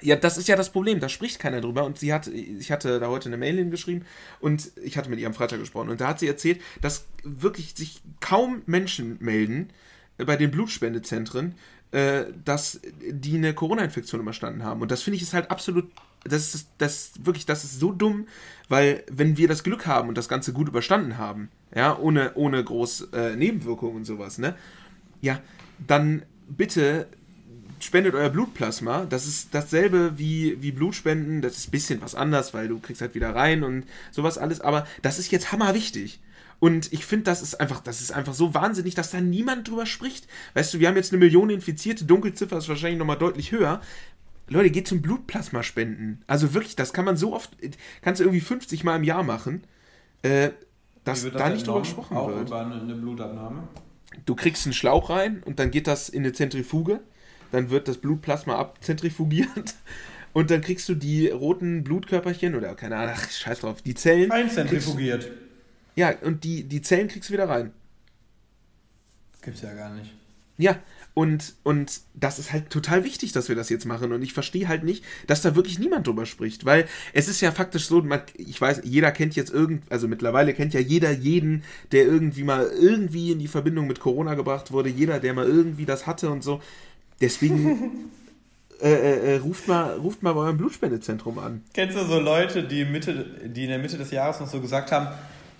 Ja, 0.00 0.16
das 0.16 0.38
ist 0.38 0.48
ja 0.48 0.56
das 0.56 0.70
Problem, 0.70 1.00
da 1.00 1.08
spricht 1.08 1.38
keiner 1.38 1.60
drüber. 1.60 1.84
Und 1.84 1.98
sie 1.98 2.12
hat, 2.12 2.26
ich 2.26 2.72
hatte 2.72 2.98
da 2.98 3.08
heute 3.08 3.28
eine 3.28 3.36
Mail 3.36 3.56
hingeschrieben 3.56 4.04
und 4.40 4.70
ich 4.82 4.96
hatte 4.96 5.10
mit 5.10 5.18
ihr 5.18 5.26
am 5.26 5.34
Freitag 5.34 5.58
gesprochen. 5.60 5.90
Und 5.90 6.00
da 6.00 6.08
hat 6.08 6.20
sie 6.20 6.26
erzählt, 6.26 6.60
dass 6.80 7.06
wirklich 7.22 7.74
sich 7.74 8.02
kaum 8.20 8.62
Menschen 8.64 9.18
melden 9.20 9.68
bei 10.16 10.36
den 10.36 10.50
Blutspendezentren, 10.50 11.54
äh, 11.92 12.24
dass 12.44 12.80
die 13.10 13.36
eine 13.36 13.54
Corona-Infektion 13.54 14.20
überstanden 14.20 14.64
haben. 14.64 14.82
Und 14.82 14.90
das 14.90 15.02
finde 15.02 15.16
ich 15.16 15.22
ist 15.22 15.34
halt 15.34 15.50
absolut, 15.50 15.90
das 16.24 16.54
ist 16.54 16.68
das 16.78 17.12
wirklich, 17.22 17.46
das 17.46 17.64
ist 17.64 17.78
so 17.78 17.92
dumm, 17.92 18.26
weil 18.68 19.04
wenn 19.10 19.36
wir 19.36 19.48
das 19.48 19.62
Glück 19.62 19.86
haben 19.86 20.08
und 20.08 20.18
das 20.18 20.28
Ganze 20.28 20.52
gut 20.52 20.68
überstanden 20.68 21.18
haben, 21.18 21.50
ja, 21.74 21.96
ohne, 21.96 22.34
ohne 22.34 22.62
groß 22.62 23.08
äh, 23.12 23.36
Nebenwirkungen 23.36 23.96
und 23.96 24.04
sowas, 24.04 24.38
ne, 24.38 24.54
ja, 25.20 25.40
dann 25.86 26.22
bitte 26.48 27.06
spendet 27.80 28.14
euer 28.14 28.30
Blutplasma. 28.30 29.04
Das 29.04 29.26
ist 29.26 29.54
dasselbe 29.54 30.18
wie, 30.18 30.60
wie 30.62 30.72
Blutspenden. 30.72 31.42
Das 31.42 31.56
ist 31.56 31.68
ein 31.68 31.72
bisschen 31.72 32.00
was 32.00 32.14
anders, 32.14 32.54
weil 32.54 32.68
du 32.68 32.78
kriegst 32.78 33.00
halt 33.00 33.14
wieder 33.14 33.34
rein 33.34 33.62
und 33.62 33.84
sowas 34.10 34.38
alles. 34.38 34.60
Aber 34.60 34.86
das 35.02 35.18
ist 35.18 35.30
jetzt 35.30 35.52
hammerwichtig. 35.52 36.20
Und 36.58 36.92
ich 36.92 37.04
finde, 37.04 37.24
das 37.24 37.42
ist 37.42 37.60
einfach, 37.60 37.80
das 37.80 38.00
ist 38.00 38.12
einfach 38.12 38.34
so 38.34 38.54
wahnsinnig, 38.54 38.94
dass 38.94 39.10
da 39.10 39.20
niemand 39.20 39.68
drüber 39.68 39.86
spricht. 39.86 40.26
Weißt 40.54 40.72
du, 40.72 40.80
wir 40.80 40.88
haben 40.88 40.96
jetzt 40.96 41.12
eine 41.12 41.18
Million 41.18 41.50
Infizierte, 41.50 42.04
Dunkelziffer 42.04 42.56
ist 42.58 42.68
wahrscheinlich 42.68 42.98
nochmal 42.98 43.18
deutlich 43.18 43.52
höher. 43.52 43.80
Leute, 44.48 44.70
geht 44.70 44.86
zum 44.86 45.02
Blutplasma 45.02 45.62
spenden. 45.62 46.22
Also 46.26 46.54
wirklich, 46.54 46.76
das 46.76 46.92
kann 46.92 47.04
man 47.04 47.16
so 47.16 47.34
oft, 47.34 47.50
kannst 48.00 48.20
du 48.20 48.24
irgendwie 48.24 48.40
50 48.40 48.84
Mal 48.84 48.96
im 48.96 49.04
Jahr 49.04 49.22
machen, 49.22 49.64
äh, 50.22 50.50
dass 51.04 51.24
das 51.24 51.32
da 51.32 51.50
nicht 51.50 51.66
drüber 51.66 51.80
gesprochen 51.80 52.16
auch 52.16 52.28
wird. 52.28 52.48
Über 52.48 52.64
eine, 52.64 52.80
eine 52.80 52.94
Blutabnahme? 52.94 53.64
Du 54.24 54.34
kriegst 54.34 54.64
einen 54.66 54.72
Schlauch 54.72 55.10
rein 55.10 55.42
und 55.44 55.58
dann 55.58 55.70
geht 55.70 55.86
das 55.86 56.08
in 56.08 56.22
eine 56.22 56.32
Zentrifuge. 56.32 57.00
Dann 57.52 57.70
wird 57.70 57.88
das 57.88 57.98
Blutplasma 57.98 58.56
abzentrifugiert. 58.56 59.74
Und 60.32 60.50
dann 60.50 60.60
kriegst 60.60 60.86
du 60.90 60.94
die 60.94 61.28
roten 61.28 61.82
Blutkörperchen 61.82 62.54
oder 62.56 62.74
keine 62.74 62.96
Ahnung, 62.96 63.14
ach, 63.16 63.30
scheiß 63.30 63.60
drauf, 63.60 63.80
die 63.80 63.94
Zellen. 63.94 64.30
Einzentrifugiert. 64.30 65.30
Ja, 65.96 66.14
und 66.22 66.44
die, 66.44 66.64
die 66.64 66.82
Zellen 66.82 67.08
kriegst 67.08 67.28
du 67.28 67.32
wieder 67.32 67.48
rein. 67.48 67.72
Gibt's 69.42 69.62
ja 69.62 69.72
gar 69.74 69.92
nicht. 69.94 70.12
Ja, 70.58 70.78
und, 71.12 71.54
und 71.62 72.00
das 72.14 72.38
ist 72.38 72.52
halt 72.52 72.70
total 72.70 73.04
wichtig, 73.04 73.32
dass 73.32 73.48
wir 73.48 73.56
das 73.56 73.68
jetzt 73.68 73.86
machen. 73.86 74.12
Und 74.12 74.22
ich 74.22 74.32
verstehe 74.32 74.68
halt 74.68 74.84
nicht, 74.84 75.04
dass 75.26 75.42
da 75.42 75.54
wirklich 75.54 75.78
niemand 75.78 76.06
drüber 76.06 76.26
spricht. 76.26 76.64
Weil 76.64 76.86
es 77.12 77.28
ist 77.28 77.40
ja 77.40 77.52
faktisch 77.52 77.86
so, 77.86 78.02
man, 78.02 78.22
ich 78.36 78.60
weiß, 78.60 78.82
jeder 78.84 79.12
kennt 79.12 79.34
jetzt 79.36 79.52
irgend, 79.52 79.90
also 79.90 80.08
mittlerweile 80.08 80.54
kennt 80.54 80.74
ja 80.74 80.80
jeder 80.80 81.10
jeden, 81.10 81.62
der 81.92 82.04
irgendwie 82.04 82.44
mal 82.44 82.66
irgendwie 82.66 83.32
in 83.32 83.38
die 83.38 83.48
Verbindung 83.48 83.86
mit 83.86 84.00
Corona 84.00 84.34
gebracht 84.34 84.72
wurde. 84.72 84.88
Jeder, 84.88 85.20
der 85.20 85.34
mal 85.34 85.46
irgendwie 85.46 85.86
das 85.86 86.06
hatte 86.06 86.30
und 86.30 86.42
so. 86.42 86.60
Deswegen 87.20 88.10
äh, 88.82 88.92
äh, 88.92 89.34
äh, 89.34 89.36
ruft, 89.38 89.68
mal, 89.68 89.94
ruft 89.94 90.22
mal 90.22 90.32
bei 90.32 90.40
eurem 90.40 90.58
Blutspendezentrum 90.58 91.38
an. 91.38 91.62
Kennst 91.72 91.96
du 91.96 92.04
so 92.04 92.18
Leute, 92.18 92.62
die, 92.64 92.84
Mitte, 92.84 93.26
die 93.44 93.64
in 93.64 93.70
der 93.70 93.78
Mitte 93.78 93.96
des 93.96 94.10
Jahres 94.10 94.40
noch 94.40 94.48
so 94.48 94.60
gesagt 94.60 94.92
haben, 94.92 95.08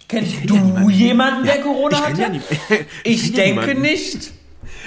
Kennst 0.08 0.34
du 0.44 0.54
ja 0.54 0.88
jemanden, 0.88 1.44
der 1.44 1.56
ja, 1.56 1.62
Corona 1.62 1.96
ich 1.96 2.04
hatte? 2.04 2.22
Ja 2.22 2.30
ich, 3.04 3.24
ich 3.24 3.32
denke 3.32 3.60
niemanden. 3.60 3.82
nicht. 3.82 4.32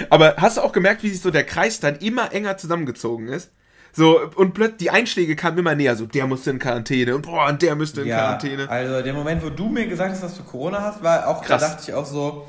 Aber 0.08 0.36
hast 0.38 0.56
du 0.56 0.62
auch 0.62 0.72
gemerkt, 0.72 1.02
wie 1.02 1.10
sich 1.10 1.20
so 1.20 1.30
der 1.30 1.44
Kreis 1.44 1.80
dann 1.80 1.96
immer 1.96 2.32
enger 2.32 2.56
zusammengezogen 2.56 3.28
ist? 3.28 3.50
So, 3.92 4.20
und 4.36 4.54
plötzlich 4.54 4.78
die 4.78 4.90
Einschläge 4.90 5.36
kamen 5.36 5.58
immer 5.58 5.74
näher, 5.74 5.96
so 5.96 6.06
der 6.06 6.26
musste 6.26 6.50
in 6.50 6.58
Quarantäne 6.58 7.16
und 7.16 7.22
boah, 7.22 7.48
und 7.48 7.60
der 7.60 7.74
müsste 7.74 8.02
in 8.02 8.06
ja, 8.06 8.18
Quarantäne. 8.18 8.70
Also 8.70 9.02
der 9.02 9.12
Moment, 9.12 9.42
wo 9.42 9.50
du 9.50 9.68
mir 9.68 9.86
gesagt 9.88 10.12
hast, 10.12 10.22
dass 10.22 10.36
du 10.36 10.44
Corona 10.44 10.80
hast, 10.80 11.02
war 11.02 11.26
auch, 11.26 11.42
Krass. 11.42 11.60
da 11.60 11.68
dachte 11.68 11.82
ich 11.88 11.94
auch 11.94 12.06
so, 12.06 12.46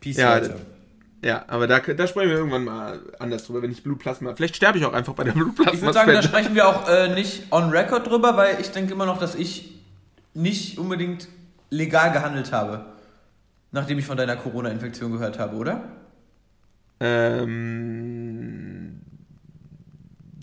Peace, 0.00 0.16
ja, 0.16 0.38
Leute. 0.38 0.56
Ja, 1.24 1.44
aber 1.46 1.68
da, 1.68 1.78
da 1.78 2.06
sprechen 2.08 2.30
wir 2.30 2.36
irgendwann 2.36 2.64
mal 2.64 3.00
anders 3.20 3.44
drüber, 3.44 3.62
wenn 3.62 3.70
ich 3.70 3.84
Blutplasma. 3.84 4.34
Vielleicht 4.34 4.56
sterbe 4.56 4.78
ich 4.78 4.84
auch 4.84 4.92
einfach 4.92 5.12
bei 5.12 5.22
der 5.22 5.32
Blutplasma. 5.32 5.74
Ich 5.74 5.80
würde 5.82 5.92
sagen, 5.92 6.12
da 6.12 6.22
sprechen 6.22 6.54
wir 6.54 6.66
auch 6.66 6.88
äh, 6.88 7.14
nicht 7.14 7.52
on 7.52 7.70
record 7.70 8.08
drüber, 8.08 8.36
weil 8.36 8.60
ich 8.60 8.70
denke 8.72 8.94
immer 8.94 9.06
noch, 9.06 9.20
dass 9.20 9.36
ich 9.36 9.80
nicht 10.34 10.78
unbedingt 10.78 11.28
legal 11.72 12.12
gehandelt 12.12 12.52
habe. 12.52 12.84
Nachdem 13.72 13.98
ich 13.98 14.04
von 14.04 14.18
deiner 14.18 14.36
Corona-Infektion 14.36 15.12
gehört 15.12 15.38
habe, 15.38 15.56
oder? 15.56 15.84
Ähm. 17.00 19.00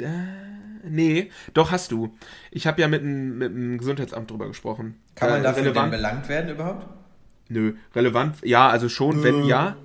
Äh, 0.01 0.07
nee, 0.83 1.29
doch 1.53 1.71
hast 1.71 1.91
du. 1.91 2.15
Ich 2.51 2.65
habe 2.65 2.81
ja 2.81 2.87
mit, 2.87 3.03
mit 3.03 3.53
dem 3.53 3.77
Gesundheitsamt 3.77 4.31
drüber 4.31 4.47
gesprochen. 4.47 4.99
Kann 5.15 5.29
man 5.29 5.41
äh, 5.41 5.43
dafür 5.43 5.63
relevant, 5.63 5.91
belangt 5.91 6.27
werden 6.27 6.49
überhaupt? 6.49 6.87
Nö, 7.49 7.73
relevant, 7.95 8.37
ja, 8.43 8.69
also 8.69 8.89
schon, 8.89 9.17
Nö. 9.17 9.23
wenn 9.23 9.43
ja. 9.43 9.75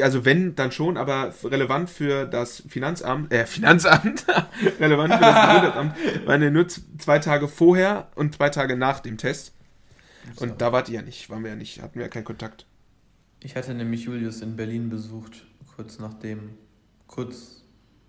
also 0.00 0.24
wenn, 0.24 0.54
dann 0.54 0.72
schon, 0.72 0.96
aber 0.96 1.32
relevant 1.44 1.90
für 1.90 2.26
das 2.26 2.62
Finanzamt, 2.68 3.32
äh, 3.32 3.46
Finanzamt, 3.46 4.24
relevant 4.80 5.14
für 5.14 5.20
das 5.20 5.46
Gesundheitsamt, 5.48 6.26
waren 6.26 6.42
ja 6.42 6.50
nur 6.50 6.66
zwei 6.68 7.18
Tage 7.18 7.48
vorher 7.48 8.08
und 8.14 8.34
zwei 8.34 8.50
Tage 8.50 8.76
nach 8.76 9.00
dem 9.00 9.18
Test. 9.18 9.52
Und 10.36 10.48
so. 10.48 10.54
da 10.54 10.72
wart 10.72 10.88
ihr 10.88 10.96
ja 10.96 11.02
nicht, 11.02 11.30
waren 11.30 11.42
wir 11.42 11.50
ja 11.50 11.56
nicht, 11.56 11.80
hatten 11.82 11.96
wir 11.96 12.02
ja 12.02 12.08
keinen 12.08 12.24
Kontakt. 12.24 12.66
Ich 13.40 13.56
hatte 13.56 13.74
nämlich 13.74 14.02
Julius 14.02 14.40
in 14.40 14.56
Berlin 14.56 14.88
besucht, 14.88 15.44
kurz 15.76 15.98
nachdem, 15.98 16.50
kurz 17.06 17.62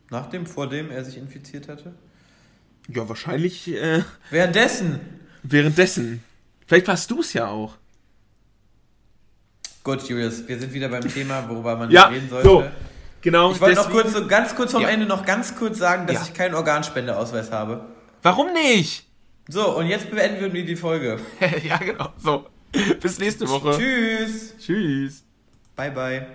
nachdem, 0.09 0.45
vor 0.45 0.67
dem 0.67 0.89
er 0.89 1.05
sich 1.05 1.17
infiziert 1.17 1.67
hatte. 1.67 1.93
Ja, 2.87 3.07
wahrscheinlich. 3.07 3.67
Äh, 3.71 4.03
währenddessen. 4.31 4.99
Währenddessen. 5.43 6.23
Vielleicht 6.65 6.87
warst 6.87 7.09
du 7.11 7.21
es 7.21 7.33
ja 7.33 7.47
auch. 7.47 7.77
Gut, 9.83 10.03
Julius, 10.03 10.47
wir 10.47 10.59
sind 10.59 10.73
wieder 10.73 10.89
beim 10.89 11.07
Thema, 11.07 11.47
worüber 11.47 11.75
man 11.75 11.91
ja, 11.91 12.07
reden 12.07 12.29
sollte. 12.29 12.47
So, 12.47 12.63
genau. 13.21 13.51
Ich 13.51 13.61
wollte 13.61 13.75
noch 13.75 13.89
kurz, 13.89 14.13
so 14.13 14.27
ganz 14.27 14.55
kurz 14.55 14.71
vom 14.71 14.81
ja. 14.81 14.89
Ende 14.89 15.05
noch 15.05 15.25
ganz 15.25 15.55
kurz 15.55 15.77
sagen, 15.77 16.07
dass 16.07 16.15
ja. 16.15 16.23
ich 16.23 16.33
keinen 16.33 16.55
Organspendeausweis 16.55 17.51
habe. 17.51 17.85
Warum 18.21 18.51
nicht? 18.53 19.08
So, 19.49 19.77
und 19.77 19.87
jetzt 19.87 20.09
beenden 20.11 20.53
wir 20.53 20.65
die 20.65 20.75
Folge. 20.75 21.19
ja, 21.63 21.77
genau. 21.77 22.13
So. 22.17 22.45
Bis 23.01 23.17
nächste 23.17 23.49
Woche. 23.49 23.77
Tschüss. 23.77 24.55
Tschüss. 24.59 25.23
Bye, 25.75 25.91
bye. 25.91 26.27